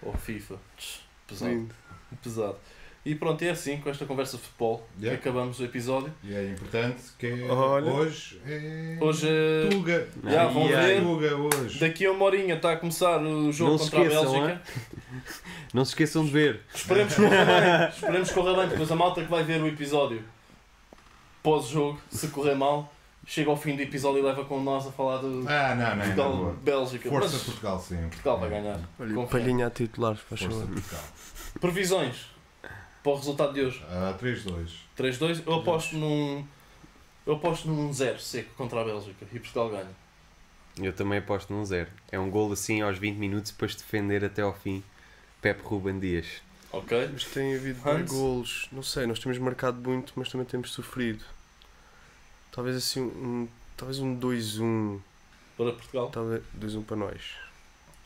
ao 0.05 0.13
FIFA. 0.15 0.57
Pesado. 1.27 1.51
Lindo. 1.53 1.75
Pesado. 2.23 2.57
E 3.05 3.15
pronto, 3.15 3.41
é 3.43 3.51
assim, 3.51 3.77
com 3.79 3.89
esta 3.89 4.05
conversa 4.05 4.37
de 4.37 4.43
futebol, 4.43 4.85
Yeah. 4.99 5.17
que 5.17 5.29
acabamos 5.29 5.61
o 5.61 5.65
episódio. 5.65 6.13
E 6.25 6.35
é 6.35 6.51
importante 6.51 7.03
que 7.17 7.45
Olha. 7.49 7.93
hoje 7.93 8.41
é. 8.45 8.99
Hoje 9.01 9.29
é. 9.29 9.69
Tuga. 9.71 10.09
Já, 10.25 10.47
vão 10.49 10.65
Ai, 10.65 10.73
ver. 10.95 11.03
Tuga 11.03 11.37
hoje. 11.37 11.79
Daqui 11.79 12.05
a 12.07 12.11
uma 12.11 12.25
horinha 12.25 12.57
está 12.57 12.73
a 12.73 12.77
começar 12.77 13.23
o 13.23 13.53
jogo 13.53 13.73
Não 13.73 13.79
contra 13.79 14.03
esqueçam, 14.03 14.23
a 14.23 14.47
Bélgica. 14.47 14.63
Não 15.73 15.85
se 15.85 15.91
esqueçam 15.93 16.25
de 16.25 16.31
ver. 16.33 16.61
Esperemos 16.75 17.15
que 17.15 17.23
corra 17.23 17.45
bem. 17.45 17.89
Esperemos 17.91 18.29
que 18.29 18.35
corra 18.35 18.55
bem, 18.57 18.69
depois 18.71 18.91
a 18.91 18.97
malta 18.97 19.23
que 19.23 19.31
vai 19.31 19.45
ver 19.45 19.63
o 19.63 19.69
episódio 19.69 20.25
pós-jogo, 21.45 22.01
se 22.11 22.27
correr 22.29 22.57
mal, 22.57 22.93
chega 23.27 23.51
ao 23.51 23.57
fim 23.57 23.77
do 23.77 23.83
episódio 23.83 24.21
e 24.21 24.23
leva 24.23 24.45
com 24.45 24.63
nós 24.63 24.87
a 24.87 24.93
falar 24.93 25.19
do 25.19 25.45
Ah, 25.49 25.75
não, 25.75 25.97
não, 25.97 25.97
na 25.97 26.15
boa. 26.15 26.15
Portugal-Bélgica. 26.55 27.09
Força 27.11 27.33
Mas 27.35 27.43
Portugal 27.43 27.81
sempre. 27.81 28.07
Portugal 28.09 28.39
vai 28.41 28.49
ganhar. 28.51 28.81
Olha, 28.99 29.27
palhinha 29.27 29.67
a 29.67 29.71
titulares, 29.71 30.21
faz 30.21 30.41
Força 30.41 30.59
favor. 30.61 30.73
Portugal. 30.75 31.05
Previsões 31.61 32.27
para 33.03 33.13
o 33.13 33.17
resultado 33.17 33.53
de 33.53 33.63
hoje. 33.63 33.85
Ah, 33.91 34.17
3-2. 34.21 34.71
3-2. 34.97 35.43
Eu 35.47 35.55
aposto 35.55 35.97
num. 35.97 36.45
Eu 37.27 37.35
aposto 37.35 37.69
num 37.69 37.93
0 37.93 38.19
seco 38.21 38.55
contra 38.57 38.81
a 38.81 38.85
Bélgica 38.85 39.27
e 39.33 39.39
Portugal 39.39 39.69
ganha. 39.71 40.07
Eu 40.81 40.93
também 40.93 41.19
aposto 41.19 41.53
num 41.53 41.65
zero. 41.65 41.89
É 42.13 42.19
um 42.19 42.31
gol 42.31 42.53
assim 42.53 42.83
aos 42.83 42.99
20 42.99 43.17
minutos 43.17 43.51
depois 43.51 43.73
de 43.73 43.79
defender 43.79 44.25
até 44.25 44.43
ao 44.43 44.53
fim. 44.53 44.83
Pepe 45.41 45.63
Ruben 45.65 45.99
Dias. 45.99 46.27
Ok? 46.71 47.09
Mas 47.13 47.25
tem 47.25 47.55
havido 47.55 47.81
golos. 48.07 48.69
Não 48.71 48.83
sei, 48.83 49.07
nós 49.07 49.19
temos 49.19 49.39
marcado 49.39 49.81
muito, 49.81 50.13
mas 50.17 50.29
também 50.29 50.47
temos 50.47 50.73
sofrido. 50.73 51.25
Talvez 52.57 52.75
assim 52.75 53.03
um. 53.03 53.47
Talvez 53.77 54.01
um 54.01 54.19
2-1. 54.19 54.99
Para 55.59 55.73
Portugal. 55.73 56.09
Talvez 56.09 56.43
2-1 56.59 56.85
para 56.85 56.97
nós. 56.97 57.21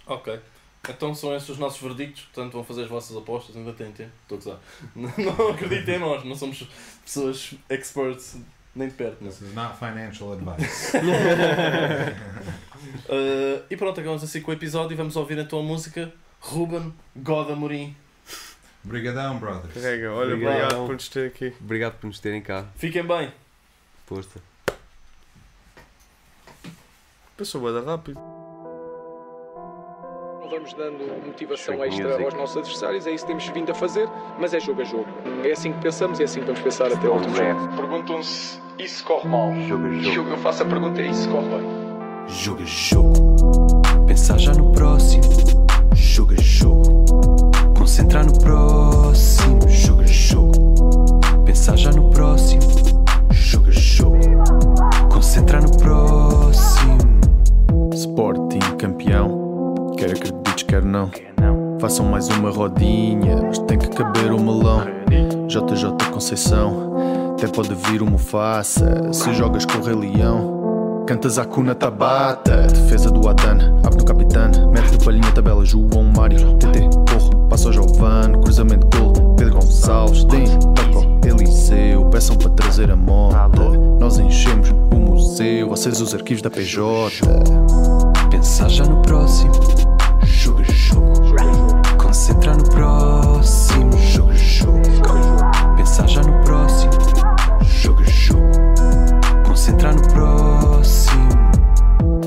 Ok. 0.06 0.40
Então 0.88 1.14
são 1.14 1.34
esses 1.36 1.48
os 1.50 1.58
nossos 1.58 1.80
verdictos, 1.80 2.24
portanto 2.24 2.54
vão 2.54 2.64
fazer 2.64 2.82
as 2.82 2.88
vossas 2.88 3.16
apostas, 3.16 3.56
ainda 3.56 3.72
têm 3.72 3.92
tempo. 3.92 4.10
Estou 4.22 4.38
a 4.38 4.40
gozar. 4.40 4.60
Não, 4.96 5.36
não 5.36 5.50
acreditem 5.50 5.96
em 5.96 5.98
nós, 5.98 6.24
não 6.24 6.34
somos 6.34 6.66
pessoas 7.04 7.54
experts 7.68 8.38
nem 8.74 8.88
de 8.88 8.94
perto. 8.94 9.22
Não. 9.22 9.30
This 9.30 9.42
is 9.42 9.54
not 9.54 9.78
financial 9.78 10.32
advice. 10.32 10.96
Uh, 13.06 13.62
e 13.70 13.76
pronto, 13.76 14.00
acabamos 14.00 14.24
assim 14.24 14.40
com 14.40 14.50
o 14.50 14.54
episódio 14.54 14.94
e 14.94 14.96
vamos 14.96 15.14
ouvir 15.14 15.38
então 15.38 15.60
a 15.60 15.62
música 15.62 16.12
Ruben 16.40 16.92
God 17.14 17.50
Amorim. 17.50 17.94
Obrigadão, 18.84 19.38
brothers. 19.38 19.74
Carrega, 19.74 20.10
olha, 20.12 20.34
Obrigado. 20.34 20.56
obrigado 20.56 20.86
por 20.86 20.94
nos 20.94 21.08
ter 21.08 21.26
aqui. 21.28 21.52
Obrigado 21.60 22.00
por 22.00 22.06
nos 22.06 22.18
terem 22.18 22.40
cá. 22.40 22.66
Fiquem 22.76 23.06
bem. 23.06 23.30
Força. 24.10 24.40
Passou 27.38 27.60
bem 27.60 27.84
rápido. 27.84 28.20
Vamos 30.50 30.74
dando 30.74 31.24
motivação 31.24 31.84
extra 31.84 32.24
aos 32.24 32.34
nossos 32.34 32.56
adversários, 32.56 33.06
é 33.06 33.12
isso 33.12 33.24
que 33.24 33.30
temos 33.30 33.48
vindo 33.50 33.70
a 33.70 33.74
fazer, 33.74 34.08
mas 34.36 34.52
é 34.52 34.58
jogo 34.58 34.80
a 34.80 34.84
jogo. 34.84 35.06
É 35.44 35.52
assim 35.52 35.72
que 35.72 35.80
pensamos 35.80 36.18
e 36.18 36.22
é 36.22 36.24
assim 36.24 36.40
que 36.40 36.46
vamos 36.46 36.60
pensar 36.60 36.92
até 36.92 37.06
ao 37.06 37.14
último 37.14 37.36
jogo. 37.36 37.76
Perguntam-se, 37.76 38.60
e 38.80 38.88
se 38.88 39.00
corre 39.04 39.28
mal? 39.28 39.52
Eu 39.54 40.38
faço 40.38 40.64
a 40.64 40.66
pergunta, 40.66 41.00
e 41.00 41.14
se 41.14 41.28
corre 41.28 41.48
bem? 41.48 42.26
Jogo 42.26 42.62
é 42.62 42.66
jogo. 42.66 43.82
Pensar 44.08 44.38
já 44.38 44.52
no 44.54 44.72
próximo. 44.72 45.22
Jogo 45.94 46.34
é 46.34 46.42
jogo. 46.42 47.04
Concentrar 47.78 48.26
no 48.26 48.36
próximo. 48.40 49.68
Jogo 49.68 50.02
é 50.02 50.06
jogo. 50.08 51.20
Pensar 51.44 51.76
já 51.76 51.92
no 51.92 52.10
próximo. 52.10 52.99
Jogo 53.50 53.68
é 53.68 53.72
jogo. 53.72 54.18
Concentrar 55.12 55.60
no 55.60 55.76
próximo. 55.76 57.20
Sporting 57.92 58.60
campeão. 58.78 59.92
Quer 59.98 60.12
acredites, 60.12 60.62
quer 60.62 60.84
não. 60.84 61.10
Façam 61.80 62.06
mais 62.06 62.28
uma 62.28 62.48
rodinha, 62.48 63.42
mas 63.42 63.58
tem 63.58 63.76
que 63.76 63.88
caber 63.88 64.30
o 64.30 64.38
melão. 64.38 64.84
JJ 65.48 66.10
Conceição, 66.12 66.94
até 67.32 67.48
pode 67.48 67.74
vir 67.74 68.02
o 68.02 68.06
Mufasa. 68.06 69.12
Se 69.12 69.34
jogas 69.34 69.64
com 69.64 69.78
o 69.78 69.82
Rei 69.82 69.96
Leão, 69.96 71.04
cantas 71.04 71.36
a 71.36 71.44
Cuna 71.44 71.74
Tabata. 71.74 72.68
Defesa 72.68 73.10
do 73.10 73.28
Adan, 73.28 73.80
abre 73.84 73.98
no 73.98 74.04
capitão, 74.04 74.70
mete 74.70 74.92
no 74.92 75.04
palhinha 75.04 75.32
tabela. 75.32 75.64
João 75.64 76.04
Mário, 76.04 76.54
TT, 76.54 76.88
corre, 77.10 77.48
passa 77.48 77.66
ao 77.66 77.72
Giovano, 77.72 78.42
cruzamento 78.42 78.86
gol. 78.96 79.19
Gonçalves, 79.70 80.24
tem 80.24 80.46
toco, 80.74 81.06
Eliseu, 81.24 82.04
peçam 82.06 82.36
para 82.36 82.50
trazer 82.50 82.90
a 82.90 82.96
moto. 82.96 83.62
Nós 84.00 84.18
enchemos 84.18 84.68
o 84.70 84.96
museu, 84.96 85.68
vocês 85.68 86.00
os 86.00 86.12
arquivos 86.12 86.42
da 86.42 86.50
PJ. 86.50 87.24
Pensar 88.32 88.68
já 88.68 88.84
no 88.84 89.00
próximo. 89.02 89.52
Jogo 90.24 90.64
jogo. 90.64 91.12
Concentrar 92.02 92.56
no 92.56 92.68
próximo. 92.68 93.96
Jogo 93.96 94.34
jogo. 94.34 94.80
Pensar 95.76 96.08
já 96.08 96.22
no 96.22 96.42
próximo. 96.42 96.92
Jogo 97.62 98.02
jogo. 98.04 98.50
Concentrar 99.46 99.94
no 99.94 100.02
próximo. 100.08 101.28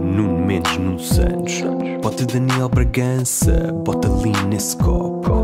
Nuno 0.01 0.45
Mendes, 0.45 0.77
Nuno 0.77 0.97
Santos. 0.97 1.61
Bota 2.01 2.25
Daniel 2.25 2.69
Bragança. 2.69 3.73
Bota 3.83 4.07
ali 4.07 4.31
nesse 4.47 4.77
copo. 4.77 5.42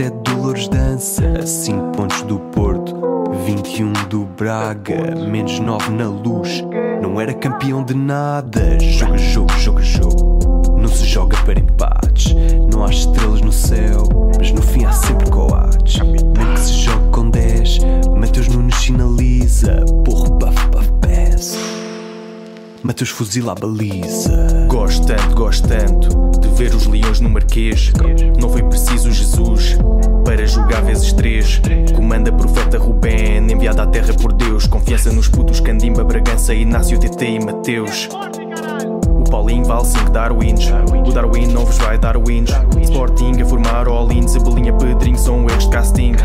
Até 0.00 0.08
Dolores 0.08 0.66
dança. 0.66 1.46
5 1.46 1.92
pontos 1.92 2.22
do 2.22 2.38
Porto. 2.38 2.96
21 3.44 3.92
do 4.08 4.24
Braga. 4.24 5.14
Menos 5.14 5.58
9 5.58 5.90
na 5.90 6.08
luz. 6.08 6.64
Não 7.02 7.20
era 7.20 7.34
campeão 7.34 7.84
de 7.84 7.92
nada. 7.92 8.80
Jogo, 8.80 9.18
jogo, 9.18 9.52
jogo, 9.58 9.82
jogo. 9.82 10.80
Não 10.80 10.88
se 10.88 11.04
joga 11.04 11.36
para 11.44 11.60
empates. 11.60 12.34
Não 12.72 12.82
há 12.82 12.88
estrelas 12.88 13.42
no 13.42 13.52
céu, 13.52 14.08
mas 14.38 14.50
no 14.52 14.62
fim 14.62 14.86
há 14.86 14.92
sempre 14.92 15.28
coates. 15.28 16.00
Mesmo 16.00 16.54
que 16.54 16.60
se 16.60 16.72
jogue 16.72 17.10
com 17.10 17.28
10, 17.28 17.80
Mateus 18.18 18.48
Nunes 18.48 18.76
sinaliza. 18.76 19.84
Porro. 20.02 20.39
Mateus 22.82 23.10
fuzila 23.10 23.52
a 23.52 23.54
baliza. 23.54 24.66
Gosto 24.66 25.06
tanto, 25.06 25.34
gosto 25.34 25.68
tanto 25.68 26.40
de 26.40 26.48
ver 26.48 26.74
os 26.74 26.86
leões 26.86 27.20
no 27.20 27.28
Marquês. 27.28 27.92
Não 28.40 28.48
foi 28.48 28.62
preciso 28.62 29.10
Jesus 29.10 29.76
para 30.24 30.46
jogar 30.46 30.82
vezes 30.82 31.12
três. 31.12 31.60
Comanda 31.94 32.32
profeta 32.32 32.78
Rubén, 32.78 33.50
enviado 33.50 33.82
à 33.82 33.86
terra 33.86 34.14
por 34.14 34.32
Deus. 34.32 34.66
Confiança 34.66 35.12
nos 35.12 35.28
putos 35.28 35.60
Candimba, 35.60 36.04
Bragança, 36.04 36.54
Inácio, 36.54 36.98
TT 36.98 37.24
e 37.26 37.44
Mateus. 37.44 38.08
Paulinho 39.30 39.64
vale 39.64 39.84
5 39.84 40.10
Darwins. 40.10 40.68
O 41.06 41.12
Darwin 41.12 41.46
não 41.46 41.64
vos 41.64 41.78
vai 41.78 41.96
dar 41.96 42.16
wins. 42.18 42.50
Sporting 42.82 43.40
a 43.40 43.46
formar 43.46 43.86
all-in. 43.86 44.26
Cebolinha, 44.26 44.72
Pedrinho 44.72 45.16
são 45.16 45.48
erros 45.48 45.64
de 45.64 45.70
casting. 45.70 46.16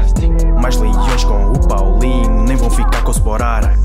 Mais 0.59 0.75
leões 0.75 1.23
com 1.23 1.51
o 1.51 1.67
Paulinho, 1.67 2.43
nem 2.43 2.57
vão 2.57 2.69
ficar 2.69 3.03
com 3.03 3.09
o 3.09 3.11
Sporar. 3.11 3.77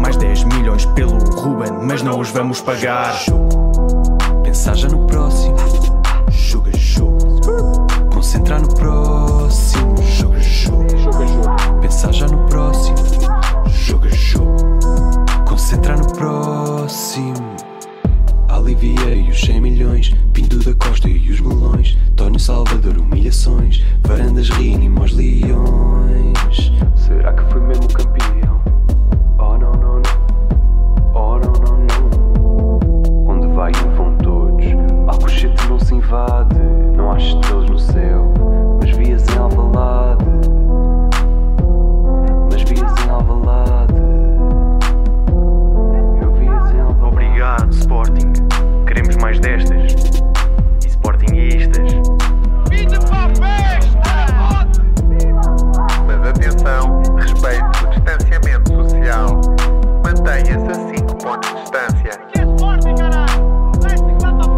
Mais 0.00 0.16
10 0.16 0.44
milhões 0.44 0.84
pelo 0.86 1.18
Ruben, 1.18 1.72
mas 1.82 2.02
não 2.02 2.20
os 2.20 2.30
vamos 2.30 2.60
pagar. 2.60 3.14
Pensar 4.44 4.74
já 4.76 4.88
no 4.88 5.06
próximo. 5.06 5.56
Jogo 6.30 6.68
é 6.68 6.78
jogo. 6.78 7.18
Concentrar 8.14 8.60
no 8.60 8.68
próximo. 8.68 9.94
Jogo 10.02 10.36
é 10.36 10.40
jogo. 10.40 10.86
Pensar 11.80 12.12
já 12.12 12.28
no 12.28 12.46
próximo. 12.46 12.96
Jogo 13.66 14.06
é 14.06 14.10
jogo. 14.10 14.56
Concentrar 15.44 15.98
no 15.98 16.06
próximo. 16.14 17.47
Aliviei 18.68 19.30
os 19.30 19.40
100 19.40 19.62
milhões. 19.62 20.14
Pinto 20.34 20.58
da 20.58 20.74
Costa 20.74 21.08
e 21.08 21.30
os 21.30 21.40
melões. 21.40 21.96
Tónio 22.14 22.38
Salvador, 22.38 22.98
humilhações. 22.98 23.82
Varandas 24.06 24.50
rínimo 24.50 25.00
aos 25.00 25.12
leões. 25.12 26.70
Será 26.94 27.32
que 27.32 27.50
foi 27.50 27.62
mesmo 27.62 27.88
campeão? 27.88 28.60
Oh 29.38 29.56
não, 29.56 29.72
não, 29.72 30.02
não. 30.02 31.14
Oh 31.14 31.38
não, 31.38 31.52
não, 31.64 31.78
não. 31.86 33.26
Onde 33.26 33.46
vai 33.54 33.72
vão 33.96 34.14
todos. 34.18 34.66
Alcochete 35.06 35.66
não 35.66 35.80
se 35.80 35.94
invade. 35.94 36.54
Não 36.94 37.12
há 37.12 37.16
estrelas 37.16 37.70
no 37.70 37.78
céu, 37.78 38.34
mas 38.82 38.94
vias 38.98 39.26
em 39.30 39.38
Alvalade. 39.38 40.26
Mas 42.52 42.62
vias 42.64 43.06
em 43.06 43.08
Alvalade 43.08 43.68
mais 49.20 49.38
destas. 49.40 49.94
E 50.84 50.88
Sportingistas. 50.88 51.92
Vida 52.70 52.98
para 53.00 53.24
a 53.24 53.28
festa! 53.30 54.68
Mas 56.06 56.28
atenção, 56.28 57.02
respeito, 57.16 57.64
o 57.84 57.88
distanciamento 57.90 58.72
social. 58.74 59.40
Mantenha-se 60.04 60.68
a 60.70 60.74
5 60.74 61.16
pontos 61.16 61.50
de 61.50 61.60
distância. 61.60 62.12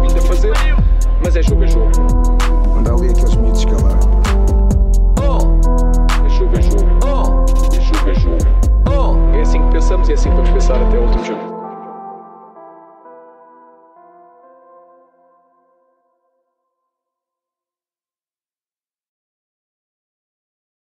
Ainda 0.01 0.21
fazer, 0.21 0.53
mas 1.23 1.35
é 1.35 1.43
jogo, 1.43 1.63
é 1.63 1.67
jogo. 1.67 1.91
Manda 2.75 2.93
ali 2.93 3.09
aqueles 3.09 3.35
mitos 3.35 3.59
escalar. 3.59 3.93
é. 3.93 5.21
Oh! 5.21 6.25
É 6.25 6.29
jogo, 6.29 6.57
é 6.57 6.61
jogo. 6.61 6.99
Oh! 7.05 7.45
É 7.75 7.81
jogo, 7.81 8.09
é 8.09 8.13
jogo. 8.15 8.37
Oh! 8.89 9.35
É 9.35 9.41
assim 9.41 9.61
que 9.65 9.71
pensamos 9.71 10.09
e 10.09 10.11
é 10.11 10.15
assim 10.15 10.29
que 10.29 10.35
vamos 10.35 10.49
pensar 10.51 10.81
até 10.81 10.97
o 10.97 11.01
último 11.03 11.25
jogo. 11.25 11.50